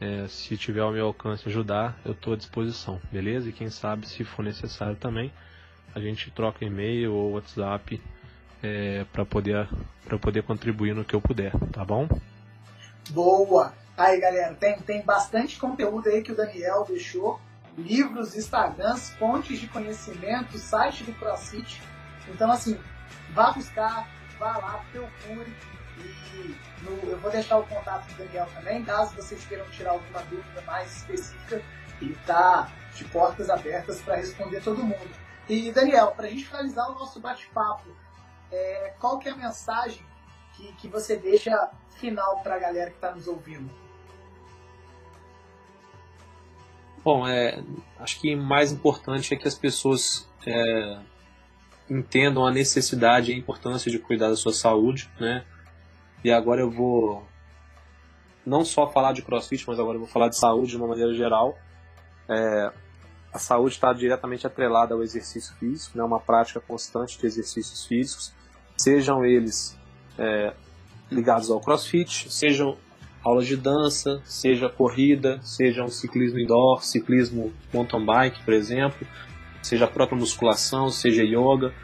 é, 0.04 0.28
se 0.28 0.54
tiver 0.58 0.80
ao 0.80 0.92
meu 0.92 1.06
alcance 1.06 1.48
ajudar, 1.48 1.98
eu 2.04 2.12
estou 2.12 2.34
à 2.34 2.36
disposição, 2.36 3.00
beleza? 3.10 3.48
E 3.48 3.52
quem 3.52 3.70
sabe, 3.70 4.06
se 4.06 4.22
for 4.22 4.44
necessário 4.44 4.96
também, 4.96 5.32
a 5.94 6.00
gente 6.00 6.30
troca 6.30 6.62
e-mail 6.62 7.14
ou 7.14 7.32
WhatsApp 7.32 8.00
é, 8.62 9.06
para 9.10 9.24
poder, 9.24 9.66
poder 10.20 10.42
contribuir 10.42 10.94
no 10.94 11.04
que 11.04 11.14
eu 11.14 11.22
puder, 11.22 11.52
tá 11.72 11.82
bom? 11.84 12.06
Boa! 13.10 13.72
Aí, 13.96 14.20
galera, 14.20 14.54
tem, 14.54 14.78
tem 14.80 15.02
bastante 15.02 15.58
conteúdo 15.58 16.08
aí 16.08 16.22
que 16.22 16.32
o 16.32 16.36
Daniel 16.36 16.84
deixou. 16.86 17.40
Livros, 17.78 18.36
Instagrams, 18.36 19.10
fontes 19.18 19.58
de 19.58 19.68
conhecimento, 19.68 20.58
site 20.58 21.04
do 21.04 21.14
CrossFit. 21.14 21.82
Então, 22.28 22.50
assim, 22.50 22.78
vá 23.30 23.52
buscar, 23.52 24.08
vá 24.38 24.58
lá, 24.58 24.84
procure 24.92 25.52
no, 26.82 27.10
eu 27.10 27.18
vou 27.18 27.30
deixar 27.30 27.58
o 27.58 27.64
contato 27.64 28.06
do 28.08 28.24
Daniel 28.24 28.48
também, 28.54 28.84
caso 28.84 29.14
vocês 29.14 29.44
queiram 29.46 29.68
tirar 29.70 29.92
alguma 29.92 30.20
dúvida 30.22 30.60
mais 30.62 30.96
específica. 30.96 31.62
Ele 32.00 32.12
está 32.12 32.70
de 32.94 33.04
portas 33.06 33.48
abertas 33.48 34.00
para 34.02 34.16
responder 34.16 34.62
todo 34.62 34.82
mundo. 34.82 35.10
E 35.48 35.70
Daniel, 35.72 36.12
para 36.12 36.26
a 36.26 36.30
gente 36.30 36.46
finalizar 36.46 36.90
o 36.90 36.94
nosso 36.94 37.20
bate-papo, 37.20 37.88
é, 38.50 38.94
qual 38.98 39.18
que 39.18 39.28
é 39.28 39.32
a 39.32 39.36
mensagem 39.36 40.04
que, 40.54 40.72
que 40.74 40.88
você 40.88 41.16
deixa 41.16 41.70
final 41.96 42.40
para 42.40 42.56
a 42.56 42.58
galera 42.58 42.90
que 42.90 42.96
está 42.96 43.14
nos 43.14 43.26
ouvindo? 43.26 43.70
Bom, 47.04 47.28
é, 47.28 47.62
acho 48.00 48.18
que 48.20 48.34
mais 48.34 48.72
importante 48.72 49.34
é 49.34 49.36
que 49.36 49.46
as 49.46 49.54
pessoas 49.54 50.26
é, 50.46 50.98
entendam 51.88 52.46
a 52.46 52.50
necessidade 52.50 53.30
e 53.30 53.34
a 53.34 53.38
importância 53.38 53.90
de 53.90 53.98
cuidar 53.98 54.30
da 54.30 54.36
sua 54.36 54.52
saúde, 54.52 55.10
né? 55.20 55.44
E 56.24 56.32
agora 56.32 56.62
eu 56.62 56.70
vou 56.70 57.22
não 58.44 58.64
só 58.64 58.90
falar 58.90 59.12
de 59.12 59.22
crossfit, 59.22 59.64
mas 59.68 59.78
agora 59.78 59.96
eu 59.96 60.00
vou 60.00 60.08
falar 60.08 60.28
de 60.28 60.38
saúde 60.38 60.70
de 60.70 60.76
uma 60.76 60.88
maneira 60.88 61.12
geral. 61.12 61.56
É, 62.28 62.72
a 63.32 63.38
saúde 63.38 63.74
está 63.74 63.92
diretamente 63.92 64.46
atrelada 64.46 64.94
ao 64.94 65.02
exercício 65.02 65.54
físico, 65.56 65.98
né, 65.98 66.04
uma 66.04 66.20
prática 66.20 66.60
constante 66.60 67.18
de 67.18 67.26
exercícios 67.26 67.84
físicos, 67.84 68.32
sejam 68.76 69.24
eles 69.24 69.78
é, 70.18 70.54
ligados 71.10 71.50
ao 71.50 71.60
crossfit, 71.60 72.32
sejam 72.32 72.76
aulas 73.22 73.46
de 73.46 73.56
dança, 73.56 74.22
seja 74.24 74.68
corrida, 74.68 75.40
seja 75.42 75.82
um 75.82 75.88
ciclismo 75.88 76.38
indoor, 76.38 76.84
ciclismo 76.84 77.52
mountain 77.72 78.04
bike, 78.04 78.44
por 78.44 78.54
exemplo, 78.54 79.06
seja 79.62 79.86
a 79.86 79.88
própria 79.88 80.16
musculação, 80.18 80.90
seja 80.90 81.22
yoga. 81.22 81.74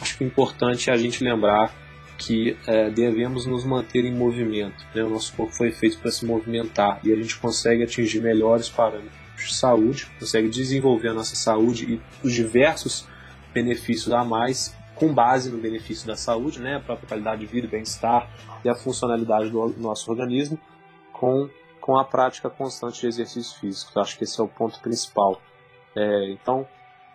Acho 0.00 0.16
que 0.16 0.24
o 0.24 0.26
importante 0.26 0.90
é 0.90 0.92
a 0.92 0.96
gente 0.96 1.22
lembrar 1.22 1.72
que 2.18 2.56
é, 2.66 2.90
devemos 2.90 3.46
nos 3.46 3.64
manter 3.64 4.04
em 4.04 4.14
movimento. 4.14 4.84
Né? 4.94 5.02
O 5.02 5.10
nosso 5.10 5.34
corpo 5.34 5.52
foi 5.52 5.70
feito 5.70 5.98
para 5.98 6.10
se 6.10 6.24
movimentar 6.24 7.00
e 7.04 7.12
a 7.12 7.16
gente 7.16 7.36
consegue 7.38 7.82
atingir 7.82 8.20
melhores 8.20 8.68
parâmetros 8.68 9.12
de 9.36 9.54
saúde, 9.54 10.06
consegue 10.18 10.48
desenvolver 10.48 11.08
a 11.08 11.14
nossa 11.14 11.34
saúde 11.34 11.94
e 11.94 12.26
os 12.26 12.32
diversos 12.32 13.06
benefícios 13.52 14.12
a 14.12 14.24
mais 14.24 14.74
com 14.94 15.12
base 15.12 15.50
no 15.50 15.58
benefício 15.58 16.06
da 16.06 16.16
saúde, 16.16 16.60
né? 16.60 16.76
a 16.76 16.80
própria 16.80 17.08
qualidade 17.08 17.40
de 17.40 17.46
vida, 17.46 17.66
bem-estar 17.66 18.30
e 18.64 18.68
a 18.68 18.74
funcionalidade 18.74 19.50
do 19.50 19.74
nosso 19.78 20.10
organismo 20.10 20.58
com, 21.12 21.48
com 21.80 21.96
a 21.96 22.04
prática 22.04 22.48
constante 22.48 23.00
de 23.00 23.08
exercício 23.08 23.58
físico. 23.58 23.92
Eu 23.94 24.02
acho 24.02 24.16
que 24.16 24.24
esse 24.24 24.40
é 24.40 24.44
o 24.44 24.48
ponto 24.48 24.78
principal. 24.80 25.40
É, 25.96 26.30
então, 26.30 26.66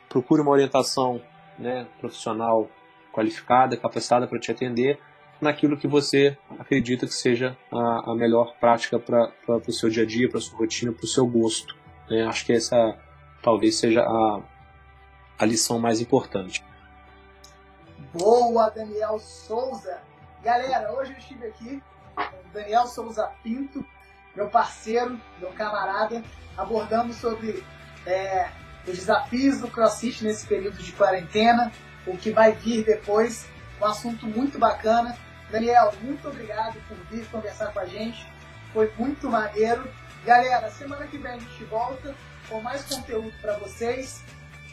procure 0.10 0.42
uma 0.42 0.52
orientação 0.52 1.22
né, 1.58 1.88
profissional 2.00 2.70
qualificada, 3.20 3.76
capacitada 3.76 4.26
para 4.28 4.40
te 4.40 4.50
atender 4.50 4.98
naquilo 5.41 5.78
que 5.78 5.88
você 5.88 6.38
acredita 6.58 7.06
que 7.06 7.14
seja 7.14 7.58
a, 7.72 8.12
a 8.12 8.16
melhor 8.16 8.56
prática 8.60 8.98
para 8.98 9.32
o 9.48 9.72
seu 9.72 9.90
dia 9.90 10.04
a 10.04 10.06
dia, 10.06 10.30
para 10.30 10.40
sua 10.40 10.58
rotina, 10.58 10.91
para 10.94 11.04
o 11.04 11.08
seu 11.08 11.28
gosto. 11.28 11.76
Né? 12.10 12.26
Acho 12.26 12.46
que 12.46 12.54
essa 12.54 12.98
talvez 13.41 13.76
seja 13.76 14.02
a, 14.02 14.41
a 15.38 15.46
lição 15.46 15.80
mais 15.80 16.00
importante. 16.00 16.64
Boa, 18.14 18.70
Daniel 18.70 19.20
Souza! 19.20 20.02
Galera, 20.41 20.94
hoje 20.94 21.12
eu 21.12 21.18
estive 21.18 21.48
aqui 21.48 21.84
com 22.16 22.52
Daniel 22.54 22.88
Souza 22.88 23.30
Pinto, 23.44 23.86
meu 24.34 24.50
parceiro, 24.50 25.20
meu 25.40 25.52
camarada. 25.52 26.24
Abordamos 26.58 27.18
sobre 27.18 27.64
é, 28.06 28.50
os 28.88 28.98
desafios 28.98 29.60
do 29.60 29.68
CrossFit 29.68 30.24
nesse 30.24 30.48
período 30.48 30.78
de 30.78 30.91
quarentena, 30.94 31.72
o 32.10 32.18
que 32.18 32.31
vai 32.31 32.52
vir 32.53 32.84
depois. 32.84 33.48
Um 33.81 33.86
assunto 33.86 34.26
muito 34.26 34.57
bacana. 34.60 35.18
Daniel, 35.49 35.94
muito 36.02 36.27
obrigado 36.27 36.80
por 36.88 36.98
vir 37.10 37.26
conversar 37.27 37.73
com 37.73 37.80
a 37.80 37.86
gente. 37.86 38.27
Foi 38.73 38.91
muito 38.98 39.30
maneiro. 39.30 39.90
Galera, 40.26 40.69
semana 40.69 41.07
que 41.07 41.18
vem 41.18 41.31
a 41.31 41.40
gente 41.40 41.64
volta 41.65 42.14
com 42.48 42.61
mais 42.61 42.84
conteúdo 42.84 43.34
para 43.41 43.57
vocês. 43.57 44.23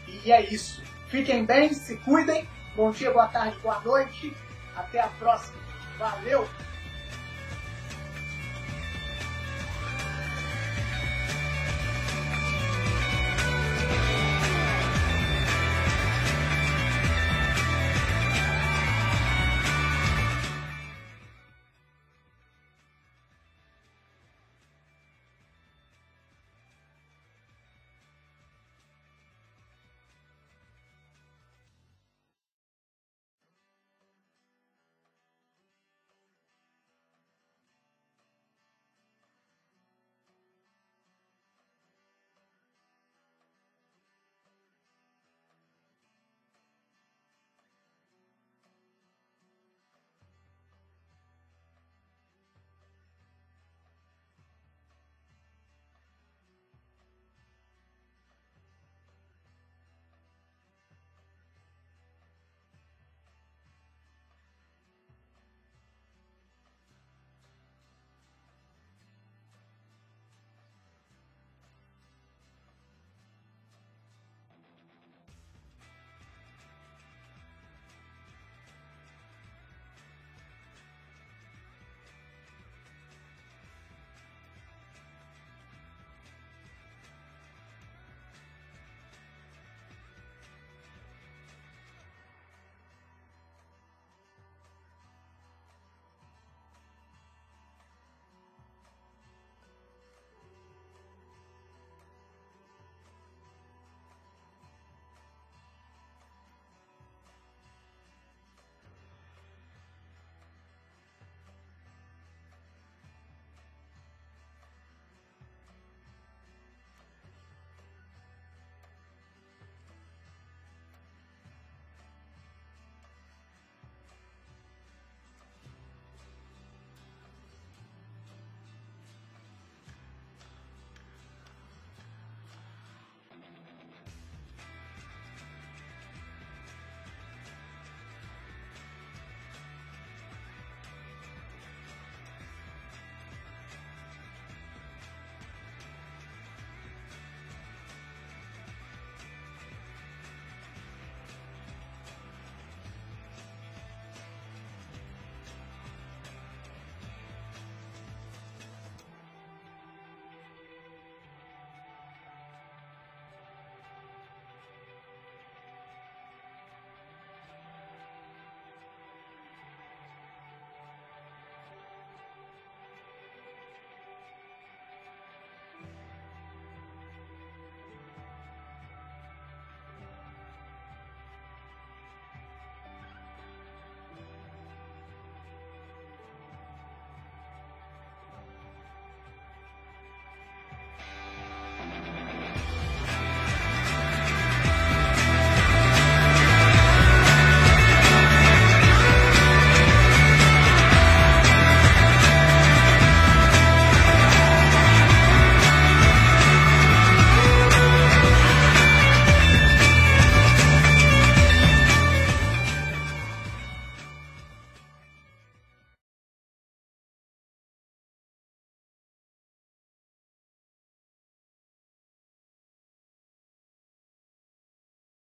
E 0.07 0.33
é 0.33 0.43
isso. 0.43 0.83
Fiquem 1.09 1.45
bem, 1.45 1.73
se 1.73 1.97
cuidem. 1.99 2.49
Bom 2.75 2.91
dia, 2.91 3.11
boa 3.11 3.29
tarde, 3.29 3.57
boa 3.61 3.81
noite. 3.81 4.37
Até 4.77 5.01
a 5.01 5.09
próxima. 5.09 5.59
Valeu! 5.99 6.66